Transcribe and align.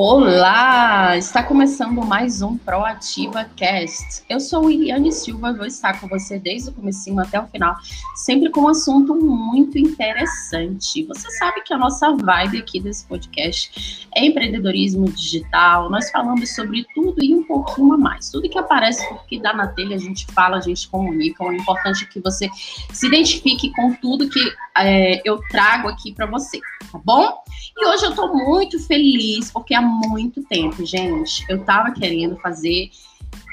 Olá! 0.00 1.16
Está 1.16 1.42
começando 1.42 2.06
mais 2.06 2.40
um 2.40 2.56
Proativa 2.56 3.44
Cast. 3.56 4.22
Eu 4.28 4.38
sou 4.38 4.70
Iliane 4.70 5.10
Silva 5.10 5.50
e 5.50 5.54
vou 5.54 5.66
estar 5.66 6.00
com 6.00 6.06
você 6.06 6.38
desde 6.38 6.70
o 6.70 6.72
começo 6.72 7.18
até 7.18 7.40
o 7.40 7.48
final, 7.48 7.74
sempre 8.14 8.48
com 8.48 8.60
um 8.60 8.68
assunto 8.68 9.12
muito 9.16 9.76
interessante. 9.76 11.02
Você 11.02 11.28
sabe 11.32 11.62
que 11.62 11.74
a 11.74 11.76
nossa 11.76 12.14
vibe 12.14 12.58
aqui 12.58 12.78
desse 12.78 13.04
podcast 13.06 14.08
é 14.14 14.24
empreendedorismo 14.24 15.10
digital. 15.10 15.90
Nós 15.90 16.12
falamos 16.12 16.54
sobre 16.54 16.86
tudo 16.94 17.20
e 17.20 17.34
um 17.34 17.42
pouquinho 17.42 17.94
a 17.94 17.98
mais. 17.98 18.30
Tudo 18.30 18.48
que 18.48 18.56
aparece, 18.56 19.04
que 19.26 19.40
dá 19.40 19.52
na 19.52 19.66
telha, 19.66 19.96
a 19.96 19.98
gente 19.98 20.26
fala, 20.26 20.58
a 20.58 20.60
gente 20.60 20.88
comunica. 20.88 21.42
O 21.42 21.52
importante 21.52 22.04
é 22.04 22.06
que 22.06 22.20
você 22.20 22.48
se 22.92 23.08
identifique 23.08 23.72
com 23.72 23.92
tudo 23.94 24.28
que 24.28 24.38
é, 24.84 25.20
eu 25.24 25.40
trago 25.50 25.88
aqui 25.88 26.12
para 26.12 26.26
você, 26.26 26.60
tá 26.90 27.00
bom? 27.04 27.42
E 27.76 27.86
hoje 27.86 28.04
eu 28.04 28.10
estou 28.10 28.34
muito 28.34 28.78
feliz 28.86 29.50
porque 29.50 29.74
há 29.74 29.80
muito 29.80 30.42
tempo, 30.44 30.84
gente, 30.84 31.44
eu 31.48 31.58
estava 31.58 31.92
querendo 31.92 32.36
fazer 32.38 32.90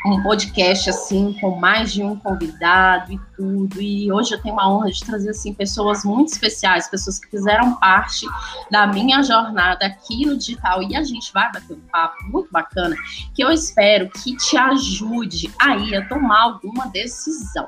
um 0.06 0.22
podcast 0.22 0.90
assim 0.92 1.34
com 1.42 1.56
mais 1.56 1.92
de 1.92 2.04
um 2.04 2.16
convidado 2.16 3.12
e 3.12 3.20
tudo. 3.36 3.82
E 3.82 4.12
hoje 4.12 4.36
eu 4.36 4.42
tenho 4.42 4.60
a 4.60 4.70
honra 4.70 4.92
de 4.92 5.04
trazer 5.04 5.32
assim 5.32 5.54
pessoas 5.54 6.06
muito 6.06 6.32
especiais, 6.32 6.88
pessoas 6.88 7.20
que 7.20 7.30
fizeram 7.30 7.76
parte 7.78 8.28
da 8.70 8.86
minha 8.86 9.24
jornada 9.24 9.86
aqui 9.86 10.26
no 10.26 10.38
digital 10.38 10.84
e 10.84 10.96
a 10.96 11.04
gente 11.04 11.34
vai 11.34 11.52
bater 11.52 11.76
um 11.76 11.82
papo 11.92 12.24
muito 12.26 12.52
bacana 12.52 12.96
que 13.34 13.44
eu 13.44 13.52
espero 13.52 14.10
que 14.10 14.38
te 14.38 14.56
ajude 14.56 15.52
aí 15.60 15.96
a 15.96 16.08
tomar 16.08 16.44
alguma 16.44 16.88
decisão 16.88 17.68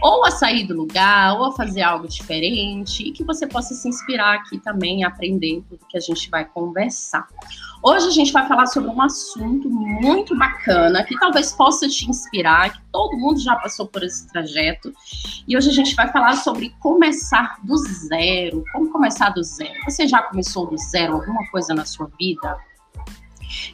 ou 0.00 0.24
a 0.24 0.30
sair 0.30 0.64
do 0.66 0.74
lugar, 0.74 1.34
ou 1.34 1.46
a 1.46 1.52
fazer 1.52 1.82
algo 1.82 2.06
diferente, 2.06 3.02
e 3.02 3.12
que 3.12 3.24
você 3.24 3.46
possa 3.46 3.74
se 3.74 3.88
inspirar 3.88 4.36
aqui 4.36 4.58
também, 4.58 5.04
aprender 5.04 5.62
tudo 5.68 5.86
que 5.88 5.96
a 5.96 6.00
gente 6.00 6.30
vai 6.30 6.44
conversar. 6.44 7.26
Hoje 7.82 8.08
a 8.08 8.10
gente 8.10 8.32
vai 8.32 8.46
falar 8.46 8.66
sobre 8.66 8.90
um 8.90 9.00
assunto 9.00 9.70
muito 9.70 10.36
bacana, 10.36 11.04
que 11.04 11.18
talvez 11.18 11.52
possa 11.52 11.88
te 11.88 12.08
inspirar, 12.08 12.72
que 12.72 12.80
todo 12.92 13.16
mundo 13.16 13.40
já 13.40 13.54
passou 13.56 13.86
por 13.86 14.02
esse 14.02 14.26
trajeto. 14.28 14.92
E 15.46 15.56
hoje 15.56 15.70
a 15.70 15.72
gente 15.72 15.94
vai 15.94 16.10
falar 16.10 16.36
sobre 16.36 16.70
começar 16.80 17.56
do 17.62 17.76
zero. 17.76 18.64
Como 18.72 18.90
começar 18.90 19.30
do 19.30 19.42
zero? 19.42 19.74
Você 19.84 20.08
já 20.08 20.22
começou 20.22 20.66
do 20.66 20.76
zero 20.76 21.14
alguma 21.14 21.46
coisa 21.50 21.74
na 21.74 21.84
sua 21.84 22.10
vida? 22.18 22.58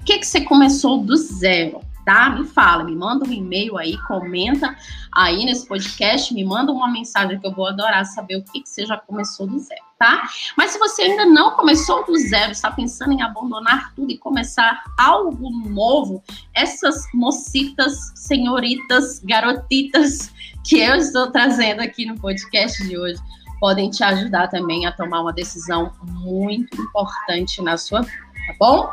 O 0.01 0.05
que, 0.05 0.19
que 0.19 0.27
você 0.27 0.43
começou 0.43 1.03
do 1.03 1.17
zero? 1.17 1.81
Tá? 2.05 2.31
Me 2.31 2.45
fala, 2.45 2.85
me 2.85 2.95
manda 2.95 3.27
um 3.27 3.33
e-mail 3.33 3.77
aí, 3.77 3.99
comenta 4.07 4.77
aí 5.13 5.45
nesse 5.45 5.67
podcast, 5.67 6.33
me 6.35 6.45
manda 6.45 6.73
uma 6.73 6.91
mensagem 6.91 7.39
que 7.39 7.47
eu 7.47 7.53
vou 7.53 7.67
adorar 7.67 8.05
saber 8.05 8.37
o 8.37 8.45
que, 8.45 8.61
que 8.63 8.69
você 8.69 8.85
já 8.85 8.97
começou 8.97 9.47
do 9.47 9.59
zero, 9.59 9.83
tá? 9.99 10.23
Mas 10.57 10.73
se 10.73 10.79
você 10.79 11.03
ainda 11.03 11.25
não 11.25 11.53
começou 11.53 12.05
do 12.05 12.17
zero, 12.17 12.53
está 12.53 12.71
pensando 12.71 13.13
em 13.13 13.23
abandonar 13.23 13.95
tudo 13.95 14.11
e 14.11 14.19
começar 14.19 14.83
algo 14.99 15.51
novo, 15.69 16.23
essas 16.55 17.07
mocitas, 17.15 18.13
senhoritas, 18.15 19.21
garotitas 19.21 20.33
que 20.65 20.81
eu 20.81 20.97
estou 20.97 21.31
trazendo 21.31 21.81
aqui 21.81 22.07
no 22.07 22.19
podcast 22.19 22.87
de 22.87 22.99
hoje 22.99 23.21
podem 23.61 23.89
te 23.89 24.05
ajudar 24.05 24.49
também 24.49 24.85
a 24.85 24.93
tomar 24.93 25.23
uma 25.23 25.33
decisão 25.33 25.91
muito 26.03 26.79
importante 26.81 27.63
na 27.63 27.79
sua 27.79 28.03
vida, 28.03 28.24
tá 28.47 28.55
bom? 28.59 28.91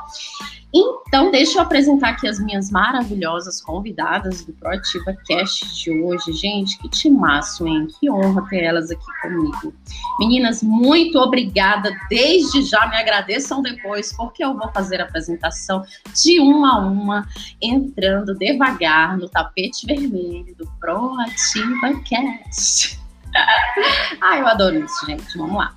Então, 0.73 1.29
deixa 1.31 1.59
eu 1.59 1.63
apresentar 1.63 2.09
aqui 2.09 2.27
as 2.27 2.39
minhas 2.39 2.71
maravilhosas 2.71 3.61
convidadas 3.61 4.45
do 4.45 4.53
Proativa 4.53 5.13
Cast 5.27 5.83
de 5.83 5.91
hoje. 5.91 6.31
Gente, 6.31 6.77
que 6.77 6.87
timaço, 6.87 7.67
hein? 7.67 7.87
Que 7.99 8.09
honra 8.09 8.47
ter 8.49 8.63
elas 8.63 8.89
aqui 8.89 9.05
comigo. 9.21 9.73
Meninas, 10.17 10.63
muito 10.63 11.19
obrigada. 11.19 11.91
Desde 12.09 12.63
já 12.63 12.87
me 12.87 12.95
agradeçam 12.95 13.61
depois, 13.61 14.13
porque 14.15 14.43
eu 14.43 14.57
vou 14.57 14.71
fazer 14.71 15.01
a 15.01 15.03
apresentação 15.03 15.83
de 16.15 16.39
uma 16.39 16.75
a 16.75 16.79
uma, 16.79 17.27
entrando 17.61 18.33
devagar 18.33 19.17
no 19.17 19.27
tapete 19.27 19.85
vermelho 19.85 20.55
do 20.55 20.65
Proativa 20.79 22.01
Cast. 22.05 22.97
Ai, 24.21 24.39
eu 24.39 24.47
adoro 24.47 24.85
isso, 24.85 25.05
gente. 25.05 25.37
Vamos 25.37 25.57
lá. 25.57 25.75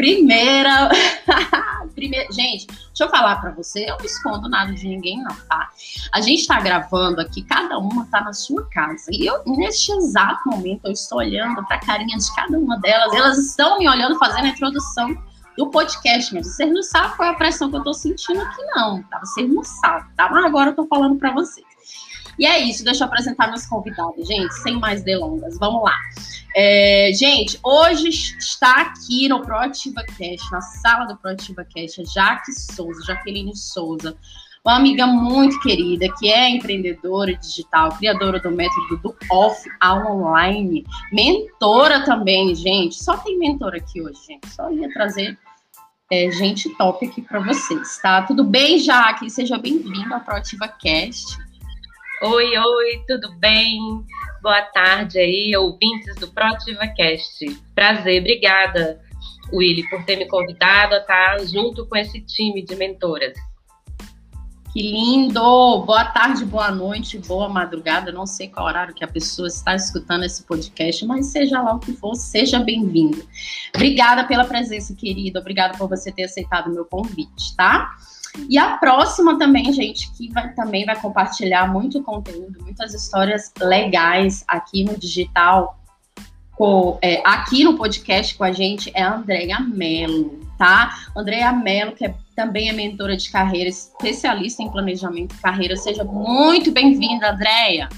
Primeira. 0.00 0.88
Primeira... 1.94 2.32
Gente, 2.32 2.66
deixa 2.66 3.04
eu 3.04 3.10
falar 3.10 3.36
para 3.36 3.50
você, 3.50 3.84
eu 3.84 3.98
não 3.98 4.04
escondo 4.06 4.48
nada 4.48 4.72
de 4.72 4.88
ninguém, 4.88 5.22
não, 5.22 5.36
tá? 5.46 5.68
A 6.10 6.22
gente 6.22 6.46
tá 6.46 6.58
gravando 6.58 7.20
aqui, 7.20 7.42
cada 7.42 7.76
uma 7.76 8.06
tá 8.06 8.22
na 8.22 8.32
sua 8.32 8.66
casa. 8.70 9.10
E 9.12 9.26
eu, 9.26 9.42
neste 9.44 9.92
exato 9.92 10.48
momento, 10.48 10.86
eu 10.86 10.92
estou 10.92 11.18
olhando 11.18 11.62
pra 11.66 11.78
carinha 11.78 12.16
de 12.16 12.34
cada 12.34 12.58
uma 12.58 12.78
delas. 12.80 13.12
Elas 13.14 13.38
estão 13.38 13.78
me 13.78 13.86
olhando 13.86 14.18
fazendo 14.18 14.46
a 14.46 14.48
introdução 14.48 15.14
do 15.58 15.68
podcast, 15.68 16.34
mas 16.34 16.46
vocês 16.46 16.72
não 16.72 16.82
sabem 16.82 17.16
qual 17.18 17.28
é 17.28 17.32
a 17.32 17.36
pressão 17.36 17.68
que 17.68 17.76
eu 17.76 17.82
tô 17.82 17.92
sentindo 17.92 18.40
aqui, 18.40 18.62
não, 18.74 19.02
tá? 19.02 19.20
Vocês 19.20 19.52
não 19.52 19.62
sabem, 19.62 20.10
tá? 20.16 20.30
Mas 20.30 20.46
agora 20.46 20.70
eu 20.70 20.74
tô 20.76 20.86
falando 20.86 21.18
para 21.18 21.32
vocês. 21.32 21.69
E 22.40 22.46
é 22.46 22.58
isso, 22.58 22.82
deixa 22.82 23.04
eu 23.04 23.06
apresentar 23.06 23.48
meus 23.48 23.66
convidados, 23.66 24.26
gente, 24.26 24.54
sem 24.62 24.80
mais 24.80 25.04
delongas. 25.04 25.58
Vamos 25.58 25.82
lá. 25.82 25.94
É, 26.56 27.10
gente, 27.12 27.60
hoje 27.62 28.08
está 28.08 28.80
aqui 28.80 29.28
no 29.28 29.42
Proativa 29.42 30.02
Cast, 30.16 30.50
na 30.50 30.62
sala 30.62 31.04
do 31.04 31.18
Proativa 31.18 31.62
Cast, 31.66 32.00
a 32.00 32.04
Jaque 32.04 32.50
Souza, 32.54 33.04
Jaqueline 33.06 33.54
Souza, 33.54 34.16
uma 34.64 34.76
amiga 34.76 35.06
muito 35.06 35.60
querida, 35.60 36.06
que 36.18 36.32
é 36.32 36.48
empreendedora 36.48 37.36
digital, 37.36 37.90
criadora 37.98 38.40
do 38.40 38.50
método 38.50 38.96
do 38.96 39.14
off 39.30 39.68
ao 39.78 40.10
online, 40.10 40.86
mentora 41.12 42.06
também, 42.06 42.54
gente. 42.54 42.94
Só 42.94 43.18
tem 43.18 43.38
mentora 43.38 43.76
aqui 43.76 44.00
hoje, 44.00 44.18
gente. 44.26 44.48
Só 44.48 44.70
ia 44.70 44.90
trazer 44.94 45.38
é, 46.10 46.30
gente 46.30 46.70
top 46.76 47.04
aqui 47.04 47.20
para 47.20 47.40
vocês, 47.40 47.98
tá? 47.98 48.22
Tudo 48.22 48.44
bem, 48.44 48.78
Jaque? 48.78 49.28
Seja 49.28 49.58
bem-vinda 49.58 50.14
ao 50.14 50.20
Proativa 50.22 50.66
Cast. 50.66 51.49
Oi, 52.22 52.54
oi, 52.54 53.02
tudo 53.08 53.32
bem? 53.36 53.80
Boa 54.42 54.60
tarde 54.60 55.18
aí, 55.18 55.56
ouvintes 55.56 56.14
do 56.16 56.28
Proativa 56.28 56.86
Cast. 56.88 57.46
Prazer, 57.74 58.20
obrigada, 58.20 59.00
Willy, 59.50 59.88
por 59.88 60.04
ter 60.04 60.16
me 60.16 60.28
convidado 60.28 60.96
a 60.96 60.98
estar 60.98 61.40
junto 61.46 61.86
com 61.86 61.96
esse 61.96 62.20
time 62.20 62.62
de 62.62 62.76
mentoras. 62.76 63.32
Que 64.70 64.82
lindo! 64.82 65.40
Boa 65.86 66.04
tarde, 66.04 66.44
boa 66.44 66.70
noite, 66.70 67.18
boa 67.18 67.48
madrugada. 67.48 68.12
Não 68.12 68.26
sei 68.26 68.48
qual 68.48 68.66
horário 68.66 68.94
que 68.94 69.02
a 69.02 69.08
pessoa 69.08 69.48
está 69.48 69.74
escutando 69.74 70.22
esse 70.22 70.42
podcast, 70.42 71.06
mas 71.06 71.32
seja 71.32 71.62
lá 71.62 71.74
o 71.74 71.80
que 71.80 71.94
for, 71.94 72.14
seja 72.14 72.58
bem-vindo. 72.58 73.26
Obrigada 73.74 74.24
pela 74.24 74.44
presença, 74.44 74.94
querida. 74.94 75.40
Obrigada 75.40 75.78
por 75.78 75.88
você 75.88 76.12
ter 76.12 76.24
aceitado 76.24 76.66
o 76.66 76.74
meu 76.74 76.84
convite, 76.84 77.56
tá? 77.56 77.96
E 78.48 78.58
a 78.58 78.76
próxima 78.76 79.38
também, 79.38 79.72
gente, 79.72 80.10
que 80.12 80.30
vai, 80.32 80.52
também 80.54 80.84
vai 80.84 80.98
compartilhar 81.00 81.70
muito 81.70 82.02
conteúdo, 82.02 82.62
muitas 82.62 82.94
histórias 82.94 83.52
legais 83.60 84.44
aqui 84.46 84.84
no 84.84 84.96
digital, 84.96 85.78
com, 86.52 86.98
é, 87.00 87.22
aqui 87.24 87.64
no 87.64 87.76
podcast 87.76 88.34
com 88.36 88.44
a 88.44 88.52
gente, 88.52 88.90
é 88.94 89.02
a 89.02 89.14
Andrea 89.14 89.60
Mello, 89.60 90.40
tá? 90.58 90.94
Andrea 91.16 91.52
Mello, 91.52 91.92
que 91.92 92.04
é, 92.04 92.14
também 92.36 92.68
é 92.68 92.72
mentora 92.72 93.16
de 93.16 93.30
carreira, 93.30 93.68
especialista 93.68 94.62
em 94.62 94.70
planejamento 94.70 95.34
de 95.34 95.40
carreira. 95.40 95.76
Seja 95.76 96.04
muito 96.04 96.70
bem-vinda, 96.70 97.32
Andrea. 97.32 97.88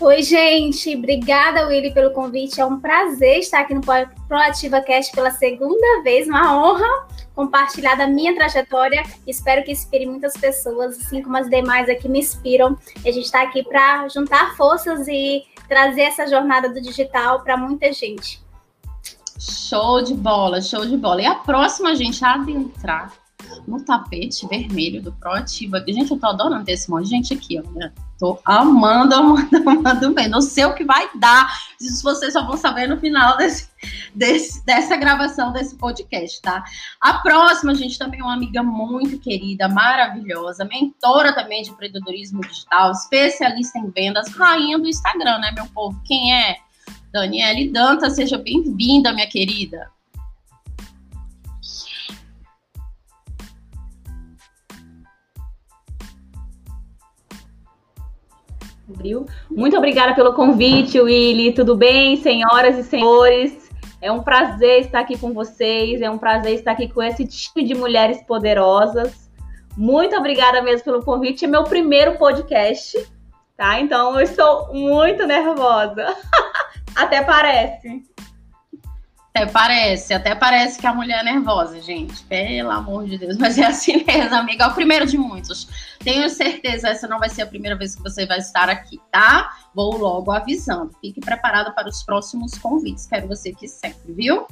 Oi, 0.00 0.22
gente. 0.22 0.96
Obrigada, 0.96 1.66
Willy, 1.66 1.92
pelo 1.92 2.12
convite. 2.12 2.58
É 2.58 2.64
um 2.64 2.80
prazer 2.80 3.40
estar 3.40 3.60
aqui 3.60 3.74
no 3.74 3.82
Proativa 4.26 4.80
Cast 4.80 5.14
pela 5.14 5.30
segunda 5.30 6.02
vez. 6.02 6.26
Uma 6.26 6.56
honra 6.56 7.06
compartilhar 7.34 7.96
da 7.96 8.06
minha 8.06 8.34
trajetória. 8.34 9.02
Espero 9.26 9.62
que 9.62 9.70
inspire 9.70 10.06
muitas 10.06 10.32
pessoas, 10.32 10.96
assim 10.96 11.20
como 11.20 11.36
as 11.36 11.50
demais 11.50 11.86
aqui 11.86 12.08
me 12.08 12.20
inspiram. 12.20 12.78
E 13.04 13.10
a 13.10 13.12
gente 13.12 13.26
está 13.26 13.42
aqui 13.42 13.62
para 13.62 14.08
juntar 14.08 14.56
forças 14.56 15.06
e 15.06 15.44
trazer 15.68 16.02
essa 16.02 16.26
jornada 16.26 16.70
do 16.70 16.80
digital 16.80 17.40
para 17.40 17.58
muita 17.58 17.92
gente. 17.92 18.42
Show 19.38 20.02
de 20.02 20.14
bola, 20.14 20.62
show 20.62 20.86
de 20.86 20.96
bola. 20.96 21.20
E 21.20 21.26
a 21.26 21.34
próxima, 21.34 21.94
gente, 21.94 22.24
a 22.24 22.36
adentrar 22.36 23.19
no 23.66 23.84
tapete 23.84 24.46
vermelho 24.46 25.02
do 25.02 25.12
Proativa. 25.12 25.82
Gente, 25.86 26.10
eu 26.10 26.18
tô 26.18 26.26
adorando 26.26 26.64
ter 26.64 26.72
esse 26.72 26.90
monte 26.90 27.04
de 27.04 27.10
gente 27.10 27.34
aqui. 27.34 27.60
Né? 27.74 27.92
Tô 28.18 28.38
amando, 28.44 29.14
amando, 29.16 29.70
amando 29.70 30.14
bem. 30.14 30.28
Não 30.28 30.40
sei 30.40 30.64
o 30.64 30.74
que 30.74 30.84
vai 30.84 31.08
dar. 31.16 31.50
Isso 31.80 32.02
vocês 32.02 32.32
só 32.32 32.44
vão 32.44 32.56
saber 32.56 32.86
no 32.86 32.98
final 32.98 33.36
desse, 33.36 33.68
desse, 34.14 34.64
dessa 34.64 34.96
gravação 34.96 35.52
desse 35.52 35.76
podcast, 35.76 36.40
tá? 36.42 36.62
A 37.00 37.14
próxima, 37.14 37.74
gente, 37.74 37.98
também 37.98 38.20
é 38.20 38.22
uma 38.22 38.34
amiga 38.34 38.62
muito 38.62 39.18
querida, 39.18 39.68
maravilhosa, 39.68 40.64
mentora 40.64 41.34
também 41.34 41.62
de 41.62 41.70
empreendedorismo 41.70 42.40
digital, 42.42 42.92
especialista 42.92 43.78
em 43.78 43.90
vendas, 43.90 44.28
rainha 44.32 44.78
do 44.78 44.88
Instagram, 44.88 45.38
né, 45.38 45.52
meu 45.52 45.66
povo? 45.66 46.00
Quem 46.04 46.34
é? 46.34 46.56
Daniele 47.12 47.70
Danta, 47.70 48.08
seja 48.08 48.38
bem-vinda, 48.38 49.12
minha 49.12 49.28
querida. 49.28 49.90
Muito 59.50 59.76
obrigada 59.76 60.14
pelo 60.14 60.34
convite, 60.34 61.00
Willy. 61.00 61.52
Tudo 61.52 61.76
bem, 61.76 62.16
senhoras 62.16 62.78
e 62.78 62.82
senhores? 62.82 63.70
É 64.02 64.10
um 64.10 64.22
prazer 64.22 64.80
estar 64.80 65.00
aqui 65.00 65.18
com 65.18 65.32
vocês, 65.32 66.00
é 66.00 66.10
um 66.10 66.16
prazer 66.16 66.54
estar 66.54 66.72
aqui 66.72 66.88
com 66.88 67.02
esse 67.02 67.26
time 67.26 67.66
de 67.66 67.74
mulheres 67.74 68.22
poderosas. 68.22 69.30
Muito 69.76 70.16
obrigada 70.16 70.62
mesmo 70.62 70.84
pelo 70.84 71.04
convite. 71.04 71.44
É 71.44 71.48
meu 71.48 71.64
primeiro 71.64 72.16
podcast, 72.16 72.98
tá? 73.56 73.78
Então 73.80 74.14
eu 74.14 74.20
estou 74.22 74.72
muito 74.72 75.26
nervosa. 75.26 76.16
Até 76.96 77.22
parece. 77.22 78.02
Até 79.32 79.46
parece, 79.46 80.12
até 80.12 80.34
parece 80.34 80.78
que 80.78 80.86
a 80.86 80.92
mulher 80.92 81.20
é 81.20 81.22
nervosa, 81.22 81.80
gente. 81.80 82.22
Pelo 82.24 82.70
amor 82.70 83.06
de 83.06 83.16
Deus. 83.16 83.36
Mas 83.38 83.58
é 83.58 83.64
assim 83.64 84.04
mesmo, 84.04 84.34
amiga. 84.34 84.64
É 84.64 84.66
o 84.66 84.74
primeiro 84.74 85.06
de 85.06 85.16
muitos. 85.16 85.68
Tenho 86.00 86.28
certeza, 86.28 86.88
essa 86.88 87.06
não 87.06 87.18
vai 87.18 87.28
ser 87.28 87.42
a 87.42 87.46
primeira 87.46 87.76
vez 87.76 87.94
que 87.94 88.02
você 88.02 88.26
vai 88.26 88.38
estar 88.38 88.68
aqui, 88.68 89.00
tá? 89.12 89.50
Vou 89.74 89.96
logo 89.96 90.32
avisando. 90.32 90.90
Fique 91.00 91.20
preparado 91.20 91.72
para 91.74 91.88
os 91.88 92.02
próximos 92.02 92.58
convites. 92.58 93.06
Quero 93.06 93.28
você 93.28 93.50
aqui 93.50 93.68
sempre, 93.68 94.12
viu? 94.12 94.46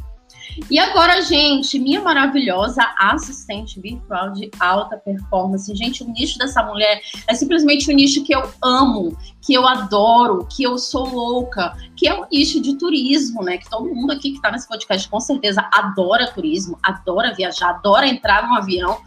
E 0.71 0.79
agora, 0.79 1.23
gente, 1.23 1.79
minha 1.79 2.01
maravilhosa 2.01 2.83
assistente 2.99 3.81
virtual 3.81 4.33
de 4.33 4.51
alta 4.59 4.97
performance. 4.97 5.75
Gente, 5.75 6.03
o 6.03 6.11
nicho 6.11 6.39
dessa 6.39 6.63
mulher 6.63 7.01
é 7.27 7.35
simplesmente 7.35 7.91
um 7.91 7.95
nicho 7.95 8.25
que 8.25 8.35
eu 8.35 8.43
amo, 8.63 9.17
que 9.41 9.55
eu 9.55 9.67
adoro, 9.67 10.47
que 10.51 10.63
eu 10.63 10.77
sou 10.79 11.09
louca, 11.09 11.77
que 11.97 12.09
é 12.09 12.15
o 12.15 12.27
nicho 12.31 12.61
de 12.61 12.77
turismo, 12.77 13.43
né? 13.43 13.59
Que 13.59 13.71
todo 13.71 13.95
mundo 13.95 14.13
aqui 14.13 14.33
que 14.33 14.43
tá 14.43 14.51
nesse 14.51 14.69
podcast 14.69 15.09
com 15.09 15.21
certeza 15.21 15.69
adora 15.73 16.31
turismo, 16.33 16.79
adora 16.83 17.35
viajar, 17.35 17.71
adora 17.71 18.09
entrar 18.09 18.47
num 18.47 18.55
avião 18.55 18.99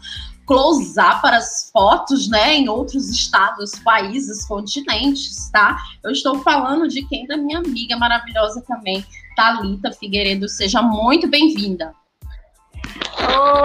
closar 0.46 1.20
para 1.20 1.36
as 1.36 1.70
fotos, 1.72 2.28
né, 2.28 2.54
em 2.54 2.68
outros 2.68 3.08
estados, 3.08 3.78
países, 3.78 4.44
continentes, 4.46 5.50
tá? 5.50 5.76
Eu 6.02 6.10
estou 6.10 6.38
falando 6.42 6.88
de 6.88 7.06
quem 7.06 7.26
da 7.26 7.36
minha 7.36 7.58
amiga 7.58 7.96
maravilhosa 7.96 8.62
também, 8.66 9.04
Talita 9.36 9.92
Figueiredo. 9.92 10.48
Seja 10.48 10.82
muito 10.82 11.28
bem-vinda. 11.28 11.94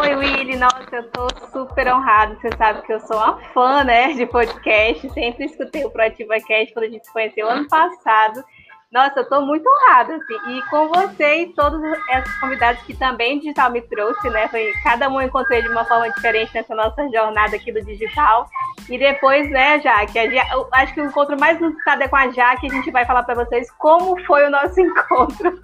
Oi, 0.02 0.16
Willy. 0.16 0.56
Nossa, 0.56 0.88
eu 0.92 1.10
tô 1.12 1.28
super 1.52 1.94
honrada. 1.94 2.36
Você 2.36 2.50
sabe 2.58 2.82
que 2.84 2.94
eu 2.94 3.00
sou 3.00 3.18
uma 3.18 3.38
fã, 3.54 3.84
né, 3.84 4.14
de 4.14 4.26
podcast. 4.26 5.10
Sempre 5.14 5.46
escutei 5.46 5.84
o 5.86 5.90
Proativa 5.90 6.36
Cast 6.40 6.74
quando 6.74 6.86
a 6.86 6.90
gente 6.90 7.06
se 7.06 7.14
conheceu 7.14 7.50
ano 7.50 7.68
passado. 7.68 8.44
Nossa, 8.90 9.20
eu 9.20 9.24
estou 9.24 9.46
muito 9.46 9.68
honrada, 9.68 10.16
assim. 10.16 10.58
E 10.58 10.62
com 10.70 10.88
você 10.88 11.42
e 11.42 11.54
todos 11.54 11.82
esses 11.84 12.40
convidados 12.40 12.82
que 12.84 12.96
também 12.96 13.38
digital 13.38 13.70
me 13.70 13.82
trouxe, 13.82 14.30
né? 14.30 14.48
Foi, 14.48 14.72
cada 14.82 15.10
um 15.10 15.22
encontrei 15.22 15.62
de 15.62 15.68
uma 15.68 15.84
forma 15.84 16.10
diferente 16.10 16.54
nessa 16.54 16.74
nossa 16.74 17.06
jornada 17.10 17.58
aqui 17.58 17.70
do 17.72 17.84
digital. 17.84 18.50
E 18.90 18.98
depois, 18.98 19.50
né, 19.52 19.82
Jaque, 19.82 20.18
eu 20.18 20.70
acho 20.72 20.94
que 20.94 21.02
o 21.02 21.06
encontro 21.06 21.38
mais 21.38 21.60
inusitado 21.60 22.04
é 22.04 22.08
com 22.08 22.16
a 22.16 22.30
Jaque, 22.30 22.68
a 22.68 22.74
gente 22.74 22.90
vai 22.90 23.06
falar 23.06 23.24
para 23.24 23.44
vocês 23.44 23.70
como 23.72 24.18
foi 24.26 24.46
o 24.48 24.50
nosso 24.50 24.80
encontro. 24.82 25.60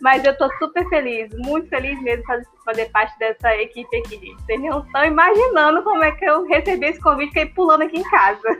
Mas 0.00 0.24
eu 0.24 0.32
estou 0.32 0.50
super 0.58 0.88
feliz, 0.88 1.30
muito 1.44 1.68
feliz 1.68 2.00
mesmo 2.00 2.22
de 2.22 2.44
fazer 2.64 2.86
parte 2.86 3.18
dessa 3.18 3.54
equipe 3.56 3.94
aqui, 3.98 4.16
gente. 4.16 4.42
Vocês 4.42 4.60
não 4.62 4.80
estão 4.80 5.04
imaginando 5.04 5.82
como 5.82 6.02
é 6.02 6.12
que 6.12 6.24
eu 6.24 6.46
recebi 6.46 6.86
esse 6.86 7.00
convite 7.00 7.28
e 7.28 7.40
fiquei 7.40 7.46
pulando 7.54 7.82
aqui 7.82 7.98
em 7.98 8.10
casa. 8.10 8.58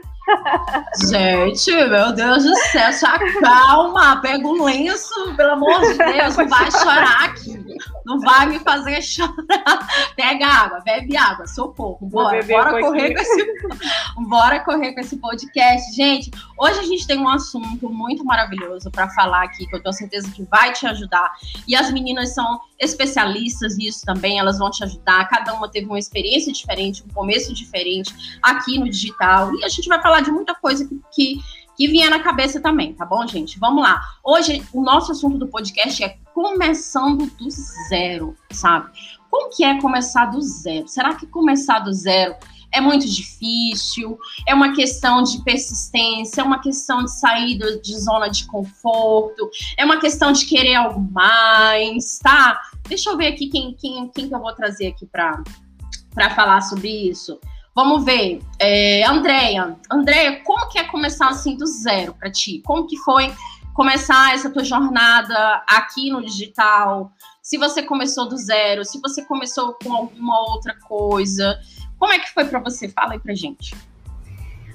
Gente, 1.09 1.71
meu 1.71 2.13
Deus 2.13 2.43
do 2.43 2.55
céu, 2.55 2.91
se 2.93 3.05
acalma, 3.05 4.21
pega 4.21 4.47
um 4.47 4.63
lenço, 4.63 5.35
pelo 5.35 5.53
amor 5.53 5.81
de 5.81 5.97
Deus, 5.97 6.37
não 6.37 6.47
vai 6.47 6.71
chorar 6.71 7.25
aqui, 7.25 7.77
não 8.05 8.19
vai 8.19 8.45
me 8.45 8.59
fazer 8.59 9.01
chorar. 9.01 9.87
Pega 10.15 10.45
água, 10.45 10.79
bebe 10.81 11.17
água, 11.17 11.47
socorro, 11.47 11.97
bora, 12.01 12.43
bora 12.43 12.79
correr 12.79 13.13
com 13.13 13.21
esse, 13.21 13.45
bora 14.29 14.59
correr 14.63 14.93
com 14.93 14.99
esse 14.99 15.17
podcast. 15.17 15.95
Gente, 15.95 16.29
hoje 16.57 16.79
a 16.79 16.83
gente 16.83 17.07
tem 17.07 17.19
um 17.19 17.29
assunto 17.29 17.89
muito 17.89 18.23
maravilhoso 18.23 18.91
para 18.91 19.09
falar 19.09 19.43
aqui, 19.43 19.65
que 19.65 19.75
eu 19.75 19.81
tenho 19.81 19.93
certeza 19.93 20.29
que 20.31 20.43
vai 20.43 20.71
te 20.71 20.85
ajudar, 20.85 21.31
e 21.67 21.75
as 21.75 21.91
meninas 21.91 22.33
são 22.33 22.59
especialistas 22.79 23.77
nisso 23.77 24.05
também, 24.05 24.39
elas 24.39 24.59
vão 24.59 24.69
te 24.69 24.83
ajudar, 24.83 25.27
cada 25.29 25.53
uma 25.53 25.69
teve 25.69 25.87
uma 25.87 25.99
experiência 25.99 26.51
diferente, 26.51 27.03
um 27.03 27.13
começo 27.13 27.53
diferente 27.53 28.39
aqui 28.41 28.77
no 28.77 28.89
digital, 28.89 29.53
e 29.55 29.63
a 29.63 29.69
gente 29.69 29.87
vai 29.87 30.01
falar 30.01 30.10
falar 30.11 30.21
de 30.21 30.31
muita 30.31 30.53
coisa 30.53 30.85
que, 30.85 30.99
que, 31.13 31.39
que 31.77 31.87
vinha 31.87 32.09
na 32.09 32.19
cabeça 32.19 32.59
também, 32.59 32.93
tá 32.93 33.05
bom, 33.05 33.25
gente? 33.25 33.57
Vamos 33.57 33.81
lá. 33.81 34.01
Hoje, 34.21 34.61
o 34.73 34.81
nosso 34.81 35.13
assunto 35.13 35.37
do 35.37 35.47
podcast 35.47 36.03
é 36.03 36.17
começando 36.33 37.27
do 37.37 37.49
zero, 37.87 38.35
sabe? 38.51 38.91
Como 39.29 39.49
que 39.49 39.63
é 39.63 39.79
começar 39.79 40.25
do 40.25 40.41
zero? 40.41 40.85
Será 40.89 41.15
que 41.15 41.25
começar 41.25 41.79
do 41.79 41.93
zero 41.93 42.35
é 42.73 42.81
muito 42.81 43.05
difícil, 43.05 44.17
é 44.47 44.53
uma 44.53 44.73
questão 44.73 45.23
de 45.23 45.41
persistência, 45.43 46.41
é 46.41 46.43
uma 46.43 46.59
questão 46.59 47.03
de 47.03 47.11
sair 47.19 47.57
de 47.81 47.99
zona 47.99 48.29
de 48.29 48.45
conforto, 48.47 49.49
é 49.77 49.85
uma 49.85 49.99
questão 49.99 50.31
de 50.31 50.45
querer 50.45 50.75
algo 50.75 50.99
mais, 51.11 52.17
tá? 52.19 52.61
Deixa 52.87 53.09
eu 53.09 53.17
ver 53.17 53.27
aqui 53.27 53.47
quem, 53.47 53.73
quem, 53.75 54.09
quem 54.09 54.27
que 54.27 54.35
eu 54.35 54.39
vou 54.39 54.53
trazer 54.53 54.87
aqui 54.87 55.05
para 55.05 56.29
falar 56.35 56.61
sobre 56.61 56.89
isso. 57.09 57.39
Vamos 57.73 58.03
ver. 58.03 58.41
É, 58.59 59.03
Andréia. 59.05 59.77
Andréia, 59.89 60.41
como 60.43 60.67
que 60.69 60.77
é 60.77 60.83
começar 60.83 61.29
assim 61.29 61.55
do 61.55 61.65
zero 61.65 62.13
para 62.13 62.31
ti? 62.31 62.61
Como 62.65 62.85
que 62.85 62.97
foi 62.97 63.33
começar 63.73 64.33
essa 64.33 64.49
tua 64.49 64.63
jornada 64.63 65.63
aqui 65.67 66.09
no 66.09 66.21
digital? 66.21 67.11
Se 67.41 67.57
você 67.57 67.81
começou 67.81 68.27
do 68.27 68.37
zero, 68.37 68.83
se 68.83 68.99
você 68.99 69.23
começou 69.23 69.73
com 69.81 69.93
alguma 69.93 70.39
outra 70.49 70.75
coisa, 70.81 71.59
como 71.97 72.11
é 72.11 72.19
que 72.19 72.33
foi 72.33 72.45
para 72.45 72.59
você? 72.59 72.89
Fala 72.89 73.13
aí 73.13 73.19
pra 73.19 73.33
gente. 73.33 73.73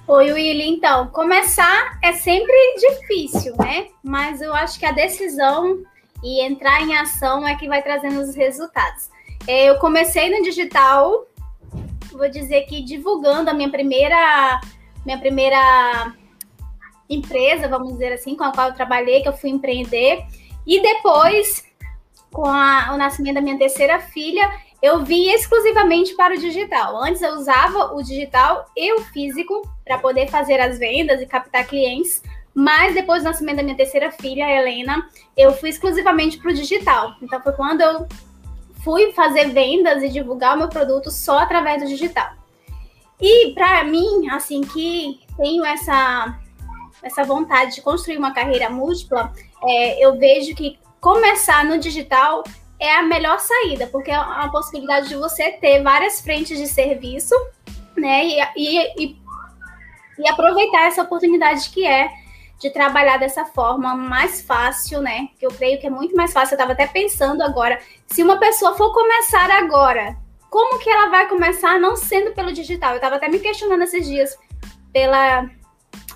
Oi, 0.08 0.32
Willy. 0.32 0.68
Então, 0.68 1.08
começar 1.08 1.98
é 2.02 2.12
sempre 2.12 2.54
difícil, 2.78 3.54
né? 3.58 3.88
Mas 4.02 4.40
eu 4.40 4.54
acho 4.54 4.78
que 4.78 4.86
a 4.86 4.92
decisão 4.92 5.82
e 6.22 6.40
entrar 6.40 6.80
em 6.80 6.96
ação 6.96 7.46
é 7.46 7.56
que 7.56 7.68
vai 7.68 7.82
trazendo 7.82 8.20
os 8.20 8.34
resultados. 8.34 9.10
É, 9.46 9.68
eu 9.68 9.78
comecei 9.78 10.30
no 10.30 10.42
digital 10.42 11.26
vou 12.16 12.28
dizer 12.28 12.62
que 12.62 12.82
divulgando 12.82 13.50
a 13.50 13.54
minha 13.54 13.70
primeira 13.70 14.60
minha 15.04 15.18
primeira 15.18 16.12
empresa, 17.08 17.68
vamos 17.68 17.92
dizer 17.92 18.12
assim, 18.12 18.34
com 18.34 18.44
a 18.44 18.52
qual 18.52 18.68
eu 18.68 18.74
trabalhei, 18.74 19.22
que 19.22 19.28
eu 19.28 19.32
fui 19.32 19.50
empreender. 19.50 20.24
E 20.66 20.82
depois, 20.82 21.64
com 22.32 22.44
a, 22.44 22.90
o 22.92 22.96
nascimento 22.96 23.36
da 23.36 23.40
minha 23.40 23.56
terceira 23.56 24.00
filha, 24.00 24.50
eu 24.82 25.04
vim 25.04 25.28
exclusivamente 25.28 26.14
para 26.14 26.34
o 26.34 26.38
digital. 26.38 27.00
Antes 27.02 27.22
eu 27.22 27.34
usava 27.34 27.94
o 27.94 28.02
digital 28.02 28.66
e 28.76 28.92
o 28.94 29.00
físico 29.02 29.62
para 29.84 29.98
poder 29.98 30.28
fazer 30.28 30.60
as 30.60 30.78
vendas 30.78 31.20
e 31.20 31.26
captar 31.26 31.66
clientes. 31.66 32.22
Mas 32.52 32.94
depois 32.94 33.22
do 33.22 33.26
nascimento 33.26 33.56
da 33.56 33.62
minha 33.62 33.76
terceira 33.76 34.10
filha, 34.10 34.46
a 34.46 34.50
Helena, 34.50 35.08
eu 35.36 35.52
fui 35.52 35.68
exclusivamente 35.68 36.38
para 36.38 36.50
o 36.50 36.54
digital. 36.54 37.14
Então 37.22 37.40
foi 37.42 37.52
quando 37.52 37.82
eu 37.82 38.06
fui 38.86 39.12
fazer 39.12 39.48
vendas 39.48 40.00
e 40.00 40.08
divulgar 40.08 40.54
o 40.54 40.58
meu 40.58 40.68
produto 40.68 41.10
só 41.10 41.40
através 41.40 41.82
do 41.82 41.88
digital. 41.88 42.30
E 43.20 43.52
para 43.52 43.82
mim, 43.82 44.28
assim, 44.30 44.60
que 44.60 45.18
tenho 45.36 45.64
essa, 45.64 46.38
essa 47.02 47.24
vontade 47.24 47.74
de 47.74 47.82
construir 47.82 48.16
uma 48.16 48.32
carreira 48.32 48.70
múltipla, 48.70 49.32
é, 49.64 50.04
eu 50.04 50.16
vejo 50.16 50.54
que 50.54 50.78
começar 51.00 51.64
no 51.64 51.78
digital 51.78 52.44
é 52.78 52.94
a 52.94 53.02
melhor 53.02 53.40
saída, 53.40 53.88
porque 53.88 54.12
é 54.12 54.20
uma 54.20 54.52
possibilidade 54.52 55.08
de 55.08 55.16
você 55.16 55.50
ter 55.50 55.82
várias 55.82 56.20
frentes 56.20 56.56
de 56.56 56.68
serviço, 56.68 57.34
né? 57.96 58.24
E, 58.24 58.40
e, 58.56 59.04
e, 59.04 59.16
e 60.20 60.28
aproveitar 60.28 60.86
essa 60.86 61.02
oportunidade 61.02 61.70
que 61.70 61.84
é 61.84 62.08
de 62.58 62.70
trabalhar 62.70 63.18
dessa 63.18 63.44
forma 63.44 63.94
mais 63.94 64.42
fácil, 64.42 65.00
né? 65.00 65.28
Que 65.38 65.46
eu 65.46 65.50
creio 65.50 65.80
que 65.80 65.86
é 65.86 65.90
muito 65.90 66.16
mais 66.16 66.32
fácil. 66.32 66.54
Eu 66.54 66.56
estava 66.56 66.72
até 66.72 66.86
pensando 66.86 67.42
agora, 67.42 67.78
se 68.06 68.22
uma 68.22 68.38
pessoa 68.38 68.74
for 68.76 68.92
começar 68.92 69.50
agora, 69.50 70.16
como 70.48 70.78
que 70.78 70.88
ela 70.88 71.08
vai 71.08 71.28
começar 71.28 71.78
não 71.78 71.96
sendo 71.96 72.32
pelo 72.32 72.52
digital? 72.52 72.92
Eu 72.92 72.96
estava 72.96 73.16
até 73.16 73.28
me 73.28 73.38
questionando 73.38 73.82
esses 73.82 74.06
dias 74.06 74.38
pela 74.92 75.48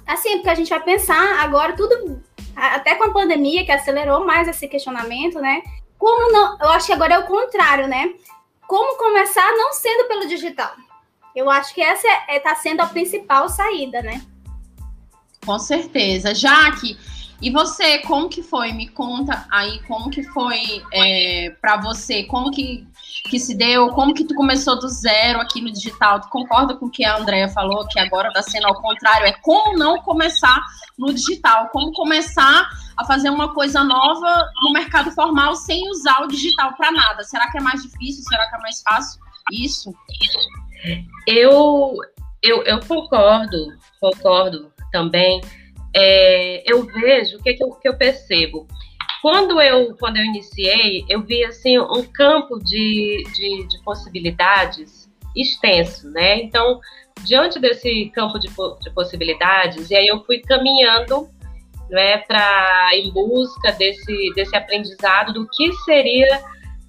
assim, 0.06 0.36
porque 0.36 0.50
a 0.50 0.54
gente 0.54 0.70
vai 0.70 0.80
pensar 0.80 1.40
agora 1.40 1.74
tudo 1.74 2.22
até 2.56 2.94
com 2.94 3.04
a 3.04 3.12
pandemia 3.12 3.64
que 3.64 3.72
acelerou 3.72 4.24
mais 4.24 4.48
esse 4.48 4.66
questionamento, 4.66 5.40
né? 5.40 5.62
Como 5.98 6.32
não? 6.32 6.58
Eu 6.60 6.70
acho 6.70 6.86
que 6.86 6.92
agora 6.92 7.14
é 7.14 7.18
o 7.18 7.26
contrário, 7.26 7.86
né? 7.86 8.14
Como 8.66 8.96
começar 8.96 9.52
não 9.52 9.72
sendo 9.72 10.08
pelo 10.08 10.26
digital? 10.26 10.72
Eu 11.34 11.48
acho 11.48 11.74
que 11.74 11.82
essa 11.82 12.08
está 12.28 12.50
é, 12.50 12.52
é, 12.52 12.54
sendo 12.56 12.80
a 12.80 12.86
principal 12.86 13.48
saída, 13.48 14.02
né? 14.02 14.20
Com 15.50 15.58
certeza. 15.58 16.32
Jaque, 16.32 16.96
e 17.42 17.50
você, 17.50 17.98
como 17.98 18.28
que 18.28 18.40
foi? 18.40 18.72
Me 18.72 18.86
conta 18.86 19.48
aí 19.50 19.82
como 19.88 20.08
que 20.08 20.22
foi 20.22 20.80
é, 20.92 21.50
para 21.60 21.76
você, 21.78 22.22
como 22.22 22.52
que, 22.52 22.86
que 23.28 23.40
se 23.40 23.56
deu, 23.56 23.88
como 23.88 24.14
que 24.14 24.22
tu 24.22 24.32
começou 24.36 24.78
do 24.78 24.88
zero 24.88 25.40
aqui 25.40 25.60
no 25.60 25.72
digital? 25.72 26.20
Tu 26.20 26.28
concorda 26.28 26.76
com 26.76 26.86
o 26.86 26.90
que 26.90 27.04
a 27.04 27.16
Andrea 27.16 27.48
falou, 27.48 27.84
que 27.88 27.98
agora 27.98 28.28
está 28.28 28.42
sendo 28.42 28.68
ao 28.68 28.80
contrário? 28.80 29.26
É 29.26 29.32
como 29.42 29.76
não 29.76 30.00
começar 30.02 30.62
no 30.96 31.12
digital, 31.12 31.68
como 31.72 31.92
começar 31.94 32.70
a 32.96 33.04
fazer 33.04 33.30
uma 33.30 33.52
coisa 33.52 33.82
nova 33.82 34.48
no 34.62 34.72
mercado 34.72 35.10
formal 35.10 35.56
sem 35.56 35.90
usar 35.90 36.22
o 36.22 36.28
digital 36.28 36.74
para 36.76 36.92
nada. 36.92 37.24
Será 37.24 37.50
que 37.50 37.58
é 37.58 37.60
mais 37.60 37.82
difícil? 37.82 38.22
Será 38.22 38.48
que 38.48 38.54
é 38.54 38.60
mais 38.60 38.80
fácil? 38.82 39.20
Isso? 39.50 39.92
Eu, 41.26 41.96
eu, 42.40 42.62
eu 42.62 42.78
concordo, 42.86 43.56
concordo 44.00 44.70
também, 44.90 45.40
é, 45.94 46.62
eu 46.70 46.84
vejo 46.84 47.38
o 47.38 47.42
que, 47.42 47.54
que, 47.54 47.64
eu, 47.64 47.70
que 47.72 47.88
eu 47.88 47.96
percebo. 47.96 48.66
Quando 49.22 49.60
eu, 49.60 49.94
quando 49.98 50.16
eu 50.16 50.24
iniciei, 50.24 51.04
eu 51.08 51.22
vi 51.22 51.44
assim 51.44 51.78
um 51.78 52.02
campo 52.04 52.58
de, 52.58 53.22
de, 53.34 53.68
de 53.68 53.82
possibilidades 53.84 55.10
extenso, 55.36 56.08
né? 56.10 56.42
Então, 56.42 56.80
diante 57.24 57.58
desse 57.58 58.10
campo 58.14 58.38
de, 58.38 58.48
de 58.48 58.90
possibilidades, 58.90 59.90
e 59.90 59.94
aí 59.94 60.06
eu 60.06 60.24
fui 60.24 60.38
caminhando 60.40 61.28
né, 61.90 62.18
para 62.18 62.90
em 62.94 63.12
busca 63.12 63.72
desse, 63.72 64.32
desse 64.34 64.56
aprendizado 64.56 65.32
do 65.32 65.46
que 65.48 65.72
seria 65.84 66.40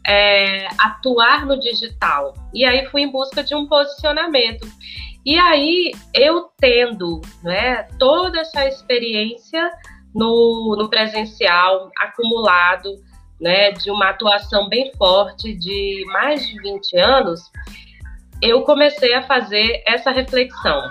é, 0.08 0.68
atuar 0.78 1.46
no 1.46 1.60
digital. 1.60 2.34
E 2.54 2.64
aí 2.64 2.86
fui 2.88 3.02
em 3.02 3.12
busca 3.12 3.44
de 3.44 3.56
um 3.56 3.68
posicionamento. 3.68 4.68
E 5.26 5.38
aí 5.38 5.92
eu 6.14 6.50
tendo 6.58 7.22
né, 7.44 7.84
toda 8.00 8.40
essa 8.40 8.68
experiência 8.68 9.72
no, 10.14 10.76
no 10.78 10.90
presencial 10.90 11.90
acumulado, 11.98 12.90
né, 13.40 13.72
de 13.72 13.90
uma 13.90 14.10
atuação 14.10 14.68
bem 14.70 14.92
forte 14.98 15.54
de 15.54 16.04
mais 16.08 16.48
de 16.48 16.60
20 16.62 16.98
anos, 16.98 17.42
eu 18.42 18.64
comecei 18.64 19.14
a 19.14 19.24
fazer 19.24 19.84
essa 19.86 20.12
reflexão, 20.12 20.82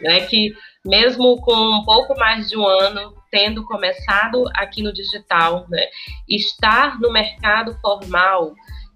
né, 0.00 0.20
que 0.26 0.52
mesmo 0.84 1.40
com 1.40 1.54
um 1.54 1.84
pouco 1.84 2.16
mais 2.16 2.48
de 2.48 2.56
um 2.56 2.66
ano 2.66 3.14
tendo 3.30 3.64
começado 3.64 4.44
aqui 4.54 4.82
no 4.82 4.92
digital, 4.92 5.66
né, 5.68 5.86
estar 6.28 7.00
no 7.00 7.12
mercado 7.12 7.76
formal 7.80 8.52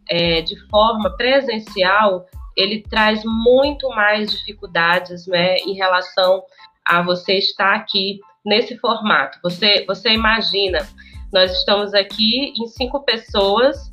é, 0.09 0.40
de 0.43 0.57
forma 0.69 1.16
presencial, 1.16 2.26
ele 2.57 2.83
traz 2.89 3.23
muito 3.25 3.89
mais 3.91 4.31
dificuldades 4.31 5.27
né, 5.27 5.59
em 5.59 5.75
relação 5.75 6.43
a 6.85 7.03
você 7.03 7.35
estar 7.35 7.75
aqui 7.75 8.21
nesse 8.45 8.77
formato. 8.79 9.39
Você, 9.43 9.85
você 9.87 10.11
imagina, 10.11 10.87
nós 11.33 11.53
estamos 11.53 11.93
aqui 11.93 12.53
em 12.57 12.67
cinco 12.69 13.01
pessoas 13.05 13.91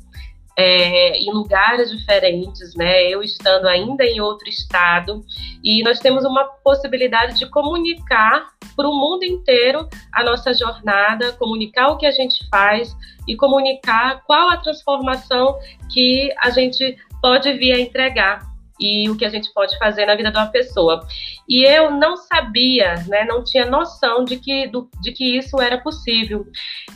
é, 0.56 1.18
em 1.18 1.32
lugares 1.32 1.90
diferentes, 1.90 2.76
né? 2.76 3.02
Eu 3.08 3.22
estando 3.22 3.66
ainda 3.66 4.04
em 4.04 4.20
outro 4.20 4.48
estado 4.48 5.24
e 5.64 5.82
nós 5.82 5.98
temos 5.98 6.24
uma 6.24 6.44
possibilidade 6.62 7.36
de 7.36 7.50
comunicar 7.50 8.46
para 8.76 8.88
o 8.88 8.94
mundo 8.94 9.24
inteiro 9.24 9.88
a 10.12 10.22
nossa 10.22 10.54
jornada, 10.54 11.32
comunicar 11.32 11.88
o 11.88 11.96
que 11.96 12.06
a 12.06 12.12
gente 12.12 12.48
faz 12.48 12.96
e 13.26 13.34
comunicar 13.34 14.22
qual 14.26 14.48
a 14.50 14.56
transformação 14.56 15.58
que 15.92 16.32
a 16.38 16.50
gente 16.50 16.96
pode 17.20 17.52
vir 17.54 17.72
a 17.72 17.80
entregar 17.80 18.53
e 18.80 19.08
o 19.08 19.16
que 19.16 19.24
a 19.24 19.28
gente 19.28 19.52
pode 19.52 19.76
fazer 19.78 20.06
na 20.06 20.14
vida 20.14 20.30
de 20.30 20.36
uma 20.36 20.46
pessoa. 20.46 21.06
E 21.48 21.64
eu 21.64 21.90
não 21.90 22.16
sabia, 22.16 22.94
né, 23.06 23.24
não 23.24 23.44
tinha 23.44 23.66
noção 23.66 24.24
de 24.24 24.36
que, 24.36 24.66
do, 24.66 24.88
de 25.00 25.12
que 25.12 25.36
isso 25.36 25.60
era 25.60 25.78
possível. 25.78 26.44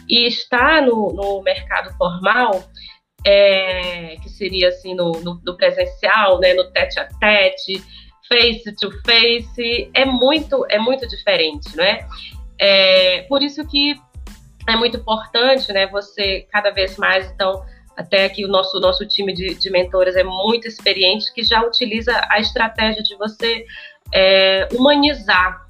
E 0.09 0.27
estar 0.27 0.83
no, 0.83 1.13
no 1.13 1.43
mercado 1.43 1.97
formal 1.97 2.65
é, 3.25 4.17
que 4.23 4.29
seria 4.29 4.69
assim 4.69 4.95
no, 4.95 5.13
no, 5.13 5.41
no, 5.45 5.57
presencial, 5.57 6.39
né, 6.41 6.55
no 6.55 6.71
tete 6.71 6.99
a 6.99 7.09
tete, 7.21 7.83
face 8.29 8.75
to 8.77 8.91
face, 9.05 9.91
é 9.95 10.05
muito, 10.05 10.65
é 10.69 10.79
muito 10.79 11.07
diferente, 11.07 11.77
né? 11.77 12.07
É, 12.61 13.23
por 13.23 13.43
isso 13.43 13.67
que 13.67 14.01
é 14.69 14.77
muito 14.77 14.99
importante, 14.99 15.73
né, 15.73 15.87
você 15.87 16.47
cada 16.53 16.71
vez 16.71 16.97
mais, 16.97 17.31
então, 17.31 17.65
até 17.99 18.25
aqui 18.25 18.45
o 18.45 18.49
nosso, 18.49 18.79
nosso 18.79 19.05
time 19.05 19.35
de, 19.35 19.55
de 19.55 19.71
mentores 19.71 20.15
é 20.15 20.23
muito 20.23 20.69
experiente, 20.69 21.35
que 21.35 21.43
já 21.43 21.61
utiliza 21.67 22.13
a 22.31 22.39
estratégia 22.39 23.03
de 23.03 23.17
você 23.17 23.67
é, 24.15 24.69
humanizar 24.73 25.67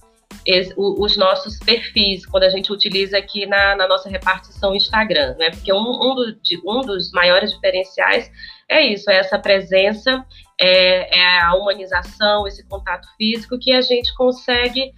os 0.77 1.17
nossos 1.17 1.59
perfis, 1.59 2.25
quando 2.25 2.45
a 2.45 2.51
gente 2.51 2.73
utiliza 2.73 3.19
aqui 3.19 3.47
na, 3.47 3.75
na 3.77 3.89
nossa 3.89 4.09
repartição 4.09 4.75
Instagram, 4.75 5.37
né? 5.39 5.51
Porque 5.51 5.73
um, 5.73 5.79
um, 5.79 6.15
do, 6.15 6.35
de, 6.41 6.59
um, 6.67 6.81
dos 6.83 7.11
maiores 7.13 7.53
diferenciais 7.53 8.31
é 8.69 8.83
isso, 8.83 9.11
é 9.11 9.17
essa 9.17 9.39
presença, 9.39 10.25
é, 10.61 11.19
é 11.19 11.41
a 11.41 11.55
humanização, 11.55 12.47
esse 12.47 12.67
contato 12.67 13.09
físico 13.17 13.59
que 13.59 13.73
a 13.73 13.81
gente 13.81 14.15
consegue 14.15 14.93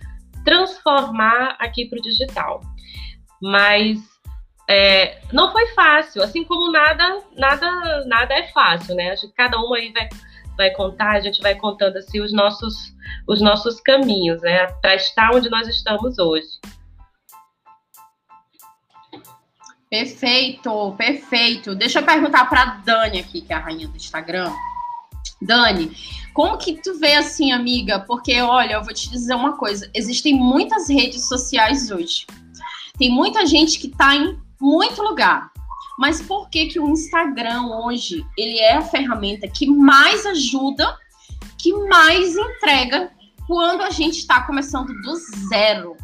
transformar 0.44 1.56
aqui 1.58 1.84
para 1.84 1.99
o 1.99 2.02
digital. 2.02 2.60
Mas 3.40 3.99
é, 4.70 5.20
não 5.32 5.50
foi 5.50 5.66
fácil, 5.74 6.22
assim 6.22 6.44
como 6.44 6.70
nada, 6.70 7.22
nada, 7.36 8.04
nada 8.06 8.34
é 8.34 8.46
fácil, 8.52 8.94
né? 8.94 9.10
Acho 9.10 9.26
que 9.26 9.34
cada 9.34 9.58
um 9.58 9.74
aí 9.74 9.92
vai 9.92 10.08
vai 10.56 10.70
contar, 10.72 11.12
a 11.12 11.20
gente 11.20 11.40
vai 11.40 11.54
contando 11.54 11.96
assim 11.96 12.20
os 12.20 12.32
nossos, 12.34 12.94
os 13.26 13.40
nossos 13.40 13.80
caminhos, 13.80 14.42
né, 14.42 14.66
para 14.82 14.94
estar 14.94 15.34
onde 15.34 15.48
nós 15.48 15.66
estamos 15.66 16.18
hoje. 16.18 16.48
Perfeito, 19.88 20.94
perfeito. 20.98 21.74
Deixa 21.74 22.00
eu 22.00 22.04
perguntar 22.04 22.44
para 22.44 22.76
Dani 22.84 23.20
aqui, 23.20 23.40
que 23.40 23.52
é 23.54 23.56
a 23.56 23.58
rainha 23.58 23.88
do 23.88 23.96
Instagram. 23.96 24.52
Dani, 25.40 25.96
como 26.34 26.58
que 26.58 26.74
tu 26.74 26.98
vê 26.98 27.14
assim, 27.14 27.52
amiga? 27.52 27.98
Porque 27.98 28.38
olha, 28.42 28.74
eu 28.74 28.84
vou 28.84 28.92
te 28.92 29.10
dizer 29.10 29.34
uma 29.34 29.56
coisa, 29.56 29.90
existem 29.94 30.34
muitas 30.34 30.90
redes 30.90 31.26
sociais 31.26 31.90
hoje. 31.90 32.26
Tem 32.98 33.10
muita 33.10 33.46
gente 33.46 33.78
que 33.78 33.86
está 33.86 34.14
em 34.14 34.38
muito 34.61 35.02
lugar. 35.02 35.50
Mas 35.99 36.23
por 36.23 36.49
que 36.49 36.67
que 36.67 36.81
o 36.81 36.88
Instagram 36.88 37.67
hoje, 37.67 38.25
ele 38.37 38.59
é 38.59 38.76
a 38.76 38.83
ferramenta 38.83 39.47
que 39.49 39.67
mais 39.67 40.25
ajuda, 40.25 40.97
que 41.59 41.73
mais 41.73 42.37
entrega 42.37 43.11
quando 43.47 43.83
a 43.83 43.90
gente 43.90 44.19
está 44.19 44.43
começando 44.43 44.93
do 45.02 45.17
zero, 45.49 45.97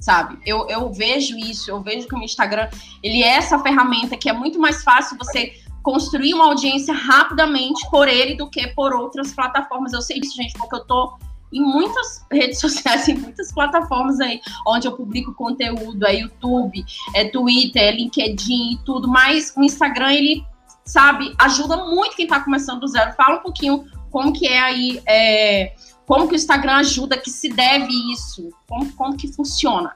sabe? 0.00 0.38
Eu, 0.44 0.68
eu 0.68 0.92
vejo 0.92 1.38
isso, 1.38 1.70
eu 1.70 1.80
vejo 1.80 2.06
que 2.08 2.14
o 2.14 2.22
Instagram, 2.22 2.68
ele 3.02 3.22
é 3.22 3.28
essa 3.28 3.58
ferramenta 3.58 4.16
que 4.16 4.28
é 4.28 4.32
muito 4.32 4.58
mais 4.58 4.82
fácil 4.82 5.16
você 5.16 5.54
construir 5.82 6.34
uma 6.34 6.46
audiência 6.46 6.92
rapidamente 6.92 7.88
por 7.90 8.08
ele 8.08 8.34
do 8.34 8.50
que 8.50 8.66
por 8.74 8.92
outras 8.92 9.32
plataformas. 9.32 9.92
Eu 9.92 10.02
sei 10.02 10.20
disso, 10.20 10.36
gente, 10.36 10.52
porque 10.58 10.74
eu 10.74 10.84
tô 10.84 11.16
em 11.52 11.60
muitas 11.60 12.24
redes 12.30 12.60
sociais, 12.60 13.08
em 13.08 13.14
muitas 13.14 13.52
plataformas 13.52 14.20
aí, 14.20 14.40
onde 14.66 14.86
eu 14.86 14.92
publico 14.92 15.34
conteúdo, 15.34 16.06
é 16.06 16.20
YouTube, 16.20 16.84
é 17.14 17.24
Twitter, 17.28 17.82
é 17.82 17.92
LinkedIn 17.92 18.72
e 18.74 18.78
tudo, 18.84 19.08
mas 19.08 19.54
o 19.56 19.62
Instagram, 19.62 20.12
ele, 20.12 20.44
sabe, 20.84 21.34
ajuda 21.38 21.84
muito 21.84 22.16
quem 22.16 22.24
está 22.24 22.40
começando 22.40 22.80
do 22.80 22.86
zero. 22.86 23.12
Fala 23.14 23.38
um 23.38 23.42
pouquinho 23.42 23.84
como 24.10 24.32
que 24.32 24.46
é 24.46 24.58
aí, 24.58 25.02
é, 25.06 25.74
como 26.06 26.26
que 26.26 26.34
o 26.34 26.36
Instagram 26.36 26.76
ajuda, 26.76 27.16
que 27.16 27.30
se 27.30 27.48
deve 27.48 27.92
isso, 28.12 28.50
como, 28.66 28.92
como 28.92 29.16
que 29.16 29.28
funciona. 29.28 29.94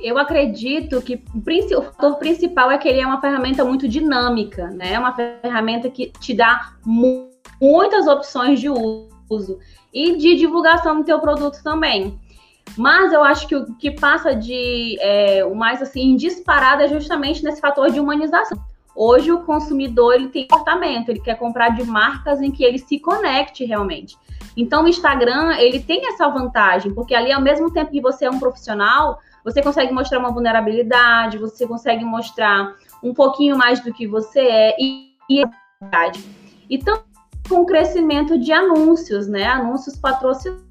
Eu 0.00 0.16
acredito 0.16 1.02
que 1.02 1.24
o 1.76 1.82
fator 1.82 2.16
principal 2.18 2.70
é 2.70 2.78
que 2.78 2.88
ele 2.88 3.00
é 3.00 3.06
uma 3.06 3.20
ferramenta 3.20 3.64
muito 3.64 3.88
dinâmica, 3.88 4.68
né? 4.68 4.92
É 4.92 4.98
uma 4.98 5.12
ferramenta 5.12 5.90
que 5.90 6.12
te 6.20 6.34
dá 6.34 6.74
muito 6.86 7.37
muitas 7.60 8.06
opções 8.06 8.60
de 8.60 8.68
uso 8.68 9.58
e 9.92 10.16
de 10.16 10.36
divulgação 10.36 10.98
do 10.98 11.04
teu 11.04 11.18
produto 11.18 11.62
também. 11.62 12.18
Mas 12.76 13.12
eu 13.12 13.24
acho 13.24 13.46
que 13.46 13.56
o 13.56 13.74
que 13.74 13.90
passa 13.90 14.34
de 14.34 14.96
é, 15.00 15.44
o 15.44 15.54
mais 15.54 15.80
assim 15.80 16.14
disparado 16.16 16.82
é 16.82 16.88
justamente 16.88 17.42
nesse 17.42 17.60
fator 17.60 17.90
de 17.90 17.98
humanização. 17.98 18.58
Hoje 18.94 19.30
o 19.30 19.40
consumidor 19.40 20.14
ele 20.14 20.28
tem 20.28 20.46
comportamento, 20.46 21.08
ele 21.08 21.20
quer 21.20 21.36
comprar 21.38 21.70
de 21.70 21.84
marcas 21.84 22.42
em 22.42 22.50
que 22.50 22.64
ele 22.64 22.78
se 22.78 22.98
conecte 22.98 23.64
realmente. 23.64 24.16
Então 24.56 24.84
o 24.84 24.88
Instagram 24.88 25.54
ele 25.56 25.80
tem 25.80 26.06
essa 26.08 26.28
vantagem, 26.28 26.92
porque 26.92 27.14
ali 27.14 27.32
ao 27.32 27.40
mesmo 27.40 27.72
tempo 27.72 27.92
que 27.92 28.00
você 28.00 28.26
é 28.26 28.30
um 28.30 28.40
profissional, 28.40 29.20
você 29.44 29.62
consegue 29.62 29.92
mostrar 29.92 30.18
uma 30.18 30.32
vulnerabilidade, 30.32 31.38
você 31.38 31.66
consegue 31.66 32.04
mostrar 32.04 32.74
um 33.02 33.14
pouquinho 33.14 33.56
mais 33.56 33.80
do 33.80 33.94
que 33.94 34.06
você 34.06 34.40
é 34.40 34.76
e, 34.78 35.12
e 35.30 35.44
então 36.68 37.00
com 37.48 37.62
o 37.62 37.66
crescimento 37.66 38.38
de 38.38 38.52
anúncios, 38.52 39.26
né? 39.26 39.44
Anúncios 39.44 39.96
patrocinados. 39.96 40.68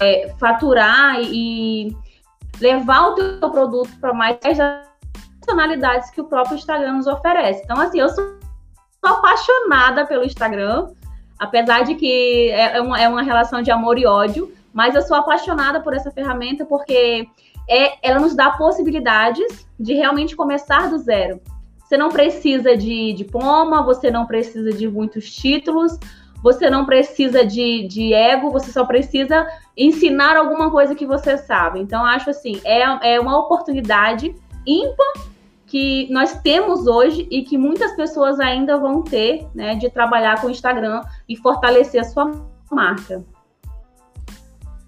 É, 0.00 0.34
faturar 0.40 1.20
e 1.20 1.96
levar 2.60 3.08
o 3.08 3.14
teu 3.14 3.50
produto 3.50 3.90
para 4.00 4.12
mais 4.12 4.38
funcionalidades 5.38 6.10
que 6.10 6.20
o 6.20 6.24
próprio 6.24 6.56
Instagram 6.56 6.94
nos 6.94 7.06
oferece. 7.06 7.62
Então, 7.62 7.78
assim, 7.80 8.00
eu 8.00 8.08
sou 8.08 8.38
apaixonada 9.02 10.04
pelo 10.06 10.24
Instagram, 10.24 10.88
apesar 11.38 11.82
de 11.82 11.94
que 11.94 12.50
é, 12.50 12.76
é 12.76 12.80
uma, 12.80 13.00
é 13.00 13.08
uma 13.08 13.22
relação 13.22 13.62
de 13.62 13.70
amor 13.70 13.98
e 13.98 14.06
ódio, 14.06 14.52
mas 14.72 14.94
eu 14.94 15.02
sou 15.02 15.16
apaixonada 15.16 15.80
por 15.80 15.94
essa 15.94 16.10
ferramenta 16.10 16.64
porque 16.64 17.28
é, 17.68 18.08
ela 18.08 18.18
nos 18.18 18.34
dá 18.34 18.50
possibilidades 18.52 19.66
de 19.78 19.94
realmente 19.94 20.34
começar 20.34 20.88
do 20.90 20.98
zero. 20.98 21.40
Você 21.84 21.96
não 21.96 22.08
precisa 22.08 22.76
de 22.76 23.12
diploma, 23.12 23.84
você 23.84 24.10
não 24.10 24.26
precisa 24.26 24.70
de 24.72 24.88
muitos 24.88 25.30
títulos, 25.30 25.98
você 26.42 26.68
não 26.68 26.84
precisa 26.84 27.44
de, 27.44 27.86
de 27.86 28.12
ego, 28.12 28.50
você 28.50 28.72
só 28.72 28.84
precisa 28.84 29.46
ensinar 29.76 30.36
alguma 30.36 30.70
coisa 30.70 30.94
que 30.94 31.06
você 31.06 31.38
sabe. 31.38 31.80
Então, 31.80 32.04
acho 32.04 32.30
assim, 32.30 32.60
é, 32.64 33.14
é 33.14 33.20
uma 33.20 33.38
oportunidade 33.38 34.34
ímpar 34.66 35.12
que 35.66 36.06
nós 36.10 36.40
temos 36.40 36.86
hoje 36.86 37.26
e 37.30 37.42
que 37.42 37.58
muitas 37.58 37.96
pessoas 37.96 38.38
ainda 38.38 38.76
vão 38.78 39.02
ter, 39.02 39.46
né, 39.54 39.74
de 39.74 39.90
trabalhar 39.90 40.40
com 40.40 40.46
o 40.46 40.50
Instagram 40.50 41.02
e 41.28 41.36
fortalecer 41.36 42.00
a 42.00 42.04
sua 42.04 42.30
marca. 42.70 43.24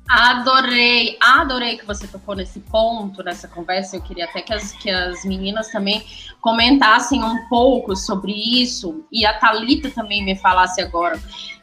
Adorei, 0.08 1.18
adorei 1.20 1.76
que 1.76 1.84
você 1.84 2.06
tocou 2.06 2.36
nesse 2.36 2.60
ponto, 2.60 3.22
nessa 3.24 3.48
conversa. 3.48 3.96
Eu 3.96 4.02
queria 4.02 4.24
até 4.24 4.40
que 4.40 4.52
as, 4.52 4.72
que 4.72 4.88
as 4.88 5.24
meninas 5.24 5.68
também 5.68 6.04
comentassem 6.40 7.22
um 7.24 7.48
pouco 7.48 7.96
sobre 7.96 8.32
isso 8.32 9.04
e 9.10 9.26
a 9.26 9.34
Talita 9.34 9.90
também 9.90 10.24
me 10.24 10.36
falasse 10.36 10.80
agora. 10.80 11.20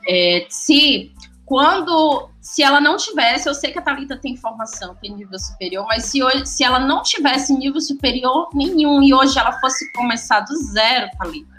É, 0.08 0.46
se 0.50 1.14
quando, 1.46 2.30
se 2.42 2.64
ela 2.64 2.82
não 2.82 2.98
tivesse, 2.98 3.48
eu 3.48 3.54
sei 3.54 3.72
que 3.72 3.80
a 3.80 3.82
Talita 3.82 4.18
tem 4.18 4.36
formação, 4.36 4.96
tem 4.96 5.14
nível 5.14 5.40
superior, 5.40 5.86
mas 5.88 6.06
se, 6.06 6.22
hoje, 6.22 6.46
se 6.46 6.64
ela 6.64 6.80
não 6.80 7.02
tivesse 7.02 7.54
nível 7.54 7.80
superior 7.80 8.50
nenhum 8.54 9.02
e 9.02 9.14
hoje 9.14 9.38
ela 9.40 9.54
fosse 9.60 9.90
começar 9.94 10.42
do 10.42 10.56
zero, 10.56 11.10
Talita 11.18 11.53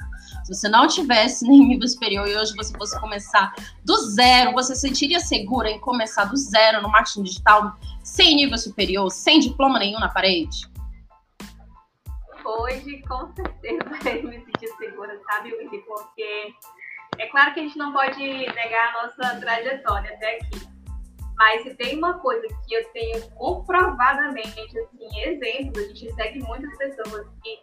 se 0.45 0.55
você 0.55 0.69
não 0.69 0.87
tivesse 0.87 1.47
nem 1.49 1.61
nível 1.67 1.89
superior 1.89 2.29
e 2.29 2.37
hoje 2.37 2.55
você 2.55 2.77
fosse 2.77 2.99
começar 3.01 3.53
do 3.85 3.97
zero, 3.97 4.53
você 4.53 4.75
sentiria 4.75 5.19
segura 5.19 5.71
em 5.71 5.81
começar 5.81 6.25
do 6.25 6.37
zero 6.37 6.83
no 6.83 6.91
marketing 6.91 7.23
digital, 7.23 7.77
sem 8.03 8.37
nível 8.37 8.59
superior, 8.59 9.11
sem 9.11 9.41
diploma 9.41 9.79
nenhum 9.79 9.99
na 9.99 10.09
parede? 10.09 10.73
Hoje, 12.45 13.03
com 13.09 13.33
certeza, 13.35 13.85
eu 14.11 14.29
me 14.29 14.45
senti 14.45 14.69
segura, 14.77 15.19
sabe, 15.31 15.55
Willy? 15.55 15.79
Porque 15.81 16.53
é 17.19 17.27
claro 17.29 17.55
que 17.55 17.61
a 17.61 17.63
gente 17.63 17.79
não 17.79 17.93
pode 17.93 18.21
negar 18.21 18.91
a 18.91 19.03
nossa 19.03 19.41
trajetória 19.41 20.11
até 20.15 20.37
aqui. 20.37 20.75
Mas 21.37 21.63
se 21.63 21.75
tem 21.77 21.97
uma 21.99 22.19
coisa 22.19 22.47
que 22.47 22.75
eu 22.75 22.85
tenho 22.93 23.29
comprovadamente, 23.31 24.79
assim, 24.79 25.21
exemplos, 25.21 25.85
a 25.85 25.89
gente 25.89 26.15
segue 26.15 26.39
muitas 26.41 26.77
pessoas 26.77 27.27
que 27.43 27.59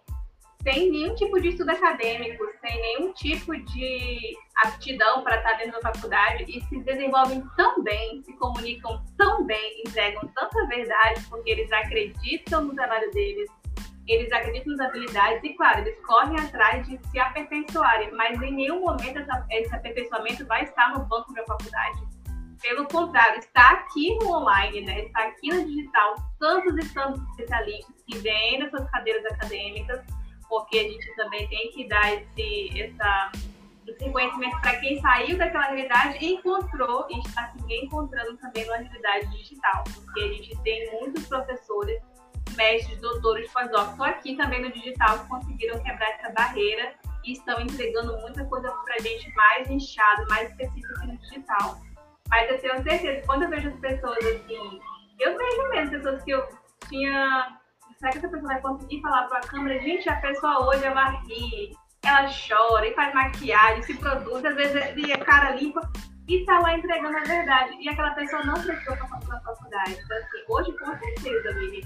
sem 0.64 0.92
nenhum 0.92 1.16
tipo 1.16 1.40
de 1.40 1.50
estudo 1.50 1.70
acadêmico, 1.72 2.44
sem 2.62 2.82
nenhum 2.82 3.14
tipo 3.14 3.56
de 3.56 4.38
aptidão 4.64 5.24
para 5.24 5.38
estar 5.38 5.54
dentro 5.54 5.82
da 5.82 5.94
faculdade 5.94 6.46
e 6.48 6.62
se 6.62 6.80
desenvolvem 6.84 7.44
tão 7.58 7.84
bem, 7.84 8.22
se 8.24 8.34
comunicam 8.38 9.04
tão 9.18 9.44
bem, 9.46 9.82
entregam 9.86 10.22
tanta 10.36 10.68
verdade, 10.68 11.26
porque 11.30 11.50
eles 11.50 11.72
acreditam 11.72 12.66
no 12.66 12.76
trabalho 12.76 13.10
deles, 13.12 13.50
eles 14.08 14.32
acreditam 14.32 14.76
nas 14.76 14.88
habilidades 14.88 15.44
e, 15.44 15.54
claro, 15.56 15.80
eles 15.80 16.00
correm 16.06 16.40
atrás 16.40 16.88
de 16.88 17.00
se 17.10 17.20
aperfeiçoarem, 17.20 18.12
mas 18.12 18.40
em 18.42 18.54
nenhum 18.54 18.82
momento 18.82 19.20
essa, 19.20 19.46
esse 19.50 19.74
aperfeiçoamento 19.74 20.46
vai 20.46 20.64
estar 20.64 20.94
no 20.94 21.06
banco 21.06 21.34
da 21.34 21.44
faculdade. 21.46 22.12
Pelo 22.62 22.88
contrário, 22.88 23.40
está 23.40 23.72
aqui 23.72 24.16
no 24.20 24.36
online, 24.36 24.82
né? 24.82 25.06
está 25.06 25.24
aqui 25.24 25.50
no 25.50 25.66
digital, 25.66 26.16
tantos 26.40 26.86
e 26.86 26.94
tantos 26.94 27.22
especialistas 27.30 27.96
que 28.08 28.20
vêm 28.20 28.60
dessas 28.60 28.88
cadeiras 28.92 29.26
acadêmicas 29.26 30.21
porque 30.52 30.80
a 30.80 30.84
gente 30.84 31.16
também 31.16 31.48
tem 31.48 31.72
que 31.72 31.88
dar 31.88 32.14
esse, 32.14 32.82
essa, 32.82 33.32
esse 33.88 34.04
reconhecimento 34.04 34.60
para 34.60 34.76
quem 34.82 35.00
saiu 35.00 35.38
daquela 35.38 35.68
realidade 35.68 36.18
e 36.20 36.34
encontrou, 36.34 37.08
e 37.10 37.20
está 37.20 37.54
se 37.54 37.74
encontrando 37.74 38.36
também 38.36 38.66
na 38.66 38.76
realidade 38.76 39.28
digital, 39.30 39.82
porque 39.96 40.20
a 40.20 40.28
gente 40.28 40.62
tem 40.62 41.00
muitos 41.00 41.26
professores, 41.26 42.02
mestres, 42.58 43.00
doutores, 43.00 43.50
pós-doc, 43.54 43.98
aqui 44.02 44.36
também 44.36 44.62
no 44.62 44.70
digital 44.74 45.20
que 45.20 45.30
conseguiram 45.30 45.82
quebrar 45.82 46.10
essa 46.10 46.30
barreira 46.34 46.96
e 47.24 47.32
estão 47.32 47.62
entregando 47.62 48.18
muita 48.18 48.44
coisa 48.44 48.70
para 48.70 48.96
a 48.96 49.00
gente 49.00 49.34
mais 49.34 49.70
inchado, 49.70 50.28
mais 50.28 50.50
específico 50.50 51.08
no 51.08 51.18
digital. 51.18 51.80
Mas 52.28 52.52
eu 52.52 52.60
tenho 52.60 52.84
certeza, 52.84 53.26
quando 53.26 53.44
eu 53.44 53.50
vejo 53.50 53.70
as 53.70 53.80
pessoas 53.80 54.18
assim, 54.18 54.82
eu 55.18 55.38
vejo 55.38 55.70
mesmo 55.70 55.92
pessoas 55.92 56.22
que 56.24 56.32
eu 56.32 56.46
tinha 56.90 57.61
Será 58.02 58.14
que 58.14 58.18
essa 58.18 58.30
pessoa 58.30 58.54
vai 58.54 58.62
conseguir 58.62 59.00
falar 59.00 59.28
para 59.28 59.38
a 59.38 59.42
câmera? 59.42 59.80
Gente, 59.80 60.10
a 60.10 60.16
pessoa 60.16 60.68
hoje 60.68 60.84
ela 60.84 61.12
ri, 61.22 61.72
ela 62.04 62.28
chora 62.28 62.88
e 62.88 62.96
faz 62.96 63.14
maquiagem, 63.14 63.84
se 63.84 63.94
produz, 63.94 64.44
às 64.44 64.56
vezes 64.56 64.76
é 64.76 65.18
cara 65.18 65.52
limpa 65.52 65.88
e 66.28 66.38
está 66.38 66.60
lá 66.62 66.76
entregando 66.76 67.16
a 67.16 67.22
verdade. 67.22 67.78
E 67.80 67.88
aquela 67.88 68.10
pessoa 68.16 68.44
não 68.44 68.56
precisou 68.56 68.98
passar 68.98 69.20
pela 69.20 69.40
faculdade. 69.42 70.00
Então, 70.04 70.18
assim, 70.18 70.44
hoje, 70.50 70.72
com 70.80 70.98
certeza, 70.98 71.54
Miri, 71.60 71.84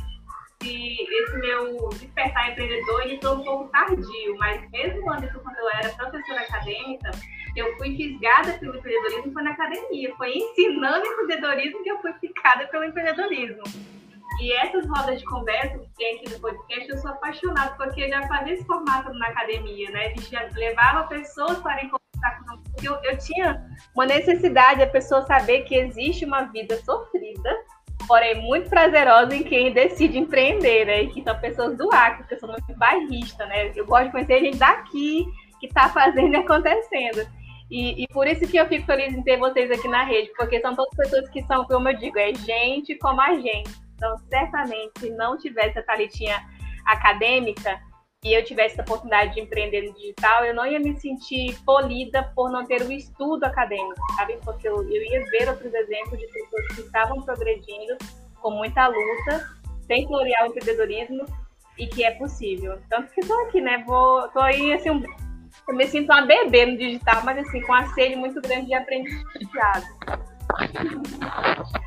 se 0.63 0.97
esse 1.01 1.37
meu 1.37 1.89
despertar 1.89 2.49
empreendedor, 2.49 3.01
ele 3.01 3.19
foi 3.21 3.35
um 3.35 3.43
pouco 3.43 3.69
tardio, 3.71 4.37
mas 4.37 4.71
mesmo 4.71 5.11
antes, 5.11 5.33
quando 5.33 5.57
eu 5.57 5.69
era 5.71 5.89
professora 5.95 6.39
acadêmica, 6.39 7.11
eu 7.57 7.75
fui 7.75 7.93
fisgada 7.97 8.53
pelo 8.53 8.77
empreendedorismo 8.77 9.33
foi 9.33 9.43
na 9.43 9.51
academia. 9.51 10.15
Foi 10.15 10.31
ensinando 10.31 11.05
empreendedorismo 11.05 11.83
que 11.83 11.91
eu 11.91 12.01
fui 12.01 12.13
ficada 12.13 12.65
pelo 12.67 12.85
empreendedorismo. 12.85 13.94
E 14.41 14.51
essas 14.53 14.85
rodas 14.87 15.19
de 15.19 15.25
conversa 15.25 15.77
que 15.77 15.89
tem 15.97 16.17
aqui 16.17 16.29
no 16.29 16.39
podcast, 16.39 16.89
eu 16.89 16.97
sou 16.97 17.11
apaixonada, 17.11 17.71
porque 17.77 18.03
eu 18.03 18.09
já 18.09 18.27
fazia 18.27 18.53
esse 18.53 18.65
formato 18.65 19.13
na 19.13 19.27
academia, 19.27 19.89
né? 19.91 20.07
A 20.07 20.09
gente 20.09 20.29
já 20.29 20.47
levava 20.55 21.07
pessoas 21.07 21.57
para 21.59 21.77
conversar 21.77 22.39
conosco, 22.39 22.63
porque 22.71 22.87
eu, 22.87 22.95
eu 23.03 23.17
tinha 23.17 23.65
uma 23.95 24.05
necessidade 24.05 24.81
a 24.81 24.87
pessoa 24.87 25.25
saber 25.25 25.63
que 25.63 25.75
existe 25.75 26.25
uma 26.25 26.43
vida 26.43 26.75
sofrida, 26.83 27.49
porém 28.07 28.41
muito 28.41 28.69
prazerosa 28.69 29.33
em 29.33 29.43
quem 29.43 29.71
decide 29.71 30.17
empreender, 30.17 30.85
né? 30.85 31.03
E 31.03 31.07
que 31.07 31.23
são 31.23 31.39
pessoas 31.39 31.77
do 31.77 31.89
Acre, 31.93 32.19
porque 32.19 32.33
eu 32.35 32.39
sou 32.39 32.49
muito 32.49 32.75
bairrista, 32.77 33.45
né? 33.45 33.71
Eu 33.73 33.85
gosto 33.85 34.07
de 34.07 34.11
conhecer 34.11 34.39
gente 34.39 34.57
daqui 34.57 35.25
que 35.61 35.67
está 35.67 35.87
fazendo 35.87 36.33
e 36.33 36.35
acontecendo. 36.35 37.25
E, 37.71 38.03
e, 38.03 38.07
por 38.09 38.27
isso 38.27 38.45
que 38.47 38.57
eu 38.57 38.67
fico 38.67 38.85
feliz 38.85 39.13
em 39.13 39.23
ter 39.23 39.37
vocês 39.37 39.71
aqui 39.71 39.87
na 39.87 40.03
rede, 40.03 40.29
porque 40.37 40.59
são 40.59 40.75
todas 40.75 40.93
pessoas 40.95 41.27
que 41.29 41.41
são, 41.43 41.65
como 41.65 41.89
eu 41.89 41.97
digo, 41.97 42.19
é 42.19 42.31
gente 42.35 42.93
como 42.95 43.19
a 43.19 43.33
gente 43.39 43.84
então, 43.95 44.17
certamente, 44.29 44.91
se 44.99 45.09
não 45.11 45.37
tivesse 45.37 45.79
a 45.79 45.83
Thalitinha 45.83 46.37
acadêmica 46.85 47.79
e 48.23 48.33
eu 48.33 48.43
tivesse 48.43 48.73
essa 48.73 48.81
oportunidade 48.81 49.33
de 49.33 49.41
empreender 49.41 49.83
no 49.83 49.93
digital, 49.93 50.43
eu 50.45 50.53
não 50.53 50.65
ia 50.65 50.79
me 50.79 50.99
sentir 50.99 51.57
polida 51.63 52.23
por 52.35 52.51
não 52.51 52.65
ter 52.65 52.81
o 52.81 52.91
estudo 52.91 53.43
acadêmico, 53.43 54.01
sabe? 54.15 54.37
Porque 54.43 54.67
eu, 54.67 54.77
eu 54.83 55.03
ia 55.03 55.23
ver 55.25 55.49
outros 55.49 55.73
exemplos 55.73 56.19
de 56.19 56.27
pessoas 56.27 56.67
que 56.67 56.81
estavam 56.81 57.21
progredindo 57.21 57.97
com 58.41 58.51
muita 58.51 58.87
luta, 58.87 59.49
sem 59.87 60.07
florear 60.07 60.43
o 60.43 60.47
empreendedorismo 60.47 61.25
e 61.77 61.87
que 61.87 62.03
é 62.03 62.11
possível. 62.11 62.79
Tanto 62.89 63.11
que 63.13 63.21
estou 63.21 63.39
aqui, 63.43 63.61
né? 63.61 63.83
Vou, 63.85 64.29
aí, 64.35 64.73
assim, 64.73 64.89
um, 64.89 65.03
eu 65.67 65.75
me 65.75 65.87
sinto 65.87 66.11
uma 66.11 66.25
bebê 66.25 66.65
no 66.65 66.77
digital, 66.77 67.23
mas 67.23 67.37
assim, 67.37 67.61
com 67.61 67.73
a 67.73 67.85
sede 67.93 68.15
muito 68.15 68.41
grande 68.41 68.67
de 68.67 68.73
aprendizado. 68.73 69.85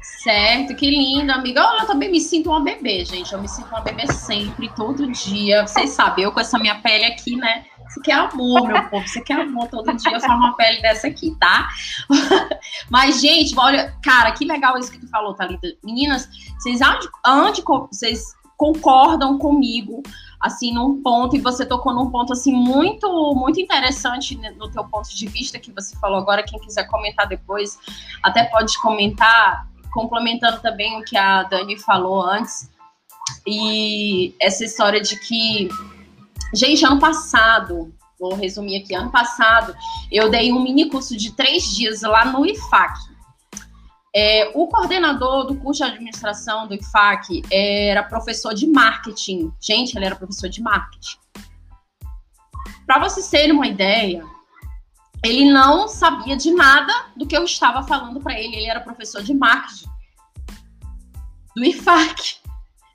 Certo, 0.03 0.75
que 0.75 0.91
lindo, 0.91 1.33
amiga. 1.33 1.61
Eu 1.81 1.87
também 1.87 2.11
me 2.11 2.21
sinto 2.21 2.51
uma 2.51 2.61
bebê, 2.61 3.05
gente. 3.05 3.33
Eu 3.33 3.41
me 3.41 3.49
sinto 3.49 3.69
uma 3.69 3.81
bebê 3.81 4.07
sempre, 4.13 4.69
todo 4.75 5.11
dia. 5.11 5.67
Vocês 5.67 5.91
sabem, 5.91 6.25
eu 6.25 6.33
com 6.33 6.41
essa 6.41 6.59
minha 6.59 6.81
pele 6.81 7.05
aqui, 7.05 7.37
né? 7.37 7.65
Você 7.89 8.01
quer 8.03 8.15
amor, 8.15 8.69
meu 8.69 8.89
povo. 8.89 9.07
Você 9.07 9.21
quer 9.23 9.41
amor 9.41 9.69
todo 9.69 9.97
dia. 9.97 10.13
Eu 10.13 10.21
uma 10.37 10.57
pele 10.57 10.83
dessa 10.83 11.07
aqui, 11.07 11.35
tá? 11.41 11.69
Mas, 12.91 13.21
gente, 13.21 13.59
olha, 13.59 13.97
cara, 14.03 14.33
que 14.33 14.45
legal 14.45 14.77
isso 14.77 14.91
que 14.91 14.99
tu 14.99 15.09
falou, 15.09 15.35
Thalita. 15.35 15.69
Meninas, 15.83 16.29
vocês, 16.59 16.81
onde, 17.27 17.63
vocês 17.91 18.35
concordam 18.57 19.39
comigo 19.39 20.03
assim 20.41 20.73
num 20.73 21.03
ponto 21.03 21.37
e 21.37 21.41
você 21.41 21.67
tocou 21.67 21.93
num 21.93 22.11
ponto 22.11 22.33
assim 22.33 22.53
muito 22.53 23.35
muito 23.35 23.61
interessante 23.61 24.37
no 24.57 24.71
teu 24.71 24.85
ponto 24.85 25.09
de 25.09 25.27
vista 25.27 25.59
que 25.59 25.73
você 25.73 25.97
falou 25.97 26.19
agora. 26.19 26.43
Quem 26.43 26.59
quiser 26.61 26.87
comentar 26.87 27.27
depois 27.27 27.79
até 28.23 28.45
pode 28.45 28.79
comentar 28.81 29.69
complementando 29.91 30.61
também 30.61 31.01
o 31.01 31.05
que 31.05 31.17
a 31.17 31.43
Dani 31.45 31.79
falou 31.79 32.23
antes. 32.23 32.71
E 33.47 34.35
essa 34.41 34.65
história 34.65 35.01
de 35.01 35.19
que 35.19 35.69
gente 36.55 36.85
ano 36.85 36.99
passado 36.99 37.93
vou 38.19 38.35
resumir 38.35 38.83
aqui 38.83 38.95
ano 38.95 39.11
passado 39.11 39.75
eu 40.11 40.31
dei 40.31 40.51
um 40.51 40.61
mini 40.63 40.89
curso 40.89 41.17
de 41.17 41.37
três 41.37 41.77
dias 41.77 42.03
lá 42.03 42.25
no 42.25 42.45
IFAC 42.47 42.99
é, 44.15 44.51
o 44.55 44.67
coordenador 44.69 45.47
do 45.47 45.57
curso 45.57 45.85
de 45.85 45.91
administração 45.91 46.67
do 46.67 46.75
IFAC 46.75 47.43
era 47.51 48.03
professor 48.03 48.55
de 48.55 48.67
marketing. 48.67 49.53
Gente, 49.61 49.97
ele 49.97 50.07
era 50.07 50.17
professor 50.17 50.49
de 50.49 50.63
marketing. 50.63 51.19
Para 52.87 52.99
vocês 52.99 53.29
terem 53.29 53.53
uma 53.53 53.67
ideia, 53.67 54.25
ele 55.25 55.51
não 55.51 55.89
sabia 55.89 56.37
de 56.37 56.51
nada 56.51 56.93
do 57.17 57.27
que 57.27 57.37
eu 57.37 57.45
estava 57.45 57.83
falando 57.83 58.21
para 58.21 58.39
ele. 58.39 58.57
Ele 58.57 58.67
era 58.67 58.81
professor 58.81 59.23
de 59.23 59.35
marketing 59.35 59.89
do 61.55 61.65
IFAC. 61.65 62.37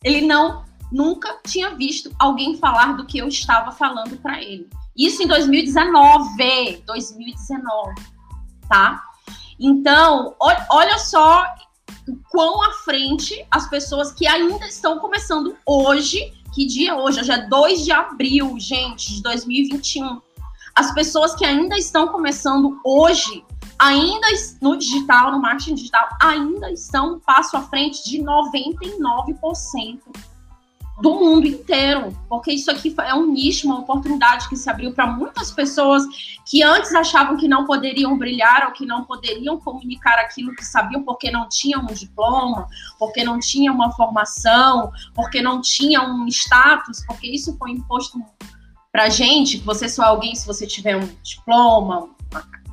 Ele 0.04 0.22
não 0.22 0.66
nunca 0.92 1.40
tinha 1.46 1.74
visto 1.76 2.14
alguém 2.20 2.56
falar 2.58 2.94
do 2.94 3.06
que 3.06 3.18
eu 3.18 3.28
estava 3.28 3.72
falando 3.72 4.16
para 4.18 4.42
ele. 4.42 4.70
Isso 4.96 5.24
em 5.24 5.28
2019, 5.28 6.84
2019, 6.86 7.96
tá? 8.70 9.04
Então, 9.66 10.36
olha 10.70 10.98
só 10.98 11.46
quão 12.30 12.62
à 12.62 12.74
frente 12.84 13.48
as 13.50 13.70
pessoas 13.70 14.12
que 14.12 14.28
ainda 14.28 14.66
estão 14.66 15.00
começando 15.00 15.56
hoje, 15.66 16.34
que 16.54 16.66
dia 16.66 16.92
é 16.92 16.94
hoje? 16.94 17.22
Hoje 17.22 17.32
é 17.32 17.48
2 17.48 17.86
de 17.86 17.92
abril, 17.94 18.60
gente, 18.60 19.16
de 19.16 19.24
2021. 19.24 20.22
As 20.76 20.94
pessoas 20.94 21.34
que 21.34 21.46
ainda 21.46 21.78
estão 21.78 22.10
começando 22.10 22.78
hoje, 22.84 23.42
ainda 23.80 24.28
no 24.62 24.76
digital, 24.76 25.32
no 25.32 25.42
marketing 25.42 25.76
digital, 25.76 26.10
ainda 26.22 26.70
estão 26.70 27.14
um 27.14 27.20
passo 27.22 27.56
à 27.56 27.62
frente 27.62 28.04
de 28.04 28.18
99%. 28.18 30.00
Do 31.02 31.16
mundo 31.16 31.48
inteiro, 31.48 32.16
porque 32.30 32.52
isso 32.52 32.70
aqui 32.70 32.94
é 33.00 33.16
um 33.16 33.32
nicho, 33.32 33.66
uma 33.66 33.80
oportunidade 33.80 34.48
que 34.48 34.56
se 34.56 34.70
abriu 34.70 34.94
para 34.94 35.08
muitas 35.08 35.52
pessoas 35.52 36.04
que 36.46 36.62
antes 36.62 36.94
achavam 36.94 37.36
que 37.36 37.48
não 37.48 37.66
poderiam 37.66 38.18
brilhar 38.18 38.68
ou 38.68 38.74
que 38.74 38.86
não 38.86 39.04
poderiam 39.04 39.60
comunicar 39.60 40.20
aquilo 40.20 40.56
que 40.56 40.64
sabiam 40.64 41.04
porque 41.04 41.32
não 41.32 41.50
tinham 41.50 41.82
um 41.82 41.94
diploma, 41.94 42.68
porque 43.00 43.24
não 43.24 43.40
tinham 43.40 43.74
uma 43.74 43.92
formação, 43.92 44.92
porque 45.16 45.42
não 45.42 45.62
tinham 45.62 46.06
um 46.16 46.28
status, 46.28 47.04
porque 47.08 47.28
isso 47.28 47.58
foi 47.58 47.72
imposto 47.72 48.20
para 48.92 49.10
gente, 49.10 49.58
que 49.58 49.66
você 49.66 49.90
só 49.90 50.04
é 50.04 50.08
alguém 50.08 50.36
se 50.36 50.46
você 50.46 50.68
tiver 50.68 50.96
um 50.96 51.10
diploma, 51.24 52.10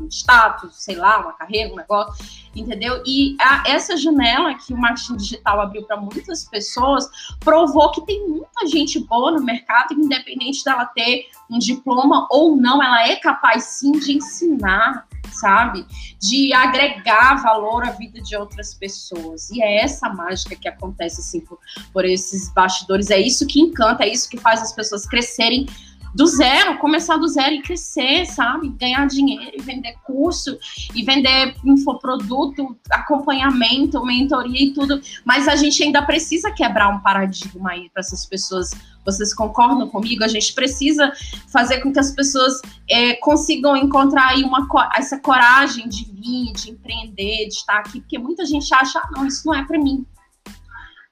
um 0.00 0.08
status, 0.08 0.82
sei 0.82 0.96
lá, 0.96 1.20
uma 1.20 1.32
carreira, 1.32 1.72
um 1.72 1.76
negócio, 1.76 2.24
entendeu? 2.54 3.02
E 3.06 3.36
a, 3.40 3.64
essa 3.68 3.96
janela 3.96 4.54
que 4.54 4.72
o 4.72 4.76
marketing 4.76 5.16
digital 5.16 5.60
abriu 5.60 5.82
para 5.84 5.96
muitas 5.96 6.44
pessoas 6.44 7.08
provou 7.40 7.90
que 7.92 8.04
tem 8.06 8.28
muita 8.28 8.66
gente 8.66 8.98
boa 9.00 9.32
no 9.32 9.42
mercado, 9.42 9.94
independente 9.94 10.64
dela 10.64 10.86
ter 10.86 11.26
um 11.50 11.58
diploma 11.58 12.26
ou 12.30 12.56
não, 12.56 12.82
ela 12.82 13.06
é 13.08 13.16
capaz 13.16 13.64
sim 13.64 13.92
de 13.92 14.12
ensinar, 14.12 15.06
sabe? 15.32 15.86
De 16.18 16.52
agregar 16.52 17.42
valor 17.42 17.84
à 17.84 17.90
vida 17.90 18.20
de 18.20 18.36
outras 18.36 18.74
pessoas. 18.74 19.50
E 19.50 19.62
é 19.62 19.82
essa 19.82 20.08
mágica 20.08 20.56
que 20.56 20.68
acontece 20.68 21.20
assim 21.20 21.40
por, 21.40 21.58
por 21.92 22.04
esses 22.04 22.52
bastidores, 22.52 23.10
é 23.10 23.18
isso 23.18 23.46
que 23.46 23.60
encanta, 23.60 24.04
é 24.04 24.08
isso 24.08 24.28
que 24.28 24.38
faz 24.38 24.62
as 24.62 24.72
pessoas 24.72 25.06
crescerem 25.06 25.66
do 26.14 26.26
zero, 26.26 26.78
começar 26.78 27.16
do 27.16 27.28
zero 27.28 27.54
e 27.54 27.62
crescer, 27.62 28.26
sabe? 28.26 28.68
Ganhar 28.70 29.06
dinheiro 29.06 29.52
e 29.54 29.62
vender 29.62 29.94
curso 30.04 30.58
e 30.94 31.04
vender 31.04 31.54
infoproduto, 31.64 32.76
acompanhamento, 32.90 34.04
mentoria 34.04 34.62
e 34.62 34.72
tudo. 34.72 35.00
Mas 35.24 35.46
a 35.46 35.56
gente 35.56 35.82
ainda 35.82 36.02
precisa 36.02 36.50
quebrar 36.50 36.88
um 36.88 37.00
paradigma 37.00 37.70
aí 37.70 37.88
para 37.90 38.00
essas 38.00 38.26
pessoas. 38.26 38.70
Vocês 39.04 39.32
concordam 39.32 39.88
comigo? 39.88 40.24
A 40.24 40.28
gente 40.28 40.52
precisa 40.52 41.12
fazer 41.52 41.80
com 41.80 41.92
que 41.92 41.98
as 41.98 42.10
pessoas 42.12 42.60
é, 42.88 43.14
consigam 43.14 43.76
encontrar 43.76 44.30
aí 44.30 44.42
uma, 44.42 44.66
essa 44.96 45.18
coragem 45.18 45.88
de 45.88 46.04
vir, 46.04 46.52
de 46.52 46.70
empreender, 46.70 47.46
de 47.48 47.54
estar 47.54 47.78
aqui, 47.78 48.00
porque 48.00 48.18
muita 48.18 48.44
gente 48.44 48.72
acha, 48.74 48.98
ah, 48.98 49.08
não, 49.12 49.26
isso 49.26 49.46
não 49.46 49.54
é 49.54 49.64
para 49.64 49.78
mim. 49.78 50.04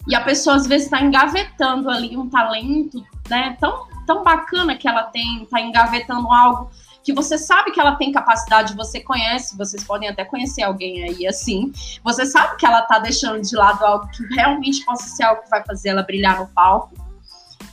E 0.07 0.15
a 0.15 0.23
pessoa 0.23 0.57
às 0.57 0.67
vezes 0.67 0.87
está 0.87 1.03
engavetando 1.03 1.89
ali 1.91 2.17
um 2.17 2.29
talento, 2.29 3.05
né? 3.29 3.57
Tão 3.61 3.87
tão 4.09 4.25
bacana 4.25 4.75
que 4.75 4.89
ela 4.89 5.03
tem, 5.03 5.47
tá 5.51 5.61
engavetando 5.61 6.33
algo 6.33 6.71
que 7.05 7.13
você 7.13 7.37
sabe 7.37 7.71
que 7.71 7.81
ela 7.81 7.95
tem 7.97 8.11
capacidade, 8.11 8.75
você 8.75 9.01
conhece, 9.01 9.57
vocês 9.57 9.85
podem 9.85 10.09
até 10.09 10.25
conhecer 10.25 10.63
alguém 10.63 11.05
aí 11.05 11.27
assim, 11.27 11.71
você 12.03 12.25
sabe 12.25 12.57
que 12.57 12.67
ela 12.67 12.83
tá 12.83 12.99
deixando 12.99 13.43
de 13.43 13.55
lado 13.55 13.85
algo 13.85 14.09
que 14.09 14.23
realmente 14.35 14.83
possa 14.85 15.05
ser 15.05 15.25
algo 15.25 15.43
que 15.43 15.51
vai 15.51 15.63
fazer 15.63 15.91
ela 15.91 16.03
brilhar 16.03 16.39
no 16.39 16.49
palco. 16.49 16.97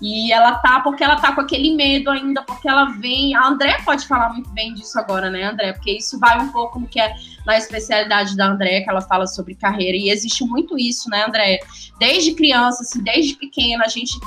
E 0.01 0.31
ela 0.33 0.55
tá, 0.55 0.81
porque 0.81 1.01
ela 1.03 1.15
tá 1.15 1.33
com 1.33 1.39
aquele 1.39 1.73
medo 1.73 2.09
ainda, 2.09 2.43
porque 2.43 2.67
ela 2.67 2.85
vem. 2.99 3.33
A 3.33 3.47
André 3.47 3.81
pode 3.85 4.05
falar 4.05 4.33
muito 4.33 4.49
bem 4.49 4.73
disso 4.73 4.99
agora, 4.99 5.29
né, 5.29 5.43
André? 5.43 5.71
Porque 5.71 5.91
isso 5.91 6.19
vai 6.19 6.37
um 6.37 6.49
pouco 6.49 6.79
no 6.81 6.87
que 6.87 6.99
é 6.99 7.15
na 7.45 7.57
especialidade 7.57 8.35
da 8.35 8.47
André, 8.47 8.81
que 8.81 8.89
ela 8.89 8.99
fala 8.99 9.25
sobre 9.25 9.55
carreira. 9.55 9.95
E 9.95 10.09
existe 10.09 10.43
muito 10.43 10.77
isso, 10.77 11.09
né, 11.09 11.23
André? 11.25 11.59
Desde 11.97 12.33
criança, 12.33 12.83
assim, 12.83 13.01
desde 13.01 13.35
pequena, 13.35 13.85
a 13.85 13.87
gente 13.87 14.19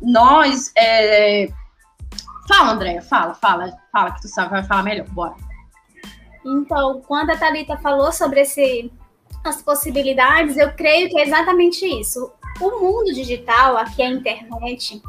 nós. 0.00 0.72
É... 0.76 1.48
Fala, 2.48 2.72
Andréia, 2.72 3.00
fala, 3.00 3.34
fala, 3.34 3.72
fala, 3.90 4.10
que 4.12 4.20
tu 4.20 4.28
sabe, 4.28 4.50
vai 4.50 4.62
falar 4.64 4.82
melhor, 4.82 5.08
bora. 5.08 5.34
Então, 6.44 7.02
quando 7.06 7.30
a 7.30 7.36
Thalita 7.36 7.76
falou 7.78 8.12
sobre 8.12 8.40
esse, 8.40 8.92
as 9.42 9.62
possibilidades, 9.62 10.56
eu 10.56 10.72
creio 10.74 11.08
que 11.08 11.18
é 11.18 11.22
exatamente 11.22 11.86
isso. 11.86 12.30
O 12.60 12.80
mundo 12.80 13.14
digital, 13.14 13.78
aqui 13.78 14.02
a 14.02 14.08
internet, 14.08 15.00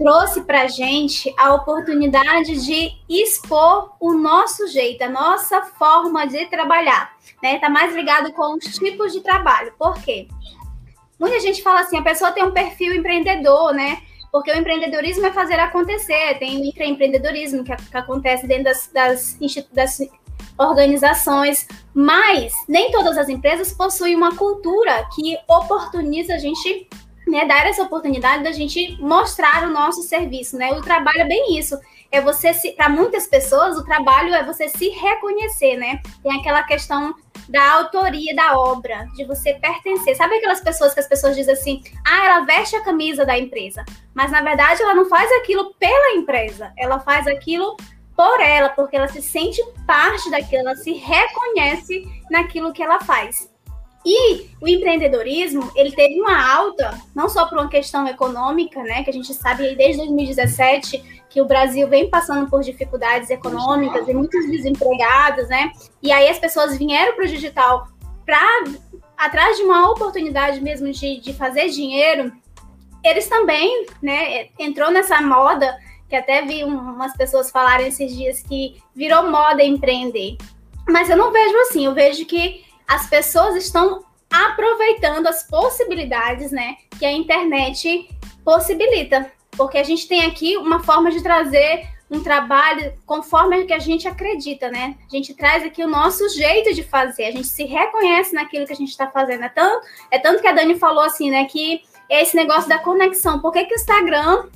trouxe 0.00 0.42
para 0.44 0.66
gente 0.66 1.32
a 1.38 1.52
oportunidade 1.52 2.64
de 2.64 2.92
expor 3.06 3.94
o 4.00 4.14
nosso 4.14 4.66
jeito, 4.68 5.02
a 5.02 5.10
nossa 5.10 5.62
forma 5.78 6.26
de 6.26 6.46
trabalhar. 6.46 7.12
Né? 7.42 7.58
Tá 7.58 7.68
mais 7.68 7.94
ligado 7.94 8.32
com 8.32 8.56
os 8.56 8.64
tipos 8.64 9.12
de 9.12 9.20
trabalho. 9.20 9.74
Por 9.78 9.94
quê? 10.02 10.26
Muita 11.18 11.38
gente 11.38 11.62
fala 11.62 11.80
assim, 11.80 11.98
a 11.98 12.02
pessoa 12.02 12.32
tem 12.32 12.42
um 12.42 12.50
perfil 12.50 12.94
empreendedor, 12.94 13.74
né? 13.74 14.00
Porque 14.32 14.50
o 14.50 14.56
empreendedorismo 14.56 15.26
é 15.26 15.32
fazer 15.32 15.58
acontecer, 15.58 16.38
tem 16.38 16.60
o 16.60 16.82
empreendedorismo 16.84 17.64
que, 17.64 17.74
que 17.74 17.96
acontece 17.96 18.46
dentro 18.46 18.64
das, 18.64 18.90
das, 18.92 19.38
das 19.72 19.98
organizações, 20.58 21.66
mas 21.94 22.52
nem 22.68 22.90
todas 22.90 23.16
as 23.16 23.28
empresas 23.28 23.72
possuem 23.72 24.14
uma 24.14 24.36
cultura 24.36 25.08
que 25.14 25.36
oportuniza 25.48 26.34
a 26.34 26.38
gente 26.38 26.88
né, 27.26 27.46
dar 27.46 27.66
essa 27.66 27.82
oportunidade 27.82 28.42
da 28.42 28.52
gente 28.52 29.00
mostrar 29.00 29.64
o 29.64 29.70
nosso 29.70 30.02
serviço, 30.02 30.56
né? 30.56 30.72
O 30.72 30.82
trabalho 30.82 31.20
é 31.20 31.24
bem 31.24 31.58
isso. 31.58 31.78
É 32.10 32.20
você 32.20 32.52
se, 32.52 32.72
para 32.72 32.88
muitas 32.88 33.26
pessoas, 33.26 33.78
o 33.78 33.84
trabalho 33.84 34.34
é 34.34 34.44
você 34.44 34.68
se 34.68 34.88
reconhecer, 34.88 35.76
né? 35.76 36.00
Tem 36.22 36.38
aquela 36.38 36.62
questão 36.64 37.14
da 37.50 37.72
autoria 37.72 38.34
da 38.34 38.58
obra, 38.58 39.06
de 39.14 39.24
você 39.24 39.54
pertencer. 39.54 40.16
Sabe 40.16 40.36
aquelas 40.36 40.60
pessoas 40.60 40.94
que 40.94 41.00
as 41.00 41.08
pessoas 41.08 41.36
dizem 41.36 41.52
assim: 41.52 41.82
"Ah, 42.06 42.26
ela 42.26 42.40
veste 42.46 42.76
a 42.76 42.84
camisa 42.84 43.26
da 43.26 43.36
empresa", 43.36 43.84
mas 44.14 44.30
na 44.30 44.40
verdade 44.40 44.80
ela 44.82 44.94
não 44.94 45.08
faz 45.08 45.30
aquilo 45.32 45.74
pela 45.74 46.14
empresa, 46.14 46.72
ela 46.78 47.00
faz 47.00 47.26
aquilo 47.26 47.76
por 48.16 48.40
ela, 48.40 48.68
porque 48.68 48.96
ela 48.96 49.08
se 49.08 49.20
sente 49.20 49.60
parte 49.86 50.30
daquilo, 50.30 50.60
ela 50.60 50.76
se 50.76 50.92
reconhece 50.92 52.06
naquilo 52.30 52.72
que 52.72 52.82
ela 52.82 53.00
faz. 53.00 53.50
E 54.04 54.48
o 54.60 54.68
empreendedorismo, 54.68 55.70
ele 55.74 55.92
teve 55.92 56.20
uma 56.20 56.54
alta, 56.54 56.98
não 57.14 57.28
só 57.28 57.46
por 57.46 57.58
uma 57.58 57.68
questão 57.68 58.06
econômica, 58.06 58.82
né, 58.82 59.02
que 59.04 59.10
a 59.10 59.12
gente 59.12 59.34
sabe 59.34 59.74
desde 59.74 59.98
2017 59.98 61.19
que 61.30 61.40
o 61.40 61.46
Brasil 61.46 61.88
vem 61.88 62.10
passando 62.10 62.50
por 62.50 62.60
dificuldades 62.60 63.30
econômicas 63.30 64.06
e 64.08 64.12
muitos 64.12 64.50
desempregados, 64.50 65.48
né? 65.48 65.70
E 66.02 66.10
aí 66.10 66.28
as 66.28 66.38
pessoas 66.38 66.76
vieram 66.76 67.14
para 67.14 67.24
o 67.24 67.28
digital 67.28 67.86
para 68.26 68.64
atrás 69.16 69.56
de 69.56 69.62
uma 69.62 69.90
oportunidade 69.90 70.60
mesmo 70.60 70.90
de, 70.90 71.20
de 71.20 71.32
fazer 71.32 71.68
dinheiro. 71.68 72.32
Eles 73.04 73.28
também, 73.28 73.86
né, 74.02 74.48
entrou 74.58 74.90
nessa 74.90 75.22
moda 75.22 75.78
que 76.08 76.16
até 76.16 76.42
vi 76.42 76.64
umas 76.64 77.16
pessoas 77.16 77.50
falarem 77.50 77.86
esses 77.86 78.14
dias 78.14 78.42
que 78.42 78.82
virou 78.94 79.30
moda 79.30 79.62
empreender. 79.62 80.36
Mas 80.88 81.08
eu 81.08 81.16
não 81.16 81.30
vejo 81.30 81.56
assim, 81.58 81.86
eu 81.86 81.94
vejo 81.94 82.24
que 82.26 82.64
as 82.88 83.08
pessoas 83.08 83.54
estão 83.54 84.04
aproveitando 84.28 85.26
as 85.28 85.46
possibilidades, 85.46 86.50
né, 86.50 86.76
que 86.98 87.06
a 87.06 87.12
internet 87.12 88.08
possibilita. 88.44 89.30
Porque 89.60 89.76
a 89.76 89.84
gente 89.84 90.08
tem 90.08 90.24
aqui 90.24 90.56
uma 90.56 90.82
forma 90.82 91.10
de 91.10 91.22
trazer 91.22 91.86
um 92.10 92.22
trabalho 92.22 92.94
conforme 93.04 93.66
que 93.66 93.74
a 93.74 93.78
gente 93.78 94.08
acredita, 94.08 94.70
né? 94.70 94.96
A 95.06 95.14
gente 95.14 95.34
traz 95.34 95.62
aqui 95.62 95.84
o 95.84 95.86
nosso 95.86 96.26
jeito 96.30 96.72
de 96.74 96.82
fazer, 96.82 97.26
a 97.26 97.30
gente 97.30 97.46
se 97.46 97.64
reconhece 97.64 98.34
naquilo 98.34 98.66
que 98.66 98.72
a 98.72 98.76
gente 98.76 98.88
está 98.88 99.06
fazendo. 99.08 99.44
É 99.44 99.50
tanto, 99.50 99.86
é 100.10 100.18
tanto 100.18 100.40
que 100.40 100.48
a 100.48 100.52
Dani 100.52 100.78
falou 100.78 101.04
assim, 101.04 101.30
né? 101.30 101.44
Que 101.44 101.82
é 102.08 102.22
esse 102.22 102.34
negócio 102.34 102.70
da 102.70 102.78
conexão. 102.78 103.38
Por 103.38 103.52
que, 103.52 103.66
que 103.66 103.74
o 103.74 103.76
Instagram 103.76 104.48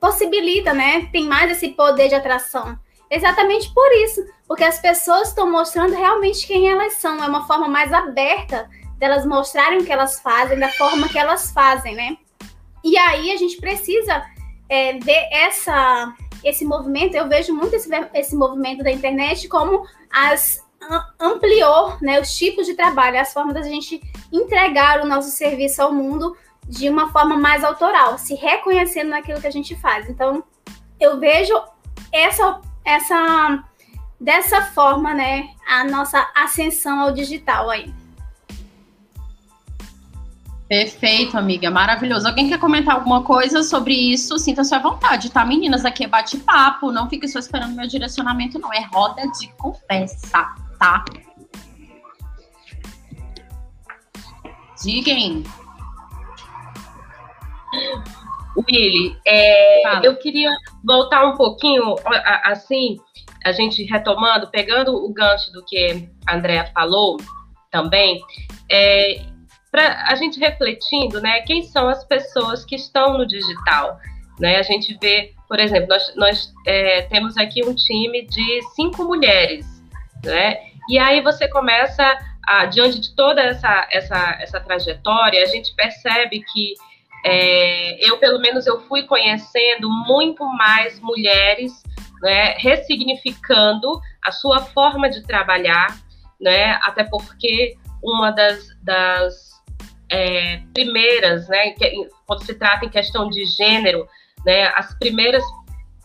possibilita, 0.00 0.74
né? 0.74 1.08
Tem 1.12 1.24
mais 1.24 1.52
esse 1.52 1.68
poder 1.68 2.08
de 2.08 2.16
atração. 2.16 2.76
Exatamente 3.08 3.72
por 3.72 3.92
isso, 4.02 4.26
porque 4.48 4.64
as 4.64 4.80
pessoas 4.80 5.28
estão 5.28 5.48
mostrando 5.48 5.94
realmente 5.94 6.48
quem 6.48 6.68
elas 6.68 6.94
são. 6.94 7.22
É 7.22 7.28
uma 7.28 7.46
forma 7.46 7.68
mais 7.68 7.92
aberta 7.92 8.68
delas 8.98 9.24
mostrarem 9.24 9.78
o 9.78 9.84
que 9.84 9.92
elas 9.92 10.18
fazem, 10.18 10.58
da 10.58 10.68
forma 10.70 11.08
que 11.08 11.16
elas 11.16 11.52
fazem, 11.52 11.94
né? 11.94 12.16
E 12.84 12.96
aí 12.96 13.32
a 13.32 13.36
gente 13.36 13.56
precisa 13.56 14.24
é, 14.68 14.98
ver 14.98 15.28
essa, 15.30 16.14
esse 16.44 16.64
movimento. 16.64 17.14
Eu 17.14 17.28
vejo 17.28 17.54
muito 17.54 17.74
esse, 17.74 17.88
esse 18.14 18.36
movimento 18.36 18.82
da 18.82 18.90
internet 18.90 19.48
como 19.48 19.84
as 20.10 20.66
ampliou 21.18 21.96
né, 22.00 22.20
os 22.20 22.36
tipos 22.36 22.66
de 22.66 22.74
trabalho, 22.74 23.20
as 23.20 23.32
formas 23.32 23.54
da 23.54 23.62
gente 23.62 24.00
entregar 24.32 25.00
o 25.00 25.06
nosso 25.06 25.30
serviço 25.30 25.82
ao 25.82 25.92
mundo 25.92 26.36
de 26.66 26.88
uma 26.88 27.10
forma 27.12 27.36
mais 27.36 27.64
autoral, 27.64 28.18
se 28.18 28.34
reconhecendo 28.34 29.08
naquilo 29.08 29.40
que 29.40 29.46
a 29.46 29.52
gente 29.52 29.74
faz. 29.76 30.08
Então, 30.08 30.44
eu 31.00 31.18
vejo 31.18 31.54
essa 32.12 32.60
essa 32.84 33.64
dessa 34.20 34.62
forma, 34.62 35.14
né, 35.14 35.48
a 35.66 35.84
nossa 35.84 36.28
ascensão 36.34 37.00
ao 37.00 37.12
digital 37.12 37.70
aí. 37.70 37.92
Perfeito, 40.68 41.38
amiga, 41.38 41.70
maravilhoso. 41.70 42.28
Alguém 42.28 42.48
quer 42.48 42.58
comentar 42.58 42.96
alguma 42.96 43.24
coisa 43.24 43.62
sobre 43.62 43.94
isso? 43.94 44.38
Sinta-se 44.38 44.74
à 44.74 44.78
vontade, 44.78 45.30
tá, 45.30 45.42
meninas? 45.42 45.84
Aqui 45.86 46.04
é 46.04 46.06
bate-papo, 46.06 46.92
não 46.92 47.08
fique 47.08 47.26
só 47.26 47.38
esperando 47.38 47.74
meu 47.74 47.86
direcionamento, 47.86 48.58
não. 48.58 48.70
É 48.72 48.84
roda 48.92 49.22
de 49.38 49.48
conversa, 49.54 50.54
tá? 50.78 51.04
Digam. 54.84 55.42
Willy, 58.56 59.16
é, 59.26 60.06
eu 60.06 60.16
queria 60.16 60.50
voltar 60.84 61.24
um 61.24 61.36
pouquinho, 61.36 61.94
assim, 62.44 62.98
a 63.44 63.52
gente 63.52 63.84
retomando, 63.84 64.50
pegando 64.50 64.94
o 64.94 65.12
gancho 65.14 65.50
do 65.52 65.64
que 65.64 66.10
a 66.26 66.36
Andrea 66.36 66.70
falou 66.74 67.16
também, 67.70 68.20
é, 68.70 69.22
para 69.70 70.04
a 70.06 70.14
gente 70.14 70.38
refletindo, 70.38 71.20
né, 71.20 71.42
quem 71.42 71.62
são 71.62 71.88
as 71.88 72.04
pessoas 72.04 72.64
que 72.64 72.76
estão 72.76 73.18
no 73.18 73.26
digital. 73.26 73.98
Né? 74.38 74.56
A 74.56 74.62
gente 74.62 74.96
vê, 75.00 75.34
por 75.48 75.58
exemplo, 75.58 75.88
nós, 75.88 76.14
nós 76.16 76.54
é, 76.66 77.02
temos 77.02 77.36
aqui 77.36 77.64
um 77.64 77.74
time 77.74 78.26
de 78.26 78.62
cinco 78.74 79.04
mulheres, 79.04 79.66
né? 80.24 80.58
E 80.88 80.98
aí 80.98 81.20
você 81.20 81.48
começa, 81.48 82.02
a, 82.46 82.66
diante 82.66 83.00
de 83.00 83.14
toda 83.14 83.42
essa, 83.42 83.86
essa, 83.90 84.38
essa 84.40 84.60
trajetória, 84.60 85.42
a 85.42 85.46
gente 85.46 85.74
percebe 85.74 86.42
que 86.52 86.74
é, 87.24 88.08
eu, 88.08 88.16
pelo 88.18 88.38
menos, 88.40 88.66
eu 88.66 88.80
fui 88.82 89.02
conhecendo 89.02 89.90
muito 90.06 90.44
mais 90.44 91.00
mulheres, 91.00 91.82
né, 92.22 92.54
ressignificando 92.58 94.00
a 94.24 94.30
sua 94.32 94.60
forma 94.60 95.10
de 95.10 95.22
trabalhar, 95.24 95.98
né, 96.40 96.78
até 96.82 97.04
porque 97.04 97.76
uma 98.02 98.30
das, 98.30 98.68
das 98.82 99.57
é, 100.10 100.60
primeiras, 100.72 101.48
né, 101.48 101.74
quando 102.26 102.44
se 102.44 102.54
trata 102.54 102.86
em 102.86 102.88
questão 102.88 103.28
de 103.28 103.44
gênero, 103.44 104.06
né, 104.44 104.66
as 104.76 104.94
primeiras 104.98 105.42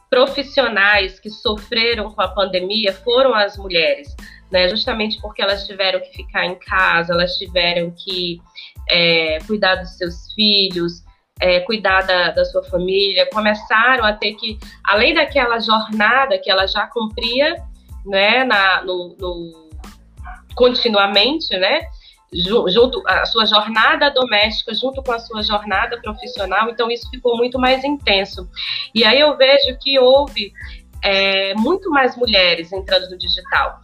profissionais 0.09 1.19
que 1.19 1.29
sofreram 1.29 2.11
com 2.11 2.21
a 2.21 2.27
pandemia 2.27 2.93
foram 2.93 3.33
as 3.33 3.57
mulheres, 3.57 4.15
né, 4.51 4.67
justamente 4.67 5.19
porque 5.21 5.41
elas 5.41 5.65
tiveram 5.65 5.99
que 5.99 6.11
ficar 6.11 6.45
em 6.45 6.55
casa, 6.55 7.13
elas 7.13 7.35
tiveram 7.37 7.91
que 7.91 8.39
é, 8.89 9.39
cuidar 9.47 9.75
dos 9.75 9.97
seus 9.97 10.31
filhos, 10.33 11.03
é, 11.39 11.61
cuidar 11.61 12.01
da, 12.01 12.31
da, 12.31 12.45
sua 12.45 12.63
família, 12.63 13.27
começaram 13.31 14.05
a 14.05 14.13
ter 14.13 14.33
que, 14.35 14.59
além 14.83 15.13
daquela 15.13 15.59
jornada 15.59 16.37
que 16.37 16.51
ela 16.51 16.67
já 16.67 16.85
cumpria, 16.87 17.55
né, 18.05 18.43
na, 18.43 18.83
no, 18.83 19.15
no 19.19 19.69
continuamente, 20.55 21.57
né, 21.57 21.81
junto 22.33 23.01
a 23.07 23.25
sua 23.25 23.45
jornada 23.45 24.09
doméstica 24.09 24.73
junto 24.73 25.03
com 25.03 25.11
a 25.11 25.19
sua 25.19 25.43
jornada 25.43 25.99
profissional, 26.01 26.69
então 26.69 26.89
isso 26.89 27.09
ficou 27.09 27.37
muito 27.37 27.59
mais 27.59 27.83
intenso. 27.83 28.49
E 28.93 29.03
aí 29.03 29.19
eu 29.19 29.37
vejo 29.37 29.77
que 29.79 29.99
houve 29.99 30.51
é, 31.03 31.53
muito 31.55 31.89
mais 31.89 32.15
mulheres 32.15 32.71
entrando 32.71 33.09
no 33.09 33.17
digital. 33.17 33.77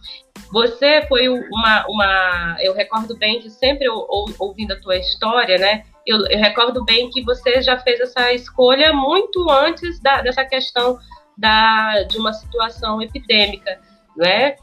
Você 0.50 1.04
foi 1.06 1.28
uma, 1.28 1.86
uma 1.86 2.56
eu 2.60 2.74
recordo 2.74 3.16
bem 3.16 3.40
que 3.40 3.50
sempre 3.50 3.86
eu, 3.86 3.94
ou, 3.94 4.26
ouvindo 4.38 4.72
a 4.72 4.80
tua 4.80 4.96
história, 4.96 5.58
né? 5.58 5.84
Eu, 6.06 6.26
eu, 6.26 6.38
recordo 6.38 6.82
bem 6.84 7.10
que 7.10 7.22
você 7.22 7.60
já 7.60 7.78
fez 7.78 8.00
essa 8.00 8.32
escolha 8.32 8.92
muito 8.92 9.48
antes 9.50 10.00
da, 10.00 10.22
dessa 10.22 10.44
questão 10.44 10.98
da, 11.36 12.02
de 12.04 12.18
uma 12.18 12.32
situação 12.32 13.00
epidêmica, 13.02 13.78
né? 14.16 14.56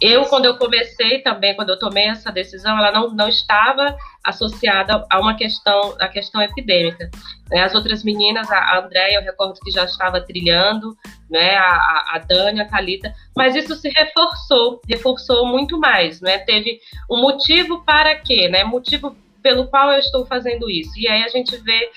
Eu, 0.00 0.24
quando 0.24 0.46
eu 0.46 0.56
comecei 0.56 1.20
também, 1.20 1.54
quando 1.54 1.70
eu 1.70 1.78
tomei 1.78 2.08
essa 2.08 2.32
decisão, 2.32 2.78
ela 2.78 2.90
não, 2.90 3.10
não 3.10 3.28
estava 3.28 3.94
associada 4.24 5.06
a 5.10 5.20
uma 5.20 5.34
questão, 5.36 5.94
a 6.00 6.08
questão 6.08 6.40
epidêmica. 6.40 7.10
Né? 7.50 7.62
As 7.62 7.74
outras 7.74 8.02
meninas, 8.02 8.50
a 8.50 8.78
Andréia, 8.78 9.16
eu 9.16 9.22
recordo 9.22 9.60
que 9.60 9.70
já 9.70 9.84
estava 9.84 10.20
trilhando, 10.20 10.96
né? 11.28 11.54
a, 11.56 12.14
a 12.14 12.18
Dani, 12.18 12.60
a 12.60 12.68
Thalita, 12.68 13.12
mas 13.36 13.54
isso 13.54 13.74
se 13.74 13.90
reforçou, 13.90 14.80
reforçou 14.88 15.46
muito 15.46 15.78
mais. 15.78 16.20
Né? 16.22 16.38
Teve 16.38 16.80
um 17.10 17.20
motivo 17.20 17.84
para 17.84 18.16
quê? 18.16 18.48
Né? 18.48 18.64
Motivo 18.64 19.14
pelo 19.42 19.66
qual 19.66 19.92
eu 19.92 19.98
estou 19.98 20.24
fazendo 20.24 20.70
isso. 20.70 20.92
E 20.98 21.08
aí 21.08 21.22
a 21.24 21.28
gente 21.28 21.56
vê 21.58 21.90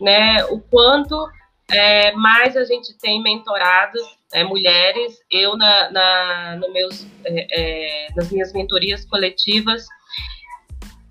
né, 0.00 0.44
o 0.46 0.60
quanto 0.60 1.28
é, 1.70 2.12
mais 2.12 2.56
a 2.56 2.64
gente 2.64 2.96
tem 2.98 3.22
mentorado 3.22 3.98
é, 4.32 4.44
mulheres. 4.44 5.18
Eu, 5.30 5.56
na, 5.56 5.90
na 5.90 6.56
no 6.56 6.72
meus, 6.72 7.06
é, 7.24 7.46
é 7.50 8.08
nas 8.16 8.30
minhas 8.30 8.52
mentorias 8.52 9.04
coletivas, 9.04 9.86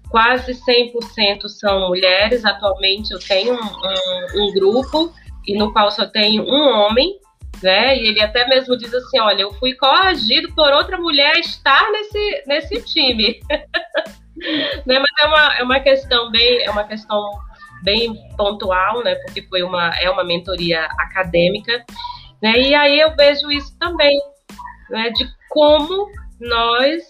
quase 0.10 0.54
100% 0.54 1.48
são 1.48 1.88
mulheres. 1.88 2.46
Atualmente 2.46 3.12
eu 3.12 3.20
tenho 3.20 3.54
um, 3.54 3.58
um, 3.58 4.44
um, 4.44 4.54
grupo 4.54 5.14
e 5.46 5.58
no 5.58 5.72
qual 5.72 5.92
só 5.92 6.06
tenho 6.06 6.44
um 6.44 6.70
homem, 6.70 7.18
né? 7.62 7.98
E 7.98 8.08
ele 8.08 8.22
até 8.22 8.48
mesmo 8.48 8.78
diz 8.78 8.94
assim, 8.94 9.20
olha, 9.20 9.42
eu 9.42 9.54
fui 9.54 9.74
coagido 9.76 10.54
por 10.54 10.72
outra 10.74 10.98
mulher 10.98 11.38
estar 11.38 11.92
nesse, 11.92 12.44
nesse 12.48 12.82
time. 12.84 13.40
né? 14.86 15.00
Mas 15.00 15.12
é 15.22 15.28
uma, 15.28 15.58
é 15.58 15.64
uma 15.64 15.80
questão 15.80 16.32
bem, 16.32 16.64
é 16.64 16.70
uma 16.70 16.84
questão 16.84 17.22
bem 17.84 18.14
pontual, 18.36 19.04
né? 19.04 19.16
Porque 19.16 19.42
foi 19.44 19.64
uma, 19.64 19.90
é 20.00 20.10
uma 20.10 20.24
mentoria 20.24 20.86
acadêmica, 20.98 21.84
né? 22.42 22.58
E 22.60 22.76
aí 22.76 23.00
eu 23.00 23.16
vejo 23.16 23.52
isso 23.52 23.76
também, 23.80 24.20
né? 24.90 25.10
De 25.12 25.28
como 25.50 26.10
nós, 26.40 27.04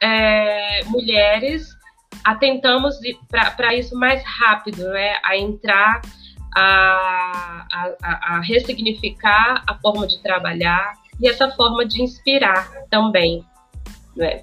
é, 0.00 0.84
mulheres, 0.84 1.68
atentamos 2.24 2.96
para 3.28 3.74
isso 3.74 3.96
mais 3.96 4.22
rápido, 4.24 4.88
né? 4.88 5.16
A 5.24 5.36
entrar, 5.36 6.00
a, 6.56 7.66
a, 8.02 8.36
a 8.36 8.40
ressignificar 8.40 9.62
a 9.66 9.74
forma 9.74 10.06
de 10.06 10.20
trabalhar 10.22 10.94
e 11.20 11.28
essa 11.28 11.50
forma 11.50 11.84
de 11.84 12.02
inspirar 12.02 12.68
também, 12.90 13.44
né? 14.16 14.42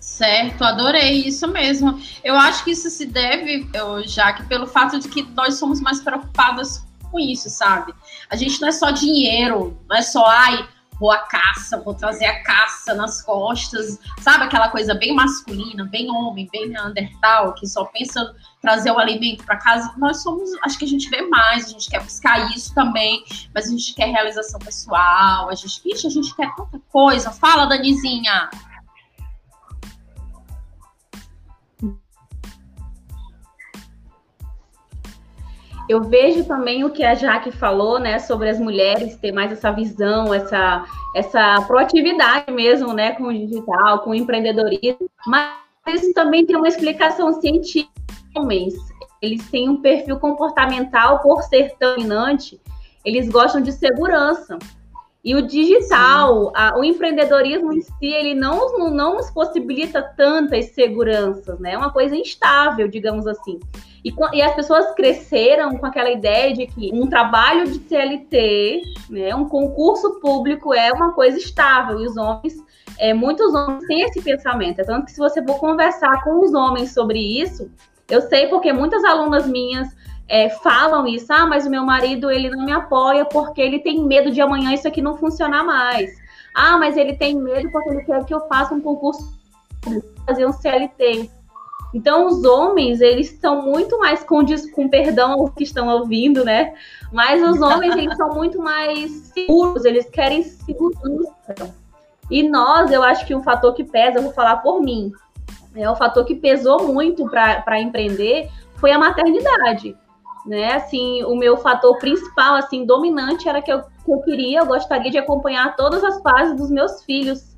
Certo, 0.00 0.64
adorei 0.64 1.26
isso 1.26 1.46
mesmo. 1.46 2.00
Eu 2.24 2.34
acho 2.36 2.64
que 2.64 2.70
isso 2.70 2.88
se 2.88 3.04
deve, 3.04 3.68
já 4.06 4.32
que 4.32 4.44
pelo 4.44 4.66
fato 4.66 4.98
de 4.98 5.08
que 5.08 5.22
nós 5.34 5.54
somos 5.54 5.80
mais 5.80 6.00
preocupadas 6.00 6.86
com 7.16 7.20
isso, 7.20 7.48
sabe? 7.48 7.94
A 8.28 8.36
gente 8.36 8.60
não 8.60 8.68
é 8.68 8.72
só 8.72 8.90
dinheiro, 8.90 9.78
não 9.88 9.96
é 9.96 10.02
só, 10.02 10.26
ai, 10.26 10.68
vou 11.00 11.10
à 11.10 11.18
caça, 11.18 11.80
vou 11.80 11.94
trazer 11.94 12.26
a 12.26 12.42
caça 12.42 12.94
nas 12.94 13.22
costas, 13.22 13.98
sabe? 14.20 14.44
Aquela 14.44 14.68
coisa 14.68 14.94
bem 14.94 15.14
masculina, 15.14 15.84
bem 15.84 16.10
homem, 16.10 16.48
bem 16.52 16.68
neandertal, 16.68 17.54
que 17.54 17.66
só 17.66 17.84
pensa 17.86 18.34
trazer 18.60 18.90
o 18.90 18.98
alimento 18.98 19.44
para 19.44 19.56
casa. 19.56 19.94
Nós 19.96 20.22
somos, 20.22 20.50
acho 20.62 20.78
que 20.78 20.84
a 20.84 20.88
gente 20.88 21.08
vê 21.08 21.22
mais, 21.22 21.66
a 21.66 21.68
gente 21.70 21.88
quer 21.88 22.02
buscar 22.02 22.50
isso 22.54 22.74
também, 22.74 23.24
mas 23.54 23.66
a 23.66 23.70
gente 23.70 23.94
quer 23.94 24.10
realização 24.10 24.60
pessoal, 24.60 25.48
a 25.48 25.54
gente, 25.54 25.80
ixi, 25.86 26.06
a 26.06 26.10
gente 26.10 26.34
quer 26.34 26.54
tanta 26.54 26.78
coisa. 26.90 27.30
Fala, 27.30 27.66
Danizinha! 27.66 28.50
Eu 35.88 36.02
vejo 36.02 36.44
também 36.44 36.84
o 36.84 36.90
que 36.90 37.04
a 37.04 37.14
Jaque 37.14 37.52
falou, 37.52 37.98
né, 37.98 38.18
sobre 38.18 38.48
as 38.48 38.58
mulheres 38.58 39.16
ter 39.16 39.30
mais 39.30 39.52
essa 39.52 39.70
visão, 39.70 40.34
essa, 40.34 40.84
essa 41.14 41.62
proatividade 41.66 42.50
mesmo, 42.52 42.92
né, 42.92 43.12
com 43.12 43.24
o 43.24 43.32
digital, 43.32 44.00
com 44.00 44.10
o 44.10 44.14
empreendedorismo, 44.14 45.08
mas 45.26 45.54
isso 45.88 46.12
também 46.12 46.44
tem 46.44 46.56
uma 46.56 46.68
explicação 46.68 47.32
científica. 47.40 47.92
Homens, 48.36 48.74
eles 49.22 49.48
têm 49.48 49.68
um 49.68 49.80
perfil 49.80 50.18
comportamental, 50.18 51.20
por 51.20 51.42
ser 51.42 51.72
dominante, 51.80 52.60
eles 53.04 53.28
gostam 53.28 53.60
de 53.60 53.70
segurança. 53.70 54.58
E 55.26 55.34
o 55.34 55.42
digital, 55.42 56.52
a, 56.54 56.78
o 56.78 56.84
empreendedorismo 56.84 57.72
em 57.72 57.80
si, 57.80 58.06
ele 58.06 58.32
não, 58.32 58.78
não, 58.78 58.90
não 58.92 59.14
nos 59.16 59.28
possibilita 59.28 60.00
tantas 60.00 60.66
seguranças, 60.66 61.58
né? 61.58 61.72
É 61.72 61.76
uma 61.76 61.90
coisa 61.90 62.14
instável, 62.14 62.86
digamos 62.86 63.26
assim. 63.26 63.58
E, 64.04 64.14
e, 64.32 64.40
as 64.40 64.54
pessoas 64.54 64.94
cresceram 64.94 65.78
com 65.78 65.84
aquela 65.84 66.12
ideia 66.12 66.54
de 66.54 66.68
que 66.68 66.92
um 66.94 67.08
trabalho 67.08 67.64
de 67.64 67.80
CLT, 67.88 68.82
né, 69.10 69.34
um 69.34 69.48
concurso 69.48 70.20
público 70.20 70.72
é 70.72 70.92
uma 70.92 71.10
coisa 71.10 71.36
estável. 71.36 72.00
E 72.00 72.06
os 72.06 72.16
homens, 72.16 72.54
é, 72.96 73.12
muitos 73.12 73.52
homens 73.52 73.84
têm 73.88 74.02
esse 74.02 74.22
pensamento. 74.22 74.78
É 74.78 74.84
tanto 74.84 75.06
que 75.06 75.10
se 75.10 75.18
você 75.18 75.44
for 75.44 75.58
conversar 75.58 76.22
com 76.22 76.38
os 76.44 76.54
homens 76.54 76.94
sobre 76.94 77.18
isso, 77.18 77.68
eu 78.08 78.20
sei 78.20 78.46
porque 78.46 78.72
muitas 78.72 79.02
alunas 79.02 79.44
minhas 79.48 79.88
é, 80.28 80.48
falam 80.48 81.06
isso. 81.06 81.32
Ah, 81.32 81.46
mas 81.46 81.66
o 81.66 81.70
meu 81.70 81.84
marido 81.84 82.30
ele 82.30 82.50
não 82.50 82.64
me 82.64 82.72
apoia 82.72 83.24
porque 83.24 83.60
ele 83.60 83.78
tem 83.78 84.02
medo 84.04 84.30
de 84.30 84.40
amanhã 84.40 84.74
isso 84.74 84.88
aqui 84.88 85.00
não 85.00 85.16
funcionar 85.16 85.64
mais. 85.64 86.10
Ah, 86.54 86.78
mas 86.78 86.96
ele 86.96 87.14
tem 87.14 87.36
medo 87.36 87.70
porque 87.70 87.90
ele 87.90 88.04
quer 88.04 88.24
que 88.24 88.34
eu 88.34 88.40
faça 88.48 88.74
um 88.74 88.80
concurso 88.80 89.32
fazer 90.26 90.46
um 90.46 90.52
CLT. 90.52 91.30
Então, 91.94 92.26
os 92.26 92.44
homens, 92.44 93.00
eles 93.00 93.38
são 93.40 93.62
muito 93.62 93.98
mais, 93.98 94.22
com, 94.24 94.44
com 94.74 94.88
perdão 94.88 95.32
aos 95.32 95.50
que 95.54 95.62
estão 95.62 95.88
ouvindo, 95.88 96.44
né? 96.44 96.74
Mas 97.12 97.42
os 97.42 97.60
homens, 97.60 97.94
eles 97.94 98.16
são 98.16 98.34
muito 98.34 98.60
mais 98.60 99.10
seguros, 99.32 99.84
eles 99.84 100.04
querem 100.10 100.42
segurança. 100.42 101.74
E 102.30 102.42
nós, 102.42 102.90
eu 102.90 103.02
acho 103.02 103.24
que 103.24 103.34
um 103.34 103.42
fator 103.42 103.72
que 103.72 103.84
pesa, 103.84 104.18
eu 104.18 104.22
vou 104.24 104.32
falar 104.32 104.56
por 104.56 104.82
mim, 104.82 105.12
é 105.74 105.88
o 105.88 105.96
fator 105.96 106.24
que 106.24 106.34
pesou 106.34 106.92
muito 106.92 107.28
para 107.28 107.80
empreender 107.80 108.50
foi 108.76 108.90
a 108.90 108.98
maternidade. 108.98 109.96
Né? 110.46 110.74
Assim, 110.74 111.24
o 111.24 111.34
meu 111.34 111.56
fator 111.56 111.98
principal, 111.98 112.54
assim, 112.54 112.86
dominante 112.86 113.48
era 113.48 113.60
que 113.60 113.72
eu, 113.72 113.82
que 113.82 114.12
eu 114.12 114.20
queria, 114.22 114.60
eu 114.60 114.66
gostaria 114.66 115.10
de 115.10 115.18
acompanhar 115.18 115.74
todas 115.74 116.04
as 116.04 116.22
fases 116.22 116.56
dos 116.56 116.70
meus 116.70 117.02
filhos. 117.02 117.56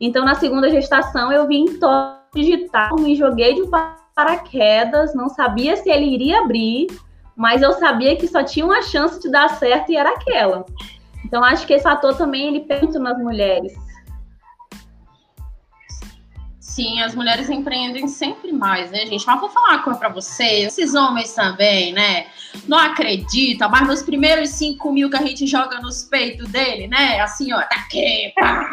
Então, 0.00 0.24
na 0.24 0.34
segunda 0.34 0.70
gestação, 0.70 1.32
eu 1.32 1.46
vim 1.46 1.78
todo 1.78 2.20
digital, 2.34 2.96
me 2.96 3.16
joguei 3.16 3.54
de 3.54 3.68
paraquedas, 4.14 5.14
não 5.14 5.28
sabia 5.28 5.76
se 5.76 5.90
ele 5.90 6.06
iria 6.06 6.40
abrir, 6.40 6.86
mas 7.36 7.62
eu 7.62 7.72
sabia 7.72 8.16
que 8.16 8.28
só 8.28 8.42
tinha 8.42 8.64
uma 8.64 8.82
chance 8.82 9.20
de 9.20 9.30
dar 9.30 9.48
certo 9.50 9.90
e 9.90 9.96
era 9.96 10.10
aquela. 10.10 10.64
Então 11.24 11.42
acho 11.42 11.66
que 11.66 11.72
esse 11.72 11.84
fator 11.84 12.16
também 12.16 12.48
ele 12.48 12.60
pensa 12.60 12.98
nas 12.98 13.18
mulheres. 13.18 13.72
Sim, 16.70 17.00
as 17.02 17.16
mulheres 17.16 17.50
empreendem 17.50 18.06
sempre 18.06 18.52
mais, 18.52 18.92
né, 18.92 19.04
gente? 19.04 19.26
Mas 19.26 19.40
vou 19.40 19.50
falar 19.50 19.70
uma 19.70 19.82
coisa 19.82 19.98
pra 19.98 20.08
vocês, 20.08 20.68
esses 20.68 20.94
homens 20.94 21.34
também, 21.34 21.92
né? 21.92 22.28
Não 22.68 22.78
acreditam, 22.78 23.68
mas 23.68 23.88
nos 23.88 24.02
primeiros 24.04 24.50
5 24.50 24.92
mil 24.92 25.10
que 25.10 25.16
a 25.16 25.26
gente 25.26 25.48
joga 25.48 25.80
nos 25.80 26.04
peitos 26.04 26.48
dele, 26.48 26.86
né? 26.86 27.18
Assim, 27.18 27.52
ó, 27.52 27.58
tá 27.58 27.74
aqui, 27.74 28.32
pá, 28.36 28.70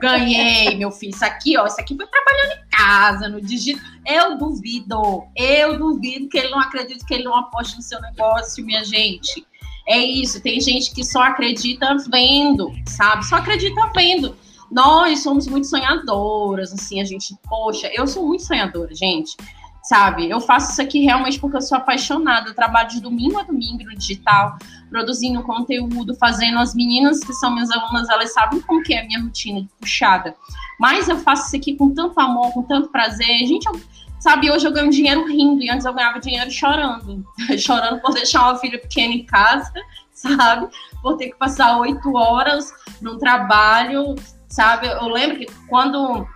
ganhei, 0.00 0.76
meu 0.76 0.90
filho. 0.90 1.14
Isso 1.14 1.24
aqui, 1.24 1.56
ó, 1.56 1.66
isso 1.66 1.80
aqui 1.80 1.94
foi 1.94 2.06
trabalhando 2.08 2.58
em 2.58 2.68
casa, 2.68 3.28
no 3.28 3.40
digital. 3.40 3.84
Eu 4.04 4.36
duvido, 4.36 5.28
eu 5.36 5.78
duvido 5.78 6.28
que 6.28 6.38
ele 6.38 6.48
não 6.48 6.58
acredite 6.58 7.06
que 7.06 7.14
ele 7.14 7.22
não 7.22 7.36
aposte 7.36 7.76
no 7.76 7.82
seu 7.82 8.00
negócio, 8.00 8.66
minha 8.66 8.82
gente. 8.82 9.46
É 9.88 9.98
isso, 9.98 10.42
tem 10.42 10.60
gente 10.60 10.92
que 10.92 11.04
só 11.04 11.22
acredita 11.22 11.96
vendo, 12.10 12.72
sabe? 12.88 13.24
Só 13.24 13.36
acredita 13.36 13.88
vendo 13.94 14.36
nós 14.70 15.22
somos 15.22 15.46
muito 15.46 15.66
sonhadoras, 15.66 16.72
assim, 16.72 17.00
a 17.00 17.04
gente, 17.04 17.36
poxa, 17.44 17.90
eu 17.94 18.06
sou 18.06 18.26
muito 18.26 18.44
sonhadora, 18.44 18.94
gente, 18.94 19.36
sabe? 19.82 20.28
Eu 20.28 20.40
faço 20.40 20.72
isso 20.72 20.82
aqui 20.82 21.00
realmente 21.00 21.38
porque 21.38 21.56
eu 21.56 21.62
sou 21.62 21.78
apaixonada, 21.78 22.48
eu 22.48 22.54
trabalho 22.54 22.88
de 22.88 23.00
domingo 23.00 23.38
a 23.38 23.42
domingo 23.42 23.84
no 23.84 23.96
digital, 23.96 24.58
produzindo 24.90 25.42
conteúdo, 25.42 26.14
fazendo 26.16 26.58
as 26.58 26.74
meninas 26.74 27.20
que 27.20 27.32
são 27.34 27.52
minhas 27.52 27.70
alunas, 27.70 28.08
elas 28.08 28.32
sabem 28.32 28.60
como 28.60 28.82
que 28.82 28.94
é 28.94 29.02
a 29.02 29.06
minha 29.06 29.22
rotina 29.22 29.62
de 29.62 29.68
puxada, 29.80 30.34
mas 30.78 31.08
eu 31.08 31.16
faço 31.18 31.46
isso 31.46 31.56
aqui 31.56 31.76
com 31.76 31.94
tanto 31.94 32.18
amor, 32.18 32.52
com 32.52 32.62
tanto 32.62 32.88
prazer, 32.88 33.46
gente, 33.46 33.66
eu, 33.66 33.80
sabe, 34.18 34.50
hoje 34.50 34.66
eu 34.66 34.72
ganho 34.72 34.90
dinheiro 34.90 35.24
rindo, 35.26 35.62
e 35.62 35.70
antes 35.70 35.86
eu 35.86 35.94
ganhava 35.94 36.18
dinheiro 36.18 36.50
chorando, 36.50 37.24
chorando 37.56 38.00
por 38.00 38.12
deixar 38.12 38.42
uma 38.42 38.56
filha 38.56 38.80
pequena 38.80 39.14
em 39.14 39.24
casa, 39.24 39.72
sabe? 40.12 40.68
Por 41.00 41.16
ter 41.16 41.28
que 41.28 41.36
passar 41.36 41.78
oito 41.78 42.16
horas 42.16 42.72
num 43.00 43.18
trabalho, 43.18 44.16
sabe? 44.48 44.86
Eu 44.86 45.08
lembro 45.08 45.38
que 45.38 45.46
quando 45.68 46.26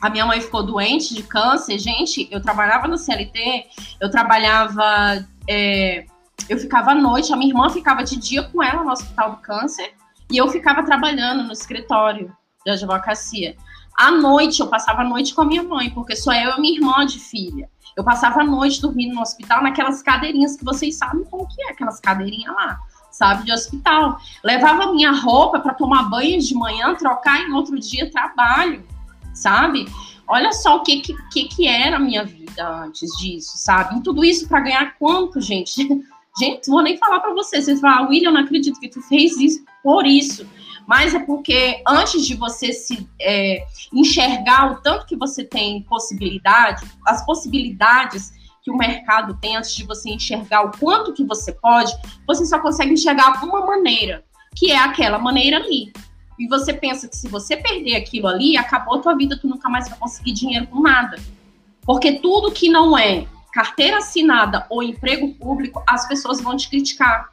a 0.00 0.10
minha 0.10 0.26
mãe 0.26 0.40
ficou 0.40 0.62
doente 0.62 1.14
de 1.14 1.22
câncer, 1.22 1.78
gente, 1.78 2.28
eu 2.30 2.40
trabalhava 2.40 2.88
no 2.88 2.98
CLT, 2.98 3.66
eu 4.00 4.10
trabalhava, 4.10 5.26
é, 5.48 6.04
eu 6.48 6.58
ficava 6.58 6.92
à 6.92 6.94
noite, 6.94 7.32
a 7.32 7.36
minha 7.36 7.50
irmã 7.50 7.70
ficava 7.70 8.02
de 8.02 8.16
dia 8.16 8.42
com 8.42 8.62
ela 8.62 8.84
no 8.84 8.90
hospital 8.90 9.32
do 9.32 9.36
câncer 9.38 9.94
e 10.30 10.36
eu 10.36 10.48
ficava 10.48 10.82
trabalhando 10.82 11.42
no 11.42 11.52
escritório 11.52 12.34
de 12.64 12.72
advocacia. 12.72 13.56
À 13.96 14.10
noite, 14.10 14.60
eu 14.60 14.66
passava 14.66 15.02
a 15.02 15.08
noite 15.08 15.34
com 15.34 15.42
a 15.42 15.44
minha 15.44 15.62
mãe, 15.62 15.90
porque 15.90 16.16
sou 16.16 16.32
eu 16.32 16.56
e 16.56 16.60
minha 16.60 16.74
irmã 16.74 17.06
de 17.06 17.20
filha. 17.20 17.68
Eu 17.96 18.02
passava 18.02 18.40
a 18.40 18.44
noite 18.44 18.80
dormindo 18.80 19.14
no 19.14 19.20
hospital 19.20 19.62
naquelas 19.62 20.02
cadeirinhas 20.02 20.56
que 20.56 20.64
vocês 20.64 20.96
sabem 20.96 21.24
como 21.24 21.46
que 21.46 21.62
é, 21.62 21.70
aquelas 21.70 22.00
cadeirinhas 22.00 22.52
lá 22.54 22.80
sabe, 23.14 23.44
de 23.44 23.52
hospital. 23.52 24.18
Levava 24.42 24.92
minha 24.92 25.12
roupa 25.12 25.60
para 25.60 25.74
tomar 25.74 26.10
banho 26.10 26.40
de 26.40 26.54
manhã, 26.54 26.94
trocar 26.94 27.40
em 27.40 27.52
outro 27.52 27.78
dia 27.78 28.10
trabalho, 28.10 28.84
sabe? 29.32 29.86
Olha 30.26 30.52
só 30.52 30.76
o 30.76 30.82
que 30.82 31.00
que, 31.00 31.44
que 31.44 31.66
era 31.66 31.96
a 31.96 32.00
minha 32.00 32.24
vida 32.24 32.68
antes 32.84 33.10
disso, 33.18 33.52
sabe? 33.56 33.98
E 33.98 34.02
tudo 34.02 34.24
isso 34.24 34.48
para 34.48 34.60
ganhar 34.60 34.94
quanto, 34.98 35.40
gente? 35.40 35.86
Gente, 36.36 36.68
vou 36.68 36.82
nem 36.82 36.96
falar 36.96 37.20
para 37.20 37.32
vocês. 37.32 37.64
Vocês 37.64 37.80
falam, 37.80 38.06
ah, 38.06 38.08
William, 38.08 38.32
não 38.32 38.40
acredito 38.40 38.80
que 38.80 38.88
tu 38.88 39.00
fez 39.02 39.36
isso 39.36 39.64
por 39.84 40.04
isso. 40.04 40.44
Mas 40.84 41.14
é 41.14 41.20
porque 41.20 41.80
antes 41.86 42.26
de 42.26 42.34
você 42.34 42.72
se 42.72 43.08
é, 43.20 43.64
enxergar 43.92 44.72
o 44.72 44.82
tanto 44.82 45.06
que 45.06 45.14
você 45.14 45.44
tem 45.44 45.82
possibilidade, 45.82 46.84
as 47.06 47.24
possibilidades 47.24 48.32
que 48.64 48.70
o 48.70 48.76
mercado 48.76 49.36
tem 49.42 49.56
antes 49.56 49.76
de 49.76 49.84
você 49.84 50.08
enxergar 50.08 50.62
o 50.62 50.72
quanto 50.78 51.12
que 51.12 51.22
você 51.22 51.52
pode, 51.52 51.92
você 52.26 52.46
só 52.46 52.58
consegue 52.58 52.94
enxergar 52.94 53.44
uma 53.44 53.66
maneira, 53.66 54.24
que 54.56 54.72
é 54.72 54.78
aquela 54.78 55.18
maneira 55.18 55.58
ali. 55.58 55.92
E 56.38 56.48
você 56.48 56.72
pensa 56.72 57.06
que 57.06 57.14
se 57.14 57.28
você 57.28 57.58
perder 57.58 57.96
aquilo 57.96 58.26
ali, 58.26 58.56
acabou 58.56 58.96
a 58.96 59.00
tua 59.00 59.14
vida, 59.14 59.38
tu 59.38 59.46
nunca 59.46 59.68
mais 59.68 59.88
vai 59.88 59.98
conseguir 59.98 60.32
dinheiro 60.32 60.66
com 60.66 60.80
nada. 60.80 61.18
Porque 61.82 62.12
tudo 62.20 62.50
que 62.50 62.70
não 62.70 62.96
é 62.96 63.26
carteira 63.52 63.98
assinada 63.98 64.66
ou 64.70 64.82
emprego 64.82 65.34
público, 65.34 65.82
as 65.86 66.08
pessoas 66.08 66.40
vão 66.40 66.56
te 66.56 66.70
criticar. 66.70 67.28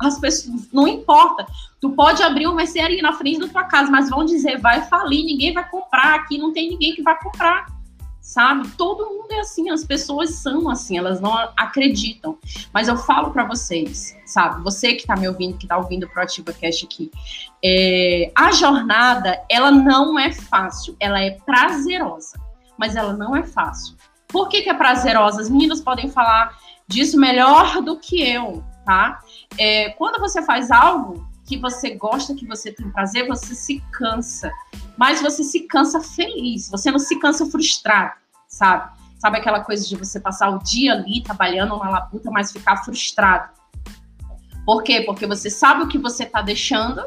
As 0.00 0.20
pessoas, 0.20 0.70
não 0.72 0.86
importa. 0.86 1.44
Tu 1.80 1.90
pode 1.90 2.22
abrir 2.22 2.46
uma 2.46 2.54
mercearia 2.54 3.02
na 3.02 3.12
frente 3.12 3.40
da 3.40 3.48
tua 3.48 3.64
casa, 3.64 3.90
mas 3.90 4.08
vão 4.08 4.24
dizer, 4.24 4.60
vai 4.60 4.82
falir, 4.82 5.24
ninguém 5.24 5.52
vai 5.52 5.68
comprar, 5.68 6.14
aqui 6.14 6.38
não 6.38 6.52
tem 6.52 6.70
ninguém 6.70 6.94
que 6.94 7.02
vai 7.02 7.18
comprar 7.18 7.75
sabe? 8.26 8.68
Todo 8.76 9.06
mundo 9.06 9.30
é 9.30 9.38
assim, 9.38 9.70
as 9.70 9.84
pessoas 9.84 10.34
são 10.34 10.68
assim, 10.68 10.98
elas 10.98 11.20
não 11.20 11.32
acreditam. 11.56 12.36
Mas 12.74 12.88
eu 12.88 12.96
falo 12.96 13.30
para 13.30 13.44
vocês, 13.44 14.16
sabe? 14.26 14.64
Você 14.64 14.94
que 14.94 15.02
está 15.02 15.14
me 15.14 15.28
ouvindo, 15.28 15.56
que 15.56 15.64
está 15.64 15.78
ouvindo 15.78 16.06
o 16.06 16.10
Proativa 16.10 16.52
Cash 16.52 16.82
aqui, 16.82 17.08
é, 17.64 18.32
a 18.34 18.50
jornada, 18.50 19.40
ela 19.48 19.70
não 19.70 20.18
é 20.18 20.32
fácil, 20.32 20.96
ela 20.98 21.22
é 21.22 21.38
prazerosa, 21.46 22.36
mas 22.76 22.96
ela 22.96 23.12
não 23.12 23.36
é 23.36 23.44
fácil. 23.44 23.94
Por 24.26 24.48
que, 24.48 24.62
que 24.62 24.70
é 24.70 24.74
prazerosa? 24.74 25.40
As 25.40 25.48
meninas 25.48 25.80
podem 25.80 26.10
falar 26.10 26.58
disso 26.88 27.16
melhor 27.16 27.80
do 27.80 27.96
que 27.96 28.20
eu, 28.28 28.64
tá? 28.84 29.20
É, 29.56 29.90
quando 29.90 30.18
você 30.18 30.42
faz 30.42 30.72
algo 30.72 31.24
que 31.46 31.56
você 31.56 31.94
gosta, 31.94 32.34
que 32.34 32.46
você 32.46 32.72
tem 32.72 32.90
prazer, 32.90 33.26
você 33.26 33.54
se 33.54 33.82
cansa. 33.92 34.50
Mas 34.96 35.22
você 35.22 35.44
se 35.44 35.60
cansa 35.60 36.00
feliz, 36.00 36.68
você 36.68 36.90
não 36.90 36.98
se 36.98 37.18
cansa 37.18 37.46
frustrado, 37.46 38.14
sabe? 38.48 38.96
Sabe 39.18 39.38
aquela 39.38 39.60
coisa 39.60 39.86
de 39.86 39.96
você 39.96 40.20
passar 40.20 40.50
o 40.50 40.58
dia 40.58 40.92
ali 40.92 41.22
trabalhando 41.22 41.74
uma 41.74 41.88
labuta, 41.88 42.30
mas 42.30 42.52
ficar 42.52 42.84
frustrado. 42.84 43.48
Por 44.64 44.82
quê? 44.82 45.02
Porque 45.02 45.26
você 45.26 45.48
sabe 45.48 45.84
o 45.84 45.88
que 45.88 45.96
você 45.96 46.24
está 46.24 46.42
deixando 46.42 47.02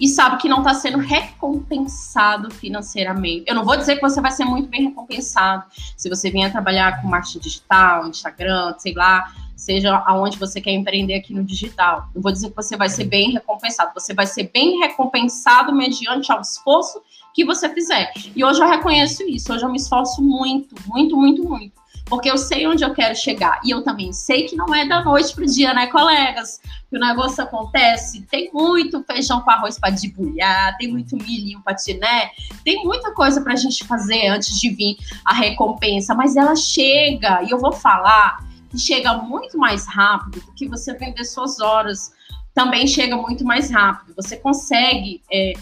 e 0.00 0.06
sabe 0.06 0.36
que 0.36 0.48
não 0.48 0.58
está 0.58 0.74
sendo 0.74 0.98
recompensado 0.98 2.52
financeiramente. 2.54 3.44
Eu 3.48 3.54
não 3.54 3.64
vou 3.64 3.76
dizer 3.76 3.96
que 3.96 4.02
você 4.02 4.20
vai 4.20 4.30
ser 4.30 4.44
muito 4.44 4.68
bem 4.68 4.84
recompensado 4.84 5.64
se 5.96 6.08
você 6.08 6.30
vier 6.30 6.50
trabalhar 6.52 7.02
com 7.02 7.08
marketing 7.08 7.40
digital, 7.40 8.06
Instagram, 8.06 8.74
sei 8.78 8.94
lá, 8.94 9.32
seja 9.58 10.02
aonde 10.06 10.38
você 10.38 10.60
quer 10.60 10.70
empreender 10.70 11.14
aqui 11.14 11.34
no 11.34 11.42
digital. 11.42 12.08
Não 12.14 12.22
vou 12.22 12.30
dizer 12.30 12.50
que 12.50 12.56
você 12.56 12.76
vai 12.76 12.88
ser 12.88 13.04
bem 13.04 13.32
recompensado, 13.32 13.90
você 13.92 14.14
vai 14.14 14.24
ser 14.24 14.50
bem 14.54 14.78
recompensado 14.78 15.74
mediante 15.74 16.30
ao 16.30 16.40
esforço 16.40 17.02
que 17.34 17.44
você 17.44 17.68
fizer. 17.68 18.12
E 18.34 18.44
hoje 18.44 18.60
eu 18.62 18.68
reconheço 18.68 19.24
isso, 19.24 19.52
hoje 19.52 19.64
eu 19.64 19.68
me 19.68 19.76
esforço 19.76 20.22
muito, 20.22 20.76
muito, 20.86 21.16
muito, 21.16 21.42
muito. 21.42 21.78
Porque 22.06 22.30
eu 22.30 22.38
sei 22.38 22.66
onde 22.66 22.82
eu 22.82 22.94
quero 22.94 23.14
chegar. 23.14 23.60
E 23.62 23.70
eu 23.70 23.82
também 23.82 24.12
sei 24.12 24.44
que 24.44 24.56
não 24.56 24.74
é 24.74 24.86
da 24.86 25.04
noite 25.04 25.34
para 25.34 25.44
o 25.44 25.46
dia, 25.46 25.74
né, 25.74 25.88
colegas? 25.88 26.58
Que 26.88 26.96
o 26.96 27.00
negócio 27.00 27.42
acontece. 27.42 28.22
Tem 28.30 28.50
muito 28.50 29.04
feijão 29.04 29.42
com 29.42 29.50
arroz 29.50 29.78
para 29.78 29.90
debulhar, 29.90 30.74
tem 30.78 30.88
muito 30.88 31.16
milhinho 31.16 31.60
para 31.62 31.76
né? 32.00 32.30
Tem 32.64 32.82
muita 32.82 33.12
coisa 33.12 33.42
para 33.42 33.52
a 33.52 33.56
gente 33.56 33.84
fazer 33.84 34.28
antes 34.28 34.58
de 34.58 34.70
vir 34.70 34.96
a 35.22 35.34
recompensa. 35.34 36.14
Mas 36.14 36.34
ela 36.34 36.56
chega, 36.56 37.42
e 37.42 37.50
eu 37.50 37.58
vou 37.58 37.72
falar 37.72 38.47
chega 38.76 39.14
muito 39.14 39.56
mais 39.56 39.86
rápido 39.86 40.40
do 40.40 40.52
que 40.52 40.68
você 40.68 40.94
vender 40.94 41.24
suas 41.24 41.60
horas. 41.60 42.12
Também 42.54 42.86
chega 42.86 43.16
muito 43.16 43.44
mais 43.44 43.70
rápido. 43.70 44.14
Você 44.16 44.36
consegue 44.36 45.22
é, 45.30 45.52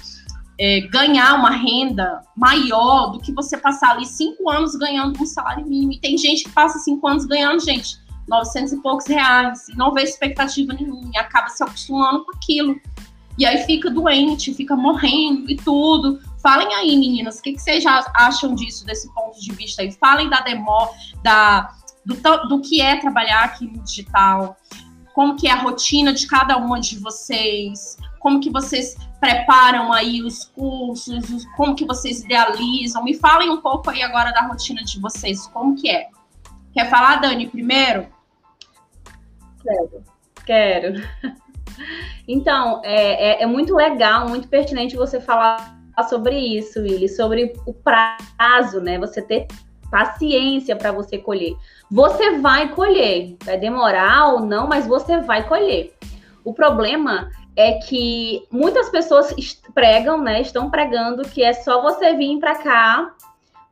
é, 0.58 0.80
ganhar 0.88 1.34
uma 1.34 1.50
renda 1.50 2.22
maior 2.36 3.08
do 3.08 3.20
que 3.20 3.32
você 3.32 3.56
passar 3.56 3.92
ali 3.92 4.06
cinco 4.06 4.50
anos 4.50 4.74
ganhando 4.74 5.20
um 5.20 5.26
salário 5.26 5.66
mínimo. 5.66 5.92
E 5.92 6.00
tem 6.00 6.16
gente 6.16 6.44
que 6.44 6.50
passa 6.50 6.78
cinco 6.78 7.06
anos 7.06 7.26
ganhando, 7.26 7.60
gente, 7.60 7.98
900 8.28 8.72
e 8.72 8.76
poucos 8.82 9.06
reais 9.06 9.68
e 9.68 9.76
não 9.76 9.92
vê 9.92 10.02
expectativa 10.02 10.72
nenhuma 10.72 11.10
e 11.14 11.18
acaba 11.18 11.48
se 11.48 11.62
acostumando 11.62 12.24
com 12.24 12.32
aquilo. 12.32 12.80
E 13.38 13.44
aí 13.44 13.64
fica 13.64 13.90
doente, 13.90 14.54
fica 14.54 14.74
morrendo 14.74 15.50
e 15.50 15.56
tudo. 15.56 16.18
Falem 16.42 16.72
aí, 16.74 16.96
meninas, 16.96 17.38
o 17.38 17.42
que, 17.42 17.52
que 17.52 17.58
vocês 17.60 17.84
acham 18.14 18.54
disso, 18.54 18.86
desse 18.86 19.12
ponto 19.12 19.38
de 19.38 19.52
vista 19.52 19.82
aí? 19.82 19.92
Falem 19.92 20.30
da 20.30 20.40
demo, 20.40 20.88
da 21.22 21.70
do, 22.06 22.48
do 22.48 22.60
que 22.60 22.80
é 22.80 22.96
trabalhar 23.00 23.44
aqui 23.44 23.66
no 23.66 23.82
digital, 23.82 24.56
como 25.12 25.36
que 25.36 25.48
é 25.48 25.50
a 25.50 25.56
rotina 25.56 26.12
de 26.12 26.26
cada 26.26 26.56
uma 26.56 26.80
de 26.80 26.98
vocês, 26.98 27.96
como 28.20 28.40
que 28.40 28.50
vocês 28.50 28.96
preparam 29.18 29.92
aí 29.92 30.22
os 30.22 30.44
cursos, 30.44 31.44
como 31.56 31.74
que 31.74 31.84
vocês 31.84 32.22
idealizam. 32.22 33.02
Me 33.02 33.14
falem 33.14 33.50
um 33.50 33.60
pouco 33.60 33.90
aí 33.90 34.02
agora 34.02 34.30
da 34.32 34.42
rotina 34.42 34.82
de 34.84 35.00
vocês, 35.00 35.46
como 35.48 35.74
que 35.74 35.90
é. 35.90 36.08
Quer 36.72 36.88
falar, 36.88 37.16
Dani, 37.16 37.48
primeiro? 37.48 38.06
Quero. 39.62 40.04
Quero. 40.44 41.02
Então, 42.28 42.80
é, 42.82 43.42
é, 43.42 43.42
é 43.42 43.46
muito 43.46 43.74
legal, 43.74 44.28
muito 44.28 44.48
pertinente 44.48 44.96
você 44.96 45.20
falar 45.20 45.78
sobre 46.08 46.36
isso, 46.36 46.80
Willy, 46.80 47.08
sobre 47.08 47.52
o 47.66 47.72
prazo, 47.72 48.80
né? 48.80 48.98
Você 48.98 49.22
ter 49.22 49.46
paciência 49.90 50.76
para 50.76 50.92
você 50.92 51.18
colher. 51.18 51.54
Você 51.90 52.38
vai 52.38 52.68
colher, 52.68 53.36
vai 53.44 53.58
demorar 53.58 54.34
ou 54.34 54.40
não, 54.40 54.66
mas 54.66 54.86
você 54.86 55.20
vai 55.20 55.46
colher. 55.46 55.94
O 56.44 56.52
problema 56.52 57.30
é 57.56 57.72
que 57.72 58.46
muitas 58.50 58.90
pessoas 58.90 59.34
pregam, 59.74 60.20
né? 60.20 60.42
Estão 60.42 60.70
pregando 60.70 61.22
que 61.22 61.42
é 61.42 61.52
só 61.52 61.80
você 61.80 62.14
vir 62.14 62.38
para 62.38 62.56
cá, 62.56 63.14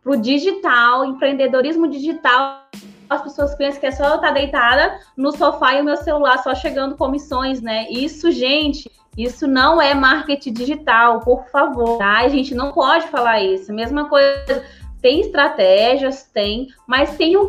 pro 0.02 0.16
digital, 0.16 1.04
empreendedorismo 1.04 1.88
digital. 1.88 2.64
As 3.08 3.22
pessoas 3.22 3.54
pensam 3.54 3.80
que 3.80 3.86
é 3.86 3.90
só 3.90 4.08
eu 4.08 4.14
estar 4.16 4.30
deitada 4.30 4.98
no 5.16 5.32
sofá 5.32 5.74
e 5.74 5.82
o 5.82 5.84
meu 5.84 5.96
celular 5.96 6.38
só 6.42 6.54
chegando 6.54 6.96
comissões, 6.96 7.60
né? 7.60 7.86
Isso, 7.90 8.30
gente, 8.32 8.90
isso 9.16 9.46
não 9.46 9.80
é 9.80 9.94
marketing 9.94 10.52
digital, 10.52 11.20
por 11.20 11.46
favor, 11.48 11.98
tá? 11.98 12.18
A 12.18 12.28
gente 12.28 12.54
não 12.54 12.72
pode 12.72 13.06
falar 13.08 13.40
isso. 13.42 13.72
Mesma 13.72 14.08
coisa 14.08 14.64
Tem 15.05 15.20
estratégias, 15.20 16.22
tem, 16.32 16.68
mas 16.86 17.14
tem 17.18 17.36
um. 17.36 17.46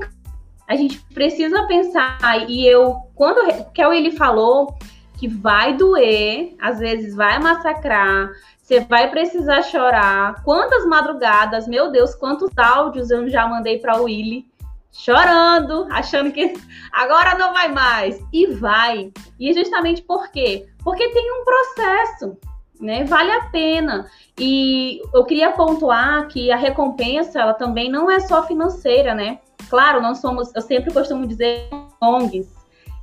A 0.67 0.75
gente 0.75 0.99
precisa 1.13 1.65
pensar, 1.67 2.49
e 2.49 2.67
eu, 2.67 2.97
quando 3.15 3.37
o 3.47 3.71
Kel 3.71 3.93
ele 3.93 4.11
falou 4.11 4.77
que 5.17 5.29
vai 5.29 5.73
doer, 5.73 6.53
às 6.59 6.79
vezes 6.79 7.15
vai 7.15 7.39
massacrar, 7.39 8.29
você 8.61 8.81
vai 8.81 9.09
precisar 9.09 9.61
chorar. 9.61 10.43
Quantas 10.43 10.85
madrugadas, 10.85 11.65
meu 11.65 11.89
Deus, 11.89 12.13
quantos 12.13 12.51
áudios 12.57 13.09
eu 13.09 13.29
já 13.29 13.47
mandei 13.47 13.79
para 13.79 14.01
o 14.01 14.03
Willy 14.03 14.45
chorando, 14.91 15.87
achando 15.91 16.33
que 16.33 16.55
agora 16.91 17.37
não 17.37 17.53
vai 17.53 17.71
mais. 17.71 18.21
E 18.33 18.47
vai. 18.47 19.13
E 19.39 19.49
é 19.49 19.53
justamente 19.53 20.01
por 20.01 20.29
quê? 20.29 20.67
Porque 20.83 21.07
tem 21.07 21.31
um 21.31 21.45
processo, 21.45 22.37
né? 22.79 23.03
Vale 23.03 23.31
a 23.31 23.45
pena. 23.45 24.09
E 24.39 25.01
eu 25.13 25.23
queria 25.23 25.51
pontuar 25.51 26.27
que 26.27 26.51
a 26.51 26.57
recompensa, 26.57 27.39
ela 27.39 27.53
também 27.53 27.89
não 27.89 28.09
é 28.09 28.19
só 28.19 28.45
financeira, 28.45 29.13
né? 29.13 29.39
Claro, 29.69 30.01
não 30.01 30.13
somos, 30.13 30.53
eu 30.55 30.61
sempre 30.61 30.93
costumo 30.93 31.25
dizer 31.25 31.69
ONGs, 32.01 32.55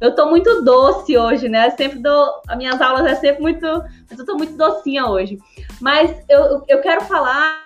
eu 0.03 0.15
tô 0.17 0.27
muito 0.27 0.63
doce 0.63 1.17
hoje, 1.17 1.49
né? 1.49 1.71
Sempre 1.71 2.01
dou. 2.01 2.43
As 2.49 2.57
minhas 2.57 2.81
aulas 2.81 3.07
é 3.07 3.15
sempre 3.15 3.41
muito. 3.41 3.65
Eu 3.65 4.27
tô 4.27 4.37
muito 4.37 4.57
docinha 4.57 5.07
hoje. 5.07 5.39
Mas 5.81 6.13
eu, 6.29 6.65
eu 6.67 6.81
quero 6.81 7.03
falar 7.03 7.63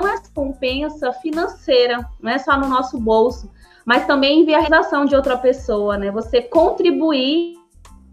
não 0.00 0.08
é 0.08 0.16
recompensa 0.16 1.12
financeira, 1.14 2.08
não 2.20 2.30
é 2.30 2.38
só 2.38 2.56
no 2.56 2.68
nosso 2.68 2.98
bolso, 2.98 3.50
mas 3.84 4.06
também 4.06 4.44
ver 4.44 4.54
a 4.54 4.60
realização 4.60 5.04
de 5.04 5.14
outra 5.14 5.36
pessoa, 5.36 5.96
né? 5.96 6.10
Você 6.10 6.42
contribuir 6.42 7.56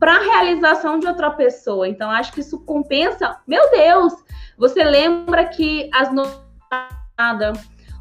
para 0.02 0.16
a 0.16 0.20
realização 0.20 0.98
de 0.98 1.06
outra 1.06 1.30
pessoa. 1.30 1.88
Então, 1.88 2.10
acho 2.10 2.34
que 2.34 2.40
isso 2.40 2.60
compensa. 2.66 3.38
Meu 3.46 3.70
Deus! 3.70 4.12
Você 4.58 4.84
lembra 4.84 5.46
que 5.46 5.92
as 5.94 6.10
nada 6.12 7.54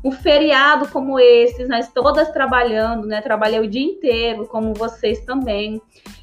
um 0.02 0.10
feriado 0.10 0.88
como 0.88 1.20
esses, 1.20 1.68
nós 1.68 1.92
todas 1.92 2.30
trabalhando, 2.30 3.06
né? 3.06 3.20
Trabalhei 3.20 3.60
o 3.60 3.68
dia 3.68 3.84
inteiro, 3.84 4.46
como 4.46 4.72
vocês 4.72 5.26
também. 5.26 5.78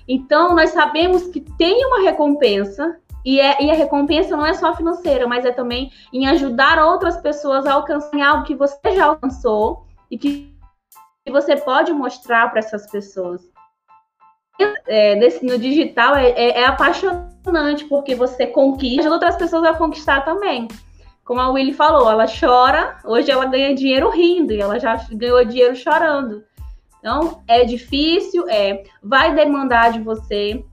Então, 0.08 0.56
nós 0.56 0.72
sabemos 0.72 1.28
que 1.28 1.42
tem 1.42 1.86
uma 1.86 2.02
recompensa, 2.02 3.00
e, 3.24 3.40
é, 3.40 3.64
e 3.64 3.70
a 3.70 3.76
recompensa 3.76 4.36
não 4.36 4.48
é 4.48 4.56
só 4.56 4.76
financeira, 4.76 5.28
mas 5.28 5.46
é 5.46 5.52
também 5.52 5.92
em 6.12 6.26
ajudar 6.28 6.84
outras 6.84 7.18
pessoas 7.18 7.68
a 7.68 7.74
alcançar 7.74 8.28
algo 8.28 8.46
que 8.46 8.56
você 8.56 8.96
já 8.96 9.06
alcançou 9.06 9.86
e 10.10 10.18
que 10.18 10.58
você 11.30 11.56
pode 11.56 11.94
mostrar 11.94 12.50
para 12.50 12.60
essas 12.60 12.90
pessoas. 12.90 13.57
É, 14.88 15.16
nesse, 15.16 15.46
no 15.46 15.58
digital 15.58 16.16
é, 16.16 16.30
é, 16.30 16.62
é 16.62 16.66
apaixonante, 16.66 17.86
porque 17.86 18.16
você 18.16 18.48
conquista 18.48 19.10
outras 19.10 19.36
pessoas 19.36 19.64
a 19.66 19.74
conquistar 19.74 20.22
também 20.22 20.68
como 21.28 21.42
a 21.42 21.50
Willy 21.50 21.74
falou, 21.74 22.10
ela 22.10 22.26
chora, 22.26 23.00
hoje 23.04 23.30
ela 23.30 23.46
ganha 23.46 23.76
dinheiro 23.76 24.10
rindo 24.10 24.54
e 24.54 24.62
ela 24.62 24.80
já 24.80 24.96
ganhou 25.12 25.44
dinheiro 25.44 25.76
chorando. 25.76 26.42
Então, 27.00 27.44
é 27.46 27.66
difícil, 27.66 28.48
é, 28.48 28.86
vai 29.04 29.36
demandar 29.36 29.92
de 29.92 30.00
você, 30.00 30.64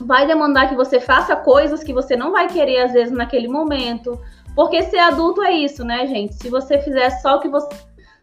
vai 0.00 0.26
demandar 0.26 0.68
que 0.68 0.74
você 0.74 1.00
faça 1.00 1.36
coisas 1.36 1.84
que 1.84 1.94
você 1.94 2.16
não 2.16 2.32
vai 2.32 2.48
querer 2.48 2.82
às 2.82 2.92
vezes 2.92 3.12
naquele 3.12 3.46
momento, 3.46 4.20
porque 4.56 4.82
ser 4.82 4.98
adulto 4.98 5.40
é 5.40 5.52
isso, 5.52 5.84
né, 5.84 6.04
gente? 6.08 6.34
Se 6.34 6.50
você 6.50 6.80
fizer 6.80 7.08
só 7.20 7.36
o 7.36 7.40
que 7.40 7.48
você 7.48 7.68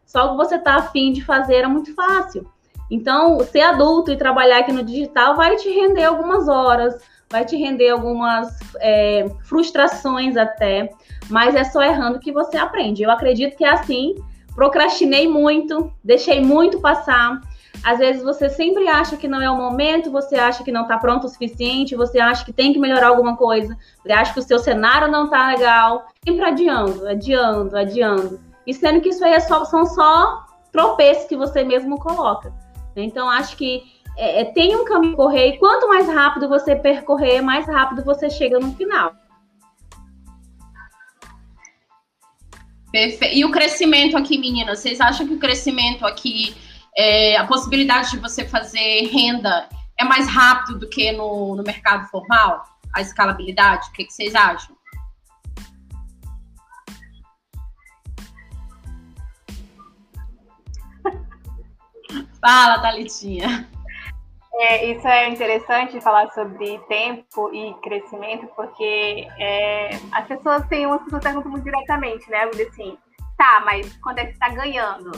só 0.05 0.25
o 0.25 0.31
que 0.31 0.37
você 0.37 0.59
tá 0.59 0.75
afim 0.75 1.13
de 1.13 1.23
fazer 1.23 1.57
é 1.57 1.67
muito 1.67 1.93
fácil. 1.93 2.45
Então, 2.89 3.39
ser 3.41 3.61
adulto 3.61 4.11
e 4.11 4.17
trabalhar 4.17 4.59
aqui 4.59 4.71
no 4.71 4.83
digital 4.83 5.35
vai 5.35 5.55
te 5.55 5.69
render 5.69 6.05
algumas 6.05 6.47
horas, 6.47 6.99
vai 7.29 7.45
te 7.45 7.55
render 7.55 7.89
algumas 7.89 8.57
é, 8.79 9.25
frustrações 9.43 10.35
até, 10.35 10.89
mas 11.29 11.55
é 11.55 11.63
só 11.63 11.83
errando 11.83 12.19
que 12.19 12.31
você 12.31 12.57
aprende. 12.57 13.03
Eu 13.03 13.11
acredito 13.11 13.55
que 13.55 13.63
é 13.63 13.69
assim, 13.69 14.15
procrastinei 14.55 15.27
muito, 15.27 15.93
deixei 16.03 16.41
muito 16.41 16.79
passar. 16.79 17.39
Às 17.83 17.99
vezes 17.99 18.23
você 18.23 18.49
sempre 18.49 18.87
acha 18.87 19.15
que 19.15 19.27
não 19.27 19.41
é 19.41 19.49
o 19.49 19.55
momento, 19.55 20.11
você 20.11 20.35
acha 20.35 20.63
que 20.63 20.71
não 20.71 20.81
está 20.81 20.97
pronto 20.97 21.27
o 21.27 21.29
suficiente, 21.29 21.95
você 21.95 22.19
acha 22.19 22.43
que 22.43 22.51
tem 22.51 22.73
que 22.73 22.79
melhorar 22.79 23.07
alguma 23.07 23.37
coisa, 23.37 23.77
você 24.01 24.11
acha 24.11 24.33
que 24.33 24.39
o 24.39 24.43
seu 24.43 24.59
cenário 24.59 25.07
não 25.09 25.25
está 25.25 25.47
legal, 25.47 26.07
sempre 26.25 26.43
adiando, 26.43 27.07
adiando, 27.07 27.77
adiando. 27.77 28.39
E 28.67 28.73
sendo 28.73 28.99
que 28.99 29.09
isso 29.09 29.23
aí 29.23 29.33
é 29.33 29.39
só, 29.39 29.63
são 29.63 29.85
só 29.85 30.45
tropeços 30.71 31.25
que 31.25 31.37
você 31.37 31.63
mesmo 31.63 31.97
coloca. 31.99 32.53
Então, 33.01 33.29
acho 33.29 33.55
que 33.55 33.83
é, 34.17 34.41
é, 34.41 34.45
tem 34.45 34.75
um 34.75 34.85
caminho 34.85 35.15
correr 35.15 35.47
e 35.47 35.57
quanto 35.57 35.87
mais 35.87 36.07
rápido 36.07 36.49
você 36.49 36.75
percorrer, 36.75 37.41
mais 37.41 37.65
rápido 37.65 38.03
você 38.03 38.29
chega 38.29 38.59
no 38.59 38.75
final. 38.75 39.13
Perfeito. 42.91 43.35
E 43.35 43.45
o 43.45 43.51
crescimento 43.51 44.17
aqui, 44.17 44.37
meninas, 44.37 44.79
vocês 44.79 44.99
acham 44.99 45.27
que 45.27 45.33
o 45.33 45.39
crescimento 45.39 46.05
aqui, 46.05 46.55
é, 46.97 47.37
a 47.37 47.45
possibilidade 47.45 48.11
de 48.11 48.17
você 48.17 48.45
fazer 48.47 49.07
renda 49.07 49.69
é 49.97 50.03
mais 50.03 50.27
rápido 50.27 50.79
do 50.79 50.89
que 50.89 51.11
no, 51.11 51.55
no 51.55 51.63
mercado 51.63 52.07
formal? 52.09 52.63
A 52.93 53.01
escalabilidade? 53.01 53.87
O 53.89 53.91
que, 53.93 54.05
que 54.05 54.13
vocês 54.13 54.33
acham? 54.33 54.75
Fala, 62.41 62.81
Thalitinha. 62.81 63.69
É, 64.61 64.85
isso 64.91 65.07
é 65.07 65.29
interessante 65.29 66.01
falar 66.01 66.29
sobre 66.31 66.79
tempo 66.89 67.53
e 67.53 67.73
crescimento, 67.81 68.45
porque 68.55 69.25
é, 69.39 69.89
as 70.11 70.27
pessoas 70.27 70.67
têm 70.67 70.85
umas 70.85 71.01
pessoas 71.03 71.23
perguntam 71.23 71.51
muito 71.51 71.63
diretamente, 71.63 72.29
né? 72.29 72.43
Assim, 72.43 72.97
tá, 73.37 73.61
mas 73.65 73.95
quando 73.97 74.19
é 74.19 74.25
que 74.25 74.31
você 74.31 74.33
está 74.33 74.49
ganhando? 74.49 75.11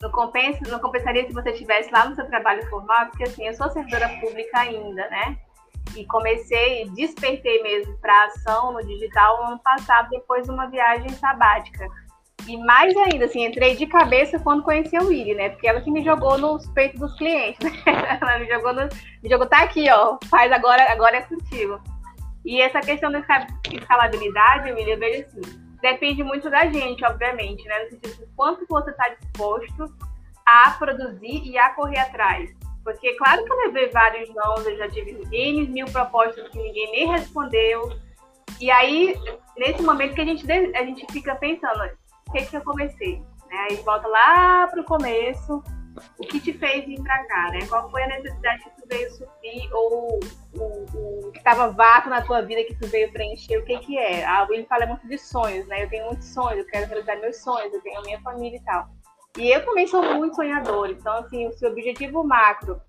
Não, 0.00 0.10
compensa, 0.10 0.60
não 0.70 0.78
compensaria 0.78 1.26
se 1.26 1.32
você 1.34 1.50
estivesse 1.50 1.90
lá 1.90 2.08
no 2.08 2.14
seu 2.14 2.26
trabalho 2.26 2.66
formal? 2.70 3.06
Porque 3.08 3.24
assim, 3.24 3.46
eu 3.46 3.52
sou 3.52 3.68
servidora 3.70 4.08
pública 4.20 4.60
ainda, 4.60 5.10
né? 5.10 5.36
E 5.94 6.06
comecei, 6.06 6.88
despertei 6.90 7.62
mesmo 7.62 7.98
para 7.98 8.24
ação 8.24 8.72
no 8.72 8.80
digital 8.86 9.42
no 9.42 9.48
ano 9.48 9.58
passado, 9.58 10.08
depois 10.08 10.46
de 10.46 10.52
uma 10.52 10.70
viagem 10.70 11.10
sabática. 11.10 11.86
E 12.46 12.56
mais 12.56 12.96
ainda, 12.96 13.26
assim, 13.26 13.44
entrei 13.44 13.76
de 13.76 13.86
cabeça 13.86 14.38
quando 14.38 14.62
conheci 14.62 14.96
a 14.96 15.02
Willy, 15.02 15.34
né? 15.34 15.50
Porque 15.50 15.68
ela 15.68 15.80
que 15.80 15.90
me 15.90 16.02
jogou 16.02 16.38
nos 16.38 16.66
peitos 16.68 17.00
dos 17.00 17.16
clientes, 17.16 17.58
né? 17.64 18.18
Ela 18.20 18.38
me 18.38 18.46
jogou, 18.46 18.72
no, 18.72 18.88
me 19.22 19.28
jogou, 19.28 19.46
tá 19.46 19.62
aqui, 19.62 19.90
ó, 19.90 20.18
faz 20.28 20.50
agora, 20.50 20.90
agora 20.90 21.16
é 21.16 21.22
contigo. 21.22 21.80
E 22.44 22.60
essa 22.60 22.80
questão 22.80 23.12
da 23.12 23.22
escalabilidade, 23.70 24.72
Willy, 24.72 24.90
eu 24.92 24.98
vejo 24.98 25.22
assim, 25.22 25.40
depende 25.80 26.22
muito 26.22 26.48
da 26.50 26.66
gente, 26.66 27.04
obviamente, 27.04 27.66
né? 27.66 27.84
No 27.84 27.90
sentido 27.90 28.16
de 28.16 28.26
quanto 28.34 28.66
você 28.68 28.90
está 28.90 29.08
disposto 29.08 29.94
a 30.46 30.70
produzir 30.72 31.42
e 31.44 31.58
a 31.58 31.70
correr 31.70 31.98
atrás. 31.98 32.50
Porque, 32.82 33.14
claro 33.14 33.44
que 33.44 33.52
eu 33.52 33.56
levei 33.58 33.88
vários 33.90 34.34
nãos, 34.34 34.66
eu 34.66 34.76
já 34.76 34.88
tive 34.88 35.22
N 35.30 35.68
mil 35.68 35.86
propostas 35.86 36.48
que 36.48 36.58
ninguém 36.58 36.90
nem 36.90 37.08
respondeu. 37.08 37.92
E 38.58 38.70
aí, 38.70 39.14
nesse 39.56 39.82
momento 39.82 40.14
que 40.14 40.20
a 40.20 40.24
gente, 40.24 40.50
a 40.50 40.84
gente 40.84 41.06
fica 41.12 41.34
pensando, 41.36 41.82
o 42.30 42.32
que, 42.32 42.46
que 42.46 42.56
eu 42.56 42.62
comecei? 42.62 43.18
Né? 43.48 43.66
Aí 43.68 43.76
volta 43.78 44.06
lá 44.06 44.68
para 44.68 44.80
o 44.80 44.84
começo, 44.84 45.62
o 46.16 46.22
que 46.22 46.38
te 46.38 46.52
fez 46.52 46.86
vir 46.86 47.02
para 47.02 47.24
cá, 47.24 47.50
né? 47.50 47.66
Qual 47.68 47.90
foi 47.90 48.04
a 48.04 48.06
necessidade 48.06 48.62
que 48.62 48.70
tu 48.70 48.88
veio 48.88 49.10
suprir 49.10 49.68
ou 49.72 50.20
o, 50.54 51.26
o 51.26 51.32
que 51.32 51.38
estava 51.38 51.72
vago 51.72 52.08
na 52.08 52.22
tua 52.22 52.40
vida 52.42 52.62
que 52.62 52.76
tu 52.76 52.86
veio 52.86 53.12
preencher? 53.12 53.58
O 53.58 53.64
que 53.64 53.78
que 53.78 53.98
é? 53.98 54.24
A 54.24 54.44
Willy 54.44 54.64
fala 54.66 54.86
muito 54.86 55.06
de 55.08 55.18
sonhos, 55.18 55.66
né? 55.66 55.82
Eu 55.82 55.90
tenho 55.90 56.06
muitos 56.06 56.28
sonhos, 56.28 56.60
eu 56.60 56.66
quero 56.66 56.86
realizar 56.86 57.16
meus 57.16 57.42
sonhos, 57.42 57.74
eu 57.74 57.82
tenho 57.82 57.98
a 57.98 58.02
minha 58.02 58.20
família 58.20 58.56
e 58.56 58.62
tal. 58.62 58.88
E 59.36 59.50
eu 59.50 59.64
também 59.64 59.88
sou 59.88 60.02
muito 60.14 60.36
sonhadora, 60.36 60.92
então 60.92 61.12
assim, 61.14 61.48
o 61.48 61.52
seu 61.52 61.70
objetivo 61.70 62.22
macro 62.22 62.80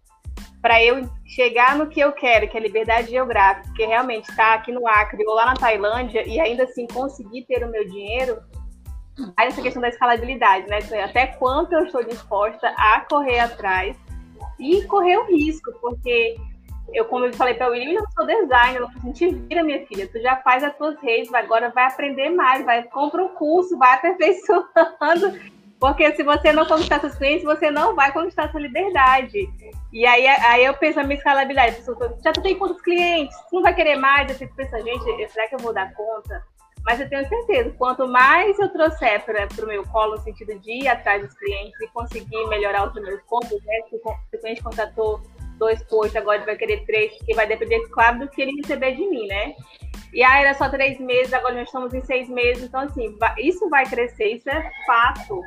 para 0.62 0.82
eu 0.84 1.10
chegar 1.26 1.76
no 1.76 1.88
que 1.88 2.00
eu 2.00 2.12
quero, 2.12 2.48
que 2.48 2.56
é 2.56 2.60
liberdade 2.60 3.10
geográfica, 3.10 3.74
que 3.74 3.84
realmente 3.84 4.30
está 4.30 4.54
aqui 4.54 4.72
no 4.72 4.88
Acre 4.88 5.26
ou 5.26 5.34
lá 5.34 5.46
na 5.46 5.56
Tailândia 5.56 6.24
e 6.28 6.39
ainda 6.39 6.64
assim 6.64 6.86
conseguir 6.86 7.46
ter 7.46 7.64
o 7.64 7.72
meu 7.72 7.84
dinheiro, 7.89 8.39
Aí 9.38 9.47
essa 9.47 9.62
questão 9.62 9.82
da 9.82 9.89
escalabilidade, 9.89 10.68
né? 10.68 10.80
Até 11.03 11.28
quanto 11.28 11.74
eu 11.74 11.86
estou 11.86 12.03
disposta 12.03 12.68
a 12.78 13.01
correr 13.01 13.39
atrás 13.39 13.95
e 14.59 14.84
correr 14.84 15.18
o 15.18 15.26
risco, 15.26 15.72
porque 15.82 16.36
eu, 16.93 17.05
como 17.05 17.26
eu 17.26 17.34
falei 17.34 17.53
para 17.53 17.70
o 17.70 17.72
William, 17.72 17.99
eu 17.99 18.03
não 18.03 18.12
sou 18.12 18.26
designer, 18.26 18.76
eu 18.76 18.82
não 18.82 18.89
assim, 18.89 19.12
te 19.12 19.30
vira, 19.30 19.64
minha 19.64 19.86
filha, 19.88 20.07
tu 20.07 20.20
já 20.22 20.38
faz 20.38 20.64
as 20.64 20.76
tuas 20.76 20.99
redes, 21.01 21.34
agora 21.34 21.70
vai 21.70 21.86
aprender 21.86 22.30
mais, 22.30 22.66
vai 22.66 22.84
compra 22.84 23.24
um 23.24 23.30
curso, 23.30 23.78
vai 23.78 23.95
aperfeiçoando, 23.95 25.39
porque 25.80 26.14
se 26.16 26.24
você 26.24 26.51
não 26.51 26.66
conquistar 26.66 26.99
seus 26.99 27.16
clientes, 27.16 27.43
você 27.43 27.72
não 27.72 27.95
vai 27.95 28.12
conquistar 28.12 28.51
sua 28.51 28.59
liberdade. 28.59 29.49
E 29.91 30.05
aí, 30.05 30.28
aí 30.28 30.66
eu 30.66 30.74
penso 30.76 30.97
na 30.97 31.03
minha 31.03 31.18
escalabilidade, 31.18 31.84
já 32.24 32.32
tu 32.32 32.41
tem 32.41 32.57
quantos 32.57 32.82
clientes? 32.82 33.36
Tu 33.49 33.55
não 33.55 33.64
vai 33.64 33.74
querer 33.74 33.95
mais? 33.95 34.30
Eu 34.30 34.36
fico 34.36 34.55
pensando, 34.55 34.84
gente, 34.84 35.30
será 35.30 35.47
que 35.47 35.55
eu 35.55 35.59
vou 35.59 35.74
dar 35.74 35.93
conta? 35.93 36.43
Mas 36.86 36.99
eu 36.99 37.07
tenho 37.07 37.27
certeza, 37.27 37.69
quanto 37.77 38.07
mais 38.07 38.57
eu 38.59 38.69
trouxer 38.69 39.23
para 39.23 39.47
o 39.63 39.67
meu 39.67 39.86
colo, 39.88 40.15
no 40.15 40.21
sentido 40.21 40.57
de 40.59 40.84
ir 40.84 40.88
atrás 40.88 41.23
dos 41.23 41.34
clientes 41.36 41.79
e 41.79 41.88
conseguir 41.89 42.47
melhorar 42.47 42.88
os 42.88 42.93
meus 42.95 43.21
pontos, 43.23 43.63
né? 43.63 43.82
Se 43.89 43.95
o 43.95 44.39
cliente 44.39 44.63
contratou 44.63 45.21
dois 45.57 45.84
posts, 45.84 46.15
agora 46.15 46.38
ele 46.38 46.45
vai 46.45 46.55
querer 46.55 46.84
três, 46.86 47.13
que 47.23 47.36
vai 47.36 47.45
depender, 47.45 47.79
claro, 47.89 48.19
do 48.19 48.27
que 48.27 48.41
ele 48.41 48.59
receber 48.61 48.95
de 48.95 49.07
mim, 49.07 49.27
né? 49.27 49.53
E 50.11 50.23
aí 50.23 50.43
era 50.43 50.55
só 50.55 50.67
três 50.69 50.99
meses, 50.99 51.32
agora 51.34 51.53
nós 51.53 51.67
estamos 51.67 51.93
em 51.93 52.01
seis 52.01 52.27
meses, 52.27 52.63
então 52.63 52.82
assim, 52.82 53.15
isso 53.38 53.69
vai 53.69 53.86
crescer, 53.86 54.36
isso 54.36 54.49
é 54.49 54.71
fato. 54.86 55.39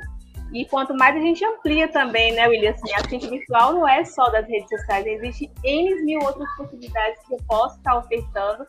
E 0.55 0.65
quanto 0.67 0.95
mais 0.95 1.17
a 1.17 1.19
gente 1.19 1.45
amplia 1.45 1.89
também, 1.89 2.33
né, 2.33 2.47
William? 2.47 2.71
Assim, 2.71 2.93
a 2.93 2.99
assistente 2.99 3.27
virtual 3.29 3.73
não 3.73 3.89
é 3.89 4.05
só 4.05 4.31
das 4.31 4.47
redes 4.47 4.69
sociais, 4.69 5.05
existem 5.05 5.51
N 5.65 6.03
mil 6.05 6.21
outras 6.21 6.49
possibilidades 6.57 7.19
que 7.27 7.35
eu 7.35 7.39
posso 7.49 7.77
estar 7.77 7.97
ofertando 7.99 8.65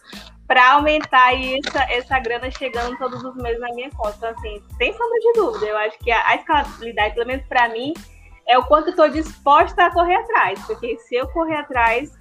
para 0.47 0.73
aumentar 0.73 1.33
essa, 1.35 1.83
essa 1.91 2.19
grana 2.19 2.49
chegando 2.49 2.97
todos 2.97 3.23
os 3.23 3.35
meses 3.35 3.59
na 3.59 3.71
minha 3.75 3.91
conta. 3.91 4.15
Então, 4.17 4.29
assim, 4.31 4.63
sem 4.77 4.93
sombra 4.93 5.19
de 5.19 5.33
dúvida, 5.33 5.65
eu 5.67 5.77
acho 5.77 5.99
que 5.99 6.11
a, 6.11 6.27
a 6.27 6.35
escalabilidade, 6.35 7.13
pelo 7.13 7.27
menos 7.27 7.45
para 7.45 7.69
mim, 7.69 7.93
é 8.47 8.57
o 8.57 8.63
quanto 8.63 8.89
estou 8.89 9.07
disposta 9.07 9.85
a 9.85 9.93
correr 9.93 10.15
atrás. 10.15 10.59
Porque 10.65 10.97
se 10.97 11.15
eu 11.15 11.27
correr 11.29 11.57
atrás 11.57 12.11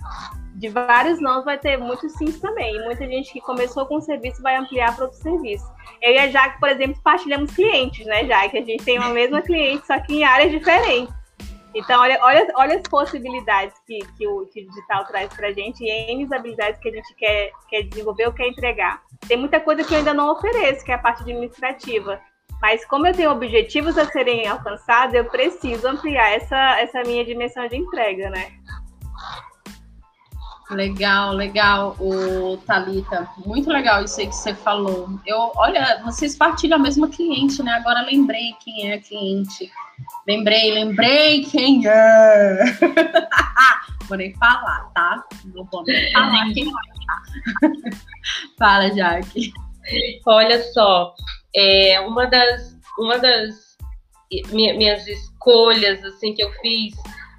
de 0.64 0.68
vários 0.68 1.20
não, 1.20 1.44
vai 1.44 1.58
ter 1.58 1.76
muitos 1.76 2.12
sims 2.12 2.40
também. 2.40 2.82
Muita 2.84 3.06
gente 3.06 3.32
que 3.32 3.40
começou 3.40 3.84
com 3.84 3.98
um 3.98 4.00
serviço 4.00 4.42
vai 4.42 4.56
ampliar 4.56 4.94
para 4.94 5.04
outro 5.04 5.18
serviço. 5.18 5.70
Eu 6.00 6.12
e 6.12 6.18
a 6.18 6.28
Jaque, 6.28 6.58
por 6.58 6.70
exemplo, 6.70 6.98
partilhamos 7.04 7.54
clientes, 7.54 8.06
né, 8.06 8.24
Jaque? 8.24 8.56
A 8.56 8.64
gente 8.64 8.82
tem 8.82 8.98
uma 8.98 9.10
mesma 9.10 9.42
cliente, 9.42 9.86
só 9.86 10.00
que 10.00 10.14
em 10.14 10.24
áreas 10.24 10.50
diferentes. 10.50 11.14
Então, 11.74 12.00
olha, 12.00 12.18
olha, 12.22 12.46
olha 12.54 12.76
as 12.76 12.82
possibilidades 12.82 13.76
que, 13.86 13.98
que, 14.16 14.26
o, 14.26 14.46
que 14.46 14.62
o 14.62 14.68
digital 14.68 15.04
traz 15.04 15.34
para 15.34 15.48
a 15.48 15.52
gente 15.52 15.84
e 15.84 15.90
N 15.90 16.26
habilidades 16.32 16.80
que 16.80 16.88
a 16.88 16.92
gente 16.92 17.14
quer, 17.14 17.50
quer 17.68 17.82
desenvolver 17.82 18.26
ou 18.26 18.32
quer 18.32 18.48
entregar. 18.48 19.02
Tem 19.28 19.36
muita 19.36 19.60
coisa 19.60 19.84
que 19.84 19.92
eu 19.92 19.98
ainda 19.98 20.14
não 20.14 20.30
ofereço, 20.30 20.84
que 20.84 20.92
é 20.92 20.94
a 20.94 20.98
parte 20.98 21.22
administrativa. 21.22 22.20
Mas 22.62 22.84
como 22.86 23.06
eu 23.06 23.12
tenho 23.12 23.30
objetivos 23.30 23.98
a 23.98 24.06
serem 24.06 24.46
alcançados, 24.46 25.14
eu 25.14 25.24
preciso 25.26 25.86
ampliar 25.86 26.32
essa, 26.32 26.80
essa 26.80 27.02
minha 27.02 27.24
dimensão 27.24 27.66
de 27.66 27.76
entrega, 27.76 28.30
né? 28.30 28.52
Legal, 30.70 31.34
legal, 31.34 31.94
o 32.00 32.56
Talita. 32.66 33.28
Muito 33.44 33.68
legal 33.70 34.02
isso 34.02 34.18
aí 34.20 34.26
que 34.26 34.34
você 34.34 34.54
falou. 34.54 35.08
Eu, 35.26 35.52
olha, 35.56 36.00
vocês 36.04 36.36
partilham 36.36 36.78
a 36.78 36.82
mesma 36.82 37.08
cliente, 37.08 37.62
né? 37.62 37.72
Agora 37.72 38.00
lembrei 38.00 38.54
quem 38.64 38.90
é 38.90 38.94
a 38.94 39.00
cliente. 39.00 39.70
Lembrei, 40.26 40.72
lembrei 40.72 41.44
quem 41.44 41.86
é. 41.86 42.64
vou 44.08 44.16
nem 44.16 44.34
falar, 44.34 44.90
tá? 44.94 45.22
Não 45.54 45.64
vou 45.64 45.84
nem 45.84 46.12
falar 46.12 46.46
quem 46.54 46.66
é. 46.66 46.72
Tá? 47.06 47.72
Fala, 48.58 48.94
Jaque. 48.94 49.52
Olha 50.26 50.62
só, 50.72 51.14
é 51.54 52.00
uma 52.00 52.26
das, 52.26 52.74
uma 52.98 53.18
das 53.18 53.76
minhas 54.50 55.06
escolhas 55.06 56.02
assim 56.04 56.32
que 56.32 56.42
eu 56.42 56.50
fiz 56.62 56.94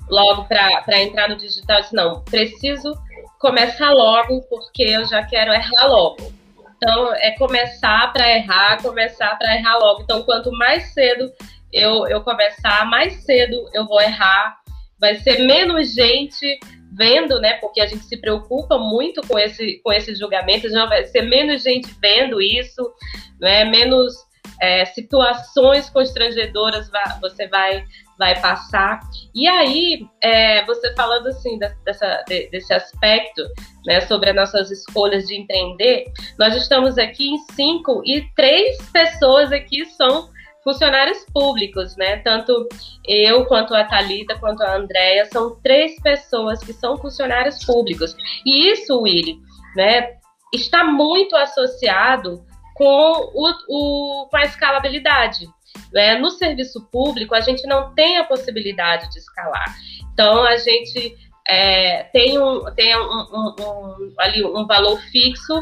logo 0.10 0.46
para 0.46 1.02
entrar 1.02 1.30
no 1.30 1.36
digital, 1.36 1.82
disse, 1.82 1.96
não, 1.96 2.22
preciso 2.24 2.94
começar 3.40 3.92
logo, 3.92 4.42
porque 4.44 4.84
eu 4.84 5.06
já 5.06 5.24
quero 5.24 5.52
errar 5.52 5.88
logo. 5.88 6.34
Então, 6.78 7.14
é 7.16 7.32
começar 7.32 8.12
para 8.12 8.30
errar, 8.36 8.82
começar 8.82 9.36
para 9.38 9.56
errar 9.56 9.78
logo. 9.78 10.02
Então, 10.02 10.24
quanto 10.24 10.52
mais 10.52 10.94
cedo 10.94 11.32
eu, 11.72 12.08
eu 12.08 12.22
começar, 12.22 12.86
mais 12.86 13.24
cedo 13.24 13.70
eu 13.74 13.86
vou 13.86 14.02
errar. 14.02 14.58
Vai 15.00 15.16
ser 15.16 15.40
menos 15.46 15.94
gente 15.94 16.60
vendo, 16.92 17.40
né? 17.40 17.54
Porque 17.56 17.82
a 17.82 17.86
gente 17.86 18.06
se 18.06 18.18
preocupa 18.18 18.78
muito 18.78 19.22
com 19.28 19.38
esse, 19.38 19.82
com 19.84 19.92
esse 19.92 20.16
julgamento, 20.16 20.70
já 20.70 20.86
vai 20.86 21.06
ser 21.06 21.24
menos 21.24 21.64
gente 21.64 21.94
vendo 22.02 22.42
isso, 22.42 22.94
né? 23.40 23.66
Menos 23.66 24.14
é, 24.62 24.86
situações 24.86 25.90
constrangedoras 25.90 26.90
você 27.22 27.48
vai 27.48 27.84
vai 28.18 28.40
passar. 28.40 29.00
E 29.34 29.48
aí, 29.48 30.08
é, 30.22 30.66
você 30.66 30.94
falando 30.96 31.28
assim 31.28 31.60
dessa, 31.60 32.24
desse 32.28 32.74
aspecto, 32.74 33.44
né, 33.86 34.02
sobre 34.02 34.30
as 34.30 34.36
nossas 34.36 34.72
escolhas 34.72 35.28
de 35.28 35.36
empreender, 35.40 36.06
nós 36.40 36.56
estamos 36.56 36.98
aqui 36.98 37.30
em 37.30 37.38
cinco 37.54 38.02
e 38.06 38.22
três 38.36 38.78
pessoas 38.92 39.52
aqui 39.52 39.86
são 39.86 40.30
funcionários 40.64 41.24
públicos, 41.32 41.96
né? 41.96 42.18
Tanto 42.18 42.68
eu 43.08 43.46
quanto 43.46 43.76
a 43.76 43.84
Talita 43.84 44.38
quanto 44.40 44.64
a 44.64 44.76
Andrea 44.76 45.26
são 45.26 45.60
três 45.62 46.02
pessoas 46.02 46.60
que 46.64 46.74
são 46.74 46.98
funcionários 46.98 47.64
públicos. 47.64 48.18
E 48.44 48.72
isso, 48.72 49.00
Willy, 49.00 49.38
né, 49.76 50.16
está 50.52 50.84
muito 50.84 51.36
associado 51.36 52.44
com, 52.74 53.32
o, 53.34 53.54
o, 53.70 54.28
com 54.28 54.38
a 54.38 54.44
escalabilidade. 54.44 55.48
Né? 55.96 56.18
No 56.18 56.30
serviço 56.30 56.86
público, 56.92 57.34
a 57.34 57.40
gente 57.40 57.66
não 57.66 57.96
tem 57.96 58.18
a 58.18 58.26
possibilidade 58.26 59.10
de 59.12 59.20
escalar. 59.20 59.74
Então, 60.14 60.44
a 60.44 60.58
gente 60.58 61.16
é, 61.48 62.04
tem, 62.12 62.38
um, 62.38 62.66
tem 62.76 62.94
um, 62.98 63.02
um, 63.02 63.56
um, 63.62 64.14
ali 64.20 64.44
um 64.44 64.68
valor 64.68 65.00
fixo 65.10 65.54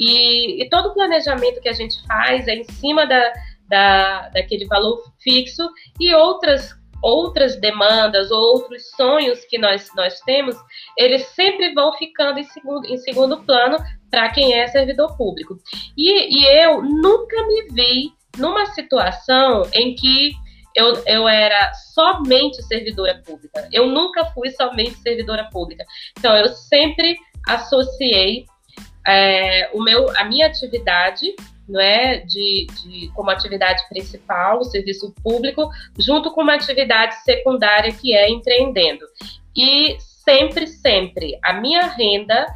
e, 0.00 0.62
e, 0.62 0.68
todo 0.70 0.88
o 0.88 0.94
planejamento 0.94 1.60
que 1.60 1.68
a 1.68 1.74
gente 1.74 2.02
faz 2.06 2.48
é 2.48 2.54
em 2.54 2.64
cima 2.64 3.06
da, 3.06 3.32
da, 3.68 4.28
daquele 4.30 4.66
valor 4.66 5.02
fixo 5.22 5.68
e 6.00 6.14
outras 6.14 6.74
outras 7.02 7.56
demandas, 7.56 8.30
outros 8.30 8.88
sonhos 8.96 9.44
que 9.44 9.58
nós, 9.58 9.90
nós 9.94 10.20
temos, 10.20 10.56
eles 10.96 11.26
sempre 11.34 11.74
vão 11.74 11.92
ficando 11.98 12.38
em 12.38 12.44
segundo, 12.44 12.86
em 12.86 12.96
segundo 12.96 13.42
plano 13.42 13.76
para 14.10 14.30
quem 14.30 14.54
é 14.54 14.66
servidor 14.68 15.14
público. 15.14 15.58
E, 15.98 16.40
e 16.40 16.46
eu 16.46 16.82
nunca 16.82 17.46
me 17.46 17.66
vi 17.72 18.10
numa 18.36 18.66
situação 18.66 19.62
em 19.72 19.94
que 19.94 20.32
eu, 20.74 21.02
eu 21.06 21.28
era 21.28 21.72
somente 21.94 22.62
servidora 22.64 23.22
pública. 23.24 23.68
Eu 23.72 23.86
nunca 23.86 24.24
fui 24.26 24.50
somente 24.50 24.96
servidora 24.96 25.48
pública. 25.50 25.84
Então, 26.18 26.36
eu 26.36 26.48
sempre 26.48 27.16
associei 27.46 28.46
é, 29.06 29.70
o 29.72 29.82
meu, 29.82 30.10
a 30.16 30.24
minha 30.24 30.46
atividade 30.46 31.34
não 31.68 31.80
é, 31.80 32.18
de, 32.18 32.66
de, 32.66 33.10
como 33.14 33.30
atividade 33.30 33.82
principal, 33.88 34.58
o 34.58 34.64
serviço 34.64 35.14
público, 35.22 35.70
junto 35.98 36.30
com 36.32 36.42
uma 36.42 36.54
atividade 36.54 37.14
secundária 37.22 37.92
que 37.92 38.14
é 38.14 38.28
empreendendo. 38.28 39.04
E 39.56 39.96
sempre, 40.00 40.66
sempre, 40.66 41.38
a 41.42 41.54
minha 41.54 41.86
renda 41.86 42.46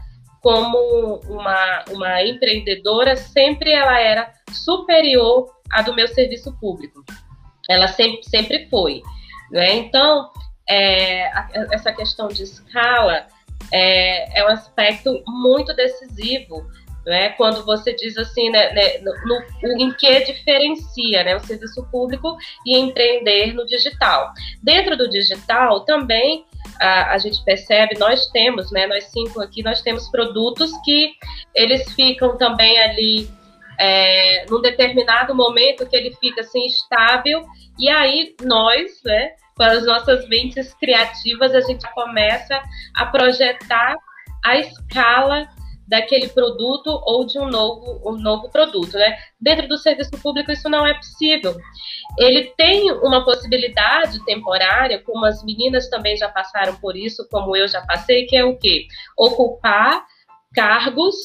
como 0.41 1.21
uma, 1.29 1.85
uma 1.91 2.23
empreendedora, 2.23 3.17
sempre 3.17 3.73
ela 3.73 3.99
era 4.01 4.33
superior 4.53 5.51
à 5.71 5.83
do 5.83 5.95
meu 5.95 6.09
serviço 6.09 6.57
público. 6.59 7.05
Ela 7.69 7.89
sempre, 7.89 8.23
sempre 8.25 8.69
foi. 8.69 9.03
Né? 9.51 9.75
Então, 9.75 10.31
é, 10.69 11.31
essa 11.73 11.93
questão 11.93 12.29
de 12.29 12.43
escala 12.43 13.27
é, 13.73 14.41
é 14.41 14.45
um 14.45 14.49
aspecto 14.49 15.23
muito 15.27 15.75
decisivo 15.75 16.67
né? 17.09 17.31
Quando 17.31 17.65
você 17.65 17.95
diz 17.95 18.19
assim, 18.19 18.51
né, 18.51 18.73
né 18.75 18.99
no, 18.99 19.13
no, 19.25 19.83
em 19.83 19.91
que 19.95 20.21
diferencia 20.25 21.25
né, 21.25 21.35
o 21.35 21.41
serviço 21.41 21.83
público 21.91 22.37
e 22.67 22.77
empreender 22.77 23.55
no 23.55 23.65
digital. 23.67 24.31
Dentro 24.63 24.97
do 24.97 25.09
digital 25.09 25.81
também 25.87 26.45
a, 26.81 27.13
a, 27.13 27.19
gente 27.19 27.43
percebe, 27.45 27.99
nós 27.99 28.27
temos, 28.29 28.71
né, 28.71 28.87
nós 28.87 29.05
cinco 29.05 29.41
aqui, 29.41 29.63
nós 29.63 29.83
temos 29.83 30.09
produtos 30.11 30.71
que 30.85 31.13
eles 31.55 31.91
ficam 31.93 32.37
também 32.37 32.79
ali 32.79 33.31
é, 33.79 34.45
num 34.51 34.61
determinado 34.61 35.35
momento 35.35 35.87
que 35.87 35.97
ele 35.97 36.15
fica 36.21 36.41
assim 36.41 36.67
estável. 36.67 37.45
E 37.79 37.89
aí 37.89 38.35
nós, 38.43 39.01
né, 39.05 39.33
com 39.57 39.63
as 39.63 39.87
nossas 39.87 40.29
mentes 40.29 40.75
criativas, 40.75 41.55
a 41.55 41.61
gente 41.61 41.89
começa 41.93 42.61
a 42.97 43.07
projetar 43.07 43.97
a 44.45 44.57
escala 44.57 45.49
daquele 45.89 46.29
produto 46.29 46.89
ou 47.07 47.25
de 47.25 47.39
um 47.39 47.49
novo, 47.49 48.01
um 48.05 48.19
novo 48.19 48.51
produto, 48.51 48.93
né? 48.95 49.17
Dentro 49.41 49.67
do 49.67 49.79
serviço 49.79 50.11
público 50.23 50.53
isso 50.53 50.69
não 50.69 50.87
é 50.87 50.95
possível. 50.95 51.57
Ele 52.19 52.53
tem 52.57 52.93
uma 52.93 53.25
possibilidade 53.25 54.23
temporária, 54.25 55.03
como 55.03 55.25
as 55.25 55.43
meninas 55.43 55.89
também 55.89 56.17
já 56.17 56.29
passaram 56.29 56.77
por 56.77 56.97
isso, 56.97 57.27
como 57.31 57.57
eu 57.57 57.67
já 57.67 57.81
passei, 57.83 58.27
que 58.27 58.37
é 58.37 58.45
o 58.45 58.57
quê? 58.57 58.87
Ocupar 59.17 60.05
cargos 60.55 61.17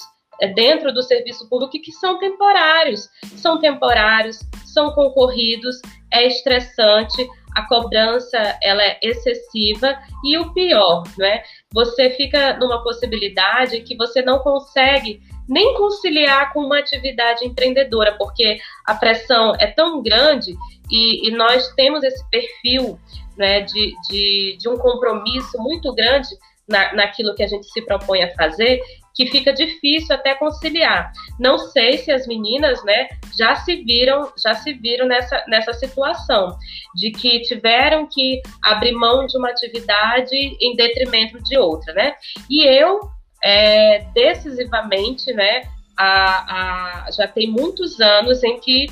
é, 0.42 0.48
dentro 0.48 0.94
do 0.94 1.04
serviço 1.04 1.48
público 1.50 1.82
que 1.82 1.92
são 1.92 2.18
temporários. 2.18 3.10
São 3.36 3.60
temporários, 3.60 4.40
são 4.66 4.92
concorridos, 4.94 5.82
é 6.12 6.26
estressante, 6.26 7.28
a 7.56 7.68
cobrança 7.68 8.38
ela 8.62 8.84
é 8.84 8.98
excessiva 9.02 9.98
e 10.24 10.38
o 10.38 10.54
pior, 10.54 11.04
né? 11.18 11.44
Você 11.74 12.12
fica 12.12 12.58
numa 12.58 12.84
possibilidade 12.84 13.82
que 13.82 13.96
você 13.96 14.22
não 14.22 14.40
consegue 14.40 15.22
nem 15.48 15.74
conciliar 15.76 16.54
com 16.54 16.62
uma 16.62 16.80
atividade 16.80 17.46
empreendedora, 17.46 18.16
porque 18.18 18.60
a 18.86 18.94
pressão 18.96 19.54
é 19.60 19.68
tão 19.68 20.02
grande 20.02 20.56
e, 20.90 21.28
e 21.28 21.32
nós 21.32 21.68
temos 21.74 22.04
esse 22.04 22.24
perfil 22.30 23.00
né, 23.38 23.62
de, 23.62 23.94
de, 24.10 24.58
de 24.60 24.70
um 24.70 24.78
compromisso 24.78 25.58
muito 25.58 25.94
grande 25.94 26.30
na, 26.68 26.94
naquilo 26.94 27.36
que 27.36 27.44
a 27.44 27.48
gente 27.48 27.68
se 27.68 27.82
propõe 27.82 28.24
a 28.24 28.34
fazer, 28.36 28.80
que 29.14 29.28
fica 29.28 29.54
difícil 29.54 30.16
até 30.16 30.34
conciliar. 30.36 31.12
Não 31.40 31.58
sei 31.58 31.98
se 31.98 32.12
as 32.12 32.26
meninas, 32.28 32.84
né, 32.84 33.10
já 33.38 33.56
se 33.56 33.76
viram, 33.76 34.32
já 34.44 34.56
se 34.56 34.74
viram 34.74 35.08
nessa, 35.08 35.44
nessa 35.48 35.74
situação 35.74 36.58
de 36.96 37.12
que 37.12 37.42
tiveram 37.42 38.08
que 38.08 38.42
abrir 38.64 38.94
mão 38.94 39.26
de 39.26 39.38
uma 39.38 39.50
atividade 39.50 40.36
em 40.36 40.76
detrimento 40.76 41.42
de 41.44 41.58
outra, 41.58 41.94
né? 41.94 42.16
E 42.50 42.66
eu 42.66 43.00
é, 43.44 44.06
decisivamente, 44.14 45.34
né, 45.34 45.64
a, 45.98 47.06
a, 47.06 47.12
já 47.12 47.28
tem 47.28 47.52
muitos 47.52 48.00
anos 48.00 48.44
em 48.44 48.60
que 48.60 48.88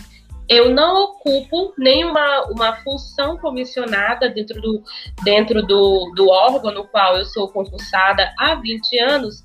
eu 0.50 0.70
não 0.70 1.04
ocupo 1.04 1.74
nenhuma 1.78 2.46
uma 2.52 2.76
função 2.78 3.38
comissionada 3.38 4.30
dentro 4.30 4.62
do, 4.62 4.84
dentro 5.24 5.66
do, 5.66 6.12
do 6.14 6.28
órgão 6.28 6.74
no 6.74 6.86
qual 6.86 7.18
eu 7.18 7.24
sou 7.24 7.48
concursada 7.48 8.34
há 8.38 8.56
20 8.56 9.00
anos, 9.00 9.44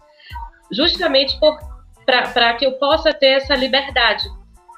justamente 0.70 1.38
para 2.04 2.54
que 2.54 2.66
eu 2.66 2.72
possa 2.72 3.12
ter 3.12 3.38
essa 3.38 3.54
liberdade, 3.54 4.24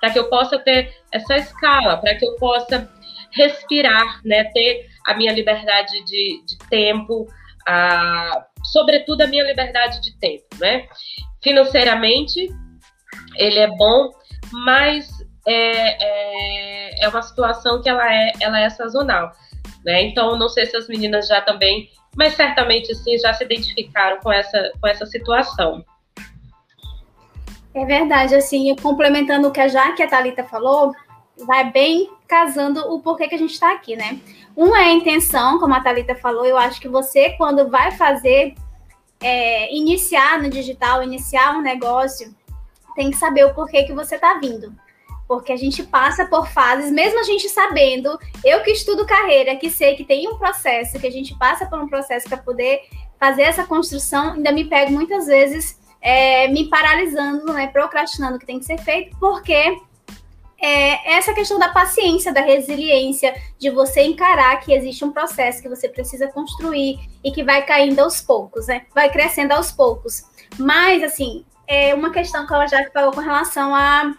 para 0.00 0.10
que 0.10 0.18
eu 0.18 0.28
possa 0.28 0.58
ter 0.58 0.94
essa 1.12 1.36
escala, 1.36 1.96
para 1.98 2.14
que 2.14 2.24
eu 2.24 2.36
possa 2.36 2.90
respirar, 3.32 4.20
né, 4.24 4.44
ter 4.44 4.86
a 5.06 5.14
minha 5.14 5.32
liberdade 5.32 6.04
de, 6.04 6.42
de 6.46 6.58
tempo, 6.70 7.26
a, 7.66 8.46
sobretudo 8.64 9.22
a 9.22 9.26
minha 9.26 9.44
liberdade 9.44 10.00
de 10.00 10.18
tempo, 10.18 10.46
né? 10.58 10.86
Financeiramente, 11.42 12.48
ele 13.36 13.58
é 13.58 13.68
bom, 13.68 14.10
mas 14.52 15.08
é, 15.46 16.04
é, 16.04 17.04
é 17.04 17.08
uma 17.08 17.22
situação 17.22 17.80
que 17.80 17.88
ela 17.88 18.12
é, 18.12 18.32
ela 18.40 18.60
é 18.60 18.68
sazonal. 18.70 19.32
Né? 19.84 20.02
Então, 20.02 20.36
não 20.36 20.48
sei 20.48 20.66
se 20.66 20.76
as 20.76 20.88
meninas 20.88 21.28
já 21.28 21.40
também, 21.40 21.88
mas 22.18 22.34
certamente 22.34 22.92
sim, 22.96 23.16
já 23.16 23.32
se 23.32 23.44
identificaram 23.44 24.18
com 24.20 24.32
essa, 24.32 24.72
com 24.80 24.88
essa 24.88 25.06
situação. 25.06 25.84
É 27.72 27.84
verdade, 27.84 28.34
assim, 28.34 28.74
complementando 28.74 29.46
o 29.46 29.52
que 29.52 29.60
a 29.60 29.68
Jaque 29.68 30.02
e 30.02 30.04
a 30.04 30.08
Thalita 30.08 30.42
falou, 30.42 30.92
vai 31.46 31.70
bem 31.70 32.10
casando 32.26 32.80
o 32.92 33.00
porquê 33.00 33.28
que 33.28 33.36
a 33.36 33.38
gente 33.38 33.52
está 33.52 33.72
aqui, 33.72 33.94
né? 33.94 34.18
Um 34.56 34.74
é 34.74 34.86
a 34.86 34.92
intenção, 34.92 35.60
como 35.60 35.74
a 35.74 35.80
Thalita 35.80 36.16
falou, 36.16 36.44
eu 36.44 36.58
acho 36.58 36.80
que 36.80 36.88
você, 36.88 37.30
quando 37.38 37.70
vai 37.70 37.92
fazer, 37.92 38.54
é, 39.20 39.72
iniciar 39.72 40.42
no 40.42 40.50
digital, 40.50 41.04
iniciar 41.04 41.56
um 41.56 41.62
negócio, 41.62 42.34
tem 42.96 43.12
que 43.12 43.16
saber 43.16 43.44
o 43.44 43.54
porquê 43.54 43.84
que 43.84 43.92
você 43.92 44.16
está 44.16 44.40
vindo 44.40 44.74
porque 45.28 45.52
a 45.52 45.56
gente 45.56 45.82
passa 45.82 46.24
por 46.24 46.48
fases, 46.48 46.90
mesmo 46.90 47.20
a 47.20 47.22
gente 47.22 47.50
sabendo, 47.50 48.18
eu 48.42 48.62
que 48.62 48.70
estudo 48.70 49.04
carreira, 49.04 49.54
que 49.56 49.68
sei 49.68 49.94
que 49.94 50.02
tem 50.02 50.26
um 50.26 50.38
processo, 50.38 50.98
que 50.98 51.06
a 51.06 51.12
gente 51.12 51.36
passa 51.36 51.66
por 51.66 51.78
um 51.78 51.86
processo 51.86 52.26
para 52.26 52.38
poder 52.38 52.80
fazer 53.20 53.42
essa 53.42 53.64
construção, 53.64 54.32
ainda 54.32 54.50
me 54.50 54.64
pego 54.64 54.90
muitas 54.90 55.26
vezes 55.26 55.78
é, 56.00 56.48
me 56.48 56.70
paralisando, 56.70 57.52
né, 57.52 57.66
procrastinando 57.66 58.36
o 58.36 58.38
que 58.38 58.46
tem 58.46 58.58
que 58.58 58.64
ser 58.64 58.78
feito, 58.78 59.14
porque 59.20 59.76
é 60.60 61.12
essa 61.12 61.34
questão 61.34 61.58
da 61.58 61.68
paciência, 61.68 62.32
da 62.32 62.40
resiliência, 62.40 63.34
de 63.58 63.70
você 63.70 64.02
encarar 64.02 64.58
que 64.60 64.72
existe 64.72 65.04
um 65.04 65.12
processo 65.12 65.62
que 65.62 65.68
você 65.68 65.88
precisa 65.88 66.26
construir 66.28 66.98
e 67.22 67.30
que 67.30 67.44
vai 67.44 67.64
caindo 67.64 68.00
aos 68.00 68.20
poucos, 68.20 68.66
né? 68.66 68.86
Vai 68.92 69.08
crescendo 69.10 69.52
aos 69.52 69.70
poucos. 69.70 70.24
Mas, 70.58 71.02
assim, 71.04 71.44
é 71.66 71.94
uma 71.94 72.10
questão 72.10 72.44
que 72.44 72.52
ela 72.52 72.66
já 72.66 72.90
falou 72.90 73.12
com 73.12 73.20
relação 73.20 73.72
a 73.72 74.12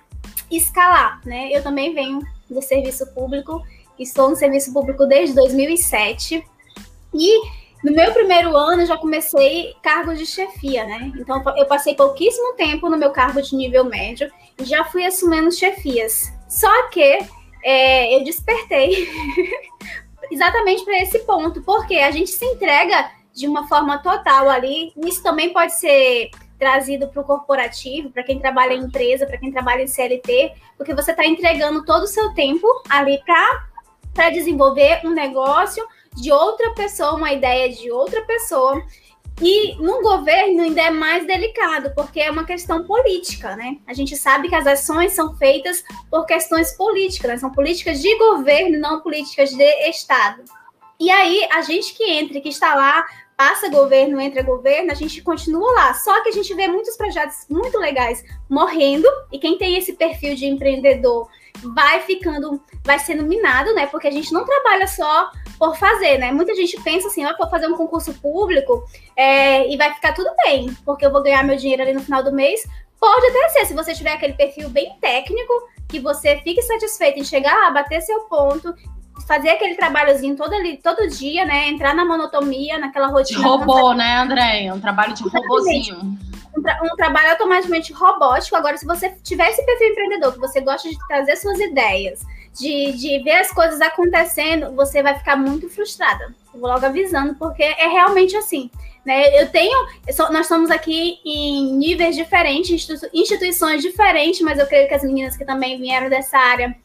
escalar, 0.52 1.22
né? 1.26 1.50
Eu 1.52 1.62
também 1.64 1.94
venho 1.94 2.20
do 2.50 2.62
serviço 2.62 3.06
público, 3.14 3.62
estou 3.98 4.30
no 4.30 4.36
serviço 4.36 4.74
público 4.74 5.06
desde 5.06 5.36
2007 5.36 6.44
e 7.14 7.42
no 7.84 7.94
meu 7.94 8.12
primeiro 8.14 8.56
ano 8.58 8.82
eu 8.82 8.86
já 8.86 8.98
comecei 8.98 9.74
cargo 9.82 10.14
de 10.14 10.26
chefia, 10.26 10.86
né? 10.86 11.12
Então 11.18 11.42
eu 11.56 11.66
passei 11.66 11.96
pouquíssimo 11.96 12.54
tempo 12.54 12.90
no 12.90 12.98
meu 12.98 13.12
cargo 13.12 13.42
de 13.42 13.56
nível 13.56 13.86
médio 13.86 14.30
e 14.60 14.66
já 14.66 14.84
fui 14.84 15.06
assumindo 15.06 15.52
chefias. 15.52 16.32
Só 16.48 16.90
que 16.90 17.20
é, 17.64 18.16
eu 18.16 18.24
despertei 18.24 19.08
exatamente 20.30 20.84
para 20.84 21.02
esse 21.02 21.20
ponto, 21.20 21.62
porque 21.62 21.96
a 21.96 22.12
gente 22.12 22.32
se 22.32 22.46
entrega 22.46 23.12
de 23.34 23.48
uma 23.48 23.68
forma 23.68 23.98
total 24.00 24.50
ali. 24.50 24.92
Isso 24.98 25.24
também 25.24 25.54
pode 25.54 25.74
ser 25.74 26.30
trazido 26.60 27.08
para 27.08 27.22
o 27.22 27.26
corporativo, 27.26 28.12
para 28.12 28.24
quem 28.24 28.38
trabalha 28.38 28.74
em 28.74 28.82
empresa, 28.82 29.26
para 29.26 29.38
quem 29.38 29.52
trabalha 29.52 29.82
em 29.82 29.88
CLT, 29.88 30.54
porque 30.78 30.94
você 30.94 31.12
está 31.12 31.26
entregando 31.26 31.86
todo 31.86 32.04
o 32.04 32.08
seu 32.08 32.34
tempo 32.34 32.68
ali 32.90 33.20
para 34.14 34.30
desenvolver 34.30 35.00
um 35.06 35.12
negócio 35.12 35.88
de 36.16 36.32
outra 36.32 36.72
pessoa, 36.72 37.16
uma 37.16 37.32
ideia 37.32 37.70
de 37.70 37.90
outra 37.90 38.22
pessoa. 38.24 38.84
E 39.42 39.76
no 39.78 40.02
governo 40.02 40.64
ainda 40.64 40.82
é 40.82 40.92
mais 40.92 41.26
delicado, 41.26 41.94
porque 41.96 42.20
é 42.20 42.30
uma 42.30 42.44
questão 42.44 42.84
política, 42.84 43.56
né? 43.56 43.78
A 43.88 43.94
gente 43.94 44.18
sabe 44.18 44.50
que 44.50 44.56
as 44.56 44.68
ações 44.68 45.14
são 45.14 45.34
feitas 45.38 45.82
por 46.12 46.26
questões 46.26 46.76
políticas, 46.76 47.32
né? 47.32 47.38
são 47.38 47.50
políticas 47.50 48.02
de 48.02 48.18
governo, 48.18 48.78
não 48.78 49.00
políticas 49.00 49.52
de 49.52 49.64
Estado. 49.90 50.44
E 51.00 51.10
aí, 51.10 51.48
a 51.54 51.62
gente 51.62 51.94
que 51.94 52.04
entra, 52.04 52.42
que 52.42 52.50
está 52.50 52.76
lá 52.76 53.06
passa 53.40 53.70
governo, 53.70 54.20
entra 54.20 54.44
governo, 54.44 54.92
a 54.92 54.94
gente 54.94 55.22
continua 55.22 55.72
lá. 55.72 55.94
Só 55.94 56.22
que 56.22 56.28
a 56.28 56.32
gente 56.34 56.54
vê 56.54 56.68
muitos 56.68 56.98
projetos 56.98 57.46
muito 57.50 57.80
legais 57.80 58.22
morrendo, 58.50 59.08
e 59.32 59.40
quem 59.40 59.58
tem 59.58 59.78
esse 59.78 59.94
perfil 59.94 60.36
de 60.36 60.46
empreendedor 60.46 61.26
vai 61.74 62.02
ficando, 62.02 62.62
vai 62.84 63.00
sendo 63.00 63.24
minado, 63.24 63.74
né? 63.74 63.86
Porque 63.86 64.10
a 64.10 64.12
gente 64.12 64.34
não 64.34 64.44
trabalha 64.44 64.86
só 64.88 65.32
por 65.58 65.78
fazer, 65.78 66.18
né? 66.18 66.34
Muita 66.34 66.54
gente 66.54 66.82
pensa 66.84 67.08
assim, 67.08 67.26
ó, 67.26 67.34
vou 67.38 67.50
fazer 67.50 67.68
um 67.68 67.78
concurso 67.78 68.14
público 68.16 68.84
é, 69.16 69.72
e 69.72 69.78
vai 69.78 69.94
ficar 69.94 70.12
tudo 70.12 70.30
bem, 70.44 70.76
porque 70.84 71.06
eu 71.06 71.12
vou 71.12 71.24
ganhar 71.24 71.42
meu 71.42 71.56
dinheiro 71.56 71.82
ali 71.82 71.94
no 71.94 72.02
final 72.02 72.22
do 72.22 72.34
mês. 72.34 72.68
Pode 73.00 73.26
até 73.28 73.50
ser, 73.50 73.68
se 73.68 73.74
você 73.74 73.94
tiver 73.94 74.12
aquele 74.12 74.34
perfil 74.34 74.68
bem 74.70 74.98
técnico, 75.00 75.54
que 75.88 76.02
você 76.02 76.42
fique 76.44 76.62
satisfeito 76.62 77.20
em 77.20 77.24
chegar 77.24 77.56
lá, 77.56 77.72
bater 77.72 78.02
seu 78.02 78.20
ponto 78.26 78.76
fazer 79.30 79.50
aquele 79.50 79.76
trabalhozinho 79.76 80.36
todo 80.36 80.52
ali, 80.56 80.78
todo 80.78 81.08
dia, 81.08 81.46
né? 81.46 81.70
Entrar 81.70 81.94
na 81.94 82.04
monotonia, 82.04 82.80
naquela 82.80 83.10
rotina. 83.10 83.40
De 83.40 83.46
robô, 83.46 83.94
né, 83.94 84.18
André? 84.18 84.74
Um 84.74 84.80
trabalho 84.80 85.14
de 85.14 85.22
robozinho. 85.22 86.18
Um, 86.58 86.62
tra 86.64 86.80
um, 86.84 86.96
trabalho 86.96 87.30
automaticamente 87.30 87.94
robótico. 87.94 88.56
Agora, 88.56 88.76
se 88.76 88.88
você 88.88 89.12
tiver 89.24 89.52
esse 89.52 89.64
perfil 89.64 89.90
empreendedor, 89.90 90.34
que 90.34 90.40
você 90.40 90.60
gosta 90.60 90.90
de 90.90 90.98
trazer 91.08 91.36
suas 91.36 91.60
ideias, 91.60 92.26
de, 92.60 92.92
de 92.94 93.20
ver 93.20 93.36
as 93.36 93.52
coisas 93.52 93.80
acontecendo, 93.82 94.72
você 94.76 95.04
vai 95.04 95.16
ficar 95.16 95.36
muito 95.36 95.70
frustrada. 95.70 96.34
Eu 96.52 96.60
vou 96.60 96.68
logo 96.68 96.84
avisando, 96.84 97.36
porque 97.36 97.62
é 97.62 97.88
realmente 97.88 98.36
assim. 98.36 98.72
Né? 99.06 99.40
Eu 99.40 99.48
tenho. 99.50 99.88
Eu 100.08 100.14
sou, 100.14 100.32
nós 100.32 100.42
estamos 100.48 100.72
aqui 100.72 101.20
em 101.24 101.72
níveis 101.74 102.16
diferentes, 102.16 102.72
institu 102.72 103.08
instituições 103.14 103.84
diferentes, 103.84 104.42
mas 104.42 104.58
eu 104.58 104.66
creio 104.66 104.88
que 104.88 104.96
as 104.96 105.04
meninas 105.04 105.38
que 105.38 105.46
também 105.46 105.78
vieram 105.78 106.10
dessa 106.10 106.40
área 106.40 106.76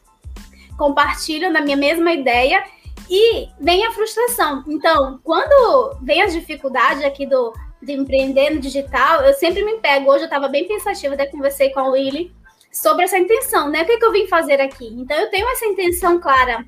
compartilham 0.77 1.51
da 1.51 1.61
minha 1.61 1.77
mesma 1.77 2.11
ideia 2.11 2.63
e 3.09 3.47
vem 3.59 3.85
a 3.85 3.91
frustração. 3.91 4.63
Então, 4.67 5.19
quando 5.23 5.97
vem 6.01 6.21
as 6.21 6.33
dificuldades 6.33 7.03
aqui 7.03 7.25
do 7.25 7.53
de 7.81 7.93
empreender 7.93 8.49
no 8.49 8.59
digital, 8.59 9.21
eu 9.21 9.33
sempre 9.33 9.63
me 9.63 9.77
pego. 9.77 10.09
Hoje 10.09 10.23
eu 10.23 10.25
estava 10.25 10.47
bem 10.47 10.67
pensativa, 10.67 11.13
até 11.13 11.27
conversei 11.27 11.69
com 11.69 11.79
a 11.79 11.89
Willy 11.89 12.33
sobre 12.71 13.05
essa 13.05 13.17
intenção, 13.17 13.69
né? 13.69 13.83
O 13.83 13.85
que, 13.85 13.91
é 13.93 13.97
que 13.97 14.05
eu 14.05 14.11
vim 14.11 14.27
fazer 14.27 14.59
aqui? 14.59 14.87
Então, 14.87 15.15
eu 15.17 15.29
tenho 15.29 15.47
essa 15.49 15.65
intenção 15.65 16.19
clara. 16.19 16.65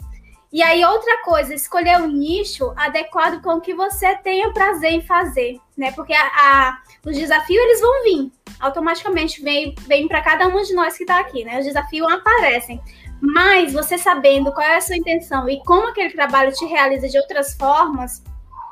E 0.54 0.64
aí, 0.64 0.86
outra 0.86 1.22
coisa, 1.24 1.54
escolher 1.54 1.98
um 1.98 2.08
nicho 2.08 2.72
adequado 2.78 3.42
com 3.42 3.56
o 3.56 3.62
que 3.62 3.74
você 3.74 4.16
tenha 4.18 4.54
prazer 4.54 4.92
em 4.92 5.02
fazer, 5.02 5.60
né? 5.76 5.92
Porque 5.92 6.14
a, 6.14 6.22
a 6.22 6.78
os 7.06 7.18
desafios, 7.18 7.62
eles 7.62 7.82
vão 7.82 8.04
vir. 8.04 8.32
Automaticamente 8.60 9.42
vem, 9.42 9.76
vem 9.88 10.08
para 10.08 10.22
cada 10.22 10.48
um 10.48 10.62
de 10.62 10.74
nós 10.74 10.96
que 10.96 11.04
está 11.04 11.20
aqui, 11.20 11.44
né? 11.44 11.60
Os 11.60 11.66
desafios 11.66 12.10
aparecem. 12.12 12.82
Mas 13.22 13.74
você 13.74 13.98
sabendo 13.98 14.52
qual 14.52 14.66
é 14.66 14.78
a 14.78 14.82
sua 14.82 14.96
intenção 14.96 15.50
e 15.50 15.64
como 15.64 15.88
aquele 15.88 16.12
trabalho 16.12 16.52
te 16.52 16.66
realiza 16.66 17.08
de 17.08 17.18
outras 17.18 17.56
formas, 17.56 18.24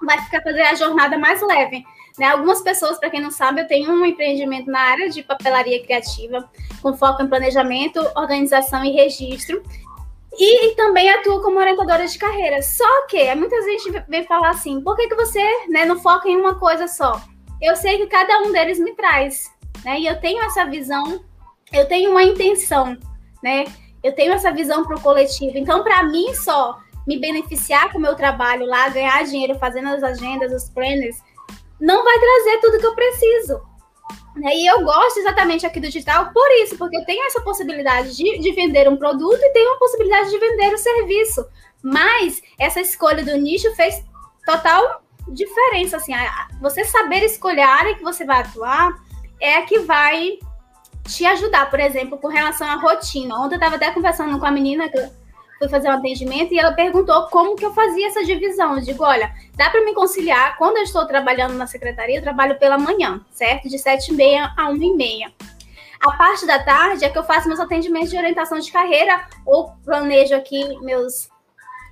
vai 0.03 0.19
ficar 0.21 0.41
fazer 0.41 0.61
a 0.61 0.75
jornada 0.75 1.17
mais 1.17 1.41
leve. 1.41 1.83
Né? 2.17 2.27
Algumas 2.27 2.61
pessoas, 2.61 2.97
para 2.97 3.09
quem 3.09 3.19
não 3.19 3.31
sabe, 3.31 3.61
eu 3.61 3.67
tenho 3.67 3.91
um 3.91 4.05
empreendimento 4.05 4.69
na 4.69 4.79
área 4.79 5.09
de 5.09 5.23
papelaria 5.23 5.83
criativa, 5.83 6.49
com 6.81 6.93
foco 6.93 7.21
em 7.21 7.27
planejamento, 7.27 7.99
organização 8.15 8.83
e 8.85 8.91
registro. 8.91 9.61
E, 10.37 10.67
e, 10.67 10.75
também 10.75 11.09
atuo 11.09 11.41
como 11.41 11.59
orientadora 11.59 12.05
de 12.05 12.17
carreira. 12.17 12.61
Só 12.61 13.07
que 13.07 13.33
muita 13.35 13.61
gente 13.63 14.03
vem 14.07 14.23
falar 14.25 14.49
assim: 14.49 14.81
por 14.81 14.95
que, 14.95 15.07
que 15.07 15.15
você 15.15 15.41
né, 15.69 15.85
não 15.85 15.99
foca 15.99 16.27
em 16.27 16.35
uma 16.35 16.55
coisa 16.55 16.87
só? 16.87 17.21
Eu 17.61 17.75
sei 17.75 17.97
que 17.97 18.07
cada 18.07 18.39
um 18.39 18.51
deles 18.51 18.77
me 18.77 18.93
traz, 18.93 19.49
né? 19.83 19.99
E 19.99 20.05
eu 20.05 20.19
tenho 20.19 20.43
essa 20.43 20.65
visão, 20.65 21.23
eu 21.71 21.87
tenho 21.87 22.11
uma 22.11 22.23
intenção, 22.23 22.97
né? 23.41 23.63
Eu 24.05 24.13
tenho 24.13 24.33
essa 24.33 24.51
visão 24.51 24.85
para 24.85 24.95
o 24.95 25.01
coletivo. 25.01 25.57
Então, 25.57 25.83
para 25.83 26.03
mim, 26.03 26.31
só 26.35 26.79
me 27.07 27.17
beneficiar 27.17 27.91
com 27.91 27.97
o 27.97 28.01
meu 28.01 28.15
trabalho 28.15 28.63
lá, 28.67 28.87
ganhar 28.89 29.25
dinheiro 29.25 29.57
fazendo 29.57 29.87
as 29.89 30.03
agendas, 30.03 30.53
os 30.53 30.69
planners, 30.69 31.17
não 31.81 32.03
vai 32.03 32.19
trazer 32.19 32.59
tudo 32.59 32.77
que 32.77 32.85
eu 32.85 32.93
preciso. 32.93 33.61
Né? 34.35 34.57
E 34.57 34.67
eu 34.67 34.83
gosto 34.83 35.17
exatamente 35.17 35.65
aqui 35.65 35.79
do 35.79 35.87
digital 35.87 36.29
por 36.31 36.47
isso, 36.61 36.77
porque 36.77 36.95
eu 36.95 37.03
tenho 37.03 37.25
essa 37.25 37.41
possibilidade 37.41 38.15
de, 38.15 38.37
de 38.37 38.51
vender 38.51 38.87
um 38.87 38.95
produto 38.95 39.41
e 39.41 39.53
tenho 39.53 39.73
a 39.73 39.79
possibilidade 39.79 40.29
de 40.29 40.37
vender 40.37 40.71
o 40.71 40.77
serviço. 40.77 41.43
Mas 41.81 42.43
essa 42.59 42.81
escolha 42.81 43.23
do 43.23 43.35
nicho 43.37 43.73
fez 43.73 44.03
total 44.45 45.01
diferença. 45.29 45.97
Assim, 45.97 46.13
você 46.61 46.85
saber 46.85 47.23
escolher 47.23 47.61
a 47.61 47.73
área 47.73 47.95
que 47.95 48.03
você 48.03 48.23
vai 48.23 48.41
atuar 48.41 48.93
é 49.41 49.57
a 49.57 49.63
que 49.63 49.79
vai 49.79 50.37
te 51.07 51.25
ajudar, 51.25 51.69
por 51.69 51.79
exemplo, 51.79 52.17
com 52.17 52.27
relação 52.27 52.67
à 52.67 52.75
rotina. 52.75 53.35
Ontem 53.35 53.55
eu 53.55 53.59
estava 53.59 53.75
até 53.75 53.91
conversando 53.91 54.39
com 54.39 54.45
a 54.45 54.51
menina 54.51 54.89
que 54.89 54.97
fui 55.57 55.69
fazer 55.69 55.87
um 55.87 55.93
atendimento 55.93 56.53
e 56.53 56.59
ela 56.59 56.73
perguntou 56.73 57.27
como 57.27 57.55
que 57.55 57.65
eu 57.65 57.73
fazia 57.73 58.07
essa 58.07 58.23
divisão. 58.23 58.75
Eu 58.75 58.81
digo, 58.81 59.03
olha, 59.03 59.33
dá 59.55 59.69
para 59.69 59.83
me 59.83 59.93
conciliar, 59.93 60.57
quando 60.57 60.77
eu 60.77 60.83
estou 60.83 61.05
trabalhando 61.05 61.53
na 61.53 61.67
secretaria, 61.67 62.17
eu 62.17 62.23
trabalho 62.23 62.57
pela 62.59 62.77
manhã, 62.77 63.21
certo? 63.31 63.69
De 63.69 63.77
7 63.77 64.11
e 64.11 64.13
meia 64.13 64.53
a 64.57 64.69
1 64.69 64.75
e 64.75 64.95
meia. 64.95 65.33
A 66.01 66.11
parte 66.11 66.45
da 66.45 66.61
tarde 66.61 67.05
é 67.05 67.09
que 67.09 67.17
eu 67.17 67.23
faço 67.23 67.47
meus 67.47 67.59
atendimentos 67.59 68.09
de 68.09 68.17
orientação 68.17 68.59
de 68.59 68.71
carreira 68.71 69.27
ou 69.45 69.71
planejo 69.83 70.35
aqui 70.35 70.77
meus 70.81 71.29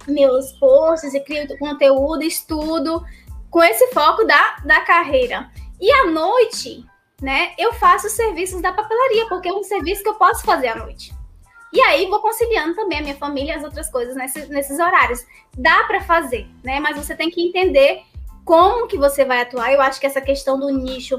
meus 0.05 0.51
posts 0.59 1.13
e 1.13 1.19
crio 1.21 1.47
conteúdo, 1.57 2.23
estudo 2.23 3.01
com 3.49 3.63
esse 3.63 3.87
foco 3.93 4.25
da, 4.25 4.57
da 4.65 4.81
carreira. 4.81 5.49
E 5.79 5.89
à 5.91 6.07
noite, 6.07 6.85
né, 7.23 7.53
eu 7.57 7.71
faço 7.75 8.07
os 8.07 8.13
serviços 8.13 8.61
da 8.61 8.73
papelaria, 8.73 9.25
porque 9.29 9.47
é 9.47 9.53
um 9.53 9.63
serviço 9.63 10.03
que 10.03 10.09
eu 10.09 10.15
posso 10.15 10.43
fazer 10.43 10.67
à 10.67 10.75
noite. 10.75 11.15
E 11.71 11.79
aí 11.79 12.05
vou 12.07 12.19
conciliando 12.19 12.75
também 12.75 12.99
a 12.99 13.01
minha 13.01 13.15
família 13.15 13.53
e 13.53 13.55
as 13.55 13.63
outras 13.63 13.89
coisas 13.89 14.13
nesses, 14.13 14.77
horários. 14.77 15.25
Dá 15.57 15.85
para 15.85 16.01
fazer, 16.01 16.45
né? 16.61 16.81
Mas 16.81 16.97
você 16.97 17.15
tem 17.15 17.31
que 17.31 17.41
entender 17.41 18.03
como 18.43 18.87
que 18.87 18.97
você 18.97 19.23
vai 19.23 19.41
atuar. 19.41 19.71
Eu 19.71 19.81
acho 19.81 20.01
que 20.01 20.05
essa 20.05 20.19
questão 20.19 20.59
do 20.59 20.69
nicho 20.69 21.17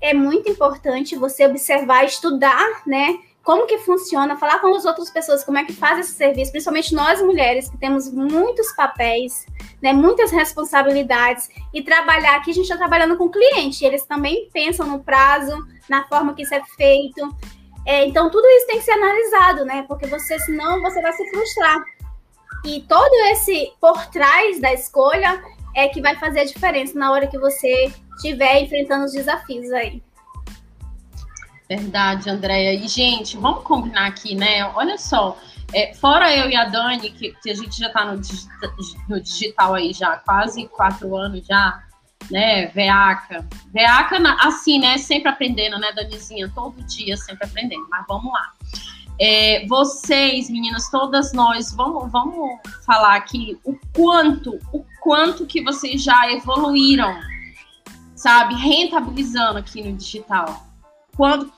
é 0.00 0.14
muito 0.14 0.50
importante 0.50 1.14
você 1.14 1.46
observar, 1.46 2.04
estudar, 2.04 2.82
né? 2.86 3.18
Como 3.42 3.66
que 3.66 3.78
funciona, 3.78 4.36
falar 4.36 4.60
com 4.60 4.74
as 4.74 4.84
outras 4.84 5.10
pessoas 5.10 5.42
como 5.42 5.58
é 5.58 5.64
que 5.64 5.72
faz 5.72 5.98
esse 5.98 6.12
serviço, 6.12 6.52
principalmente 6.52 6.94
nós 6.94 7.20
mulheres 7.20 7.68
que 7.68 7.76
temos 7.76 8.10
muitos 8.12 8.72
papéis, 8.72 9.46
né, 9.82 9.92
muitas 9.92 10.30
responsabilidades 10.30 11.48
e 11.74 11.82
trabalhar 11.82 12.36
aqui 12.36 12.52
a 12.52 12.54
gente 12.54 12.64
está 12.64 12.76
trabalhando 12.76 13.16
com 13.16 13.28
cliente, 13.28 13.84
eles 13.84 14.04
também 14.06 14.48
pensam 14.52 14.86
no 14.86 15.02
prazo, 15.02 15.52
na 15.88 16.04
forma 16.04 16.34
que 16.34 16.42
isso 16.42 16.54
é 16.54 16.62
feito. 16.76 17.20
É, 17.84 18.06
então 18.06 18.30
tudo 18.30 18.46
isso 18.46 18.66
tem 18.68 18.78
que 18.78 18.84
ser 18.84 18.92
analisado, 18.92 19.64
né? 19.64 19.84
Porque 19.88 20.06
você 20.06 20.38
senão 20.38 20.80
você 20.80 21.02
vai 21.02 21.12
se 21.12 21.28
frustrar. 21.30 21.82
E 22.64 22.82
todo 22.82 23.12
esse 23.32 23.72
por 23.80 24.06
trás 24.06 24.60
da 24.60 24.72
escolha 24.72 25.42
é 25.74 25.88
que 25.88 26.00
vai 26.00 26.16
fazer 26.16 26.40
a 26.40 26.44
diferença 26.44 26.96
na 26.96 27.10
hora 27.10 27.26
que 27.26 27.38
você 27.38 27.90
estiver 28.16 28.62
enfrentando 28.62 29.04
os 29.04 29.12
desafios 29.12 29.70
aí. 29.72 30.00
Verdade, 31.74 32.28
Andréia. 32.28 32.74
E, 32.74 32.86
gente, 32.86 33.38
vamos 33.38 33.64
combinar 33.64 34.06
aqui, 34.06 34.34
né? 34.34 34.62
Olha 34.74 34.98
só, 34.98 35.38
é, 35.72 35.94
fora 35.94 36.36
eu 36.36 36.50
e 36.50 36.54
a 36.54 36.66
Dani, 36.66 37.10
que, 37.10 37.32
que 37.42 37.50
a 37.50 37.54
gente 37.54 37.78
já 37.78 37.86
está 37.86 38.04
no, 38.04 38.20
no, 39.08 39.18
digital 39.18 39.72
aí 39.72 39.94
já 39.94 40.18
quase 40.18 40.68
quatro 40.68 41.16
anos 41.16 41.46
já, 41.46 41.82
né? 42.30 42.66
Veaca. 42.66 43.48
Veaca, 43.72 44.18
assim, 44.40 44.78
né? 44.80 44.98
Sempre 44.98 45.30
aprendendo, 45.30 45.78
né, 45.78 45.92
Danizinha? 45.92 46.52
Todo 46.54 46.82
dia 46.82 47.16
sempre 47.16 47.46
aprendendo. 47.46 47.86
Mas 47.88 48.04
vamos 48.06 48.30
lá. 48.30 48.52
É, 49.18 49.66
vocês, 49.66 50.50
meninas, 50.50 50.90
todas 50.90 51.32
nós, 51.32 51.72
vamos, 51.72 52.12
vamos 52.12 52.60
falar 52.84 53.16
aqui 53.16 53.58
o 53.64 53.74
quanto, 53.96 54.58
o 54.74 54.84
quanto 55.00 55.46
que 55.46 55.62
vocês 55.62 56.02
já 56.02 56.30
evoluíram, 56.30 57.18
sabe, 58.14 58.56
rentabilizando 58.56 59.58
aqui 59.58 59.82
no 59.82 59.96
digital. 59.96 60.66
Quando, 61.16 61.52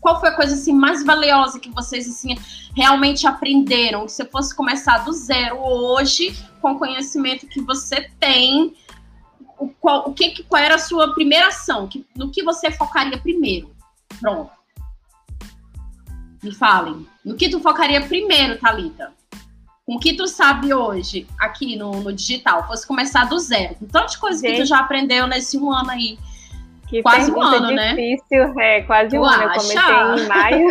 qual 0.00 0.20
foi 0.20 0.28
a 0.28 0.36
coisa 0.36 0.54
assim 0.54 0.72
mais 0.72 1.04
valiosa 1.04 1.58
que 1.58 1.70
vocês 1.70 2.08
assim 2.08 2.36
realmente 2.76 3.26
aprenderam? 3.26 4.08
Se 4.08 4.16
você 4.16 4.24
fosse 4.24 4.54
começar 4.54 4.98
do 4.98 5.12
zero 5.12 5.58
hoje, 5.58 6.36
com 6.60 6.72
o 6.72 6.78
conhecimento 6.78 7.46
que 7.46 7.60
você 7.60 8.10
tem, 8.18 8.74
o, 9.58 9.68
qual, 9.68 10.08
o 10.08 10.14
que, 10.14 10.42
qual 10.44 10.62
era 10.62 10.76
a 10.76 10.78
sua 10.78 11.12
primeira 11.14 11.48
ação? 11.48 11.86
Que, 11.86 12.06
no 12.16 12.30
que 12.30 12.42
você 12.42 12.70
focaria 12.70 13.18
primeiro? 13.18 13.74
Pronto. 14.18 14.50
Me 16.42 16.52
falem. 16.52 17.06
No 17.24 17.36
que 17.36 17.50
tu 17.50 17.60
focaria 17.60 18.00
primeiro, 18.00 18.58
Talita? 18.58 19.12
Com 19.84 19.96
o 19.96 19.98
que 19.98 20.14
tu 20.14 20.26
sabe 20.26 20.72
hoje 20.72 21.26
aqui 21.38 21.76
no, 21.76 22.02
no 22.02 22.12
digital? 22.12 22.66
Fosse 22.66 22.86
começar 22.86 23.24
do 23.24 23.38
zero. 23.38 23.74
Com 23.74 23.86
tantas 23.86 24.16
coisas 24.16 24.40
que 24.40 24.56
tu 24.56 24.64
já 24.64 24.78
aprendeu 24.78 25.26
nesse 25.26 25.58
um 25.58 25.70
ano 25.70 25.90
aí. 25.90 26.18
Que 26.90 27.02
quase 27.04 27.30
um 27.30 27.40
ano, 27.40 27.70
né? 27.70 27.90
difícil, 27.90 28.52
né? 28.54 28.78
É, 28.78 28.82
quase 28.82 29.16
um 29.16 29.22
ano. 29.22 29.44
Eu 29.44 29.48
comecei 29.48 29.78
em 29.78 30.28
maio. 30.28 30.70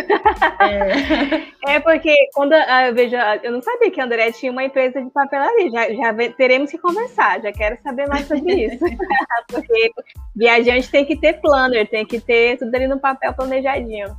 É. 0.60 1.46
é. 1.76 1.80
porque 1.80 2.14
quando 2.34 2.52
ah, 2.52 2.88
eu 2.88 2.94
vejo. 2.94 3.16
Eu 3.42 3.52
não 3.52 3.62
sabia 3.62 3.90
que 3.90 3.98
a 3.98 4.04
André 4.04 4.30
tinha 4.30 4.52
uma 4.52 4.62
empresa 4.62 5.00
de 5.00 5.08
papelaria. 5.10 5.70
Já, 5.70 5.90
já 5.90 6.32
teremos 6.36 6.70
que 6.70 6.76
conversar, 6.76 7.40
já 7.40 7.50
quero 7.50 7.78
saber 7.82 8.06
mais 8.06 8.28
sobre 8.28 8.66
isso. 8.66 8.84
porque 9.48 9.90
viajante 10.36 10.90
tem 10.90 11.06
que 11.06 11.16
ter 11.16 11.40
planner, 11.40 11.88
tem 11.88 12.04
que 12.04 12.20
ter 12.20 12.58
tudo 12.58 12.74
ali 12.74 12.86
no 12.86 13.00
papel 13.00 13.32
planejadinho. 13.32 14.14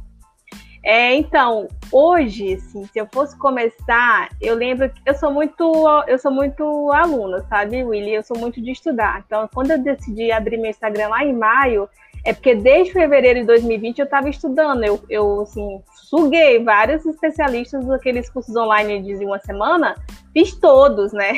É, 0.83 1.15
então, 1.15 1.67
hoje, 1.91 2.55
assim, 2.55 2.85
se 2.85 2.97
eu 2.97 3.07
fosse 3.13 3.37
começar, 3.37 4.29
eu 4.41 4.55
lembro 4.55 4.89
que 4.89 5.01
eu 5.05 5.13
sou 5.13 5.31
muito, 5.31 5.71
eu 6.07 6.17
sou 6.17 6.31
muito 6.31 6.91
aluna, 6.91 7.45
sabe, 7.47 7.83
Willy? 7.83 8.15
Eu 8.15 8.23
sou 8.23 8.37
muito 8.37 8.59
de 8.59 8.71
estudar. 8.71 9.23
Então, 9.25 9.47
quando 9.53 9.71
eu 9.71 9.77
decidi 9.77 10.31
abrir 10.31 10.57
meu 10.57 10.71
Instagram 10.71 11.09
lá 11.09 11.23
em 11.23 11.33
maio, 11.33 11.87
é 12.25 12.33
porque 12.33 12.55
desde 12.55 12.93
fevereiro 12.93 13.41
de 13.41 13.45
2020 13.45 13.99
eu 13.99 14.05
estava 14.05 14.27
estudando. 14.27 14.83
Eu, 14.83 15.03
eu, 15.07 15.41
assim, 15.41 15.81
suguei 15.93 16.63
vários 16.63 17.05
especialistas 17.05 17.85
daqueles 17.85 18.29
cursos 18.29 18.55
online 18.55 19.01
de 19.01 19.23
uma 19.23 19.39
semana, 19.39 19.95
fiz 20.33 20.55
todos, 20.55 21.13
né? 21.13 21.33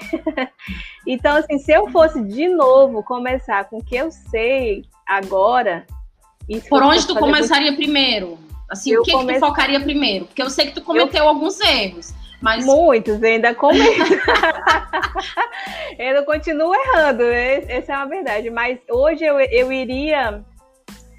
então, 1.06 1.36
assim, 1.36 1.58
se 1.58 1.72
eu 1.74 1.90
fosse 1.90 2.22
de 2.22 2.48
novo 2.48 3.04
começar 3.04 3.66
com 3.66 3.78
o 3.78 3.84
que 3.84 3.96
eu 3.96 4.10
sei 4.10 4.84
agora. 5.06 5.86
Por 6.70 6.84
onde 6.84 7.06
tu 7.08 7.16
começaria 7.16 7.72
muito... 7.72 7.84
primeiro? 7.84 8.38
Assim, 8.70 8.92
eu 8.92 9.02
o 9.02 9.04
que, 9.04 9.12
comece... 9.12 9.40
que 9.40 9.46
tu 9.46 9.48
focaria 9.48 9.80
primeiro? 9.80 10.26
Porque 10.26 10.42
eu 10.42 10.50
sei 10.50 10.68
que 10.68 10.74
tu 10.74 10.82
cometeu 10.82 11.24
eu... 11.24 11.30
alguns 11.30 11.60
erros. 11.60 12.14
Mas... 12.42 12.66
Muitos, 12.66 13.24
ainda 13.24 13.56
cometo. 13.56 14.14
eu 15.98 16.26
continuo 16.26 16.76
errando, 16.76 17.24
essa 17.24 17.94
é 17.94 17.96
uma 17.96 18.06
verdade. 18.06 18.50
Mas 18.50 18.80
hoje 18.90 19.24
eu, 19.24 19.40
eu 19.40 19.72
iria 19.72 20.44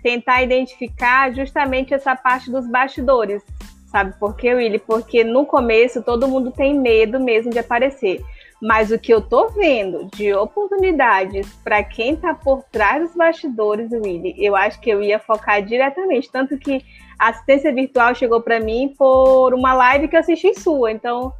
tentar 0.03 0.43
identificar 0.43 1.33
justamente 1.35 1.95
essa 1.95 2.15
parte 2.15 2.51
dos 2.51 2.67
bastidores. 2.67 3.43
Sabe 3.87 4.13
por 4.19 4.37
quê, 4.37 4.53
Willy? 4.53 4.79
Porque 4.79 5.25
no 5.25 5.47
começo 5.47 6.03
todo 6.03 6.29
mundo 6.29 6.51
tem 6.51 6.79
medo 6.79 7.19
mesmo 7.19 7.51
de 7.51 7.59
aparecer. 7.59 8.23
Mas 8.61 8.91
o 8.91 8.99
que 8.99 9.13
eu 9.13 9.23
tô 9.23 9.49
vendo 9.49 10.11
de 10.15 10.35
oportunidades 10.35 11.51
para 11.65 11.83
quem 11.83 12.17
tá 12.17 12.35
por 12.35 12.63
trás 12.65 13.03
dos 13.03 13.17
bastidores, 13.17 13.91
Willy, 13.93 14.35
eu 14.37 14.55
acho 14.55 14.79
que 14.81 14.91
eu 14.91 15.03
ia 15.03 15.19
focar 15.19 15.63
diretamente. 15.63 16.31
Tanto 16.31 16.59
que 16.59 16.85
a 17.19 17.29
assistência 17.29 17.73
virtual 17.73 18.15
chegou 18.15 18.41
para 18.41 18.61
mim 18.61 18.95
por 18.97 19.55
uma 19.55 19.75
live 19.75 20.09
que 20.09 20.17
eu 20.17 20.21
assisti 20.21 20.59
sua. 20.59 20.93
Então, 20.93 21.33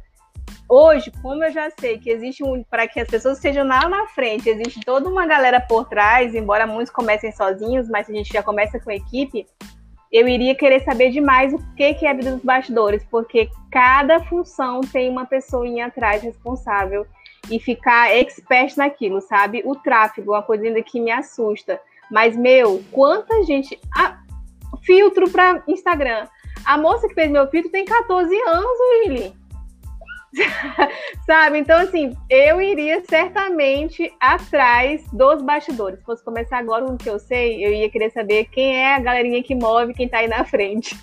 hoje, 0.69 1.11
como 1.21 1.43
eu 1.43 1.51
já 1.51 1.69
sei 1.79 1.97
que 1.97 2.09
existe 2.09 2.43
um. 2.43 2.63
Para 2.63 2.87
que 2.87 2.99
as 2.99 3.07
pessoas 3.07 3.37
estejam 3.37 3.67
lá 3.67 3.87
na 3.87 4.07
frente, 4.07 4.49
existe 4.49 4.79
toda 4.81 5.09
uma 5.09 5.25
galera 5.25 5.59
por 5.59 5.85
trás, 5.87 6.33
embora 6.33 6.65
muitos 6.65 6.93
comecem 6.93 7.31
sozinhos, 7.31 7.89
mas 7.89 8.09
a 8.09 8.13
gente 8.13 8.31
já 8.31 8.41
começa 8.41 8.79
com 8.79 8.91
equipe 8.91 9.45
eu 10.15 10.29
iria 10.29 10.55
querer 10.55 10.81
saber 10.81 11.11
demais 11.11 11.53
o 11.53 11.59
que, 11.75 11.93
que 11.95 12.05
é 12.05 12.11
a 12.11 12.13
vida 12.13 12.31
dos 12.31 12.41
bastidores, 12.41 13.05
porque 13.11 13.49
cada 13.69 14.23
função 14.23 14.79
tem 14.79 15.09
uma 15.09 15.25
pessoinha 15.25 15.87
atrás 15.87 16.23
responsável 16.23 17.05
e 17.51 17.59
ficar 17.59 18.15
expert 18.15 18.77
naquilo, 18.77 19.19
sabe? 19.19 19.61
O 19.65 19.75
tráfego, 19.75 20.31
uma 20.31 20.41
coisa 20.41 20.63
ainda 20.63 20.81
que 20.81 21.01
me 21.01 21.11
assusta. 21.11 21.81
Mas, 22.09 22.33
meu, 22.37 22.81
quanta 22.93 23.43
gente. 23.43 23.77
Ah, 23.93 24.19
filtro 24.85 25.29
para 25.29 25.63
Instagram. 25.67 26.27
A 26.65 26.77
moça 26.77 27.07
que 27.07 27.13
fez 27.13 27.29
meu 27.29 27.47
filtro 27.47 27.71
tem 27.71 27.85
14 27.85 28.35
anos, 28.47 28.79
Willy. 29.05 29.33
Sabe? 31.25 31.59
Então, 31.59 31.79
assim, 31.79 32.15
eu 32.29 32.61
iria 32.61 33.01
certamente 33.07 34.11
atrás 34.19 35.03
dos 35.11 35.41
bastidores. 35.41 35.99
Se 35.99 36.05
fosse 36.05 36.23
começar 36.23 36.57
agora 36.57 36.85
com 36.85 36.93
o 36.93 36.97
que 36.97 37.09
eu 37.09 37.19
sei, 37.19 37.65
eu 37.65 37.71
ia 37.71 37.89
querer 37.89 38.11
saber 38.11 38.45
quem 38.45 38.75
é 38.75 38.95
a 38.95 38.99
galerinha 38.99 39.41
que 39.41 39.55
move, 39.55 39.93
quem 39.93 40.09
tá 40.09 40.19
aí 40.19 40.27
na 40.27 40.43
frente. 40.43 40.99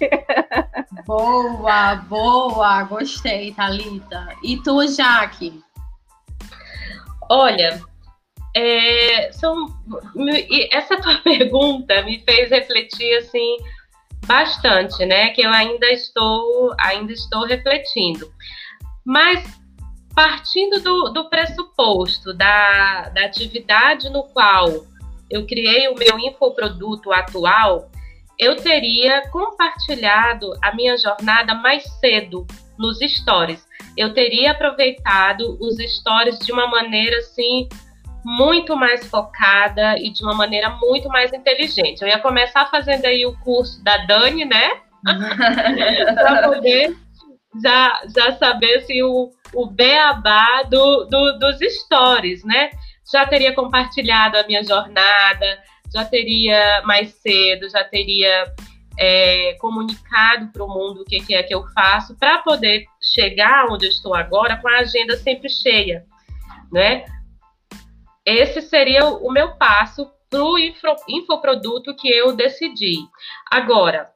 boa, 1.06 1.96
boa, 2.08 2.82
gostei, 2.84 3.52
Thalita. 3.52 4.28
E 4.42 4.56
tu, 4.58 4.86
Jaque? 4.86 5.62
Olha, 7.30 7.80
é, 8.54 9.32
são, 9.32 9.66
essa 10.70 10.96
tua 11.00 11.18
pergunta 11.18 12.02
me 12.02 12.20
fez 12.20 12.50
refletir 12.50 13.16
assim 13.18 13.56
bastante, 14.26 15.04
né? 15.04 15.30
Que 15.30 15.42
eu 15.42 15.50
ainda 15.50 15.90
estou, 15.90 16.74
ainda 16.78 17.12
estou 17.12 17.44
refletindo. 17.44 18.30
Mas 19.04 19.60
partindo 20.14 20.80
do, 20.80 21.08
do 21.08 21.28
pressuposto 21.28 22.34
da, 22.34 23.08
da 23.08 23.24
atividade 23.24 24.10
no 24.10 24.24
qual 24.24 24.86
eu 25.30 25.46
criei 25.46 25.88
o 25.88 25.94
meu 25.94 26.18
infoproduto 26.18 27.10
atual, 27.10 27.90
eu 28.38 28.56
teria 28.56 29.28
compartilhado 29.30 30.52
a 30.62 30.74
minha 30.74 30.96
jornada 30.98 31.54
mais 31.54 31.84
cedo 32.00 32.46
nos 32.78 32.98
stories. 32.98 33.66
Eu 33.96 34.12
teria 34.12 34.52
aproveitado 34.52 35.56
os 35.60 35.76
stories 35.78 36.38
de 36.38 36.52
uma 36.52 36.66
maneira 36.66 37.18
assim 37.18 37.68
muito 38.24 38.76
mais 38.76 39.06
focada 39.08 39.98
e 39.98 40.10
de 40.10 40.22
uma 40.22 40.34
maneira 40.34 40.70
muito 40.70 41.08
mais 41.08 41.32
inteligente. 41.32 42.02
Eu 42.02 42.08
ia 42.08 42.18
começar 42.18 42.66
fazendo 42.70 43.04
aí 43.04 43.26
o 43.26 43.36
curso 43.38 43.82
da 43.82 43.98
Dani, 43.98 44.44
né? 44.44 44.80
para 46.14 46.48
poder 46.48 46.96
já, 47.60 48.02
já 48.14 48.32
saber 48.32 48.76
assim, 48.76 49.02
o, 49.02 49.30
o 49.54 49.66
beabá 49.66 50.62
do, 50.64 51.04
do, 51.04 51.38
dos 51.38 51.58
stories, 51.58 52.44
né? 52.44 52.70
Já 53.12 53.26
teria 53.26 53.52
compartilhado 53.52 54.38
a 54.38 54.46
minha 54.46 54.62
jornada, 54.62 55.58
já 55.92 56.04
teria 56.04 56.82
mais 56.84 57.10
cedo, 57.10 57.68
já 57.68 57.84
teria 57.84 58.44
é, 58.98 59.54
comunicado 59.60 60.48
para 60.52 60.64
o 60.64 60.68
mundo 60.68 61.02
o 61.02 61.04
que, 61.04 61.20
que 61.20 61.34
é 61.34 61.42
que 61.42 61.54
eu 61.54 61.64
faço, 61.74 62.16
para 62.16 62.38
poder 62.38 62.84
chegar 63.00 63.66
onde 63.70 63.86
eu 63.86 63.90
estou 63.90 64.14
agora 64.14 64.56
com 64.56 64.68
a 64.68 64.78
agenda 64.78 65.16
sempre 65.16 65.48
cheia, 65.48 66.04
né? 66.70 67.04
Esse 68.24 68.60
seria 68.62 69.06
o 69.06 69.30
meu 69.30 69.56
passo 69.56 70.10
para 70.30 70.42
o 70.42 70.58
infoproduto 71.08 71.94
que 71.94 72.08
eu 72.08 72.34
decidi. 72.34 72.96
Agora, 73.50 74.10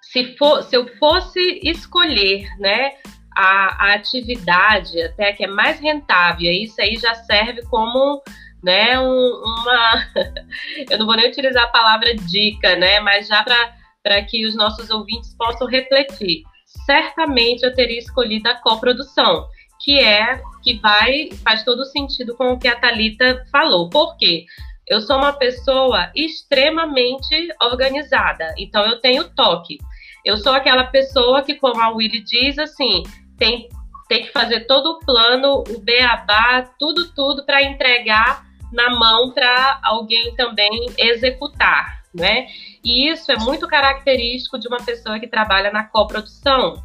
se, 0.00 0.36
for, 0.36 0.62
se 0.62 0.76
eu 0.76 0.86
fosse 0.98 1.60
escolher, 1.62 2.46
né, 2.58 2.92
a, 3.36 3.86
a, 3.86 3.94
atividade 3.94 5.00
até 5.00 5.32
que 5.32 5.44
é 5.44 5.46
mais 5.46 5.78
rentável, 5.80 6.50
isso 6.52 6.80
aí 6.80 6.96
já 6.96 7.14
serve 7.14 7.62
como 7.66 8.22
né, 8.62 8.98
um, 8.98 9.42
uma. 9.44 10.06
eu 10.90 10.98
não 10.98 11.06
vou 11.06 11.16
nem 11.16 11.28
utilizar 11.28 11.64
a 11.64 11.68
palavra 11.68 12.14
dica, 12.14 12.76
né, 12.76 13.00
mas 13.00 13.28
já 13.28 13.44
para 13.44 14.22
que 14.24 14.46
os 14.46 14.54
nossos 14.56 14.90
ouvintes 14.90 15.34
possam 15.36 15.66
refletir. 15.66 16.42
Certamente 16.84 17.62
eu 17.62 17.74
teria 17.74 17.98
escolhido 17.98 18.48
a 18.48 18.54
coprodução, 18.54 19.46
que 19.82 19.98
é 19.98 20.40
que 20.62 20.74
vai 20.78 21.30
faz 21.44 21.64
todo 21.64 21.84
sentido 21.84 22.36
com 22.36 22.52
o 22.52 22.58
que 22.58 22.68
a 22.68 22.78
Talita 22.78 23.44
falou. 23.50 23.90
Por 23.90 24.16
quê? 24.16 24.44
Eu 24.86 25.00
sou 25.00 25.16
uma 25.16 25.32
pessoa 25.32 26.10
extremamente 26.14 27.48
organizada, 27.62 28.54
então 28.58 28.84
eu 28.84 29.00
tenho 29.00 29.28
toque. 29.34 29.78
Eu 30.24 30.36
sou 30.36 30.52
aquela 30.52 30.84
pessoa 30.84 31.42
que, 31.42 31.54
como 31.54 31.80
a 31.80 31.90
Willy 31.90 32.20
diz, 32.20 32.58
assim, 32.58 33.02
tem, 33.36 33.68
tem 34.08 34.22
que 34.22 34.32
fazer 34.32 34.66
todo 34.66 34.90
o 34.90 34.98
plano, 35.00 35.64
o 35.68 35.80
beabá, 35.80 36.62
tudo, 36.78 37.12
tudo 37.14 37.44
para 37.44 37.62
entregar 37.62 38.44
na 38.72 38.90
mão 38.90 39.32
para 39.32 39.80
alguém 39.82 40.34
também 40.34 40.86
executar, 40.96 42.02
né? 42.14 42.46
E 42.84 43.08
isso 43.08 43.30
é 43.30 43.36
muito 43.36 43.66
característico 43.68 44.58
de 44.58 44.68
uma 44.68 44.78
pessoa 44.78 45.18
que 45.18 45.26
trabalha 45.26 45.70
na 45.70 45.84
coprodução, 45.84 46.82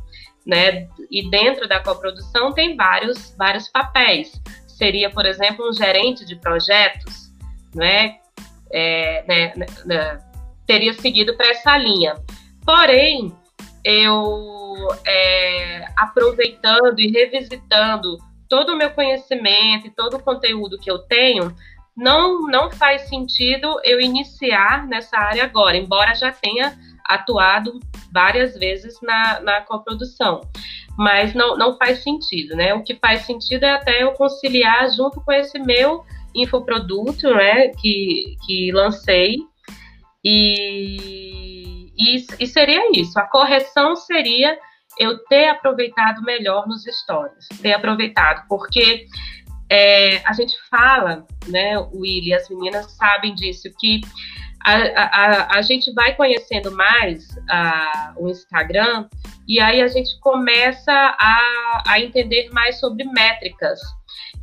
né? 0.48 0.88
E 1.12 1.30
dentro 1.30 1.68
da 1.68 1.80
coprodução 1.82 2.54
tem 2.54 2.76
vários, 2.76 3.36
vários 3.38 3.68
papéis. 3.68 4.42
Seria, 4.66 5.10
por 5.10 5.26
exemplo, 5.26 5.68
um 5.68 5.74
gerente 5.74 6.26
de 6.26 6.38
projetos, 6.38 7.34
né? 7.76 8.16
É, 8.72 9.24
né, 9.28 9.54
né, 9.56 9.66
né 9.86 10.20
teria 10.66 10.94
seguido 10.94 11.36
para 11.36 11.50
essa 11.50 11.78
linha. 11.78 12.16
Porém, 12.66 13.34
eu 13.84 14.88
é, 15.06 15.86
aproveitando 15.98 17.00
e 17.00 17.10
revisitando 17.10 18.18
todo 18.50 18.74
o 18.74 18.78
meu 18.78 18.90
conhecimento 18.92 19.88
e 19.88 19.92
todo 19.92 20.18
o 20.18 20.24
conteúdo 20.24 20.78
que 20.78 20.92
eu 20.92 21.00
tenho, 21.00 21.54
não, 21.96 22.42
não 22.48 22.70
faz 22.70 23.10
sentido 23.10 23.80
eu 23.84 24.00
iniciar 24.00 24.86
nessa 24.88 25.18
área 25.18 25.44
agora, 25.44 25.78
embora 25.78 26.14
já 26.14 26.32
tenha 26.32 26.78
atuado 27.08 27.80
várias 28.12 28.58
vezes 28.58 29.00
na, 29.02 29.40
na 29.42 29.62
coprodução. 29.62 30.42
Mas 30.98 31.34
não, 31.34 31.56
não 31.58 31.78
faz 31.78 32.04
sentido, 32.04 32.56
né? 32.56 32.74
O 32.74 32.84
que 32.84 32.96
faz 32.96 33.22
sentido 33.22 33.64
é 33.64 33.72
até 33.72 34.04
eu 34.04 34.14
conciliar 34.14 34.90
junto 34.92 35.22
com 35.22 35.32
esse 35.32 35.60
meu 35.60 36.04
infoproduto, 36.36 37.34
né, 37.34 37.70
que, 37.70 38.36
que 38.46 38.72
lancei. 38.72 39.38
E, 40.24 41.92
e, 41.98 42.26
e 42.40 42.48
seria 42.48 42.92
isso. 42.92 43.18
A 43.20 43.28
correção 43.28 43.96
seria 43.96 44.58
eu 45.00 45.18
ter 45.26 45.50
aproveitado 45.50 46.22
melhor 46.24 46.68
nos 46.68 46.84
stories, 46.84 47.48
ter 47.62 47.74
aproveitado, 47.74 48.46
porque 48.48 49.06
é, 49.70 50.18
a 50.26 50.34
gente 50.34 50.56
fala, 50.70 51.26
né, 51.48 51.78
Willy, 51.94 52.34
as 52.34 52.50
meninas 52.50 52.92
sabem 52.94 53.34
disso, 53.36 53.70
que 53.80 54.02
a, 54.64 54.74
a, 54.74 55.58
a 55.58 55.62
gente 55.62 55.94
vai 55.94 56.16
conhecendo 56.16 56.72
mais 56.72 57.28
a, 57.50 58.14
o 58.18 58.30
Instagram 58.30 59.08
e 59.48 59.60
aí 59.60 59.82
a 59.82 59.88
gente 59.88 60.20
começa 60.20 60.92
a, 60.92 61.84
a 61.88 62.00
entender 62.00 62.50
mais 62.52 62.80
sobre 62.80 63.06
métricas. 63.06 63.80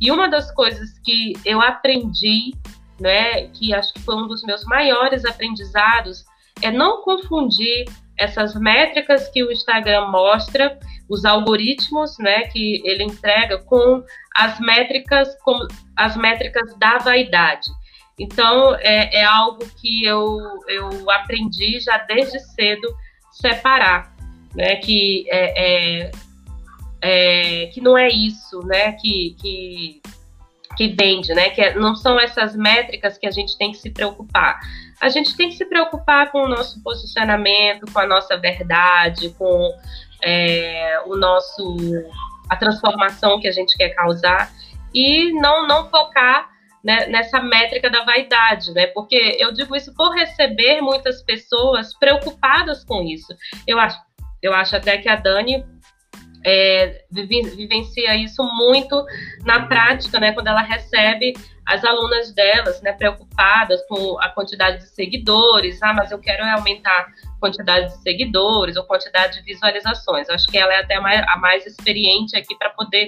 E 0.01 0.11
uma 0.11 0.27
das 0.27 0.51
coisas 0.51 0.97
que 0.99 1.33
eu 1.45 1.61
aprendi, 1.61 2.53
né, 2.99 3.47
que 3.49 3.73
acho 3.73 3.93
que 3.93 4.01
foi 4.01 4.15
um 4.15 4.27
dos 4.27 4.43
meus 4.43 4.63
maiores 4.65 5.23
aprendizados, 5.25 6.25
é 6.61 6.71
não 6.71 7.03
confundir 7.03 7.85
essas 8.17 8.55
métricas 8.55 9.29
que 9.29 9.43
o 9.43 9.51
Instagram 9.51 10.07
mostra, 10.07 10.79
os 11.09 11.25
algoritmos, 11.25 12.17
né, 12.17 12.43
que 12.47 12.81
ele 12.85 13.03
entrega 13.03 13.59
com 13.59 14.03
as 14.35 14.59
métricas, 14.59 15.35
com 15.43 15.67
as 15.95 16.15
métricas 16.15 16.75
da 16.77 16.97
vaidade. 16.97 17.69
Então, 18.17 18.75
é, 18.75 19.21
é 19.21 19.23
algo 19.25 19.65
que 19.81 20.05
eu, 20.05 20.39
eu 20.67 21.11
aprendi 21.11 21.79
já 21.79 21.97
desde 21.97 22.39
cedo 22.39 22.95
separar, 23.31 24.15
né, 24.53 24.77
que 24.77 25.25
é, 25.29 26.05
é, 26.05 26.11
é 27.01 27.67
que 27.67 27.81
não 27.81 27.97
é 27.97 28.07
isso, 28.07 28.59
né, 28.65 28.93
que, 28.93 29.35
que 29.41 30.01
que 30.75 30.89
vende, 30.89 31.33
né? 31.33 31.49
Que 31.49 31.61
é, 31.61 31.73
não 31.73 31.95
são 31.95 32.19
essas 32.19 32.55
métricas 32.55 33.17
que 33.17 33.25
a 33.25 33.31
gente 33.31 33.57
tem 33.57 33.71
que 33.71 33.77
se 33.77 33.89
preocupar. 33.89 34.59
A 35.01 35.09
gente 35.09 35.35
tem 35.35 35.49
que 35.49 35.55
se 35.55 35.65
preocupar 35.65 36.31
com 36.31 36.43
o 36.43 36.47
nosso 36.47 36.81
posicionamento, 36.83 37.91
com 37.91 37.99
a 37.99 38.05
nossa 38.05 38.37
verdade, 38.37 39.29
com 39.37 39.73
é, 40.21 41.01
o 41.05 41.15
nosso 41.15 41.77
a 42.49 42.55
transformação 42.55 43.39
que 43.39 43.47
a 43.47 43.51
gente 43.51 43.75
quer 43.75 43.89
causar 43.89 44.51
e 44.93 45.31
não 45.33 45.67
não 45.67 45.89
focar 45.89 46.49
né, 46.85 47.07
nessa 47.07 47.41
métrica 47.41 47.89
da 47.89 48.05
vaidade, 48.05 48.71
né? 48.71 48.85
Porque 48.85 49.37
eu 49.39 49.51
digo 49.51 49.75
isso 49.75 49.91
por 49.95 50.13
receber 50.13 50.81
muitas 50.81 51.23
pessoas 51.23 51.97
preocupadas 51.97 52.85
com 52.85 53.01
isso. 53.01 53.35
Eu 53.67 53.79
acho, 53.79 53.99
eu 54.39 54.53
acho 54.53 54.75
até 54.75 54.99
que 54.99 55.09
a 55.09 55.15
Dani 55.15 55.65
é, 56.45 57.03
vivencia 57.11 58.15
isso 58.15 58.43
muito 58.43 59.03
na 59.43 59.65
prática, 59.65 60.19
né? 60.19 60.31
Quando 60.31 60.45
ela 60.45 60.61
recebe 60.61 61.33
as 61.65 61.83
alunas 61.83 62.31
delas, 62.35 62.79
né, 62.83 62.93
preocupadas 62.93 63.81
com 63.87 64.21
a 64.21 64.29
quantidade 64.29 64.77
de 64.77 64.89
seguidores, 64.89 65.81
ah, 65.81 65.91
mas 65.91 66.11
eu 66.11 66.19
quero 66.19 66.45
aumentar 66.45 67.07
a 67.25 67.39
quantidade 67.39 67.87
de 67.87 68.03
seguidores 68.03 68.77
ou 68.77 68.83
quantidade 68.83 69.39
de 69.39 69.41
visualizações. 69.41 70.29
Acho 70.29 70.45
que 70.45 70.59
ela 70.59 70.71
é 70.71 70.81
até 70.81 70.97
a 70.97 71.01
mais, 71.01 71.25
a 71.27 71.37
mais 71.37 71.65
experiente 71.65 72.37
aqui 72.37 72.55
para 72.55 72.69
poder 72.69 73.07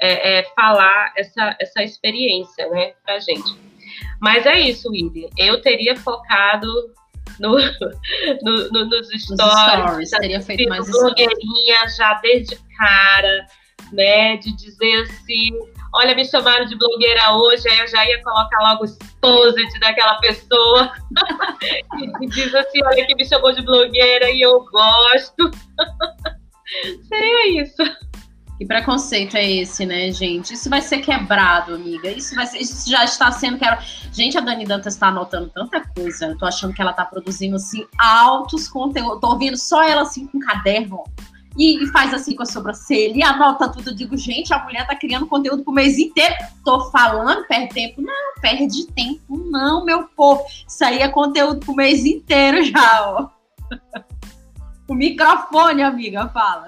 é, 0.00 0.38
é, 0.38 0.42
falar 0.54 1.12
essa, 1.16 1.56
essa 1.60 1.82
experiência, 1.82 2.68
né, 2.68 2.92
para 3.04 3.18
gente. 3.18 3.54
Mas 4.20 4.46
é 4.46 4.60
isso, 4.60 4.90
William. 4.90 5.28
Eu 5.36 5.60
teria 5.60 5.96
focado 5.96 6.68
no, 7.38 7.56
no, 8.42 8.70
no, 8.70 8.84
nos 8.86 9.08
stories, 9.08 10.08
stories 10.08 10.10
teria 10.10 10.40
feito 10.40 10.68
mais 10.68 10.90
blogueirinha 10.90 11.88
já 11.96 12.14
desde 12.14 12.56
cara, 12.76 13.46
né, 13.92 14.36
de 14.36 14.54
dizer 14.56 15.02
assim, 15.02 15.50
olha, 15.94 16.14
me 16.14 16.24
chamaram 16.24 16.66
de 16.66 16.76
blogueira 16.76 17.32
hoje, 17.34 17.68
aí 17.68 17.78
eu 17.78 17.88
já 17.88 18.04
ia 18.06 18.22
colocar 18.22 18.58
logo 18.60 18.82
o 18.82 18.84
exposit 18.84 19.78
daquela 19.80 20.18
pessoa 20.20 20.92
e 22.20 22.26
diz 22.26 22.54
assim, 22.54 22.84
olha 22.84 23.06
que 23.06 23.14
me 23.14 23.24
chamou 23.24 23.52
de 23.52 23.62
blogueira 23.62 24.30
e 24.30 24.40
eu 24.40 24.64
gosto. 24.64 25.50
Seria 27.08 27.62
isso. 27.62 27.82
Que 28.60 28.66
preconceito 28.66 29.38
é 29.38 29.50
esse, 29.50 29.86
né, 29.86 30.12
gente? 30.12 30.52
Isso 30.52 30.68
vai 30.68 30.82
ser 30.82 30.98
quebrado, 30.98 31.76
amiga. 31.76 32.10
Isso 32.10 32.34
vai 32.34 32.46
ser, 32.46 32.58
isso 32.58 32.90
já 32.90 33.04
está 33.04 33.32
sendo 33.32 33.56
quebrado. 33.56 33.82
Gente, 34.12 34.36
a 34.36 34.42
Dani 34.42 34.66
Dantas 34.66 34.92
está 34.92 35.06
anotando 35.06 35.48
tanta 35.48 35.80
coisa. 35.80 36.26
Eu 36.26 36.36
tô 36.36 36.44
achando 36.44 36.74
que 36.74 36.82
ela 36.82 36.92
tá 36.92 37.06
produzindo 37.06 37.56
assim 37.56 37.86
altos 37.98 38.68
conteúdos. 38.68 39.18
Tô 39.18 39.28
ouvindo 39.28 39.56
só 39.56 39.82
ela 39.82 40.02
assim 40.02 40.26
com 40.26 40.38
caderno 40.40 41.04
e, 41.56 41.86
faz 41.86 42.12
assim 42.12 42.36
com 42.36 42.42
a 42.42 42.46
sobrancelha 42.46 43.16
e 43.16 43.22
anota 43.22 43.66
tudo. 43.66 43.88
Eu 43.88 43.94
digo, 43.94 44.14
gente, 44.18 44.52
a 44.52 44.62
mulher 44.62 44.86
tá 44.86 44.94
criando 44.94 45.26
conteúdo 45.26 45.64
pro 45.64 45.72
mês 45.72 45.96
inteiro. 45.96 46.34
Tô 46.62 46.90
falando, 46.90 47.46
perde 47.46 47.72
tempo. 47.72 48.02
Não, 48.02 48.34
perde 48.42 48.86
tempo, 48.88 49.38
não, 49.50 49.86
meu 49.86 50.06
povo. 50.08 50.44
Isso 50.68 50.84
aí 50.84 50.98
é 50.98 51.08
conteúdo 51.08 51.60
pro 51.60 51.74
mês 51.74 52.04
inteiro 52.04 52.62
já, 52.70 53.08
ó. 53.08 53.30
O 54.86 54.94
microfone, 54.94 55.82
amiga, 55.82 56.28
fala. 56.28 56.66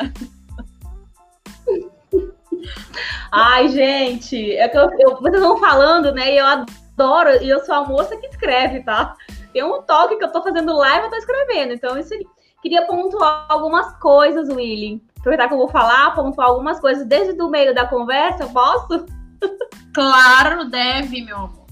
Ai, 3.30 3.68
gente, 3.68 4.56
é 4.56 4.68
que 4.68 4.76
eu, 4.76 4.90
eu, 4.98 5.16
vocês 5.16 5.42
estão 5.42 5.58
falando, 5.58 6.12
né? 6.12 6.32
E 6.32 6.38
eu 6.38 6.46
adoro, 6.46 7.42
e 7.42 7.48
eu 7.48 7.64
sou 7.64 7.74
a 7.74 7.84
moça 7.84 8.16
que 8.16 8.26
escreve, 8.26 8.82
tá? 8.82 9.14
Tem 9.52 9.62
um 9.62 9.82
toque 9.82 10.16
que 10.16 10.24
eu 10.24 10.32
tô 10.32 10.42
fazendo 10.42 10.76
live, 10.76 11.04
eu 11.04 11.10
tô 11.10 11.16
escrevendo. 11.16 11.72
Então, 11.72 11.98
isso 11.98 12.14
Queria 12.62 12.86
pontuar 12.86 13.46
algumas 13.48 13.92
coisas, 13.98 14.48
Willy. 14.48 15.02
Aproveitar 15.18 15.48
que 15.48 15.54
eu 15.54 15.58
vou 15.58 15.68
falar, 15.68 16.14
pontuar 16.14 16.46
algumas 16.46 16.78
coisas 16.78 17.04
desde 17.04 17.40
o 17.42 17.50
meio 17.50 17.74
da 17.74 17.86
conversa, 17.86 18.44
eu 18.44 18.50
posso? 18.50 19.04
Claro, 19.92 20.70
deve, 20.70 21.20
meu 21.22 21.36
amor. 21.36 21.66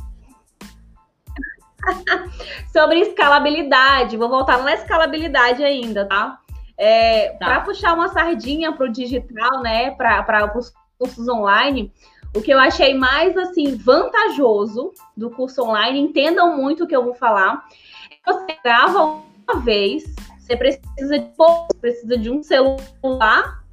Sobre 2.70 3.00
escalabilidade, 3.00 4.18
vou 4.18 4.28
voltar 4.28 4.62
na 4.62 4.74
escalabilidade 4.74 5.64
ainda, 5.64 6.04
tá? 6.04 6.38
É, 6.76 7.30
tá. 7.38 7.46
Para 7.46 7.60
puxar 7.60 7.94
uma 7.94 8.08
sardinha 8.08 8.72
para 8.72 8.84
o 8.84 8.92
digital, 8.92 9.62
né, 9.62 9.92
para 9.92 10.52
os 10.54 10.70
cursos 11.00 11.26
online, 11.26 11.90
o 12.36 12.42
que 12.42 12.52
eu 12.52 12.58
achei 12.58 12.94
mais 12.94 13.36
assim 13.38 13.74
vantajoso 13.74 14.92
do 15.16 15.30
curso 15.30 15.62
online, 15.62 15.98
entendam 15.98 16.56
muito 16.56 16.84
o 16.84 16.86
que 16.86 16.94
eu 16.94 17.02
vou 17.02 17.14
falar, 17.14 17.64
é 18.10 18.32
você 18.32 18.56
grava 18.62 19.22
uma 19.48 19.60
vez 19.60 20.04
Você 20.38 20.56
precisa 20.56 21.18
de 21.18 21.26
pouco, 21.36 21.74
precisa 21.76 22.18
de 22.18 22.30
um 22.30 22.42
celular, 22.42 23.64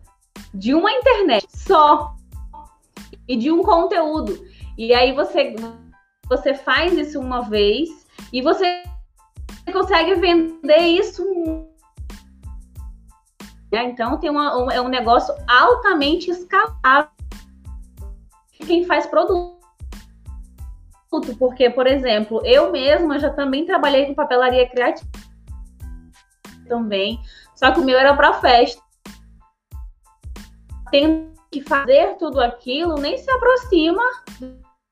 de 0.53 0.73
uma 0.73 0.91
internet 0.91 1.47
só 1.49 2.15
e 3.28 3.36
de 3.36 3.51
um 3.51 3.61
conteúdo. 3.61 4.45
E 4.78 4.93
aí 4.93 5.11
você 5.11 5.55
você 6.30 6.53
faz 6.53 6.93
isso 6.93 7.19
uma 7.19 7.41
vez 7.41 7.89
e 8.32 8.41
você 8.41 8.84
consegue 9.71 10.15
vender 10.15 10.82
isso. 10.82 11.23
Então 13.71 14.17
tem 14.17 14.30
uma, 14.30 14.57
um, 14.57 14.71
é 14.71 14.80
um 14.82 14.88
negócio 14.88 15.34
altamente 15.47 16.30
escalável. 16.30 17.16
Quem 18.66 18.86
faz 18.86 19.05
produto. 19.05 19.58
Porque, 21.39 21.70
por 21.70 21.88
exemplo, 21.88 22.41
eu 22.45 22.72
mesma 22.72 23.18
já 23.18 23.30
também 23.30 23.66
trabalhei 23.66 24.05
com 24.05 24.14
papelaria 24.14 24.70
criativa 24.70 25.10
também, 26.68 27.20
só 27.55 27.72
que 27.72 27.80
o 27.80 27.84
meu 27.84 27.97
era 27.97 28.14
para 28.14 28.34
festa. 28.34 28.82
Tem 30.91 31.32
que 31.49 31.62
fazer 31.62 32.18
tudo 32.18 32.41
aquilo, 32.41 32.95
nem 32.95 33.18
se 33.18 33.32
aproxima 33.32 34.03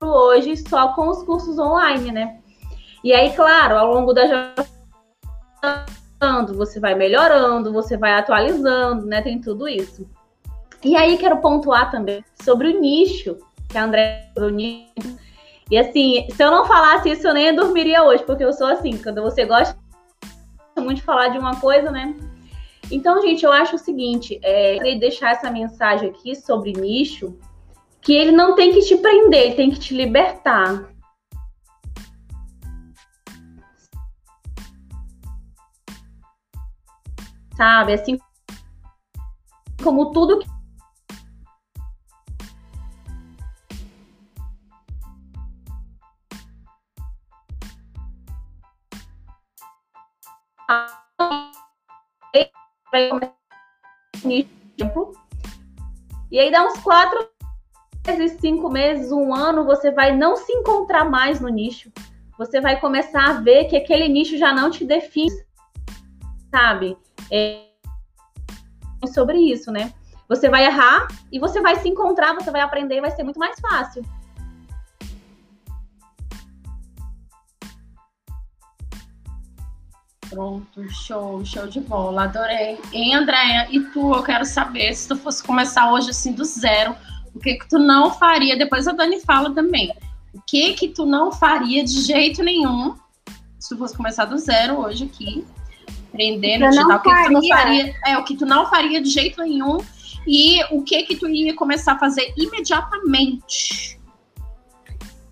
hoje 0.02 0.58
só 0.58 0.94
com 0.94 1.10
os 1.10 1.24
cursos 1.24 1.60
online, 1.60 2.12
né? 2.12 2.40
E 3.04 3.14
aí, 3.14 3.36
claro, 3.36 3.78
ao 3.78 3.94
longo 3.94 4.14
da 4.14 4.28
jornada, 4.28 4.66
você 6.54 6.80
vai 6.80 6.96
melhorando, 6.96 7.72
você 7.72 7.98
vai 7.98 8.14
atualizando, 8.14 9.06
né? 9.06 9.22
Tem 9.22 9.40
tudo 9.40 9.68
isso. 9.68 10.10
E 10.84 10.96
aí, 10.96 11.18
quero 11.18 11.38
pontuar 11.38 11.92
também 11.92 12.24
sobre 12.42 12.70
o 12.70 12.80
nicho, 12.80 13.38
que 13.70 13.78
a 13.78 13.84
André 13.84 14.32
E 15.70 15.78
assim, 15.78 16.28
se 16.30 16.44
eu 16.44 16.52
não 16.52 16.66
falasse 16.66 17.10
isso, 17.10 17.28
eu 17.28 17.34
nem 17.34 17.56
dormiria 17.56 18.04
hoje, 18.04 18.24
porque 18.24 18.44
eu 18.44 18.54
sou 18.54 18.68
assim, 18.68 18.98
quando 18.98 19.22
você 19.22 19.46
gosta 19.46 19.78
muito 20.78 20.98
de 20.98 21.04
falar 21.04 21.30
de 21.30 21.38
uma 21.38 21.60
coisa, 21.60 21.92
né? 21.92 22.16
Então, 22.92 23.22
gente, 23.22 23.44
eu 23.44 23.52
acho 23.52 23.76
o 23.76 23.80
seguinte, 23.80 24.40
é, 24.44 24.96
deixar 24.96 25.32
essa 25.32 25.50
mensagem 25.50 26.10
aqui 26.10 26.36
sobre 26.36 26.74
nicho, 26.74 27.38
que 28.02 28.14
ele 28.14 28.32
não 28.32 28.54
tem 28.54 28.72
que 28.72 28.82
te 28.82 28.96
prender, 28.98 29.42
ele 29.46 29.56
tem 29.56 29.72
que 29.72 29.80
te 29.80 29.96
libertar. 29.96 30.88
Sabe? 37.58 37.94
Assim 37.94 38.20
como 39.84 40.12
tudo 40.12 40.40
que 40.40 40.55
e 56.32 56.40
aí 56.40 56.52
dá 56.52 56.66
uns 56.66 56.80
quatro 56.80 57.30
meses, 58.06 58.40
cinco 58.40 58.70
meses, 58.70 59.12
um 59.12 59.34
ano, 59.34 59.66
você 59.66 59.92
vai 59.92 60.16
não 60.16 60.36
se 60.36 60.52
encontrar 60.52 61.06
mais 61.06 61.40
no 61.40 61.50
nicho. 61.50 61.92
Você 62.38 62.60
vai 62.60 62.80
começar 62.80 63.30
a 63.30 63.34
ver 63.42 63.66
que 63.66 63.78
aquele 63.78 64.08
nicho 64.10 64.38
já 64.38 64.54
não 64.54 64.70
te 64.70 64.86
define, 64.86 65.32
sabe? 66.52 66.98
É 67.32 67.66
sobre 69.14 69.38
isso, 69.38 69.72
né? 69.72 69.94
Você 70.28 70.50
vai 70.50 70.66
errar 70.66 71.08
e 71.32 71.40
você 71.40 71.62
vai 71.62 71.76
se 71.78 71.88
encontrar, 71.88 72.34
você 72.34 72.50
vai 72.50 72.62
aprender, 72.62 73.00
vai 73.02 73.12
ser 73.12 73.24
muito 73.24 73.40
mais 73.40 73.60
fácil. 73.60 74.04
Pronto, 80.36 80.90
show, 80.90 81.46
show 81.46 81.66
de 81.66 81.80
bola, 81.80 82.26
adorei. 82.26 82.78
Hein, 82.92 83.16
Andréia, 83.16 83.70
e 83.72 83.80
tu, 83.80 84.14
eu 84.14 84.22
quero 84.22 84.44
saber, 84.44 84.94
se 84.94 85.08
tu 85.08 85.16
fosse 85.16 85.42
começar 85.42 85.90
hoje 85.94 86.10
assim 86.10 86.34
do 86.34 86.44
zero, 86.44 86.94
o 87.34 87.40
que 87.40 87.54
que 87.54 87.70
tu 87.70 87.80
não 87.80 88.12
faria? 88.12 88.58
Depois 88.58 88.86
a 88.86 88.92
Dani 88.92 89.22
fala 89.22 89.56
também. 89.56 89.94
O 90.34 90.42
que 90.42 90.74
que 90.74 90.90
tu 90.90 91.06
não 91.06 91.32
faria 91.32 91.86
de 91.86 92.02
jeito 92.02 92.44
nenhum 92.44 92.98
se 93.58 93.70
tu 93.70 93.78
fosse 93.78 93.96
começar 93.96 94.26
do 94.26 94.38
zero 94.38 94.78
hoje 94.82 95.06
aqui, 95.06 95.48
aprendendo 96.10 96.70
digital? 96.70 96.98
O 96.98 97.02
que, 97.02 97.16
que 97.16 97.24
tu 97.24 97.32
não 97.32 97.48
faria? 97.48 97.96
É, 98.06 98.18
o 98.18 98.24
que 98.26 98.36
tu 98.36 98.46
não 98.46 98.70
faria 98.70 99.02
de 99.02 99.10
jeito 99.10 99.42
nenhum 99.42 99.78
e 100.28 100.62
o 100.70 100.84
que 100.84 101.02
que 101.04 101.16
tu 101.16 101.30
ia 101.30 101.56
começar 101.56 101.94
a 101.94 102.00
fazer 102.00 102.34
imediatamente? 102.36 103.98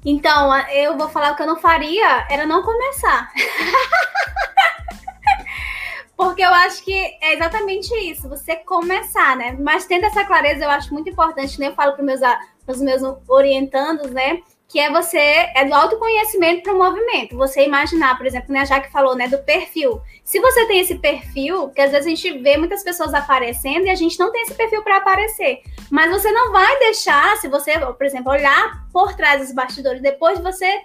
Então, 0.06 0.56
eu 0.70 0.98
vou 0.98 1.10
falar 1.10 1.34
o 1.34 1.36
que 1.36 1.44
eu 1.44 1.48
não 1.48 1.58
faria 1.58 2.26
era 2.30 2.46
não 2.46 2.64
começar. 2.64 3.30
Porque 6.16 6.44
eu 6.44 6.54
acho 6.54 6.84
que 6.84 6.94
é 7.22 7.34
exatamente 7.34 7.94
isso, 7.96 8.30
você 8.30 8.56
começar, 8.56 9.36
né? 9.36 9.58
Mas 9.60 9.86
tendo 9.86 10.06
essa 10.06 10.24
clareza, 10.24 10.64
eu 10.64 10.70
acho 10.70 10.94
muito 10.94 11.10
importante, 11.10 11.60
né? 11.60 11.68
Eu 11.68 11.74
falo 11.74 11.94
para 11.94 12.02
os 12.04 12.80
meus, 12.80 13.02
meus 13.02 13.18
orientandos, 13.28 14.12
né? 14.12 14.42
Que 14.68 14.80
é 14.80 14.92
você, 14.92 15.18
é 15.18 15.66
do 15.66 15.74
autoconhecimento 15.74 16.64
para 16.64 16.74
o 16.74 16.78
movimento. 16.78 17.36
Você 17.36 17.66
imaginar, 17.66 18.16
por 18.18 18.26
exemplo, 18.26 18.54
né, 18.54 18.62
a 18.62 18.66
Jaque 18.66 18.92
falou, 18.92 19.16
né, 19.16 19.28
do 19.28 19.38
perfil. 19.40 20.02
Se 20.24 20.40
você 20.40 20.66
tem 20.66 20.80
esse 20.80 20.96
perfil, 20.96 21.70
que 21.70 21.82
às 21.82 21.92
vezes 21.92 22.08
a 22.08 22.10
gente 22.10 22.40
vê 22.40 22.58
muitas 22.58 22.84
pessoas 22.84 23.14
aparecendo 23.14 23.86
e 23.86 23.90
a 23.90 23.96
gente 23.96 24.18
não 24.20 24.32
tem 24.32 24.42
esse 24.42 24.54
perfil 24.56 24.82
para 24.82 24.98
aparecer. 24.98 25.62
Mas 25.92 26.10
você 26.12 26.32
não 26.32 26.52
vai 26.52 26.80
deixar, 26.80 27.38
se 27.38 27.48
você, 27.48 27.78
por 27.78 28.06
exemplo, 28.06 28.32
olhar 28.32 28.88
por 28.92 29.16
trás 29.16 29.42
dos 29.42 29.52
bastidores, 29.52 30.02
depois 30.02 30.40
você 30.40 30.82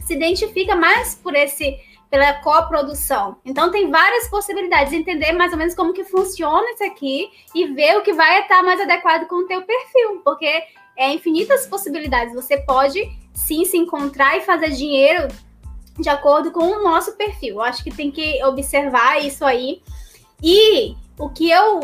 se 0.00 0.14
identifica 0.14 0.74
mais 0.74 1.14
por 1.14 1.36
esse 1.36 1.78
pela 2.10 2.34
coprodução. 2.34 3.36
Então 3.44 3.70
tem 3.70 3.90
várias 3.90 4.28
possibilidades, 4.28 4.92
entender 4.92 5.32
mais 5.32 5.52
ou 5.52 5.58
menos 5.58 5.74
como 5.74 5.92
que 5.92 6.04
funciona 6.04 6.70
isso 6.72 6.84
aqui 6.84 7.30
e 7.54 7.66
ver 7.66 7.98
o 7.98 8.02
que 8.02 8.12
vai 8.12 8.40
estar 8.40 8.62
mais 8.62 8.80
adequado 8.80 9.26
com 9.26 9.36
o 9.36 9.46
teu 9.46 9.62
perfil, 9.62 10.22
porque 10.24 10.64
é 10.96 11.12
infinitas 11.12 11.66
possibilidades. 11.66 12.34
Você 12.34 12.58
pode 12.62 13.00
sim 13.34 13.64
se 13.64 13.76
encontrar 13.76 14.36
e 14.36 14.40
fazer 14.40 14.70
dinheiro 14.70 15.28
de 15.98 16.08
acordo 16.08 16.50
com 16.50 16.64
o 16.64 16.82
nosso 16.82 17.16
perfil. 17.16 17.56
Eu 17.56 17.62
acho 17.62 17.84
que 17.84 17.90
tem 17.90 18.10
que 18.10 18.42
observar 18.44 19.18
isso 19.18 19.44
aí. 19.44 19.82
E 20.42 20.94
o 21.18 21.28
que 21.28 21.50
eu, 21.50 21.80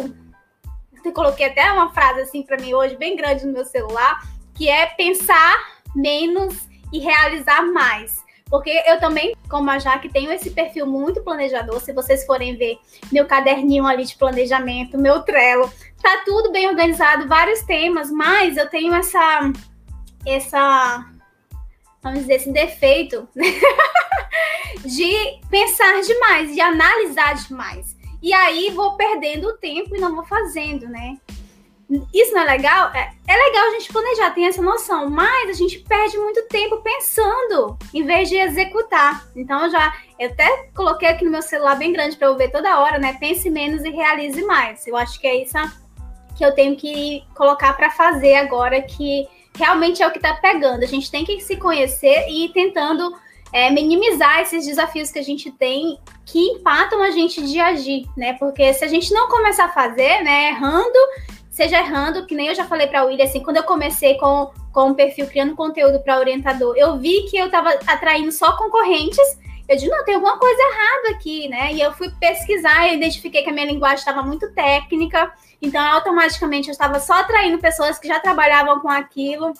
eu 1.05 1.12
coloquei 1.12 1.47
até 1.47 1.70
uma 1.72 1.93
frase 1.93 2.20
assim 2.20 2.43
para 2.43 2.57
mim 2.57 2.72
hoje 2.72 2.97
bem 2.97 3.14
grande 3.14 3.45
no 3.45 3.53
meu 3.53 3.64
celular, 3.64 4.22
que 4.55 4.68
é 4.68 4.87
pensar 4.87 5.83
menos 5.95 6.68
e 6.93 6.99
realizar 6.99 7.62
mais. 7.62 8.24
Porque 8.55 8.71
eu 8.87 9.01
também, 9.01 9.35
como 9.51 9.69
a 9.69 9.81
Jaque, 9.81 10.09
tenho 10.09 10.31
esse 10.31 10.49
perfil 10.49 10.87
muito 10.87 11.21
planejador. 11.25 11.81
Se 11.81 11.93
vocês 11.93 12.25
forem 12.25 12.55
ver 12.55 12.79
meu 13.11 13.27
caderninho 13.27 13.85
ali 13.85 14.05
de 14.05 14.15
planejamento, 14.15 14.97
meu 14.97 15.23
Trello, 15.23 15.69
tá 16.01 16.23
tudo 16.25 16.53
bem 16.53 16.69
organizado, 16.69 17.27
vários 17.27 17.63
temas, 17.63 18.13
mas 18.13 18.57
eu 18.57 18.71
tenho 18.71 18.95
essa 18.95 19.51
essa 20.25 21.05
vamos 22.01 22.21
dizer 22.21 22.35
esse 22.35 22.53
defeito 22.53 23.29
de 24.87 25.41
pensar 25.51 26.01
demais, 26.03 26.55
de 26.55 26.61
analisar 26.61 27.35
demais. 27.35 27.97
E 28.23 28.33
aí 28.33 28.71
vou 28.71 28.97
perdendo 28.97 29.49
o 29.49 29.59
tempo 29.59 29.97
e 29.97 30.01
não 30.01 30.15
vou 30.15 30.25
fazendo, 30.27 30.89
né? 30.89 31.17
Isso 32.12 32.32
não 32.32 32.42
é 32.42 32.45
legal? 32.45 32.90
É, 32.95 33.12
é 33.26 33.36
legal 33.36 33.68
a 33.68 33.70
gente 33.72 33.92
planejar, 33.92 34.30
tem 34.30 34.47
essa 34.47 34.62
noção, 34.62 35.11
mas 35.11 35.51
a 35.51 35.53
gente 35.53 35.78
perde 35.80 36.16
muito 36.18 36.47
tempo 36.49 36.80
pensando 36.82 37.76
em 37.92 38.05
vez 38.05 38.28
de 38.28 38.36
executar. 38.36 39.26
Então 39.36 39.64
eu 39.64 39.70
já 39.70 39.95
eu 40.18 40.30
até 40.30 40.68
coloquei 40.74 41.09
aqui 41.09 41.24
no 41.24 41.30
meu 41.30 41.42
celular 41.42 41.76
bem 41.76 41.92
grande 41.92 42.16
para 42.16 42.28
eu 42.28 42.36
ver 42.36 42.51
toda 42.51 42.78
hora, 42.80 42.99
né? 42.99 43.16
Pense 43.18 43.51
menos 43.51 43.84
e 43.84 43.90
realize 43.90 44.42
mais. 44.45 44.86
Eu 44.86 44.97
acho 44.97 45.20
que 45.20 45.26
é 45.26 45.42
isso 45.42 45.59
que 46.36 46.45
eu 46.45 46.53
tenho 46.53 46.76
que 46.76 47.24
colocar 47.34 47.72
para 47.74 47.90
fazer 47.90 48.34
agora, 48.36 48.82
que 48.82 49.26
realmente 49.57 50.03
é 50.03 50.07
o 50.07 50.11
que 50.11 50.18
está 50.18 50.34
pegando. 50.34 50.82
A 50.82 50.86
gente 50.86 51.11
tem 51.11 51.24
que 51.24 51.40
se 51.40 51.57
conhecer 51.57 52.26
e 52.28 52.47
ir 52.47 52.53
tentando 52.53 53.14
é, 53.53 53.70
minimizar 53.70 54.40
esses 54.40 54.66
desafios 54.66 55.11
que 55.11 55.18
a 55.18 55.22
gente 55.22 55.51
tem 55.53 55.99
que 56.26 56.40
empatam 56.40 57.03
a 57.03 57.11
gente 57.11 57.40
de 57.40 57.61
agir, 57.61 58.05
né? 58.16 58.32
Porque 58.34 58.72
se 58.74 58.84
a 58.84 58.88
gente 58.88 59.12
não 59.12 59.28
começar 59.28 59.66
a 59.66 59.72
fazer, 59.72 60.22
né, 60.24 60.49
errando, 60.49 60.99
seja 61.55 61.79
errando, 61.79 62.27
que 62.27 62.35
nem 62.35 62.49
eu 62.49 62.55
já 62.55 62.65
falei 62.65 62.89
para 62.89 63.05
o 63.05 63.07
William, 63.07 63.25
assim, 63.25 63.41
quando 63.41 63.59
eu 63.59 63.63
comecei 63.63 64.17
com, 64.19 64.51
com 64.73 64.89
um 64.89 64.95
perfil 64.95 65.29
criando 65.29 65.55
conteúdo 65.55 66.01
para 66.01 66.19
orientador, 66.19 66.77
eu 66.77 66.99
vi 66.99 67.29
que 67.31 67.37
eu 67.37 67.47
estava 67.47 67.71
atraindo 67.87 68.33
só 68.33 68.57
concorrentes. 68.57 69.39
Eu 69.69 69.77
disse, 69.77 69.89
não, 69.89 70.05
tem 70.05 70.17
alguma 70.17 70.37
coisa 70.37 70.61
errada 70.61 71.11
aqui, 71.11 71.49
né? 71.49 71.73
E 71.73 71.81
eu 71.81 71.93
fui 71.93 72.11
pesquisar 72.19 72.89
e 72.89 72.97
identifiquei 72.97 73.45
que 73.45 73.51
a 73.51 73.53
minha 73.53 73.67
linguagem 73.67 73.99
estava 73.99 74.21
muito 74.21 74.53
técnica, 74.53 75.33
então 75.63 75.81
automaticamente 75.81 76.67
eu 76.67 76.73
estava 76.73 76.99
só 76.99 77.21
atraindo 77.21 77.59
pessoas 77.59 78.01
que 78.01 78.09
já 78.09 78.19
trabalhavam 78.19 78.81
com 78.81 78.89
aquilo. 78.89 79.53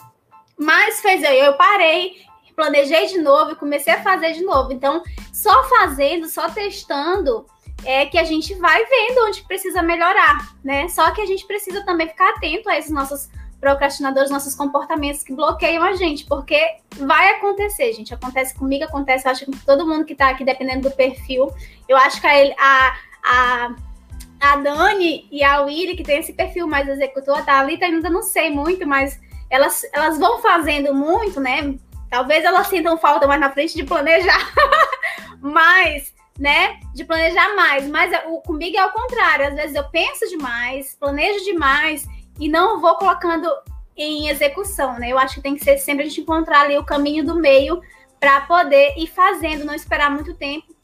Mas 0.57 0.99
fez 0.99 1.23
eu, 1.23 1.31
eu 1.31 1.53
parei, 1.53 2.17
planejei 2.57 3.07
de 3.07 3.19
novo 3.19 3.51
e 3.51 3.55
comecei 3.55 3.93
a 3.93 4.03
fazer 4.03 4.33
de 4.33 4.43
novo. 4.43 4.73
Então, 4.73 5.01
só 5.31 5.63
fazendo, 5.69 6.27
só 6.27 6.49
testando, 6.49 7.45
é 7.85 8.05
que 8.05 8.17
a 8.17 8.23
gente 8.23 8.53
vai 8.55 8.85
vendo 8.85 9.25
onde 9.27 9.43
precisa 9.43 9.81
melhorar, 9.81 10.55
né? 10.63 10.87
Só 10.89 11.11
que 11.11 11.21
a 11.21 11.25
gente 11.25 11.45
precisa 11.45 11.85
também 11.85 12.07
ficar 12.07 12.29
atento 12.31 12.69
a 12.69 12.77
esses 12.77 12.91
nossos 12.91 13.29
procrastinadores, 13.59 14.29
nossos 14.29 14.53
comportamentos 14.53 15.23
que 15.23 15.33
bloqueiam 15.33 15.83
a 15.83 15.95
gente, 15.95 16.25
porque 16.25 16.59
vai 16.97 17.35
acontecer, 17.35 17.93
gente. 17.93 18.13
Acontece 18.13 18.53
comigo, 18.53 18.83
acontece, 18.83 19.27
eu 19.27 19.31
acho 19.31 19.45
que 19.45 19.51
com 19.51 19.65
todo 19.65 19.87
mundo 19.87 20.05
que 20.05 20.15
tá 20.15 20.29
aqui, 20.29 20.43
dependendo 20.43 20.89
do 20.89 20.95
perfil. 20.95 21.51
Eu 21.87 21.97
acho 21.97 22.21
que 22.21 22.27
a, 22.27 22.95
a, 23.23 23.75
a, 24.39 24.55
Dani 24.57 25.27
e 25.31 25.43
a 25.43 25.61
Willy, 25.61 25.95
que 25.95 26.03
tem 26.03 26.19
esse 26.19 26.33
perfil 26.33 26.67
mais 26.67 26.87
executor, 26.87 27.39
a 27.39 27.43
Thalita 27.43 27.85
ainda 27.85 28.09
não 28.09 28.21
sei 28.21 28.51
muito, 28.51 28.85
mas 28.85 29.19
elas, 29.49 29.83
elas 29.93 30.19
vão 30.19 30.41
fazendo 30.41 30.93
muito, 30.93 31.39
né? 31.39 31.75
Talvez 32.09 32.45
elas 32.45 32.67
sintam 32.67 32.97
falta 32.97 33.27
mais 33.27 33.41
na 33.41 33.51
frente 33.51 33.75
de 33.75 33.83
planejar, 33.83 34.53
mas, 35.41 36.13
né? 36.39 36.79
De 36.93 37.03
planejar 37.05 37.55
mais. 37.55 37.87
Mas 37.87 38.11
o, 38.27 38.41
comigo 38.41 38.77
é 38.77 38.81
ao 38.81 38.91
contrário. 38.91 39.47
Às 39.47 39.55
vezes 39.55 39.75
eu 39.75 39.83
penso 39.85 40.27
demais, 40.27 40.95
planejo 40.99 41.43
demais 41.43 42.05
e 42.39 42.49
não 42.49 42.81
vou 42.81 42.95
colocando 42.95 43.49
em 43.95 44.27
execução, 44.27 44.99
né? 44.99 45.09
Eu 45.09 45.17
acho 45.17 45.35
que 45.35 45.41
tem 45.41 45.55
que 45.55 45.63
ser 45.63 45.77
sempre 45.77 46.03
a 46.03 46.07
gente 46.07 46.21
encontrar 46.21 46.61
ali 46.61 46.77
o 46.77 46.83
caminho 46.83 47.25
do 47.25 47.35
meio 47.35 47.81
para 48.19 48.41
poder 48.41 48.93
ir 48.97 49.07
fazendo, 49.07 49.65
não 49.65 49.73
esperar 49.73 50.11
muito 50.11 50.33
tempo, 50.33 50.75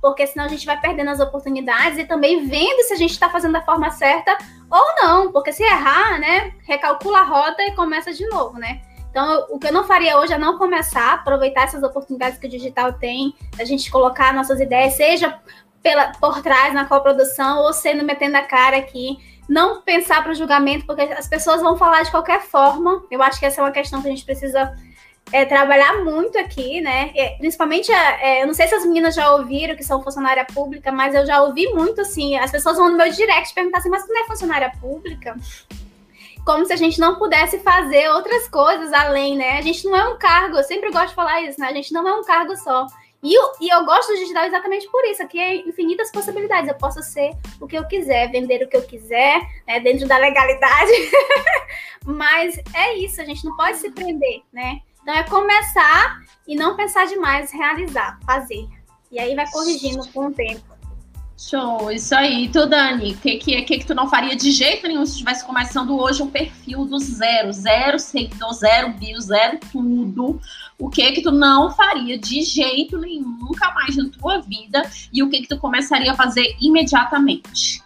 porque 0.00 0.26
senão 0.26 0.44
a 0.44 0.48
gente 0.48 0.64
vai 0.64 0.80
perdendo 0.80 1.10
as 1.10 1.20
oportunidades 1.20 1.98
e 1.98 2.04
também 2.04 2.46
vendo 2.46 2.82
se 2.84 2.94
a 2.94 2.96
gente 2.96 3.12
está 3.12 3.28
fazendo 3.28 3.52
da 3.52 3.62
forma 3.62 3.90
certa 3.90 4.36
ou 4.70 4.94
não, 4.96 5.32
porque 5.32 5.52
se 5.52 5.62
errar, 5.62 6.18
né, 6.18 6.52
recalcula 6.66 7.20
a 7.20 7.24
rota 7.24 7.62
e 7.62 7.72
começa 7.72 8.12
de 8.12 8.26
novo, 8.28 8.58
né? 8.58 8.80
Então, 9.10 9.46
o 9.50 9.58
que 9.58 9.66
eu 9.66 9.72
não 9.72 9.84
faria 9.84 10.18
hoje 10.18 10.32
é 10.32 10.38
não 10.38 10.56
começar, 10.56 11.14
aproveitar 11.14 11.64
essas 11.64 11.82
oportunidades 11.82 12.38
que 12.38 12.46
o 12.46 12.50
digital 12.50 12.92
tem, 12.92 13.34
a 13.58 13.64
gente 13.64 13.90
colocar 13.90 14.32
nossas 14.32 14.60
ideias, 14.60 14.94
seja 14.94 15.38
pela, 15.82 16.12
por 16.12 16.40
trás 16.42 16.72
na 16.72 16.84
coprodução 16.84 17.58
ou 17.58 17.72
sendo 17.72 18.04
metendo 18.04 18.36
a 18.36 18.42
cara 18.42 18.76
aqui. 18.76 19.18
Não 19.48 19.82
pensar 19.82 20.22
para 20.22 20.30
o 20.30 20.34
julgamento, 20.34 20.86
porque 20.86 21.02
as 21.02 21.26
pessoas 21.26 21.60
vão 21.60 21.76
falar 21.76 22.04
de 22.04 22.10
qualquer 22.10 22.40
forma. 22.40 23.02
Eu 23.10 23.20
acho 23.20 23.40
que 23.40 23.46
essa 23.46 23.60
é 23.60 23.64
uma 23.64 23.72
questão 23.72 24.00
que 24.00 24.06
a 24.06 24.10
gente 24.10 24.24
precisa 24.24 24.72
é, 25.32 25.44
trabalhar 25.44 26.04
muito 26.04 26.38
aqui, 26.38 26.80
né? 26.80 27.10
É, 27.16 27.30
principalmente, 27.38 27.90
é, 27.90 28.42
eu 28.42 28.46
não 28.46 28.54
sei 28.54 28.68
se 28.68 28.74
as 28.76 28.84
meninas 28.84 29.14
já 29.14 29.32
ouviram 29.32 29.74
que 29.74 29.82
são 29.82 30.02
funcionária 30.02 30.44
pública, 30.44 30.92
mas 30.92 31.14
eu 31.16 31.26
já 31.26 31.42
ouvi 31.42 31.66
muito 31.74 32.00
assim. 32.00 32.36
As 32.36 32.52
pessoas 32.52 32.76
vão 32.76 32.90
no 32.90 32.96
meu 32.96 33.10
direct 33.10 33.52
perguntar 33.52 33.78
assim, 33.78 33.88
mas 33.88 34.04
tu 34.04 34.12
não 34.12 34.22
é 34.22 34.26
funcionária 34.26 34.72
pública? 34.80 35.36
Como 36.50 36.66
se 36.66 36.72
a 36.72 36.76
gente 36.76 36.98
não 36.98 37.14
pudesse 37.14 37.60
fazer 37.60 38.10
outras 38.10 38.48
coisas 38.48 38.92
além, 38.92 39.36
né? 39.36 39.58
A 39.58 39.62
gente 39.62 39.84
não 39.84 39.94
é 39.94 40.08
um 40.08 40.18
cargo, 40.18 40.56
eu 40.56 40.64
sempre 40.64 40.90
gosto 40.90 41.10
de 41.10 41.14
falar 41.14 41.40
isso, 41.42 41.60
né? 41.60 41.68
A 41.68 41.72
gente 41.72 41.92
não 41.92 42.06
é 42.08 42.12
um 42.12 42.24
cargo 42.24 42.56
só. 42.56 42.88
E 43.22 43.32
eu, 43.32 43.52
e 43.60 43.72
eu 43.72 43.84
gosto 43.84 44.08
do 44.08 44.18
digital 44.18 44.44
exatamente 44.46 44.90
por 44.90 45.04
isso. 45.04 45.22
Aqui 45.22 45.38
é 45.38 45.54
infinitas 45.58 46.10
possibilidades. 46.10 46.68
Eu 46.68 46.74
posso 46.74 47.00
ser 47.04 47.30
o 47.60 47.68
que 47.68 47.78
eu 47.78 47.86
quiser, 47.86 48.32
vender 48.32 48.64
o 48.64 48.68
que 48.68 48.76
eu 48.76 48.82
quiser, 48.82 49.40
né, 49.64 49.78
dentro 49.78 50.08
da 50.08 50.18
legalidade. 50.18 50.90
Mas 52.04 52.58
é 52.74 52.96
isso, 52.96 53.20
a 53.20 53.24
gente 53.24 53.44
não 53.44 53.56
pode 53.56 53.76
se 53.76 53.88
prender, 53.92 54.42
né? 54.52 54.80
Então 55.02 55.14
é 55.14 55.22
começar 55.22 56.18
e 56.48 56.56
não 56.56 56.74
pensar 56.74 57.06
demais, 57.06 57.52
realizar, 57.52 58.18
fazer. 58.26 58.66
E 59.12 59.20
aí 59.20 59.36
vai 59.36 59.48
corrigindo 59.52 60.04
com 60.08 60.26
o 60.26 60.34
tempo. 60.34 60.69
Show, 61.40 61.90
isso 61.90 62.14
aí. 62.14 62.50
Tu, 62.50 62.66
Dani, 62.66 63.12
o 63.12 63.16
que, 63.16 63.38
que, 63.38 63.62
que, 63.62 63.78
que 63.78 63.86
tu 63.86 63.94
não 63.94 64.10
faria 64.10 64.36
de 64.36 64.50
jeito 64.50 64.86
nenhum 64.86 65.06
se 65.06 65.12
estivesse 65.12 65.42
começando 65.42 65.98
hoje 65.98 66.22
um 66.22 66.28
perfil 66.28 66.84
do 66.84 66.98
zero? 66.98 67.50
Zero 67.50 67.98
seguidor, 67.98 68.52
zero 68.52 68.90
bio, 68.90 69.18
zero 69.18 69.58
tudo. 69.72 70.38
O 70.78 70.90
que 70.90 71.12
que 71.12 71.22
tu 71.22 71.32
não 71.32 71.70
faria 71.70 72.18
de 72.18 72.42
jeito 72.42 72.98
nenhum, 72.98 73.38
nunca 73.40 73.72
mais 73.72 73.96
na 73.96 74.10
tua 74.10 74.42
vida? 74.42 74.82
E 75.10 75.22
o 75.22 75.30
que 75.30 75.40
que 75.40 75.48
tu 75.48 75.56
começaria 75.56 76.12
a 76.12 76.14
fazer 76.14 76.54
imediatamente? 76.60 77.82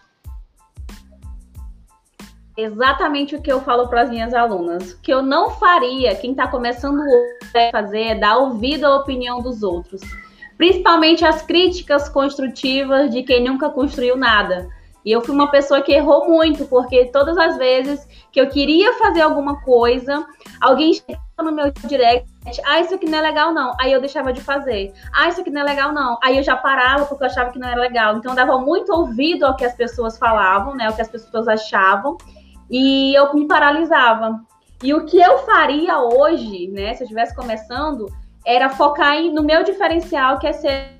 exatamente 2.57 3.35
o 3.35 3.43
que 3.43 3.51
eu 3.51 3.61
falo 3.63 3.89
para 3.89 4.03
as 4.03 4.11
minhas 4.11 4.33
alunas. 4.33 4.93
O 4.93 5.01
que 5.01 5.13
eu 5.13 5.21
não 5.21 5.51
faria, 5.51 6.15
quem 6.15 6.31
está 6.31 6.47
começando 6.47 7.01
a 7.01 7.71
fazer, 7.73 8.03
é 8.03 8.15
dar 8.15 8.37
ouvido 8.37 8.85
à 8.85 8.97
opinião 8.97 9.43
dos 9.43 9.65
outros. 9.65 10.01
Principalmente 10.57 11.25
as 11.25 11.43
críticas 11.43 12.09
construtivas 12.09 13.11
de 13.11 13.23
quem 13.23 13.45
nunca 13.45 13.69
construiu 13.71 14.17
nada. 14.17 14.69
E 15.05 15.13
eu 15.13 15.21
fui 15.21 15.35
uma 15.35 15.51
pessoa 15.51 15.83
que 15.83 15.93
errou 15.93 16.27
muito, 16.27 16.65
porque 16.67 17.07
todas 17.07 17.37
as 17.37 17.59
vezes 17.59 18.09
que 18.33 18.41
eu 18.41 18.49
queria 18.49 18.95
fazer 18.95 19.21
alguma 19.21 19.61
coisa, 19.61 20.27
alguém 20.61 20.95
chegava 20.95 21.43
no 21.43 21.53
meu 21.53 21.71
direct, 21.87 22.27
ah, 22.65 22.81
isso 22.81 22.95
aqui 22.95 23.07
não 23.07 23.19
é 23.19 23.23
legal 23.23 23.53
não. 23.53 23.75
Aí 23.79 23.93
eu 23.93 24.01
deixava 24.01 24.33
de 24.33 24.41
fazer. 24.41 24.95
Ah, 25.13 25.29
isso 25.29 25.43
aqui 25.43 25.51
não 25.51 25.61
é 25.61 25.65
legal 25.65 25.93
não. 25.93 26.19
Aí 26.23 26.39
eu 26.39 26.43
já 26.43 26.57
parava 26.57 27.05
porque 27.05 27.23
eu 27.23 27.29
achava 27.29 27.51
que 27.51 27.59
não 27.59 27.69
era 27.69 27.81
legal. 27.81 28.17
Então 28.17 28.33
eu 28.33 28.37
dava 28.37 28.59
muito 28.59 28.93
ouvido 28.93 29.45
ao 29.45 29.57
que 29.57 29.65
as 29.65 29.75
pessoas 29.75 30.17
falavam, 30.17 30.75
né, 30.75 30.87
ao 30.87 30.95
que 30.95 31.03
as 31.03 31.09
pessoas 31.09 31.49
achavam 31.49 32.17
e 32.71 33.15
eu 33.15 33.35
me 33.35 33.47
paralisava. 33.47 34.41
E 34.83 34.93
o 34.95 35.05
que 35.05 35.19
eu 35.19 35.39
faria 35.39 35.99
hoje, 36.01 36.69
né, 36.69 36.95
se 36.95 37.03
eu 37.03 37.05
estivesse 37.05 37.35
começando, 37.35 38.07
era 38.47 38.69
focar 38.71 39.21
no 39.23 39.43
meu 39.43 39.65
diferencial, 39.65 40.39
que 40.39 40.47
é 40.47 40.53
ser 40.53 40.95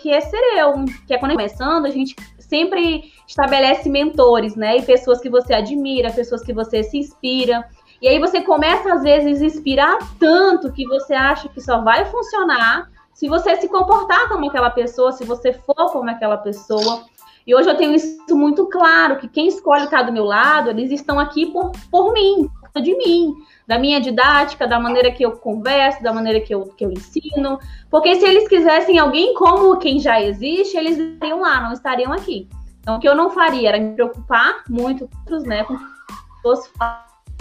que 0.00 0.10
é 0.10 0.20
ser 0.20 0.40
eu, 0.56 0.72
que 1.06 1.12
é 1.12 1.18
quando 1.18 1.32
começando, 1.32 1.84
a 1.84 1.90
gente 1.90 2.16
sempre 2.38 3.12
estabelece 3.26 3.88
mentores, 3.90 4.56
né? 4.56 4.78
E 4.78 4.82
pessoas 4.82 5.20
que 5.20 5.28
você 5.28 5.52
admira, 5.52 6.10
pessoas 6.10 6.42
que 6.42 6.54
você 6.54 6.82
se 6.82 6.96
inspira. 6.96 7.62
E 8.00 8.08
aí 8.08 8.18
você 8.18 8.40
começa, 8.40 8.94
às 8.94 9.02
vezes, 9.02 9.42
a 9.42 9.44
inspirar 9.44 9.98
tanto 10.18 10.72
que 10.72 10.86
você 10.86 11.12
acha 11.12 11.48
que 11.48 11.60
só 11.60 11.82
vai 11.82 12.06
funcionar 12.06 12.88
se 13.12 13.28
você 13.28 13.56
se 13.56 13.68
comportar 13.68 14.28
como 14.28 14.46
aquela 14.46 14.70
pessoa, 14.70 15.12
se 15.12 15.24
você 15.24 15.52
for 15.52 15.92
como 15.92 16.08
aquela 16.08 16.38
pessoa. 16.38 17.04
E 17.44 17.54
hoje 17.54 17.68
eu 17.68 17.76
tenho 17.76 17.94
isso 17.94 18.36
muito 18.36 18.66
claro, 18.66 19.16
que 19.16 19.26
quem 19.26 19.48
escolhe 19.48 19.84
estar 19.84 20.02
do 20.02 20.12
meu 20.12 20.24
lado, 20.24 20.70
eles 20.70 20.92
estão 20.92 21.18
aqui 21.18 21.46
por, 21.46 21.72
por 21.90 22.12
mim, 22.12 22.48
por 22.72 22.80
de 22.80 22.96
mim, 22.96 23.34
da 23.68 23.78
minha 23.78 24.00
didática, 24.00 24.66
da 24.66 24.80
maneira 24.80 25.12
que 25.12 25.22
eu 25.22 25.32
converso, 25.32 26.02
da 26.02 26.10
maneira 26.10 26.40
que 26.40 26.54
eu, 26.54 26.62
que 26.74 26.86
eu 26.86 26.90
ensino. 26.90 27.58
Porque 27.90 28.16
se 28.16 28.24
eles 28.24 28.48
quisessem 28.48 28.98
alguém 28.98 29.34
como 29.34 29.76
quem 29.76 30.00
já 30.00 30.22
existe, 30.22 30.74
eles 30.74 30.96
estariam 30.96 31.42
lá, 31.42 31.60
não 31.60 31.74
estariam 31.74 32.10
aqui. 32.10 32.48
Então, 32.80 32.96
o 32.96 32.98
que 32.98 33.06
eu 33.06 33.14
não 33.14 33.28
faria 33.28 33.68
era 33.68 33.78
me 33.78 33.92
preocupar 33.92 34.64
muito 34.70 35.06
né, 35.44 35.64
com 35.64 35.74
o 35.74 35.78
que 35.78 35.84
as 35.84 36.66
pessoas 36.66 36.72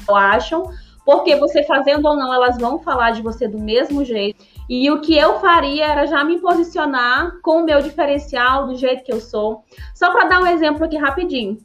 acham, 0.09 0.69
porque 1.05 1.37
você 1.37 1.63
fazendo 1.63 2.05
ou 2.05 2.17
não, 2.17 2.33
elas 2.33 2.57
vão 2.57 2.79
falar 2.79 3.11
de 3.11 3.21
você 3.21 3.47
do 3.47 3.57
mesmo 3.57 4.03
jeito. 4.03 4.43
E 4.69 4.91
o 4.91 4.99
que 4.99 5.17
eu 5.17 5.39
faria 5.39 5.85
era 5.85 6.05
já 6.05 6.25
me 6.25 6.39
posicionar 6.39 7.39
com 7.41 7.61
o 7.61 7.63
meu 7.63 7.81
diferencial, 7.81 8.67
do 8.67 8.75
jeito 8.75 9.05
que 9.05 9.13
eu 9.13 9.21
sou. 9.21 9.63
Só 9.95 10.11
para 10.11 10.27
dar 10.27 10.41
um 10.41 10.47
exemplo 10.47 10.83
aqui 10.83 10.97
rapidinho. 10.97 11.57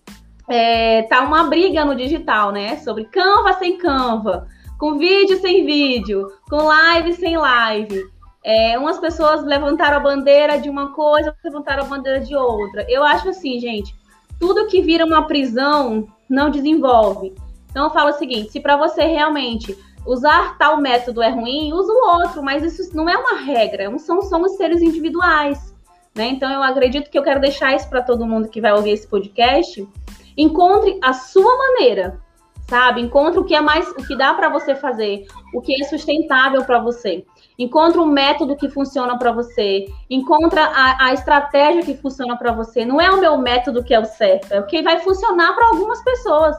É, 0.48 1.02
tá 1.02 1.20
uma 1.20 1.44
briga 1.44 1.84
no 1.84 1.94
digital, 1.94 2.52
né? 2.52 2.76
Sobre 2.78 3.04
Canva 3.04 3.54
sem 3.54 3.78
Canva, 3.78 4.48
com 4.78 4.98
vídeo 4.98 5.40
sem 5.40 5.64
vídeo, 5.64 6.28
com 6.48 6.56
live 6.56 7.12
sem 7.14 7.36
live. 7.36 8.04
É, 8.44 8.76
umas 8.78 8.98
pessoas 8.98 9.44
levantaram 9.44 9.98
a 9.98 10.00
bandeira 10.00 10.58
de 10.58 10.68
uma 10.68 10.92
coisa, 10.92 11.34
levantaram 11.44 11.84
a 11.84 11.86
bandeira 11.86 12.20
de 12.20 12.34
outra. 12.34 12.84
Eu 12.88 13.04
acho 13.04 13.28
assim, 13.28 13.60
gente, 13.60 13.94
tudo 14.40 14.66
que 14.66 14.82
vira 14.82 15.04
uma 15.04 15.26
prisão 15.26 16.08
não 16.28 16.50
desenvolve. 16.50 17.32
Então 17.70 17.84
eu 17.84 17.90
falo 17.90 18.10
o 18.10 18.18
seguinte: 18.18 18.50
se 18.50 18.60
para 18.60 18.76
você 18.76 19.04
realmente 19.04 19.76
usar 20.04 20.58
tal 20.58 20.78
método 20.78 21.22
é 21.22 21.30
ruim, 21.30 21.72
usa 21.72 21.92
o 21.92 22.18
outro, 22.18 22.42
mas 22.42 22.64
isso 22.64 22.96
não 22.96 23.08
é 23.08 23.16
uma 23.16 23.38
regra, 23.40 23.84
é 23.84 23.98
são, 23.98 24.20
somos 24.22 24.56
seres 24.56 24.82
individuais. 24.82 25.72
Né? 26.14 26.26
Então 26.26 26.50
eu 26.50 26.62
acredito 26.62 27.10
que 27.10 27.18
eu 27.18 27.22
quero 27.22 27.40
deixar 27.40 27.74
isso 27.74 27.88
para 27.88 28.02
todo 28.02 28.26
mundo 28.26 28.48
que 28.48 28.60
vai 28.60 28.72
ouvir 28.72 28.90
esse 28.90 29.06
podcast. 29.06 29.88
Encontre 30.36 30.98
a 31.02 31.12
sua 31.12 31.56
maneira, 31.56 32.20
sabe? 32.68 33.00
Encontre 33.00 33.38
o 33.38 33.44
que 33.44 33.54
é 33.54 33.60
mais, 33.60 33.88
o 33.90 33.96
que 33.96 34.16
dá 34.16 34.32
para 34.34 34.48
você 34.48 34.74
fazer, 34.74 35.26
o 35.54 35.60
que 35.60 35.82
é 35.82 35.84
sustentável 35.86 36.64
para 36.64 36.78
você. 36.78 37.24
Encontre 37.58 38.00
um 38.00 38.06
método 38.06 38.56
que 38.56 38.68
funciona 38.68 39.18
para 39.18 39.30
você. 39.30 39.86
Encontra 40.08 40.64
a, 40.64 41.06
a 41.06 41.12
estratégia 41.12 41.82
que 41.82 41.96
funciona 41.96 42.36
para 42.36 42.52
você. 42.52 42.84
Não 42.84 43.00
é 43.00 43.10
o 43.10 43.20
meu 43.20 43.36
método 43.36 43.84
que 43.84 43.94
é 43.94 44.00
o 44.00 44.04
certo, 44.04 44.52
é 44.52 44.60
o 44.60 44.66
que 44.66 44.82
vai 44.82 45.00
funcionar 45.00 45.54
para 45.54 45.66
algumas 45.66 46.02
pessoas. 46.02 46.56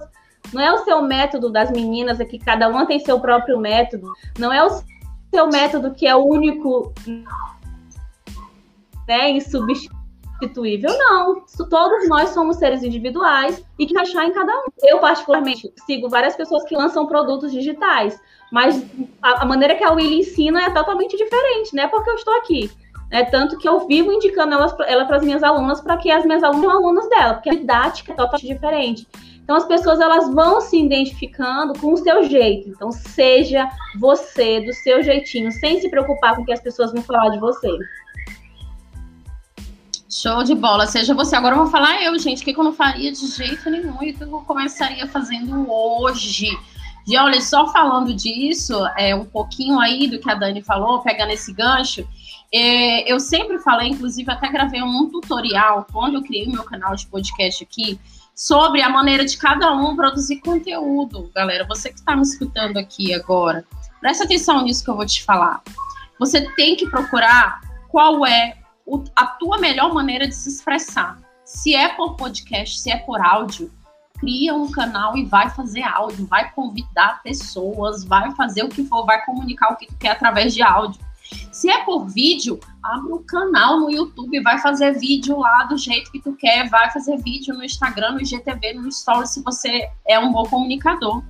Não 0.54 0.62
é 0.62 0.72
o 0.72 0.84
seu 0.84 1.02
método 1.02 1.50
das 1.50 1.72
meninas, 1.72 2.20
é 2.20 2.26
que 2.26 2.38
cada 2.38 2.68
uma 2.68 2.86
tem 2.86 3.00
seu 3.00 3.20
próprio 3.20 3.60
método. 3.60 4.12
Não 4.38 4.54
é 4.54 4.64
o 4.64 4.70
seu 5.34 5.48
método 5.48 5.96
que 5.96 6.06
é 6.06 6.16
o 6.16 6.24
único, 6.24 6.94
né, 9.08 9.32
insubstituível. 9.32 10.03
Não. 10.98 11.44
Todos 11.70 12.08
nós 12.08 12.30
somos 12.30 12.58
seres 12.58 12.84
individuais 12.84 13.64
e 13.78 13.86
que 13.86 13.98
achar 13.98 14.26
em 14.26 14.32
cada 14.32 14.52
um. 14.52 14.64
Eu, 14.82 15.00
particularmente, 15.00 15.72
sigo 15.86 16.10
várias 16.10 16.36
pessoas 16.36 16.64
que 16.64 16.76
lançam 16.76 17.06
produtos 17.06 17.52
digitais, 17.52 18.20
mas 18.52 18.86
a, 19.22 19.46
maneira 19.46 19.76
que 19.76 19.84
a 19.84 19.92
Willy 19.92 20.20
ensina 20.20 20.64
é 20.64 20.70
totalmente 20.70 21.18
diferente, 21.18 21.76
né? 21.76 21.88
Porque 21.88 22.10
eu 22.10 22.16
estou 22.16 22.36
aqui. 22.36 22.72
É 23.12 23.24
tanto 23.24 23.58
que 23.58 23.70
eu 23.70 23.86
vivo 23.86 24.12
indicando 24.12 24.56
ela 24.56 25.06
para 25.06 25.18
as 25.18 25.24
minhas 25.24 25.44
alunas 25.44 25.80
para 25.82 25.98
que 25.98 26.10
as 26.10 26.26
minhas 26.26 26.44
alunas 26.44 26.64
são 26.64 26.72
alunas 26.72 27.10
dela, 27.10 27.36
porque 27.36 27.50
a 27.50 27.54
didática 27.54 28.12
é 28.12 28.16
totalmente 28.16 28.48
diferente. 28.48 29.08
Então 29.44 29.58
as 29.58 29.66
pessoas 29.66 30.00
elas 30.00 30.34
vão 30.34 30.62
se 30.62 30.80
identificando 30.82 31.78
com 31.80 31.94
o 31.94 31.98
seu 31.98 32.24
jeito. 32.24 32.70
Então 32.70 32.92
seja 32.92 33.70
você 34.00 34.62
do 34.62 34.74
seu 34.74 35.04
jeitinho, 35.04 35.52
sem 35.52 35.80
se 35.80 35.90
preocupar 35.90 36.36
com 36.36 36.42
o 36.42 36.46
que 36.46 36.54
as 36.54 36.62
pessoas 36.62 36.92
vão 36.92 37.04
falar 37.04 37.30
de 37.30 37.40
você. 37.40 37.70
Show 40.14 40.44
de 40.44 40.54
bola, 40.54 40.86
seja 40.86 41.16
você. 41.16 41.36
Agora 41.36 41.56
eu 41.56 41.64
vou 41.64 41.72
falar 41.72 42.00
eu, 42.04 42.18
gente, 42.20 42.44
o 42.44 42.46
que 42.46 42.56
eu 42.56 42.64
não 42.64 42.72
faria 42.72 43.12
de 43.12 43.26
jeito 43.26 43.68
nenhum 43.68 44.04
e 44.04 44.12
o 44.12 44.14
que 44.14 44.22
eu 44.22 44.30
começaria 44.42 45.08
fazendo 45.08 45.68
hoje. 45.68 46.56
E 47.08 47.18
olha, 47.18 47.42
só 47.42 47.66
falando 47.74 48.14
disso, 48.14 48.76
é, 48.96 49.16
um 49.16 49.26
pouquinho 49.26 49.80
aí 49.80 50.08
do 50.08 50.20
que 50.20 50.30
a 50.30 50.36
Dani 50.36 50.62
falou, 50.62 51.02
pegando 51.02 51.32
esse 51.32 51.52
gancho, 51.52 52.08
é, 52.54 53.12
eu 53.12 53.20
sempre 53.20 53.58
falei, 53.58 53.90
inclusive 53.90 54.32
até 54.32 54.50
gravei 54.52 54.84
um 54.84 55.10
tutorial 55.10 55.88
quando 55.92 56.16
eu 56.16 56.22
criei 56.22 56.46
meu 56.46 56.64
canal 56.64 56.96
de 56.96 57.08
podcast 57.08 57.64
aqui, 57.64 58.00
sobre 58.36 58.84
a 58.84 58.90
maneira 58.90 59.26
de 59.26 59.36
cada 59.36 59.74
um 59.74 59.96
produzir 59.96 60.42
conteúdo. 60.42 61.32
Galera, 61.34 61.66
você 61.66 61.90
que 61.90 61.96
está 61.96 62.16
me 62.16 62.22
escutando 62.22 62.78
aqui 62.78 63.16
agora, 63.16 63.66
presta 64.00 64.26
atenção 64.26 64.62
nisso 64.62 64.84
que 64.84 64.92
eu 64.92 64.96
vou 64.96 65.08
te 65.08 65.24
falar. 65.24 65.64
Você 66.20 66.48
tem 66.56 66.76
que 66.76 66.88
procurar 66.88 67.62
qual 67.90 68.24
é 68.28 68.63
o, 68.86 69.04
a 69.16 69.26
tua 69.26 69.58
melhor 69.58 69.94
maneira 69.94 70.28
de 70.28 70.36
se 70.36 70.50
expressar. 70.50 71.18
Se 71.46 71.76
é 71.76 71.90
por 71.90 72.16
podcast, 72.16 72.80
se 72.80 72.92
é 72.92 72.98
por 72.98 73.22
áudio, 73.22 73.72
cria 74.20 74.56
um 74.56 74.72
canal 74.72 75.18
e 75.18 75.26
vai 75.26 75.50
fazer 75.50 75.84
áudio, 75.84 76.26
vai 76.28 76.50
convidar 76.52 77.22
pessoas, 77.22 78.06
vai 78.06 78.32
fazer 78.36 78.64
o 78.64 78.70
que 78.70 78.86
for, 78.86 79.06
vai 79.06 79.24
comunicar 79.26 79.74
o 79.74 79.76
que 79.76 79.88
tu 79.88 79.96
quer 79.98 80.12
através 80.12 80.54
de 80.54 80.62
áudio. 80.62 81.02
Se 81.52 81.70
é 81.70 81.84
por 81.84 82.06
vídeo, 82.08 82.60
abre 82.82 83.14
um 83.14 83.24
canal 83.24 83.80
no 83.80 83.90
YouTube, 83.90 84.42
vai 84.42 84.60
fazer 84.60 84.98
vídeo 85.00 85.38
lá 85.40 85.64
do 85.64 85.78
jeito 85.78 86.12
que 86.12 86.22
tu 86.22 86.34
quer, 86.34 86.70
vai 86.70 86.92
fazer 86.92 87.18
vídeo 87.18 87.54
no 87.54 87.64
Instagram, 87.64 88.14
no 88.14 88.22
IGTV, 88.22 88.74
no 88.74 88.92
Stories, 88.92 89.32
se 89.32 89.42
você 89.42 89.90
é 90.08 90.20
um 90.20 90.32
bom 90.32 90.44
comunicador. 90.44 91.24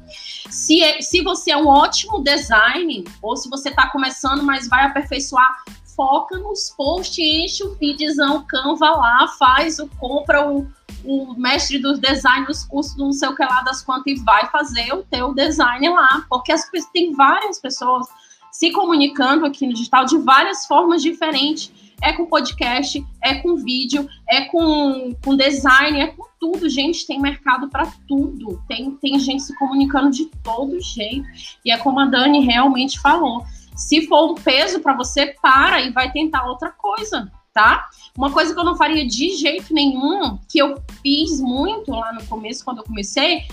Se, 0.50 0.82
é, 0.82 1.02
se 1.02 1.22
você 1.22 1.52
é 1.52 1.58
um 1.58 1.68
ótimo 1.68 2.24
design, 2.24 3.04
ou 3.22 3.36
se 3.36 3.50
você 3.50 3.70
está 3.70 3.90
começando, 3.90 4.44
mas 4.44 4.68
vai 4.68 4.86
aperfeiçoar, 4.86 5.64
foca 5.96 6.38
nos 6.38 6.70
posts, 6.78 7.18
enche 7.18 7.64
o 7.64 7.76
feedzão, 7.76 8.46
Canva 8.48 8.90
lá, 8.90 9.28
faz 9.40 9.80
o 9.80 9.88
compra 10.00 10.50
o, 10.50 10.68
o 11.04 11.34
mestre 11.36 11.80
dos 11.80 12.00
design, 12.00 12.46
os 12.50 12.64
cursos 12.66 12.98
não 12.98 13.12
sei 13.12 13.30
o 13.30 13.36
que 13.36 13.44
lá 13.44 13.62
das 13.62 13.84
quantas 13.84 14.14
e 14.14 14.24
vai 14.24 14.50
fazer 14.50 14.94
o 14.94 15.04
teu 15.04 15.34
design 15.34 15.90
lá, 15.90 16.26
porque 16.30 16.52
as, 16.52 16.70
tem 16.94 17.14
várias 17.14 17.60
pessoas 17.60 18.08
se 18.54 18.72
comunicando 18.72 19.46
aqui 19.46 19.66
no 19.66 19.74
digital 19.74 20.06
de 20.06 20.18
várias 20.20 20.66
formas 20.68 21.02
diferentes. 21.02 21.72
É 22.02 22.12
com 22.12 22.26
podcast, 22.26 23.04
é 23.24 23.36
com 23.36 23.56
vídeo, 23.56 24.08
é 24.30 24.42
com, 24.42 25.16
com 25.24 25.38
design, 25.38 26.02
é 26.02 26.08
com 26.08 26.26
tudo. 26.38 26.70
Gente, 26.70 27.08
tem 27.08 27.20
mercado 27.20 27.70
para 27.70 27.88
tudo. 28.08 28.62
Tem, 28.68 28.92
tem 28.98 29.18
gente 29.20 29.42
se 29.42 29.58
comunicando 29.58 30.12
de 30.12 30.26
todo 30.44 30.82
jeito. 30.82 31.26
E 31.64 31.72
é 31.72 31.78
como 31.78 32.00
a 32.00 32.06
Dani 32.06 32.42
realmente 32.42 33.00
falou 33.00 33.44
se 33.76 34.08
for 34.08 34.32
um 34.32 34.36
peso 34.36 34.80
para 34.80 34.96
você, 34.96 35.36
para 35.42 35.82
e 35.82 35.92
vai 35.92 36.12
tentar 36.12 36.46
outra 36.46 36.72
coisa, 36.72 37.32
tá? 37.54 37.88
Uma 38.18 38.32
coisa 38.32 38.54
que 38.54 38.60
eu 38.60 38.64
não 38.64 38.76
faria 38.76 39.08
de 39.08 39.36
jeito 39.36 39.74
nenhum, 39.74 40.38
que 40.50 40.60
eu 40.60 40.82
fiz 41.02 41.40
muito 41.40 41.92
lá 41.92 42.14
no 42.14 42.26
começo, 42.26 42.64
quando 42.64 42.80
eu 42.80 42.84
comecei, 42.84 43.44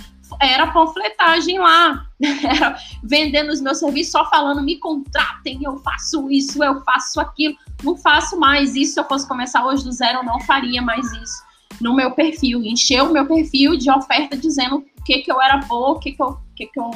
era 0.40 0.68
panfletagem 0.68 1.58
lá, 1.58 2.06
era 2.44 2.76
vendendo 3.02 3.50
os 3.50 3.60
meus 3.60 3.78
serviços, 3.78 4.12
só 4.12 4.28
falando, 4.28 4.62
me 4.62 4.76
contratem, 4.76 5.60
eu 5.62 5.78
faço 5.78 6.30
isso, 6.30 6.62
eu 6.62 6.82
faço 6.82 7.20
aquilo. 7.20 7.56
Não 7.82 7.96
faço 7.96 8.38
mais 8.38 8.76
isso. 8.76 8.94
Se 8.94 9.00
eu 9.00 9.04
fosse 9.04 9.26
começar 9.26 9.64
hoje 9.64 9.82
do 9.82 9.90
zero, 9.90 10.18
eu 10.18 10.24
não 10.24 10.38
faria 10.40 10.82
mais 10.82 11.10
isso 11.12 11.50
no 11.80 11.94
meu 11.94 12.12
perfil. 12.12 12.62
Encher 12.62 13.02
o 13.02 13.12
meu 13.12 13.26
perfil 13.26 13.76
de 13.76 13.90
oferta 13.90 14.36
dizendo 14.36 14.76
o 14.76 15.04
que, 15.04 15.18
que 15.18 15.32
eu 15.32 15.40
era 15.40 15.56
boa, 15.58 15.90
o 15.90 15.98
que, 15.98 16.12
que, 16.12 16.22
eu, 16.22 16.28
o 16.28 16.54
que, 16.54 16.66
que 16.66 16.78
eu 16.78 16.90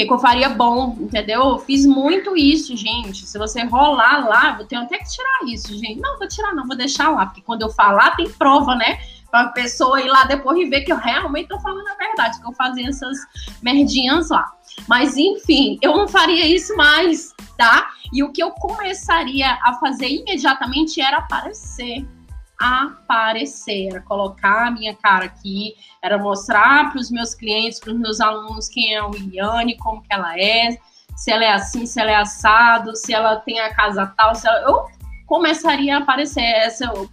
que, 0.00 0.06
que 0.06 0.12
eu 0.12 0.18
faria 0.18 0.48
bom, 0.48 0.96
entendeu? 0.98 1.40
Eu 1.40 1.58
fiz 1.58 1.84
muito 1.84 2.36
isso, 2.36 2.76
gente. 2.76 3.26
Se 3.26 3.38
você 3.38 3.62
rolar 3.64 4.26
lá, 4.26 4.56
eu 4.58 4.66
tenho 4.66 4.82
até 4.82 4.98
que 4.98 5.08
tirar 5.10 5.52
isso, 5.52 5.76
gente. 5.78 6.00
Não, 6.00 6.18
vou 6.18 6.26
tirar, 6.26 6.54
não, 6.54 6.66
vou 6.66 6.76
deixar 6.76 7.10
lá, 7.10 7.26
porque 7.26 7.42
quando 7.42 7.62
eu 7.62 7.70
falar, 7.70 8.16
tem 8.16 8.30
prova, 8.30 8.74
né? 8.74 8.98
Pra 9.30 9.48
pessoa 9.48 10.00
ir 10.00 10.08
lá 10.08 10.24
depois 10.24 10.58
e 10.58 10.68
ver 10.68 10.82
que 10.82 10.92
eu 10.92 10.96
realmente 10.96 11.48
tô 11.48 11.60
falando 11.60 11.86
a 11.86 11.94
verdade, 11.94 12.40
que 12.40 12.48
eu 12.48 12.52
fazia 12.52 12.88
essas 12.88 13.16
merdinhas 13.62 14.30
lá. 14.30 14.50
Mas, 14.88 15.16
enfim, 15.16 15.78
eu 15.82 15.96
não 15.96 16.08
faria 16.08 16.46
isso 16.46 16.74
mais, 16.76 17.34
tá? 17.56 17.90
E 18.12 18.24
o 18.24 18.32
que 18.32 18.42
eu 18.42 18.50
começaria 18.52 19.58
a 19.62 19.74
fazer 19.74 20.08
imediatamente 20.08 21.00
era 21.00 21.18
aparecer 21.18 22.04
aparecer, 22.60 23.88
era 23.88 24.02
colocar 24.02 24.68
a 24.68 24.70
minha 24.70 24.94
cara 24.94 25.24
aqui, 25.24 25.74
era 26.02 26.18
mostrar 26.18 26.90
para 26.90 27.00
os 27.00 27.10
meus 27.10 27.34
clientes, 27.34 27.80
para 27.80 27.92
os 27.92 27.98
meus 27.98 28.20
alunos 28.20 28.68
quem 28.68 28.94
é 28.94 28.98
a 28.98 29.06
Williane, 29.06 29.78
como 29.78 30.02
que 30.02 30.12
ela 30.12 30.38
é, 30.38 30.78
se 31.16 31.32
ela 31.32 31.44
é 31.44 31.52
assim, 31.52 31.86
se 31.86 31.98
ela 31.98 32.10
é 32.10 32.16
assado, 32.16 32.94
se 32.94 33.14
ela 33.14 33.36
tem 33.36 33.58
a 33.60 33.74
casa 33.74 34.12
tal, 34.14 34.34
se 34.34 34.46
ela... 34.46 34.60
eu 34.60 34.84
começaria 35.26 35.96
a 35.96 36.00
aparecer 36.00 36.42
essa, 36.42 36.84
eu 36.84 37.08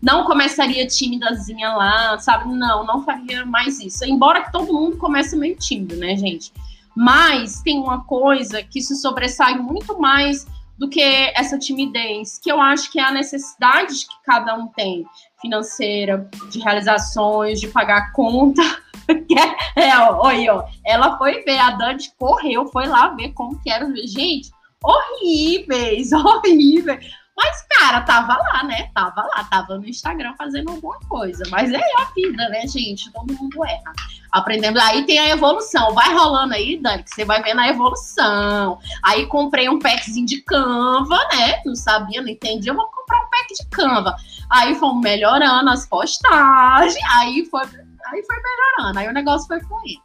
não 0.00 0.24
começaria 0.24 0.86
timidazinha 0.86 1.72
lá, 1.74 2.18
sabe? 2.18 2.52
Não, 2.52 2.84
não 2.84 3.04
faria 3.04 3.46
mais 3.46 3.80
isso. 3.80 4.04
Embora 4.04 4.50
todo 4.50 4.72
mundo 4.72 4.96
comece 4.98 5.36
meio 5.36 5.56
tímido, 5.56 5.96
né, 5.96 6.16
gente? 6.16 6.52
Mas 6.94 7.62
tem 7.62 7.78
uma 7.78 8.04
coisa 8.04 8.62
que 8.62 8.80
se 8.80 8.96
sobressai 8.96 9.56
muito 9.58 9.98
mais 9.98 10.46
do 10.82 10.88
que 10.88 11.00
essa 11.36 11.56
timidez, 11.56 12.40
que 12.42 12.50
eu 12.50 12.60
acho 12.60 12.90
que 12.90 12.98
é 12.98 13.04
a 13.04 13.12
necessidade 13.12 14.04
que 14.04 14.14
cada 14.24 14.56
um 14.56 14.66
tem, 14.66 15.06
financeira, 15.40 16.28
de 16.50 16.58
realizações, 16.58 17.60
de 17.60 17.68
pagar 17.68 18.10
conta. 18.10 18.62
é, 19.78 19.96
ó, 19.98 20.18
ó, 20.26 20.64
ela 20.84 21.16
foi 21.18 21.44
ver, 21.44 21.58
a 21.58 21.70
Dante 21.70 22.12
correu, 22.18 22.66
foi 22.66 22.86
lá 22.88 23.10
ver 23.10 23.32
como 23.32 23.62
que 23.62 23.70
era. 23.70 23.86
Gente, 24.04 24.50
horríveis, 24.82 26.10
horríveis. 26.10 27.06
Mas, 27.36 27.62
cara, 27.62 28.02
tava 28.02 28.36
lá, 28.36 28.62
né? 28.64 28.90
Tava 28.94 29.22
lá, 29.22 29.44
tava 29.44 29.78
no 29.78 29.86
Instagram 29.86 30.34
fazendo 30.36 30.70
alguma 30.70 30.98
coisa. 31.08 31.44
Mas 31.50 31.72
é 31.72 31.80
a 31.98 32.04
vida, 32.14 32.48
né, 32.50 32.66
gente? 32.66 33.10
Todo 33.10 33.32
mundo 33.32 33.64
erra. 33.64 33.92
Aprendendo. 34.30 34.78
Aí 34.78 35.04
tem 35.04 35.18
a 35.18 35.28
evolução. 35.30 35.94
Vai 35.94 36.12
rolando 36.12 36.54
aí, 36.54 36.78
Dani, 36.78 37.02
que 37.02 37.10
você 37.10 37.24
vai 37.24 37.42
vendo 37.42 37.60
a 37.60 37.68
evolução. 37.68 38.78
Aí 39.02 39.26
comprei 39.26 39.68
um 39.68 39.78
packzinho 39.78 40.26
de 40.26 40.42
Canva, 40.42 41.18
né? 41.32 41.62
Não 41.64 41.74
sabia, 41.74 42.20
não 42.20 42.28
entendia. 42.28 42.74
Vou 42.74 42.86
comprar 42.86 43.18
um 43.18 43.30
pack 43.30 43.54
de 43.54 43.66
Canva. 43.70 44.16
Aí 44.50 44.74
fomos 44.74 45.02
melhorando 45.02 45.70
as 45.70 45.86
postagens. 45.86 47.02
Aí 47.16 47.46
foi, 47.46 47.62
aí 47.62 48.24
foi 48.26 48.36
melhorando. 48.36 48.98
Aí 48.98 49.08
o 49.08 49.12
negócio 49.12 49.46
foi 49.46 49.60
fluindo. 49.60 50.02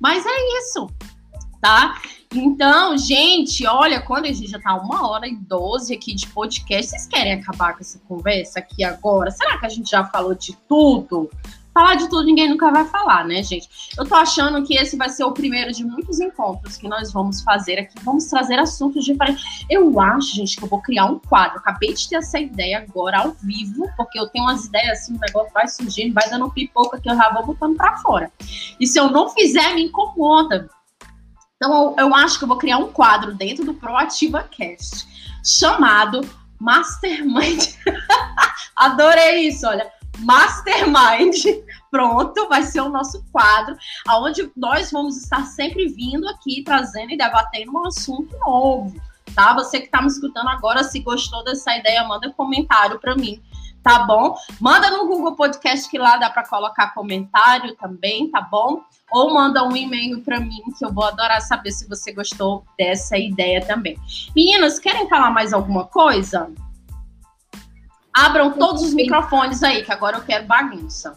Mas 0.00 0.24
é 0.24 0.58
isso, 0.58 0.86
tá? 1.60 1.96
Então, 2.34 2.96
gente, 2.98 3.66
olha, 3.66 4.02
quando 4.02 4.26
a 4.26 4.32
gente 4.32 4.50
já 4.50 4.58
tá 4.58 4.74
uma 4.74 5.08
hora 5.08 5.26
e 5.26 5.34
doze 5.34 5.94
aqui 5.94 6.14
de 6.14 6.26
podcast, 6.28 6.90
vocês 6.90 7.06
querem 7.06 7.32
acabar 7.32 7.72
com 7.72 7.80
essa 7.80 7.98
conversa 8.06 8.58
aqui 8.58 8.84
agora? 8.84 9.30
Será 9.30 9.58
que 9.58 9.64
a 9.64 9.68
gente 9.68 9.90
já 9.90 10.04
falou 10.04 10.34
de 10.34 10.54
tudo? 10.68 11.30
Falar 11.72 11.94
de 11.94 12.08
tudo 12.08 12.24
ninguém 12.24 12.48
nunca 12.48 12.70
vai 12.70 12.84
falar, 12.84 13.24
né, 13.24 13.42
gente? 13.42 13.68
Eu 13.96 14.04
tô 14.04 14.14
achando 14.14 14.62
que 14.66 14.76
esse 14.76 14.96
vai 14.96 15.08
ser 15.08 15.24
o 15.24 15.32
primeiro 15.32 15.72
de 15.72 15.84
muitos 15.84 16.20
encontros 16.20 16.76
que 16.76 16.88
nós 16.88 17.12
vamos 17.12 17.40
fazer 17.40 17.78
aqui. 17.78 17.94
Vamos 18.02 18.26
trazer 18.26 18.58
assuntos 18.58 19.04
diferentes. 19.04 19.64
Eu 19.70 19.98
acho, 20.00 20.34
gente, 20.34 20.56
que 20.56 20.64
eu 20.64 20.68
vou 20.68 20.82
criar 20.82 21.06
um 21.06 21.18
quadro. 21.18 21.58
Acabei 21.58 21.94
de 21.94 22.08
ter 22.08 22.16
essa 22.16 22.38
ideia 22.38 22.78
agora 22.78 23.20
ao 23.20 23.32
vivo, 23.40 23.88
porque 23.96 24.18
eu 24.18 24.26
tenho 24.26 24.44
umas 24.44 24.66
ideias 24.66 24.98
assim, 24.98 25.14
o 25.14 25.20
negócio 25.20 25.52
vai 25.54 25.68
surgindo, 25.68 26.12
vai 26.12 26.28
dando 26.28 26.50
pipoca 26.50 27.00
que 27.00 27.08
eu 27.08 27.14
já 27.14 27.32
vou 27.32 27.46
botando 27.46 27.76
pra 27.76 27.96
fora. 27.98 28.30
E 28.78 28.86
se 28.86 28.98
eu 28.98 29.10
não 29.10 29.30
fizer, 29.30 29.74
me 29.74 29.84
incomoda. 29.84 30.68
Então, 31.58 31.96
eu, 31.98 32.06
eu 32.06 32.14
acho 32.14 32.38
que 32.38 32.44
eu 32.44 32.48
vou 32.48 32.56
criar 32.56 32.78
um 32.78 32.92
quadro 32.92 33.34
dentro 33.34 33.64
do 33.64 33.74
Proativa 33.74 34.44
Cast 34.44 35.08
chamado 35.44 36.20
Mastermind. 36.58 37.74
Adorei 38.76 39.48
isso, 39.48 39.66
olha. 39.66 39.90
Mastermind. 40.18 41.44
Pronto, 41.90 42.48
vai 42.48 42.62
ser 42.62 42.80
o 42.80 42.88
nosso 42.88 43.24
quadro, 43.32 43.76
onde 44.08 44.50
nós 44.56 44.92
vamos 44.92 45.16
estar 45.16 45.44
sempre 45.46 45.88
vindo 45.88 46.28
aqui, 46.28 46.62
trazendo 46.62 47.12
e 47.12 47.16
debatendo 47.16 47.72
um 47.72 47.86
assunto 47.86 48.36
novo, 48.38 48.94
tá? 49.34 49.54
Você 49.54 49.80
que 49.80 49.86
está 49.86 50.02
me 50.02 50.08
escutando 50.08 50.48
agora, 50.48 50.84
se 50.84 51.00
gostou 51.00 51.42
dessa 51.44 51.74
ideia, 51.76 52.04
manda 52.04 52.28
um 52.28 52.32
comentário 52.32 53.00
para 53.00 53.16
mim 53.16 53.42
tá 53.82 54.00
bom? 54.00 54.36
Manda 54.60 54.90
no 54.90 55.06
Google 55.06 55.34
Podcast 55.34 55.88
que 55.88 55.98
lá 55.98 56.18
dá 56.18 56.28
para 56.28 56.46
colocar 56.46 56.92
comentário 56.92 57.74
também, 57.76 58.30
tá 58.30 58.40
bom? 58.40 58.82
Ou 59.10 59.32
manda 59.32 59.64
um 59.64 59.74
e-mail 59.74 60.20
para 60.20 60.38
mim 60.38 60.62
que 60.78 60.84
eu 60.84 60.92
vou 60.92 61.04
adorar 61.04 61.40
saber 61.40 61.70
se 61.70 61.88
você 61.88 62.12
gostou 62.12 62.64
dessa 62.78 63.16
ideia 63.16 63.64
também. 63.64 63.98
Meninas, 64.36 64.78
querem 64.78 65.08
falar 65.08 65.30
mais 65.30 65.52
alguma 65.52 65.86
coisa? 65.86 66.50
Abram 68.12 68.52
todos 68.52 68.82
os 68.82 68.92
microfones 68.92 69.62
aí, 69.62 69.82
que 69.82 69.92
agora 69.92 70.18
eu 70.18 70.22
quero 70.22 70.46
bagunça. 70.46 71.14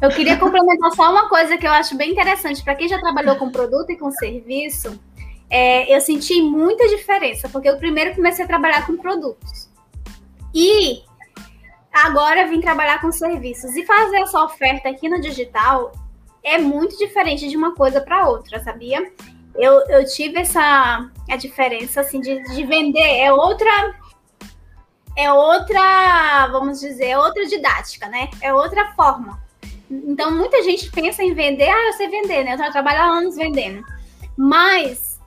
Eu 0.00 0.10
queria 0.10 0.36
complementar 0.36 0.90
só 0.92 1.10
uma 1.10 1.28
coisa 1.28 1.56
que 1.56 1.66
eu 1.66 1.72
acho 1.72 1.96
bem 1.96 2.12
interessante. 2.12 2.62
Para 2.62 2.74
quem 2.74 2.88
já 2.88 2.98
trabalhou 3.00 3.36
com 3.36 3.50
produto 3.50 3.90
e 3.90 3.96
com 3.96 4.10
serviço, 4.10 5.00
é, 5.48 5.94
eu 5.94 6.00
senti 6.00 6.42
muita 6.42 6.86
diferença, 6.88 7.48
porque 7.48 7.68
eu 7.68 7.78
primeiro 7.78 8.14
comecei 8.14 8.44
a 8.44 8.48
trabalhar 8.48 8.86
com 8.86 8.96
produtos. 8.96 9.70
E 10.54 11.02
agora 11.92 12.46
vim 12.46 12.60
trabalhar 12.60 13.00
com 13.00 13.10
serviços. 13.10 13.74
E 13.74 13.84
fazer 13.84 14.18
essa 14.18 14.44
oferta 14.44 14.88
aqui 14.88 15.08
no 15.08 15.20
digital 15.20 15.92
é 16.46 16.58
muito 16.58 16.96
diferente 16.96 17.48
de 17.48 17.56
uma 17.56 17.74
coisa 17.74 18.00
para 18.00 18.28
outra, 18.28 18.62
sabia? 18.62 19.12
Eu, 19.56 19.72
eu 19.88 20.06
tive 20.06 20.38
essa 20.38 21.10
a 21.28 21.36
diferença 21.36 22.02
assim 22.02 22.20
de, 22.20 22.40
de 22.54 22.64
vender 22.64 23.18
é 23.18 23.32
outra 23.32 23.94
é 25.16 25.32
outra, 25.32 26.46
vamos 26.52 26.78
dizer, 26.78 27.06
é 27.06 27.18
outra 27.18 27.46
didática, 27.46 28.06
né? 28.06 28.28
É 28.40 28.52
outra 28.52 28.92
forma. 28.92 29.42
Então 29.90 30.30
muita 30.30 30.62
gente 30.62 30.90
pensa 30.90 31.22
em 31.24 31.32
vender, 31.32 31.68
ah, 31.68 31.86
eu 31.86 31.92
sei 31.94 32.08
vender, 32.08 32.44
né? 32.44 32.54
Eu 32.54 32.70
trabalho 32.70 33.00
há 33.00 33.06
anos 33.06 33.34
vendendo. 33.34 33.82
Mas 34.36 35.18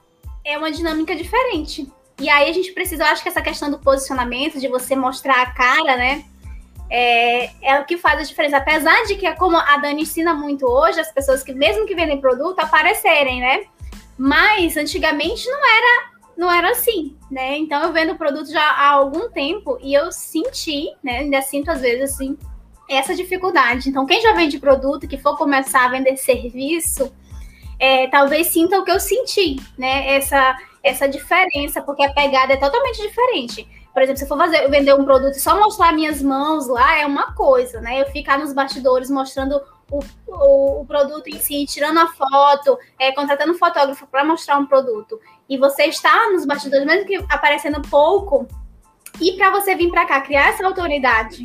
é 0.45 0.57
uma 0.57 0.71
dinâmica 0.71 1.15
diferente. 1.15 1.91
E 2.21 2.29
aí 2.29 2.49
a 2.49 2.53
gente 2.53 2.71
precisa, 2.71 3.03
eu 3.03 3.07
acho 3.07 3.23
que 3.23 3.29
essa 3.29 3.41
questão 3.41 3.71
do 3.71 3.79
posicionamento, 3.79 4.59
de 4.59 4.67
você 4.67 4.95
mostrar 4.95 5.41
a 5.41 5.51
cara, 5.51 5.97
né? 5.97 6.23
É, 6.89 7.51
é 7.61 7.79
o 7.79 7.85
que 7.85 7.97
faz 7.97 8.19
a 8.19 8.23
diferença. 8.23 8.57
Apesar 8.57 9.03
de 9.05 9.15
que, 9.15 9.27
é 9.27 9.33
como 9.33 9.55
a 9.55 9.77
Dani 9.77 10.01
ensina 10.01 10.33
muito 10.33 10.65
hoje, 10.65 10.99
as 10.99 11.11
pessoas 11.11 11.43
que, 11.43 11.53
mesmo 11.53 11.85
que 11.85 11.95
vendem 11.95 12.19
produto, 12.19 12.59
aparecerem, 12.59 13.39
né? 13.39 13.65
Mas 14.17 14.75
antigamente 14.75 15.47
não 15.49 15.65
era 15.65 16.09
não 16.35 16.49
era 16.49 16.71
assim, 16.71 17.17
né? 17.29 17.57
Então 17.57 17.83
eu 17.83 17.91
vendo 17.91 18.15
produto 18.15 18.49
já 18.49 18.63
há 18.63 18.91
algum 18.91 19.29
tempo 19.29 19.77
e 19.81 19.93
eu 19.93 20.09
senti, 20.09 20.89
né? 21.03 21.19
Ainda 21.19 21.41
sinto 21.41 21.69
às 21.69 21.81
vezes 21.81 22.13
assim, 22.13 22.37
essa 22.89 23.15
dificuldade. 23.15 23.89
Então, 23.89 24.05
quem 24.05 24.19
já 24.21 24.33
vende 24.33 24.59
produto, 24.59 25.07
que 25.07 25.17
for 25.17 25.37
começar 25.37 25.85
a 25.85 25.89
vender 25.89 26.17
serviço, 26.17 27.13
é, 27.77 28.07
talvez 28.07 28.47
sinta 28.47 28.79
o 28.79 28.83
que 28.83 28.91
eu 28.91 28.99
senti, 28.99 29.57
né? 29.77 30.15
Essa, 30.15 30.57
essa 30.83 31.07
diferença, 31.07 31.81
porque 31.81 32.03
a 32.03 32.11
pegada 32.11 32.53
é 32.53 32.57
totalmente 32.57 33.01
diferente. 33.01 33.67
Por 33.93 34.01
exemplo, 34.01 34.17
se 34.17 34.23
eu 34.23 34.27
for 34.27 34.37
fazer, 34.37 34.69
vender 34.69 34.93
um 34.93 35.03
produto 35.03 35.35
e 35.35 35.39
só 35.39 35.59
mostrar 35.59 35.91
minhas 35.91 36.21
mãos 36.21 36.67
lá, 36.67 36.99
é 36.99 37.05
uma 37.05 37.33
coisa, 37.33 37.81
né? 37.81 38.01
Eu 38.01 38.05
ficar 38.07 38.37
nos 38.37 38.53
bastidores 38.53 39.09
mostrando 39.09 39.61
o, 39.91 39.99
o, 40.27 40.81
o 40.81 40.85
produto 40.85 41.27
em 41.27 41.39
si, 41.39 41.65
tirando 41.65 41.97
a 41.97 42.07
foto, 42.07 42.77
é, 42.99 43.11
contratando 43.11 43.53
um 43.53 43.57
fotógrafo 43.57 44.05
para 44.07 44.23
mostrar 44.23 44.57
um 44.57 44.65
produto. 44.65 45.19
E 45.49 45.57
você 45.57 45.85
está 45.85 46.29
nos 46.31 46.45
bastidores, 46.45 46.85
mesmo 46.85 47.07
que 47.07 47.15
aparecendo 47.29 47.81
pouco, 47.89 48.47
e 49.19 49.33
para 49.33 49.49
você 49.49 49.75
vir 49.75 49.89
para 49.89 50.05
cá 50.05 50.21
criar 50.21 50.49
essa 50.49 50.65
autoridade 50.65 51.43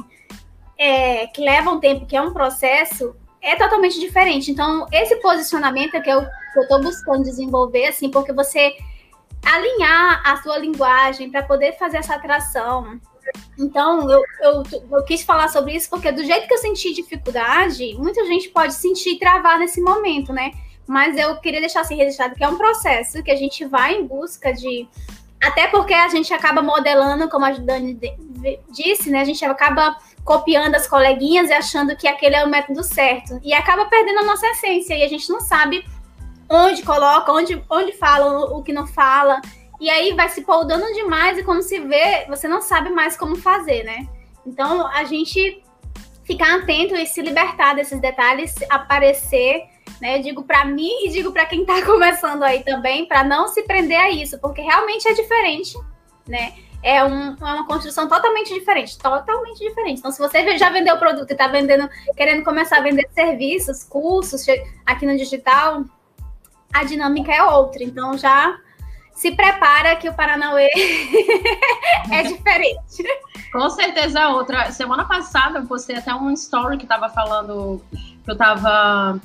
é, 0.79 1.27
que 1.29 1.41
leva 1.41 1.71
um 1.71 1.81
tempo, 1.81 2.07
que 2.07 2.17
é 2.17 2.21
um 2.21 2.33
processo, 2.33 3.17
é 3.41 3.57
totalmente 3.57 3.99
diferente. 3.99 4.51
Então, 4.51 4.87
esse 4.93 5.17
posicionamento 5.17 5.95
é 5.95 6.01
que 6.01 6.11
eu 6.11 6.25
estou 6.61 6.81
buscando 6.83 7.23
desenvolver, 7.23 7.87
assim, 7.87 8.11
porque 8.11 8.33
você 8.33 8.75
alinhar 9.45 10.23
a 10.25 10.37
sua 10.43 10.59
linguagem 10.59 11.31
para 11.31 11.43
poder 11.43 11.77
fazer 11.79 11.99
essa 11.99 12.15
atração. 12.15 13.01
Então, 13.59 14.11
eu, 14.11 14.23
eu, 14.41 14.63
eu, 14.91 15.05
quis 15.05 15.23
falar 15.23 15.49
sobre 15.49 15.75
isso 15.75 15.89
porque, 15.89 16.13
do 16.13 16.25
jeito 16.25 16.47
que 16.47 16.55
eu 16.55 16.59
senti 16.59 16.93
dificuldade, 16.93 17.95
muita 17.95 18.25
gente 18.27 18.49
pode 18.49 18.75
sentir 18.75 19.19
travar 19.19 19.59
nesse 19.59 19.81
momento, 19.81 20.33
né? 20.33 20.53
Mas 20.87 21.17
eu 21.17 21.37
queria 21.37 21.61
deixar 21.61 21.81
assim 21.81 21.97
registrado 21.97 22.35
que 22.35 22.45
é 22.45 22.49
um 22.49 22.59
processo 22.59 23.23
que 23.23 23.31
a 23.31 23.37
gente 23.37 23.65
vai 23.65 23.95
em 23.95 24.07
busca 24.07 24.53
de. 24.53 24.87
Até 25.43 25.67
porque 25.69 25.95
a 25.95 26.09
gente 26.09 26.33
acaba 26.33 26.63
modelando, 26.63 27.29
como 27.29 27.45
a 27.45 27.51
Dani 27.51 27.99
disse, 28.71 29.11
né? 29.11 29.21
A 29.21 29.25
gente 29.25 29.45
acaba 29.45 29.97
copiando 30.25 30.75
as 30.75 30.87
coleguinhas 30.87 31.51
e 31.51 31.53
achando 31.53 31.97
que 31.97 32.09
aquele 32.09 32.35
é 32.35 32.45
o 32.45 32.49
método 32.49 32.83
certo. 32.83 33.39
E 33.43 33.53
acaba 33.53 33.87
perdendo 33.87 34.21
a 34.21 34.25
nossa 34.25 34.47
essência. 34.49 34.95
E 34.95 35.03
a 35.03 35.09
gente 35.09 35.29
não 35.29 35.41
sabe 35.41 35.85
onde 36.55 36.83
coloca, 36.83 37.33
onde, 37.33 37.63
onde 37.69 37.93
fala, 37.93 38.57
o 38.57 38.63
que 38.63 38.73
não 38.73 38.87
fala. 38.87 39.41
E 39.81 39.91
aí 39.91 40.13
vai 40.15 40.29
se 40.29 40.43
poldando 40.43 40.87
demais 40.95 41.39
e 41.39 41.43
quando 41.43 41.63
se 41.63 41.79
vê, 41.81 42.25
você 42.29 42.47
não 42.47 42.63
sabe 42.63 42.91
mais 42.91 43.17
como 43.17 43.37
fazer, 43.37 43.83
né? 43.85 44.09
Então 44.47 44.87
a 44.87 45.05
gente 45.05 45.63
ficar 46.25 46.57
atento 46.57 46.95
e 46.95 47.07
se 47.07 47.21
libertar 47.21 47.75
desses 47.75 48.01
detalhes, 48.01 48.55
aparecer, 48.71 49.65
né? 50.01 50.19
Eu 50.19 50.23
digo 50.23 50.43
para 50.45 50.65
mim 50.65 51.05
e 51.05 51.11
digo 51.11 51.33
para 51.33 51.47
quem 51.47 51.63
está 51.63 51.83
começando 51.87 52.43
aí 52.43 52.63
também, 52.63 53.07
para 53.07 53.25
não 53.25 53.49
se 53.49 53.63
prender 53.63 53.99
a 53.99 54.11
isso, 54.11 54.39
porque 54.39 54.63
realmente 54.63 55.09
é 55.09 55.13
diferente, 55.13 55.77
né? 56.27 56.55
é, 56.85 57.03
um, 57.03 57.31
é 57.31 57.55
uma 57.55 57.67
construção 57.67 58.07
totalmente 58.07 58.53
diferente, 58.53 58.99
totalmente 58.99 59.59
diferente. 59.59 60.01
Então, 60.01 60.13
se 60.13 60.19
você 60.19 60.59
já 60.59 60.69
vendeu 60.69 60.97
o 60.97 60.99
produto 60.99 61.31
e 61.31 61.33
está 61.33 61.49
vendendo, 61.49 61.89
querendo 62.15 62.45
começar 62.45 62.77
a 62.77 62.83
vender 62.83 63.09
serviços, 63.15 63.83
cursos 63.85 64.45
aqui 64.85 65.07
no 65.07 65.17
digital, 65.17 65.83
a 66.75 66.85
dinâmica 66.85 67.33
é 67.33 67.43
outra. 67.43 67.83
Então, 67.85 68.19
já 68.19 68.59
se 69.15 69.31
prepara 69.31 69.95
que 69.95 70.09
o 70.09 70.15
Paranauê 70.15 70.69
é 72.11 72.23
diferente. 72.25 73.05
Com 73.53 73.71
certeza 73.71 74.19
é 74.21 74.27
outra. 74.27 74.73
Semana 74.73 75.05
passada 75.05 75.61
eu 75.61 75.67
postei 75.67 75.97
até 75.97 76.13
um 76.13 76.33
story 76.33 76.77
que 76.77 76.85
estava 76.85 77.09
falando 77.09 77.81
que 78.25 78.31
eu 78.31 78.33
estava 78.33 79.21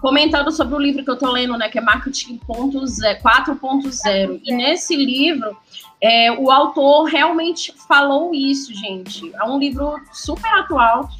comentando 0.00 0.50
sobre 0.50 0.74
o 0.74 0.78
livro 0.78 1.04
que 1.04 1.10
eu 1.10 1.14
estou 1.14 1.30
lendo, 1.30 1.58
né, 1.58 1.68
que 1.68 1.78
é 1.78 1.82
Marketing 1.82 2.40
4.0. 2.48 4.40
E 4.42 4.54
nesse 4.54 4.96
livro 4.96 5.54
é, 6.00 6.32
o 6.32 6.50
autor 6.50 7.04
realmente 7.04 7.74
falou 7.86 8.32
isso, 8.34 8.72
gente. 8.74 9.30
É 9.34 9.44
um 9.44 9.58
livro 9.58 10.00
super 10.10 10.50
atual 10.54 11.10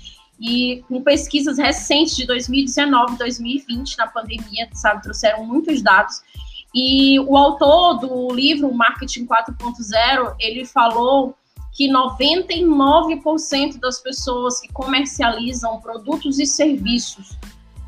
e 0.40 0.82
com 0.88 1.02
pesquisas 1.02 1.58
recentes 1.58 2.16
de 2.16 2.26
2019, 2.26 3.18
2020, 3.18 3.98
na 3.98 4.06
pandemia, 4.06 4.68
sabe, 4.72 5.02
trouxeram 5.02 5.44
muitos 5.44 5.82
dados. 5.82 6.22
E 6.74 7.20
o 7.20 7.36
autor 7.36 7.98
do 7.98 8.32
livro 8.32 8.72
Marketing 8.72 9.26
4.0, 9.26 10.34
ele 10.38 10.64
falou 10.64 11.36
que 11.72 11.88
99% 11.88 13.78
das 13.78 14.00
pessoas 14.00 14.60
que 14.60 14.72
comercializam 14.72 15.78
produtos 15.80 16.38
e 16.38 16.46
serviços 16.46 17.36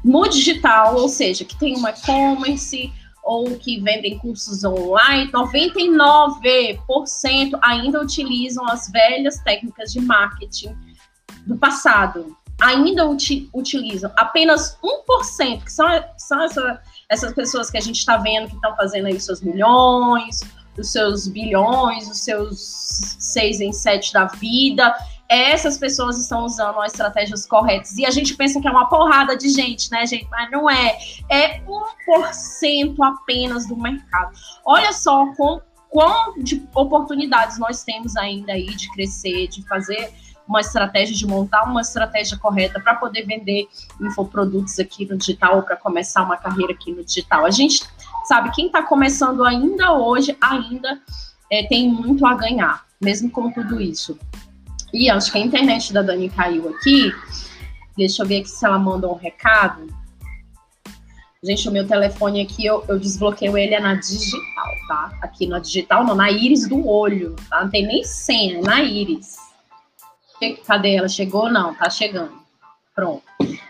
no 0.04 0.28
digital, 0.28 0.96
ou 0.96 1.08
seja, 1.08 1.44
que 1.44 1.58
tem 1.58 1.76
um 1.76 1.88
e-commerce, 1.88 2.92
ou 3.22 3.56
que 3.56 3.80
vendem 3.80 4.18
cursos 4.18 4.64
online, 4.64 5.30
99% 5.30 7.58
ainda 7.62 8.02
utilizam 8.02 8.66
as 8.66 8.90
velhas 8.90 9.38
técnicas 9.38 9.92
de 9.92 10.00
marketing 10.00 10.76
do 11.46 11.56
passado. 11.56 12.36
Ainda 12.62 13.06
uti 13.06 13.50
utilizam. 13.52 14.10
Apenas 14.16 14.78
1%, 14.82 15.64
que 15.64 15.72
são, 15.72 15.86
são 16.16 16.42
essa, 16.42 16.82
essas 17.08 17.32
pessoas 17.34 17.70
que 17.70 17.78
a 17.78 17.80
gente 17.80 17.98
está 17.98 18.16
vendo 18.16 18.48
que 18.48 18.54
estão 18.54 18.74
fazendo 18.76 19.06
aí 19.06 19.20
seus 19.20 19.42
milhões, 19.42 20.40
os 20.78 20.90
seus 20.90 21.28
bilhões, 21.28 22.08
os 22.08 22.18
seus 22.24 23.16
seis 23.18 23.60
em 23.60 23.72
sete 23.72 24.12
da 24.12 24.26
vida, 24.26 24.94
essas 25.28 25.78
pessoas 25.78 26.18
estão 26.18 26.44
usando 26.44 26.78
as 26.80 26.92
estratégias 26.92 27.46
corretas. 27.46 27.96
E 27.96 28.04
a 28.04 28.10
gente 28.10 28.36
pensa 28.36 28.60
que 28.60 28.68
é 28.68 28.70
uma 28.70 28.88
porrada 28.88 29.36
de 29.36 29.48
gente, 29.48 29.90
né, 29.90 30.06
gente? 30.06 30.28
Mas 30.30 30.50
não 30.50 30.68
é. 30.68 30.98
É 31.30 31.60
1% 31.60 32.96
apenas 33.00 33.66
do 33.66 33.76
mercado. 33.76 34.32
Olha 34.64 34.92
só 34.92 35.26
com, 35.34 35.60
quão 35.88 36.34
de 36.38 36.62
oportunidades 36.74 37.58
nós 37.58 37.82
temos 37.82 38.16
ainda 38.16 38.52
aí 38.52 38.66
de 38.66 38.90
crescer, 38.92 39.48
de 39.48 39.66
fazer 39.66 40.12
uma 40.46 40.60
estratégia, 40.60 41.14
de 41.14 41.26
montar 41.26 41.64
uma 41.64 41.80
estratégia 41.80 42.36
correta 42.36 42.80
para 42.80 42.94
poder 42.94 43.24
vender 43.24 43.66
infoprodutos 44.00 44.78
aqui 44.78 45.06
no 45.06 45.16
digital 45.16 45.56
ou 45.56 45.62
para 45.62 45.76
começar 45.76 46.22
uma 46.22 46.36
carreira 46.36 46.72
aqui 46.72 46.92
no 46.92 47.04
digital. 47.04 47.44
A 47.44 47.50
gente 47.50 47.84
sabe, 48.24 48.50
quem 48.52 48.66
está 48.66 48.82
começando 48.82 49.44
ainda 49.44 49.92
hoje, 49.92 50.36
ainda 50.40 51.00
é, 51.50 51.66
tem 51.66 51.88
muito 51.88 52.26
a 52.26 52.34
ganhar, 52.34 52.84
mesmo 53.00 53.30
com 53.30 53.50
tudo 53.50 53.80
isso. 53.80 54.18
E 54.92 55.08
acho 55.08 55.32
que 55.32 55.38
a 55.38 55.40
internet 55.40 55.92
da 55.92 56.02
Dani 56.02 56.28
caiu 56.28 56.68
aqui. 56.68 57.12
Deixa 57.96 58.22
eu 58.22 58.26
ver 58.26 58.40
aqui 58.40 58.48
se 58.48 58.64
ela 58.64 58.78
mandou 58.78 59.12
um 59.12 59.18
recado. 59.18 59.86
Gente, 61.44 61.68
o 61.68 61.72
meu 61.72 61.86
telefone 61.86 62.40
aqui, 62.40 62.64
eu, 62.64 62.84
eu 62.86 62.98
desbloqueio 62.98 63.58
ele 63.58 63.74
é 63.74 63.80
na 63.80 63.94
digital, 63.94 64.70
tá? 64.86 65.18
Aqui 65.20 65.46
na 65.46 65.58
digital, 65.58 66.04
não, 66.04 66.14
na 66.14 66.30
íris 66.30 66.68
do 66.68 66.86
olho, 66.86 67.34
tá? 67.50 67.64
Não 67.64 67.70
tem 67.70 67.84
nem 67.84 68.04
senha, 68.04 68.58
é 68.58 68.60
na 68.60 68.80
íris. 68.80 69.36
Cadê 70.66 70.96
ela? 70.96 71.08
Chegou? 71.08 71.50
Não, 71.50 71.74
tá 71.74 71.88
chegando. 71.88 72.40
Pronto. 72.94 73.22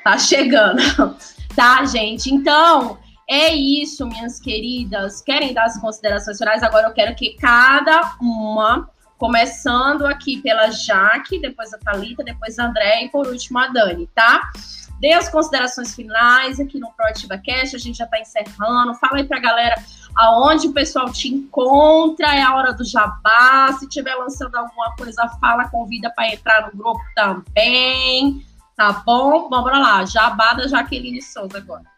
Tá 0.02 0.18
chegando. 0.18 0.82
tá, 1.54 1.84
gente? 1.84 2.32
Então, 2.32 2.98
é 3.28 3.54
isso, 3.54 4.06
minhas 4.06 4.40
queridas. 4.40 5.22
Querem 5.22 5.52
dar 5.52 5.64
as 5.64 5.80
considerações 5.80 6.38
finais? 6.38 6.62
Agora 6.62 6.88
eu 6.88 6.92
quero 6.92 7.14
que 7.14 7.34
cada 7.34 8.16
uma 8.20 8.90
Começando 9.22 10.04
aqui 10.04 10.42
pela 10.42 10.68
Jaque, 10.72 11.38
depois 11.40 11.72
a 11.72 11.78
Thalita, 11.78 12.24
depois 12.24 12.58
a 12.58 12.66
André 12.66 13.04
e 13.04 13.08
por 13.08 13.28
último 13.28 13.56
a 13.56 13.68
Dani, 13.68 14.08
tá? 14.12 14.50
Dê 14.98 15.12
as 15.12 15.28
considerações 15.28 15.94
finais 15.94 16.58
aqui 16.58 16.76
no 16.80 16.90
Proativa 16.90 17.38
Cast, 17.38 17.76
a 17.76 17.78
gente 17.78 17.98
já 17.98 18.04
está 18.04 18.18
encerrando. 18.18 18.96
Fala 18.96 19.18
aí 19.18 19.24
pra 19.24 19.38
galera 19.38 19.76
aonde 20.16 20.68
o 20.68 20.72
pessoal 20.72 21.10
te 21.10 21.28
encontra, 21.28 22.34
é 22.34 22.42
a 22.42 22.54
hora 22.54 22.72
do 22.72 22.84
jabá. 22.84 23.72
Se 23.78 23.88
tiver 23.88 24.14
lançando 24.14 24.54
alguma 24.56 24.94
coisa, 24.96 25.28
fala, 25.40 25.68
convida 25.68 26.10
para 26.14 26.32
entrar 26.32 26.66
no 26.66 26.78
grupo 26.78 27.00
também. 27.14 28.44
Tá 28.76 29.02
bom? 29.04 29.48
Vamos 29.48 29.72
lá, 29.72 30.04
jabá 30.04 30.54
da 30.54 30.66
Jaqueline 30.66 31.22
Souza 31.22 31.58
agora. 31.58 31.92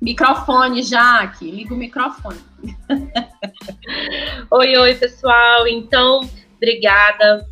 Microfone, 0.00 0.82
Jaque, 0.82 1.50
liga 1.50 1.74
o 1.74 1.76
microfone. 1.76 2.40
oi, 4.50 4.76
oi, 4.76 4.94
pessoal. 4.94 5.66
Então, 5.66 6.20
obrigada 6.56 7.46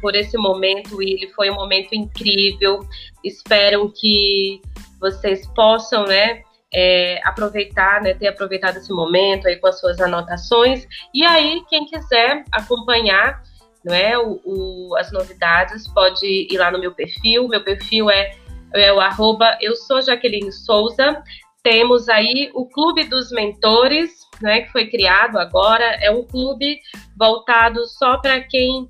por 0.00 0.16
esse 0.16 0.36
momento, 0.36 0.96
Willy. 0.96 1.32
Foi 1.32 1.48
um 1.48 1.54
momento 1.54 1.94
incrível. 1.94 2.80
Espero 3.22 3.92
que 3.94 4.60
vocês 5.02 5.46
possam, 5.48 6.04
né, 6.04 6.42
é, 6.72 7.20
aproveitar, 7.24 8.00
né, 8.00 8.14
ter 8.14 8.28
aproveitado 8.28 8.78
esse 8.78 8.92
momento 8.92 9.46
aí 9.46 9.56
com 9.56 9.66
as 9.66 9.78
suas 9.78 10.00
anotações. 10.00 10.86
E 11.12 11.24
aí, 11.24 11.62
quem 11.68 11.84
quiser 11.84 12.44
acompanhar, 12.50 13.42
não 13.84 13.94
é, 13.94 14.16
o, 14.16 14.40
o, 14.44 14.96
as 14.96 15.12
novidades, 15.12 15.86
pode 15.92 16.24
ir 16.24 16.56
lá 16.56 16.70
no 16.70 16.78
meu 16.78 16.94
perfil. 16.94 17.48
Meu 17.48 17.62
perfil 17.62 18.08
é 18.08 18.40
é 18.74 18.92
o 18.92 19.00
arroba 19.00 19.56
eu 19.60 19.74
sou 19.74 20.00
Jaqueline 20.00 20.52
Souza. 20.52 21.22
Temos 21.62 22.08
aí 22.08 22.50
o 22.54 22.66
Clube 22.66 23.04
dos 23.04 23.30
Mentores, 23.30 24.10
né, 24.40 24.62
que 24.62 24.72
foi 24.72 24.88
criado 24.88 25.38
agora. 25.38 25.84
É 26.00 26.10
um 26.10 26.24
clube 26.26 26.80
voltado 27.16 27.86
só 27.86 28.18
para 28.18 28.40
quem 28.40 28.88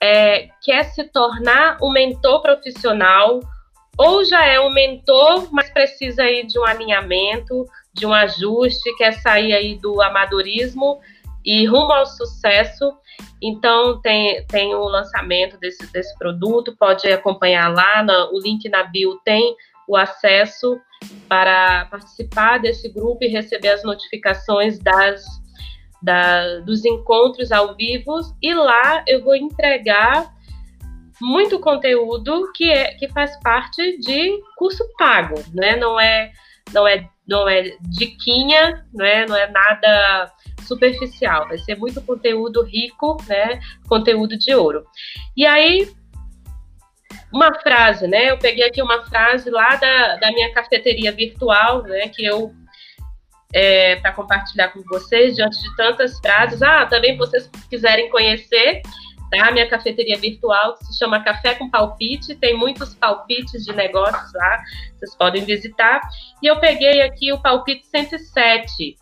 é, 0.00 0.48
quer 0.62 0.84
se 0.84 1.04
tornar 1.04 1.78
um 1.82 1.90
mentor 1.90 2.40
profissional 2.42 3.40
ou 3.98 4.24
já 4.24 4.44
é 4.46 4.58
um 4.60 4.72
mentor, 4.72 5.48
mas 5.52 5.70
precisa 5.70 6.22
aí 6.22 6.46
de 6.46 6.58
um 6.58 6.64
alinhamento, 6.64 7.66
de 7.92 8.06
um 8.06 8.12
ajuste, 8.12 8.94
quer 8.96 9.12
sair 9.12 9.52
aí 9.52 9.76
do 9.76 10.00
amadorismo 10.00 11.00
e 11.44 11.66
rumo 11.66 11.92
ao 11.92 12.06
sucesso. 12.06 12.92
Então 13.42 14.00
tem, 14.00 14.44
tem 14.46 14.74
o 14.74 14.84
lançamento 14.84 15.58
desse, 15.58 15.90
desse 15.92 16.16
produto, 16.18 16.76
pode 16.78 17.06
acompanhar 17.08 17.72
lá, 17.72 18.04
o 18.32 18.40
link 18.40 18.68
na 18.68 18.84
bio 18.84 19.20
tem 19.24 19.54
o 19.88 19.96
acesso 19.96 20.80
para 21.28 21.86
participar 21.86 22.58
desse 22.58 22.88
grupo 22.88 23.24
e 23.24 23.28
receber 23.28 23.70
as 23.70 23.82
notificações 23.82 24.78
das, 24.78 25.24
da, 26.00 26.60
dos 26.60 26.84
encontros 26.84 27.50
ao 27.50 27.74
vivo. 27.74 28.20
E 28.40 28.54
lá 28.54 29.04
eu 29.06 29.22
vou 29.22 29.34
entregar 29.34 30.32
muito 31.20 31.58
conteúdo 31.60 32.50
que, 32.54 32.70
é, 32.70 32.94
que 32.94 33.08
faz 33.08 33.38
parte 33.40 33.98
de 33.98 34.40
curso 34.56 34.84
pago, 34.96 35.34
né? 35.52 35.76
Não 35.76 36.00
é, 36.00 36.32
não 36.72 36.86
é, 36.86 37.08
não 37.26 37.48
é 37.48 37.76
diquinha, 37.80 38.86
não 38.92 39.04
é, 39.04 39.26
não 39.26 39.36
é 39.36 39.50
nada 39.50 40.32
superficial, 40.66 41.48
vai 41.48 41.58
ser 41.58 41.76
muito 41.76 42.00
conteúdo 42.00 42.62
rico, 42.62 43.16
né? 43.28 43.60
Conteúdo 43.88 44.38
de 44.38 44.54
ouro. 44.54 44.84
E 45.36 45.44
aí, 45.44 45.90
uma 47.32 47.54
frase, 47.60 48.06
né? 48.06 48.30
Eu 48.30 48.38
peguei 48.38 48.64
aqui 48.64 48.82
uma 48.82 49.02
frase 49.04 49.50
lá 49.50 49.76
da, 49.76 50.16
da 50.16 50.32
minha 50.32 50.52
cafeteria 50.52 51.12
virtual, 51.12 51.82
né? 51.82 52.08
Que 52.08 52.24
eu 52.24 52.54
é, 53.52 53.96
para 53.96 54.12
compartilhar 54.12 54.68
com 54.68 54.82
vocês 54.82 55.36
diante 55.36 55.60
de 55.60 55.76
tantas 55.76 56.18
frases. 56.20 56.62
Ah, 56.62 56.86
também 56.86 57.16
vocês 57.16 57.50
quiserem 57.68 58.08
conhecer, 58.08 58.82
tá? 59.32 59.50
Minha 59.50 59.68
cafeteria 59.68 60.18
virtual 60.18 60.74
que 60.76 60.84
se 60.84 60.98
chama 60.98 61.24
Café 61.24 61.54
com 61.54 61.70
Palpite, 61.70 62.34
tem 62.36 62.56
muitos 62.56 62.94
palpites 62.94 63.64
de 63.64 63.72
negócios 63.72 64.32
lá, 64.34 64.62
vocês 64.98 65.16
podem 65.16 65.44
visitar. 65.44 66.00
E 66.42 66.46
eu 66.46 66.60
peguei 66.60 67.00
aqui 67.00 67.32
o 67.32 67.40
palpite 67.40 67.86
107, 67.86 68.96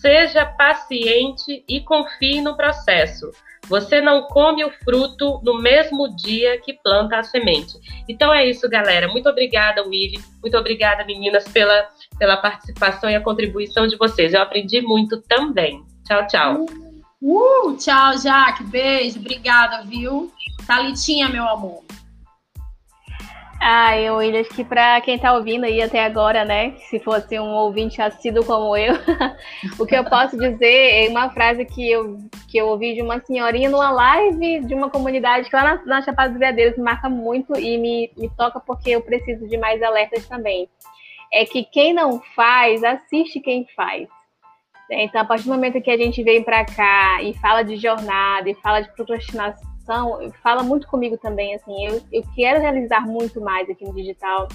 Seja 0.00 0.44
paciente 0.44 1.64
e 1.68 1.80
confie 1.80 2.40
no 2.40 2.56
processo. 2.56 3.30
Você 3.68 4.00
não 4.00 4.22
come 4.28 4.64
o 4.64 4.70
fruto 4.70 5.40
no 5.42 5.60
mesmo 5.60 6.14
dia 6.14 6.60
que 6.60 6.74
planta 6.74 7.16
a 7.16 7.22
semente. 7.24 7.72
Então 8.08 8.32
é 8.32 8.46
isso, 8.46 8.68
galera. 8.68 9.08
Muito 9.08 9.28
obrigada, 9.28 9.82
Willy. 9.82 10.20
Muito 10.40 10.56
obrigada, 10.56 11.04
meninas, 11.04 11.48
pela, 11.48 11.88
pela 12.18 12.36
participação 12.36 13.10
e 13.10 13.16
a 13.16 13.20
contribuição 13.20 13.88
de 13.88 13.96
vocês. 13.96 14.32
Eu 14.32 14.42
aprendi 14.42 14.80
muito 14.80 15.20
também. 15.22 15.82
Tchau, 16.04 16.26
tchau. 16.28 16.85
Uh, 17.28 17.76
tchau, 17.76 18.16
Jaque. 18.18 18.62
Beijo. 18.62 19.18
Obrigada, 19.18 19.82
viu? 19.84 20.30
Talitinha, 20.64 21.28
meu 21.28 21.42
amor. 21.48 21.82
Ah, 23.60 23.98
eu 23.98 24.20
acho 24.20 24.50
que 24.50 24.62
para 24.62 25.00
quem 25.00 25.16
está 25.16 25.32
ouvindo 25.32 25.64
aí 25.64 25.82
até 25.82 26.04
agora, 26.04 26.44
né, 26.44 26.76
se 26.88 27.00
fosse 27.00 27.36
um 27.40 27.48
ouvinte 27.48 28.00
assíduo 28.00 28.44
como 28.44 28.76
eu, 28.76 28.94
o 29.76 29.84
que 29.84 29.96
eu 29.96 30.04
posso 30.04 30.38
dizer 30.38 31.06
é 31.06 31.08
uma 31.08 31.30
frase 31.30 31.64
que 31.64 31.90
eu, 31.90 32.18
que 32.48 32.58
eu 32.58 32.68
ouvi 32.68 32.94
de 32.94 33.02
uma 33.02 33.18
senhorinha 33.18 33.68
numa 33.70 33.90
live 33.90 34.60
de 34.60 34.74
uma 34.74 34.88
comunidade 34.88 35.50
que 35.50 35.56
lá 35.56 35.64
na, 35.64 35.84
na 35.84 36.02
Chapada 36.02 36.28
dos 36.28 36.38
Veadeiros 36.38 36.76
me 36.76 36.84
marca 36.84 37.08
muito 37.08 37.58
e 37.58 37.76
me, 37.76 38.12
me 38.16 38.30
toca 38.36 38.60
porque 38.60 38.90
eu 38.90 39.00
preciso 39.00 39.48
de 39.48 39.56
mais 39.56 39.82
alertas 39.82 40.28
também. 40.28 40.68
É 41.32 41.44
que 41.44 41.64
quem 41.64 41.92
não 41.92 42.20
faz, 42.36 42.84
assiste 42.84 43.40
quem 43.40 43.66
faz. 43.74 44.06
Então, 44.90 45.20
a 45.20 45.24
partir 45.24 45.44
do 45.44 45.50
momento 45.52 45.80
que 45.80 45.90
a 45.90 45.96
gente 45.96 46.22
vem 46.22 46.42
para 46.42 46.64
cá 46.64 47.22
e 47.22 47.34
fala 47.34 47.62
de 47.62 47.76
jornada 47.76 48.48
e 48.48 48.54
fala 48.54 48.80
de 48.80 48.92
procrastinação, 48.94 49.66
fala 50.42 50.62
muito 50.62 50.86
comigo 50.86 51.16
também, 51.18 51.54
assim, 51.54 51.86
eu, 51.86 52.00
eu 52.12 52.22
quero 52.34 52.60
realizar 52.60 53.00
muito 53.00 53.40
mais 53.40 53.68
aqui 53.68 53.84
no 53.84 53.94
digital 53.94 54.48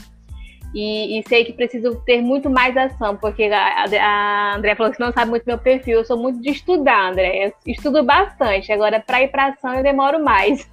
e, 0.73 1.19
e, 1.19 1.23
sei 1.27 1.43
que 1.43 1.51
preciso 1.51 2.01
ter 2.05 2.21
muito 2.21 2.49
mais 2.49 2.75
ação, 2.77 3.17
porque 3.17 3.43
a, 3.43 3.85
a 3.85 4.55
André 4.55 4.73
falou 4.75 4.91
que 4.91 5.01
não 5.01 5.11
sabe 5.11 5.29
muito 5.29 5.43
meu 5.45 5.57
perfil, 5.57 5.99
eu 5.99 6.05
sou 6.05 6.17
muito 6.17 6.41
de 6.41 6.49
estudar, 6.49 7.11
André, 7.11 7.47
eu 7.47 7.53
estudo 7.67 8.03
bastante, 8.03 8.71
agora 8.71 8.99
para 9.01 9.21
ir 9.21 9.27
para 9.27 9.47
ação 9.47 9.73
eu 9.73 9.83
demoro 9.83 10.23
mais. 10.23 10.69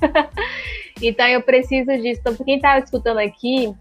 então 1.03 1.27
eu 1.27 1.43
preciso 1.43 1.91
disso. 2.01 2.21
Então, 2.21 2.37
quem 2.45 2.57
está 2.57 2.79
escutando 2.79 3.19
aqui, 3.19 3.75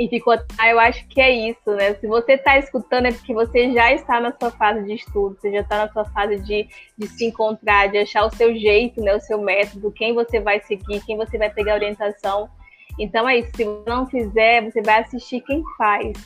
e 0.00 0.08
ficou, 0.08 0.32
ah, 0.56 0.68
eu 0.70 0.80
acho 0.80 1.06
que 1.08 1.20
é 1.20 1.30
isso, 1.30 1.70
né? 1.72 1.92
Se 1.92 2.06
você 2.06 2.32
está 2.32 2.56
escutando 2.56 3.04
é 3.04 3.12
porque 3.12 3.34
você 3.34 3.70
já 3.74 3.92
está 3.92 4.18
na 4.18 4.32
sua 4.32 4.50
fase 4.50 4.82
de 4.86 4.94
estudo, 4.94 5.36
você 5.38 5.52
já 5.52 5.60
está 5.60 5.84
na 5.84 5.92
sua 5.92 6.06
fase 6.06 6.38
de, 6.38 6.66
de 6.96 7.06
se 7.06 7.26
encontrar, 7.26 7.88
de 7.88 7.98
achar 7.98 8.24
o 8.24 8.34
seu 8.34 8.56
jeito, 8.56 8.98
né? 9.02 9.14
O 9.14 9.20
seu 9.20 9.38
método, 9.42 9.92
quem 9.92 10.14
você 10.14 10.40
vai 10.40 10.58
seguir, 10.62 11.04
quem 11.04 11.18
você 11.18 11.36
vai 11.36 11.50
pegar 11.50 11.74
orientação. 11.74 12.48
Então 12.98 13.28
é 13.28 13.40
isso, 13.40 13.50
se 13.54 13.62
você 13.62 13.90
não 13.90 14.06
fizer, 14.06 14.62
você 14.62 14.80
vai 14.80 15.00
assistir 15.00 15.42
quem 15.42 15.62
faz. 15.76 16.16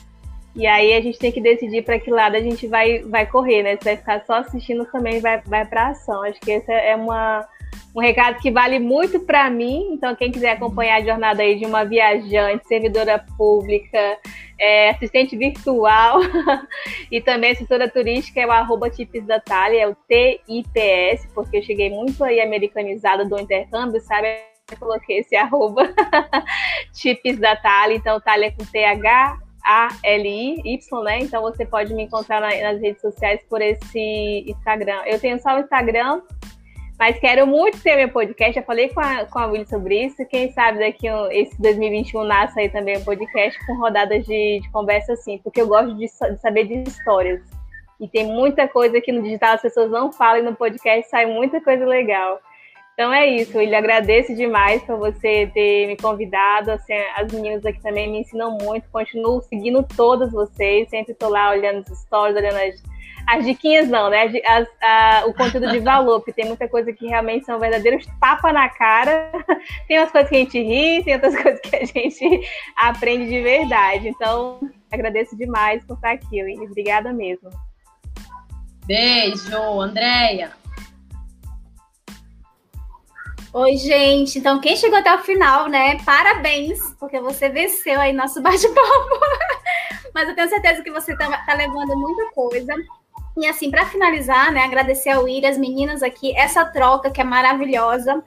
E 0.55 0.65
aí 0.65 0.93
a 0.93 1.01
gente 1.01 1.19
tem 1.19 1.33
que 1.33 1.41
decidir 1.41 1.83
para 1.83 1.99
que 1.99 2.09
lado 2.09 2.37
a 2.37 2.41
gente 2.41 2.65
vai, 2.67 2.99
vai 2.99 3.25
correr, 3.25 3.61
né? 3.61 3.75
Se 3.75 3.83
vai 3.83 3.97
ficar 3.97 4.23
só 4.25 4.35
assistindo 4.35 4.85
também 4.85 5.19
vai, 5.19 5.41
vai 5.41 5.65
para 5.65 5.89
ação. 5.89 6.23
Acho 6.23 6.39
que 6.39 6.53
essa 6.53 6.71
é 6.71 6.95
uma, 6.95 7.45
um 7.95 8.01
recado 8.01 8.39
que 8.41 8.51
vale 8.51 8.77
muito 8.77 9.21
para 9.21 9.49
mim. 9.49 9.93
Então, 9.93 10.13
quem 10.15 10.29
quiser 10.29 10.51
acompanhar 10.51 11.01
a 11.01 11.05
jornada 11.05 11.41
aí 11.41 11.57
de 11.57 11.65
uma 11.65 11.85
viajante, 11.85 12.67
servidora 12.67 13.23
pública, 13.37 14.19
é, 14.59 14.89
assistente 14.89 15.37
virtual 15.37 16.19
e 17.09 17.21
também 17.21 17.51
assessora 17.51 17.89
turística 17.89 18.41
é 18.41 18.45
o 18.45 18.51
arroba 18.51 18.89
tips 18.89 19.25
da 19.25 19.39
Thalia, 19.39 19.83
é 19.83 19.87
o 19.87 19.95
TIPS, 20.07 21.31
porque 21.33 21.57
eu 21.57 21.63
cheguei 21.63 21.89
muito 21.89 22.21
aí 22.23 22.41
americanizada 22.41 23.23
do 23.23 23.39
intercâmbio, 23.39 24.01
sabe? 24.01 24.27
Eu 24.69 24.77
coloquei 24.77 25.19
esse 25.19 25.35
arroba 25.37 25.87
tips 26.93 27.39
da 27.39 27.55
Thalia, 27.55 27.95
então 27.95 28.19
Thalia 28.19 28.51
com 28.51 28.65
TH 28.65 29.39
a-L-I-Y, 29.65 31.03
né? 31.03 31.19
Então 31.19 31.41
você 31.41 31.65
pode 31.65 31.93
me 31.93 32.03
encontrar 32.03 32.39
nas 32.41 32.79
redes 32.79 33.01
sociais 33.01 33.41
por 33.49 33.61
esse 33.61 34.45
Instagram. 34.47 35.01
Eu 35.05 35.19
tenho 35.19 35.39
só 35.39 35.55
o 35.55 35.59
Instagram, 35.59 36.21
mas 36.97 37.19
quero 37.19 37.45
muito 37.45 37.81
ter 37.81 37.95
meu 37.97 38.09
podcast. 38.09 38.55
Já 38.55 38.63
falei 38.63 38.89
com 38.89 39.01
a, 39.01 39.25
com 39.25 39.39
a 39.39 39.47
Willy 39.47 39.67
sobre 39.67 40.05
isso. 40.05 40.25
Quem 40.27 40.51
sabe 40.51 40.79
daqui 40.79 41.07
esse 41.31 41.61
2021 41.61 42.23
nasce 42.23 42.59
aí 42.59 42.69
também 42.69 42.97
um 42.97 43.03
podcast 43.03 43.59
com 43.65 43.77
rodadas 43.77 44.25
de, 44.25 44.59
de 44.61 44.71
conversa 44.71 45.13
assim, 45.13 45.37
porque 45.39 45.61
eu 45.61 45.67
gosto 45.67 45.93
de, 45.95 46.05
de, 46.05 46.37
saber 46.39 46.65
de 46.65 46.89
histórias. 46.89 47.41
E 47.99 48.07
tem 48.07 48.25
muita 48.25 48.67
coisa 48.67 48.99
que 49.01 49.11
no 49.11 49.21
digital 49.21 49.55
as 49.55 49.61
pessoas 49.61 49.91
não 49.91 50.11
falam 50.11 50.39
e 50.39 50.43
no 50.43 50.55
podcast 50.55 51.09
sai 51.09 51.25
muita 51.25 51.59
coisa 51.61 51.85
legal. 51.85 52.39
Então 52.93 53.11
é 53.11 53.27
isso, 53.27 53.59
ele 53.59 53.75
agradece 53.75 54.33
demais 54.33 54.81
por 54.83 54.97
você 54.97 55.51
ter 55.53 55.87
me 55.87 55.97
convidado. 55.97 56.71
Assim, 56.71 56.93
as 57.17 57.29
meninas 57.31 57.65
aqui 57.65 57.81
também 57.81 58.09
me 58.09 58.19
ensinam 58.19 58.57
muito, 58.61 58.89
continuo 58.89 59.41
seguindo 59.41 59.85
todas 59.97 60.31
vocês, 60.31 60.89
sempre 60.89 61.11
estou 61.11 61.27
lá 61.27 61.51
olhando 61.51 61.79
os 61.79 61.99
stories, 61.99 62.37
olhando 62.37 62.55
as 62.55 62.94
as 63.27 63.45
diquinhas 63.45 63.87
não, 63.89 64.09
né? 64.09 64.31
As, 64.45 64.67
a, 64.81 65.23
o 65.25 65.33
conteúdo 65.33 65.71
de 65.71 65.79
valor, 65.79 66.19
porque 66.19 66.33
tem 66.33 66.45
muita 66.45 66.67
coisa 66.67 66.93
que 66.93 67.07
realmente 67.07 67.45
são 67.45 67.59
verdadeiros 67.59 68.05
tapa 68.19 68.53
na 68.53 68.69
cara. 68.69 69.31
Tem 69.87 69.99
umas 69.99 70.11
coisas 70.11 70.29
que 70.29 70.35
a 70.35 70.39
gente 70.39 70.59
ri, 70.59 71.03
tem 71.03 71.15
outras 71.15 71.35
coisas 71.41 71.59
que 71.61 71.75
a 71.75 71.85
gente 71.85 72.47
aprende 72.75 73.27
de 73.27 73.41
verdade. 73.41 74.09
Então, 74.09 74.59
agradeço 74.91 75.35
demais 75.35 75.83
por 75.85 75.95
estar 75.95 76.11
aqui, 76.11 76.43
Willy. 76.43 76.65
Obrigada 76.65 77.11
mesmo. 77.11 77.49
Beijo, 78.85 79.81
Andréia. 79.81 80.51
Oi, 83.51 83.77
gente. 83.77 84.37
Então, 84.37 84.59
quem 84.59 84.75
chegou 84.75 84.99
até 84.99 85.15
o 85.15 85.23
final, 85.23 85.69
né? 85.69 85.97
Parabéns, 86.03 86.79
porque 86.99 87.19
você 87.21 87.47
venceu 87.49 87.99
aí 87.99 88.11
nosso 88.11 88.41
bate-papo. 88.41 89.19
Mas 90.13 90.27
eu 90.27 90.35
tenho 90.35 90.49
certeza 90.49 90.83
que 90.83 90.91
você 90.91 91.15
tá, 91.17 91.37
tá 91.45 91.53
levando 91.53 91.95
muita 91.97 92.31
coisa. 92.31 92.75
E 93.37 93.45
assim, 93.47 93.69
para 93.69 93.85
finalizar, 93.85 94.51
né, 94.51 94.63
agradecer 94.63 95.09
ao 95.09 95.23
William, 95.23 95.49
as 95.49 95.57
meninas 95.57 96.01
aqui, 96.01 96.35
essa 96.37 96.63
troca 96.65 97.11
que 97.11 97.19
é 97.19 97.23
maravilhosa. 97.23 98.23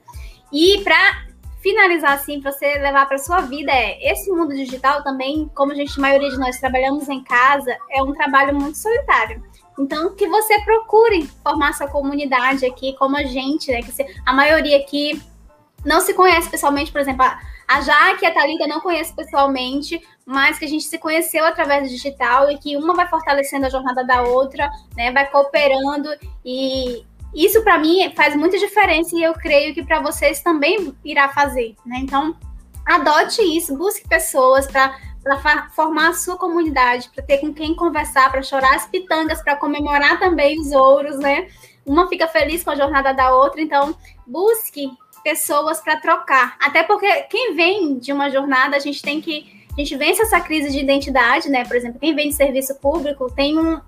E 0.51 0.81
para 0.83 1.29
finalizar 1.61 2.13
assim, 2.13 2.39
para 2.39 2.51
você 2.51 2.77
levar 2.79 3.05
para 3.07 3.17
sua 3.17 3.41
vida 3.41 3.71
é 3.71 4.11
esse 4.11 4.31
mundo 4.31 4.55
digital 4.55 5.03
também, 5.03 5.49
como 5.53 5.71
a 5.71 5.75
gente, 5.75 5.97
a 5.97 6.01
maioria 6.01 6.29
de 6.29 6.37
nós 6.37 6.59
trabalhamos 6.59 7.09
em 7.09 7.23
casa, 7.23 7.75
é 7.91 8.01
um 8.01 8.13
trabalho 8.13 8.55
muito 8.55 8.77
solitário. 8.77 9.43
Então, 9.77 10.13
que 10.13 10.27
você 10.27 10.59
procure 10.61 11.25
formar 11.41 11.73
sua 11.73 11.87
comunidade 11.87 12.65
aqui, 12.65 12.93
como 12.97 13.15
a 13.15 13.23
gente, 13.23 13.71
né? 13.71 13.81
Que 13.81 13.91
a 14.25 14.33
maioria 14.33 14.77
aqui 14.77 15.21
não 15.85 16.01
se 16.01 16.13
conhece 16.13 16.49
pessoalmente, 16.49 16.91
por 16.91 16.99
exemplo, 16.99 17.23
a, 17.23 17.39
a 17.65 17.81
Jaque 17.81 18.25
e 18.25 18.27
a 18.27 18.33
Thalita 18.33 18.67
não 18.67 18.81
conhecem 18.81 19.15
pessoalmente, 19.15 20.01
mas 20.29 20.59
que 20.59 20.65
a 20.65 20.67
gente 20.67 20.83
se 20.83 20.99
conheceu 20.99 21.43
através 21.43 21.87
do 21.87 21.89
digital 21.89 22.51
e 22.51 22.57
que 22.59 22.77
uma 22.77 22.93
vai 22.93 23.09
fortalecendo 23.09 23.65
a 23.65 23.69
jornada 23.69 24.03
da 24.03 24.21
outra, 24.21 24.69
né? 24.95 25.11
Vai 25.11 25.27
cooperando 25.27 26.07
e 26.45 27.03
isso 27.33 27.63
para 27.63 27.79
mim 27.79 28.13
faz 28.15 28.35
muita 28.35 28.59
diferença 28.59 29.17
e 29.17 29.23
eu 29.23 29.33
creio 29.33 29.73
que 29.73 29.83
para 29.83 29.99
vocês 29.99 30.39
também 30.43 30.95
irá 31.03 31.29
fazer, 31.29 31.75
né? 31.83 31.97
Então, 32.03 32.35
adote 32.85 33.41
isso, 33.41 33.75
busque 33.75 34.07
pessoas 34.07 34.67
para 34.67 34.95
para 35.23 35.69
formar 35.71 36.09
a 36.09 36.13
sua 36.13 36.37
comunidade, 36.37 37.09
para 37.13 37.23
ter 37.23 37.39
com 37.39 37.53
quem 37.53 37.75
conversar, 37.75 38.31
para 38.31 38.41
chorar 38.41 38.75
as 38.75 38.87
pitangas, 38.87 39.41
para 39.41 39.55
comemorar 39.55 40.17
também 40.19 40.59
os 40.59 40.71
ouros, 40.71 41.17
né? 41.17 41.49
Uma 41.85 42.07
fica 42.07 42.27
feliz 42.27 42.63
com 42.63 42.69
a 42.69 42.75
jornada 42.75 43.13
da 43.13 43.35
outra, 43.35 43.59
então 43.59 43.95
busque 44.25 44.89
pessoas 45.23 45.81
para 45.81 45.99
trocar. 45.99 46.55
Até 46.59 46.83
porque 46.83 47.23
quem 47.23 47.55
vem 47.55 47.97
de 47.97 48.13
uma 48.13 48.29
jornada, 48.29 48.75
a 48.75 48.79
gente 48.79 49.01
tem 49.01 49.19
que. 49.19 49.58
A 49.79 49.81
gente 49.81 49.95
vence 49.95 50.21
essa 50.21 50.41
crise 50.41 50.69
de 50.71 50.79
identidade, 50.79 51.47
né? 51.47 51.63
Por 51.63 51.77
exemplo, 51.77 52.01
quem 52.01 52.13
vem 52.13 52.27
de 52.27 52.35
serviço 52.35 52.75
público 52.75 53.31
tem 53.33 53.57
um. 53.57 53.79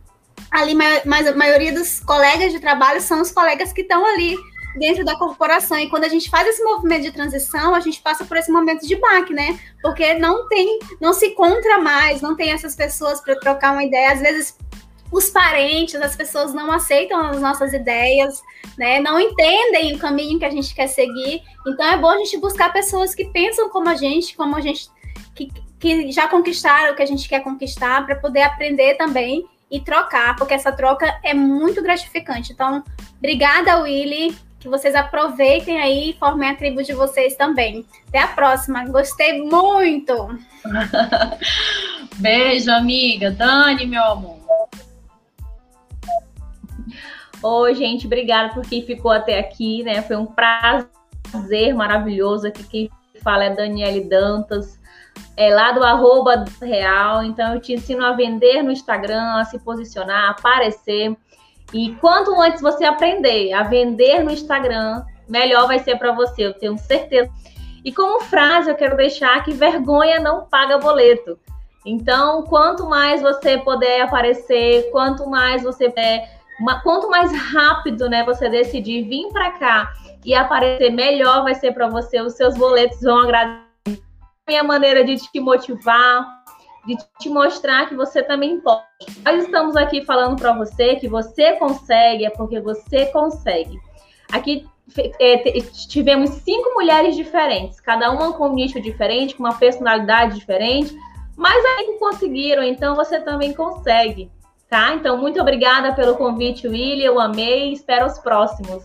Ali, 0.49 0.73
mas 0.73 1.27
a 1.27 1.35
maioria 1.35 1.73
dos 1.73 1.99
colegas 1.99 2.53
de 2.53 2.61
trabalho 2.61 3.01
são 3.01 3.21
os 3.21 3.29
colegas 3.29 3.73
que 3.73 3.81
estão 3.81 4.05
ali 4.05 4.37
dentro 4.77 5.03
da 5.03 5.17
corporação. 5.17 5.77
E 5.77 5.89
quando 5.89 6.05
a 6.05 6.07
gente 6.07 6.29
faz 6.29 6.47
esse 6.47 6.63
movimento 6.63 7.01
de 7.01 7.11
transição, 7.11 7.75
a 7.75 7.81
gente 7.81 8.01
passa 8.01 8.23
por 8.23 8.37
esse 8.37 8.49
momento 8.49 8.87
de 8.87 8.95
baque, 8.95 9.33
né? 9.33 9.59
Porque 9.81 10.13
não 10.13 10.47
tem, 10.47 10.79
não 11.01 11.11
se 11.11 11.27
encontra 11.27 11.77
mais, 11.77 12.21
não 12.21 12.37
tem 12.37 12.51
essas 12.51 12.73
pessoas 12.73 13.19
para 13.19 13.37
trocar 13.37 13.73
uma 13.73 13.83
ideia. 13.83 14.13
Às 14.13 14.21
vezes 14.21 14.57
os 15.11 15.29
parentes, 15.29 15.95
as 15.95 16.15
pessoas 16.15 16.53
não 16.53 16.71
aceitam 16.71 17.19
as 17.19 17.41
nossas 17.41 17.73
ideias, 17.73 18.41
né? 18.77 19.01
Não 19.01 19.19
entendem 19.19 19.93
o 19.93 19.99
caminho 19.99 20.39
que 20.39 20.45
a 20.45 20.51
gente 20.51 20.73
quer 20.73 20.87
seguir. 20.87 21.41
Então 21.67 21.85
é 21.85 21.97
bom 21.97 22.11
a 22.11 22.17
gente 22.19 22.37
buscar 22.37 22.71
pessoas 22.71 23.13
que 23.13 23.25
pensam 23.25 23.69
como 23.69 23.89
a 23.89 23.95
gente, 23.95 24.37
como 24.37 24.55
a 24.55 24.61
gente 24.61 24.89
que, 25.35 25.51
que 25.81 26.11
já 26.11 26.27
conquistaram 26.27 26.93
o 26.93 26.95
que 26.95 27.01
a 27.01 27.07
gente 27.07 27.27
quer 27.27 27.39
conquistar, 27.41 28.05
para 28.05 28.15
poder 28.15 28.43
aprender 28.43 28.93
também 28.93 29.43
e 29.69 29.79
trocar, 29.79 30.35
porque 30.35 30.53
essa 30.53 30.71
troca 30.71 31.19
é 31.23 31.33
muito 31.33 31.81
gratificante. 31.81 32.53
Então, 32.53 32.83
obrigada, 33.17 33.81
Willy. 33.81 34.37
Que 34.59 34.69
vocês 34.69 34.93
aproveitem 34.93 35.81
aí 35.81 36.11
e 36.11 36.13
formem 36.13 36.47
a 36.47 36.55
tribo 36.55 36.83
de 36.83 36.93
vocês 36.93 37.35
também. 37.35 37.83
Até 38.07 38.19
a 38.19 38.27
próxima. 38.27 38.85
Gostei 38.85 39.41
muito. 39.41 40.37
Beijo, 42.17 42.69
amiga. 42.69 43.31
Dani, 43.31 43.87
meu 43.87 44.03
amor. 44.03 44.37
Oi, 47.41 47.73
gente, 47.73 48.05
obrigada 48.05 48.53
por 48.53 48.63
quem 48.63 48.85
ficou 48.85 49.09
até 49.09 49.39
aqui, 49.39 49.81
né? 49.81 50.03
Foi 50.03 50.15
um 50.15 50.27
prazer 50.27 51.73
maravilhoso 51.73 52.45
aqui. 52.45 52.63
Quem 52.63 52.89
fala 53.23 53.45
é 53.45 53.55
Daniele 53.55 54.01
Dantas, 54.01 54.79
é 55.41 55.53
lá 55.53 55.71
do 55.71 55.83
arroba 55.83 56.45
real. 56.61 57.23
Então, 57.23 57.53
eu 57.53 57.59
te 57.59 57.73
ensino 57.73 58.05
a 58.05 58.13
vender 58.13 58.61
no 58.61 58.71
Instagram, 58.71 59.39
a 59.39 59.45
se 59.45 59.57
posicionar, 59.59 60.25
a 60.25 60.31
aparecer. 60.31 61.15
E 61.73 61.95
quanto 61.95 62.39
antes 62.39 62.61
você 62.61 62.83
aprender 62.83 63.53
a 63.53 63.63
vender 63.63 64.23
no 64.23 64.31
Instagram, 64.31 65.03
melhor 65.27 65.67
vai 65.67 65.79
ser 65.79 65.97
para 65.97 66.11
você, 66.11 66.45
eu 66.45 66.53
tenho 66.53 66.77
certeza. 66.77 67.29
E 67.83 67.91
como 67.91 68.21
frase, 68.21 68.69
eu 68.69 68.75
quero 68.75 68.95
deixar 68.95 69.43
que 69.43 69.53
vergonha 69.53 70.19
não 70.19 70.45
paga 70.45 70.77
boleto. 70.77 71.39
Então, 71.83 72.43
quanto 72.43 72.85
mais 72.85 73.21
você 73.21 73.57
puder 73.57 74.01
aparecer, 74.01 74.91
quanto 74.91 75.27
mais 75.27 75.63
você 75.63 75.89
puder 75.89 76.29
uma, 76.59 76.79
quanto 76.81 77.09
mais 77.09 77.31
rápido, 77.35 78.07
né, 78.07 78.23
você 78.23 78.47
decidir 78.47 79.07
vir 79.09 79.29
para 79.29 79.51
cá 79.53 79.91
e 80.23 80.35
aparecer, 80.35 80.91
melhor 80.91 81.43
vai 81.43 81.55
ser 81.55 81.71
para 81.71 81.87
você. 81.87 82.21
Os 82.21 82.33
seus 82.33 82.55
boletos 82.55 83.01
vão 83.01 83.21
agradecer. 83.21 83.70
Minha 84.47 84.63
maneira 84.63 85.03
de 85.03 85.17
te 85.17 85.39
motivar, 85.39 86.25
de 86.85 86.97
te 87.19 87.29
mostrar 87.29 87.87
que 87.87 87.95
você 87.95 88.23
também 88.23 88.59
pode. 88.59 88.85
Nós 89.23 89.45
estamos 89.45 89.75
aqui 89.75 90.03
falando 90.03 90.39
para 90.39 90.53
você 90.53 90.95
que 90.95 91.07
você 91.07 91.53
consegue, 91.53 92.25
é 92.25 92.29
porque 92.29 92.59
você 92.59 93.05
consegue. 93.07 93.79
Aqui 94.31 94.67
é, 95.19 95.61
tivemos 95.87 96.29
cinco 96.31 96.73
mulheres 96.73 97.15
diferentes, 97.15 97.79
cada 97.79 98.11
uma 98.11 98.33
com 98.33 98.49
um 98.49 98.53
nicho 98.53 98.81
diferente, 98.81 99.35
com 99.35 99.43
uma 99.43 99.55
personalidade 99.55 100.39
diferente, 100.39 100.95
mas 101.37 101.63
aí 101.63 101.97
conseguiram, 101.99 102.63
então 102.63 102.95
você 102.95 103.19
também 103.19 103.53
consegue 103.53 104.31
tá? 104.71 104.93
Então, 104.93 105.17
muito 105.17 105.39
obrigada 105.39 105.93
pelo 105.93 106.15
convite, 106.15 106.65
William. 106.65 107.07
Eu 107.07 107.19
amei. 107.19 107.73
Espero 107.73 108.07
os 108.07 108.17
próximos. 108.17 108.81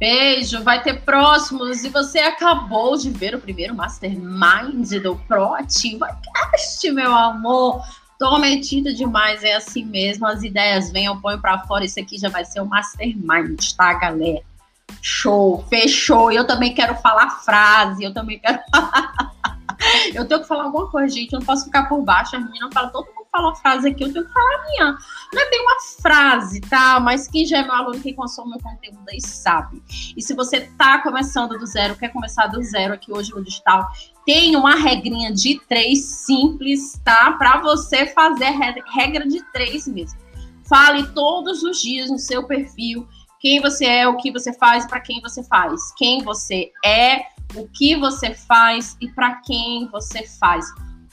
Beijo, 0.00 0.64
vai 0.64 0.82
ter 0.82 1.02
próximos. 1.02 1.84
E 1.84 1.90
você 1.90 2.20
acabou 2.20 2.96
de 2.96 3.10
ver 3.10 3.34
o 3.34 3.38
primeiro 3.38 3.74
Mastermind 3.74 4.90
do 5.02 5.14
Proativa 5.28 6.08
Cast, 6.08 6.90
meu 6.90 7.14
amor. 7.14 7.84
Tô 8.18 8.38
metida 8.38 8.94
demais, 8.94 9.44
é 9.44 9.56
assim 9.56 9.84
mesmo. 9.84 10.26
As 10.26 10.42
ideias 10.42 10.90
vêm, 10.90 11.04
eu 11.04 11.20
ponho 11.20 11.38
pra 11.38 11.58
fora. 11.66 11.84
Isso 11.84 12.00
aqui 12.00 12.16
já 12.16 12.30
vai 12.30 12.46
ser 12.46 12.60
o 12.60 12.66
Mastermind, 12.66 13.62
tá, 13.76 13.92
galera? 13.92 14.42
Show, 15.02 15.66
fechou. 15.68 16.32
Eu 16.32 16.46
também 16.46 16.72
quero 16.72 16.94
falar 16.96 17.28
frase, 17.44 18.02
eu 18.02 18.14
também 18.14 18.38
quero. 18.38 18.58
eu 20.14 20.26
tenho 20.26 20.40
que 20.40 20.48
falar 20.48 20.64
alguma 20.64 20.88
coisa, 20.88 21.14
gente. 21.14 21.34
Eu 21.34 21.40
não 21.40 21.46
posso 21.46 21.66
ficar 21.66 21.90
por 21.90 22.00
baixo. 22.00 22.36
A 22.36 22.40
menina 22.40 22.70
fala 22.72 22.88
todo 22.88 23.04
mundo 23.04 23.19
falo 23.30 23.48
uma 23.48 23.54
frase 23.54 23.88
aqui, 23.88 24.02
eu 24.02 24.12
tenho 24.12 24.26
que 24.26 24.32
falar 24.32 24.54
a 24.54 24.64
minha. 24.64 24.98
Não 25.32 25.42
é 25.42 25.50
bem 25.50 25.60
uma 25.60 25.76
frase, 26.02 26.60
tá? 26.60 27.00
Mas 27.00 27.28
quem 27.28 27.46
já 27.46 27.58
é 27.58 27.62
meu 27.62 27.72
aluno, 27.72 28.00
quem 28.00 28.14
consome 28.14 28.50
meu 28.50 28.60
conteúdo 28.60 29.04
aí 29.08 29.20
sabe. 29.20 29.82
E 30.16 30.22
se 30.22 30.34
você 30.34 30.62
tá 30.76 31.00
começando 31.00 31.58
do 31.58 31.66
zero, 31.66 31.96
quer 31.96 32.08
começar 32.08 32.46
do 32.48 32.62
zero 32.62 32.94
aqui 32.94 33.12
hoje 33.12 33.30
no 33.32 33.42
digital, 33.42 33.88
tem 34.26 34.56
uma 34.56 34.74
regrinha 34.74 35.32
de 35.32 35.60
três 35.68 36.04
simples, 36.04 37.00
tá? 37.04 37.32
Para 37.32 37.60
você 37.60 38.06
fazer 38.06 38.50
regra 38.94 39.26
de 39.26 39.42
três 39.52 39.86
mesmo. 39.86 40.18
Fale 40.68 41.06
todos 41.08 41.62
os 41.62 41.80
dias 41.80 42.10
no 42.10 42.18
seu 42.18 42.44
perfil 42.44 43.06
quem 43.40 43.58
você 43.60 43.86
é, 43.86 44.06
o 44.06 44.18
que 44.18 44.30
você 44.30 44.52
faz, 44.52 44.86
para 44.86 45.00
quem 45.00 45.20
você 45.22 45.42
faz. 45.42 45.94
Quem 45.96 46.22
você 46.22 46.70
é, 46.84 47.22
o 47.56 47.66
que 47.66 47.96
você 47.96 48.34
faz 48.34 48.96
e 49.00 49.08
para 49.08 49.36
quem 49.36 49.88
você 49.88 50.26
faz 50.38 50.66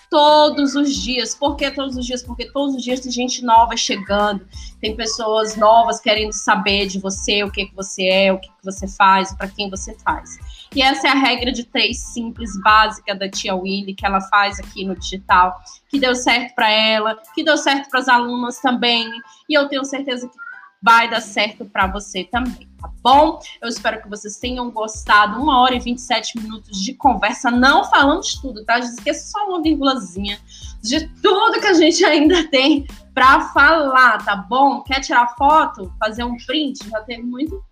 todos 0.09 0.75
os 0.75 0.93
dias. 0.93 1.35
Por 1.35 1.55
que 1.55 1.69
todos 1.71 1.95
os 1.97 2.05
dias? 2.05 2.23
Porque 2.23 2.51
todos 2.51 2.75
os 2.75 2.83
dias 2.83 2.99
tem 2.99 3.11
gente 3.11 3.43
nova 3.43 3.75
chegando, 3.75 4.47
tem 4.79 4.95
pessoas 4.95 5.55
novas 5.55 5.99
querendo 5.99 6.33
saber 6.33 6.87
de 6.87 6.99
você, 6.99 7.43
o 7.43 7.51
que, 7.51 7.65
que 7.65 7.75
você 7.75 8.07
é, 8.07 8.33
o 8.33 8.39
que, 8.39 8.47
que 8.47 8.63
você 8.63 8.87
faz, 8.87 9.33
para 9.33 9.47
quem 9.47 9.69
você 9.69 9.95
faz. 9.99 10.37
E 10.75 10.81
essa 10.81 11.07
é 11.07 11.11
a 11.11 11.15
regra 11.15 11.51
de 11.51 11.63
três 11.63 11.99
simples, 11.99 12.51
básica 12.61 13.15
da 13.15 13.29
tia 13.29 13.55
Willy, 13.55 13.93
que 13.93 14.05
ela 14.05 14.21
faz 14.21 14.59
aqui 14.59 14.85
no 14.85 14.95
digital, 14.95 15.55
que 15.89 15.99
deu 15.99 16.15
certo 16.15 16.53
para 16.53 16.69
ela, 16.69 17.17
que 17.33 17.43
deu 17.43 17.57
certo 17.57 17.89
para 17.89 17.99
as 17.99 18.07
alunas 18.07 18.59
também, 18.59 19.09
e 19.49 19.53
eu 19.53 19.67
tenho 19.67 19.85
certeza 19.85 20.27
que 20.27 20.46
vai 20.81 21.09
dar 21.09 21.21
certo 21.21 21.65
para 21.65 21.87
você 21.87 22.23
também, 22.23 22.67
tá 22.79 22.89
bom? 23.01 23.39
Eu 23.61 23.67
espero 23.67 24.01
que 24.01 24.09
vocês 24.09 24.37
tenham 24.37 24.69
gostado. 24.69 25.41
Uma 25.41 25.59
hora 25.61 25.75
e 25.75 25.79
27 25.79 26.39
minutos 26.39 26.81
de 26.81 26.93
conversa. 26.93 27.49
Não 27.49 27.83
falamos 27.83 28.35
tudo, 28.35 28.63
tá? 28.63 28.79
Esqueça 28.79 29.31
só 29.31 29.47
uma 29.47 29.61
vírgulazinha 29.61 30.39
de 30.81 31.07
tudo 31.21 31.59
que 31.59 31.67
a 31.67 31.73
gente 31.73 32.03
ainda 32.05 32.47
tem 32.49 32.87
para 33.13 33.41
falar, 33.49 34.23
tá 34.23 34.35
bom? 34.35 34.81
Quer 34.81 35.01
tirar 35.01 35.35
foto? 35.35 35.91
Fazer 35.99 36.23
um 36.23 36.37
print? 36.37 36.87
Já 36.89 37.01
teve 37.01 37.23
muito, 37.23 37.63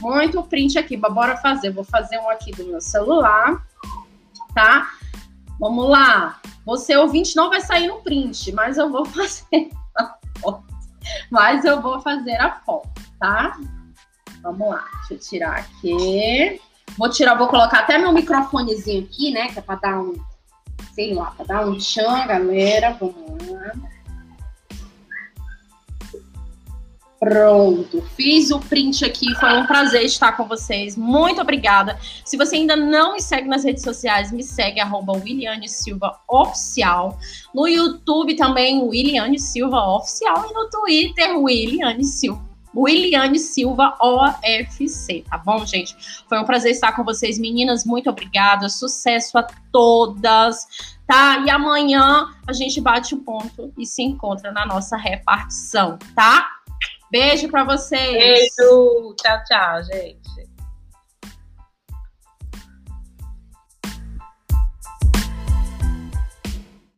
muito 0.00 0.42
print 0.42 0.78
aqui. 0.78 0.96
Bora 0.96 1.36
fazer. 1.36 1.70
vou 1.70 1.84
fazer 1.84 2.18
um 2.18 2.28
aqui 2.28 2.50
do 2.50 2.64
meu 2.66 2.80
celular, 2.80 3.64
tá? 4.52 4.90
Vamos 5.60 5.88
lá. 5.88 6.40
Você 6.64 6.96
ouvinte 6.96 7.34
não 7.36 7.48
vai 7.48 7.60
sair 7.60 7.86
no 7.86 8.02
print, 8.02 8.52
mas 8.52 8.76
eu 8.76 8.90
vou 8.90 9.04
fazer. 9.06 9.70
Mas 11.30 11.64
eu 11.64 11.80
vou 11.80 12.00
fazer 12.00 12.36
a 12.36 12.52
foto, 12.60 12.88
tá? 13.18 13.56
Vamos 14.42 14.68
lá, 14.68 14.84
deixa 15.08 15.14
eu 15.14 15.18
tirar 15.18 15.56
aqui. 15.56 16.60
Vou 16.96 17.10
tirar, 17.10 17.34
vou 17.34 17.48
colocar 17.48 17.80
até 17.80 17.98
meu 17.98 18.12
microfonezinho 18.12 19.04
aqui, 19.04 19.30
né? 19.30 19.48
Que 19.48 19.58
é 19.58 19.62
pra 19.62 19.74
dar 19.76 20.00
um, 20.00 20.14
sei 20.94 21.14
lá, 21.14 21.32
pra 21.32 21.44
dar 21.44 21.66
um 21.66 21.76
tchan, 21.76 22.26
galera. 22.26 22.96
Vamos 22.98 23.48
lá. 23.48 23.72
Pronto, 27.20 28.00
fiz 28.16 28.52
o 28.52 28.60
print 28.60 29.04
aqui, 29.04 29.34
foi 29.34 29.52
um 29.58 29.66
prazer 29.66 30.04
estar 30.04 30.36
com 30.36 30.46
vocês. 30.46 30.96
Muito 30.96 31.40
obrigada. 31.40 31.98
Se 32.24 32.36
você 32.36 32.56
ainda 32.56 32.76
não 32.76 33.14
me 33.14 33.20
segue 33.20 33.48
nas 33.48 33.64
redes 33.64 33.82
sociais, 33.82 34.30
me 34.30 34.44
segue 34.44 34.78
arroba 34.78 35.14
Williane 35.14 35.68
Silva 35.68 36.20
Oficial. 36.28 37.18
No 37.52 37.66
YouTube 37.66 38.36
também, 38.36 38.80
Williane 38.82 39.38
Silva 39.38 39.82
Oficial. 39.96 40.46
E 40.48 40.54
no 40.54 40.70
Twitter, 40.70 41.36
Williane 41.36 42.04
Silva. 42.04 42.46
Williane 42.76 43.38
Silva 43.38 43.96
OFC, 44.00 45.24
tá 45.28 45.38
bom, 45.38 45.64
gente? 45.64 45.96
Foi 46.28 46.38
um 46.38 46.44
prazer 46.44 46.70
estar 46.70 46.92
com 46.92 47.02
vocês, 47.02 47.38
meninas. 47.38 47.84
Muito 47.84 48.08
obrigada. 48.08 48.68
Sucesso 48.68 49.38
a 49.38 49.46
todas, 49.72 50.66
tá? 51.06 51.42
E 51.44 51.50
amanhã 51.50 52.28
a 52.46 52.52
gente 52.52 52.80
bate 52.80 53.14
o 53.14 53.18
ponto 53.18 53.72
e 53.76 53.84
se 53.84 54.02
encontra 54.02 54.52
na 54.52 54.64
nossa 54.64 54.96
repartição, 54.96 55.98
tá? 56.14 56.57
Beijo 57.10 57.48
para 57.48 57.64
vocês. 57.64 58.12
Beijo. 58.12 59.14
Tchau, 59.16 59.44
tchau, 59.44 59.82
gente. 59.84 60.37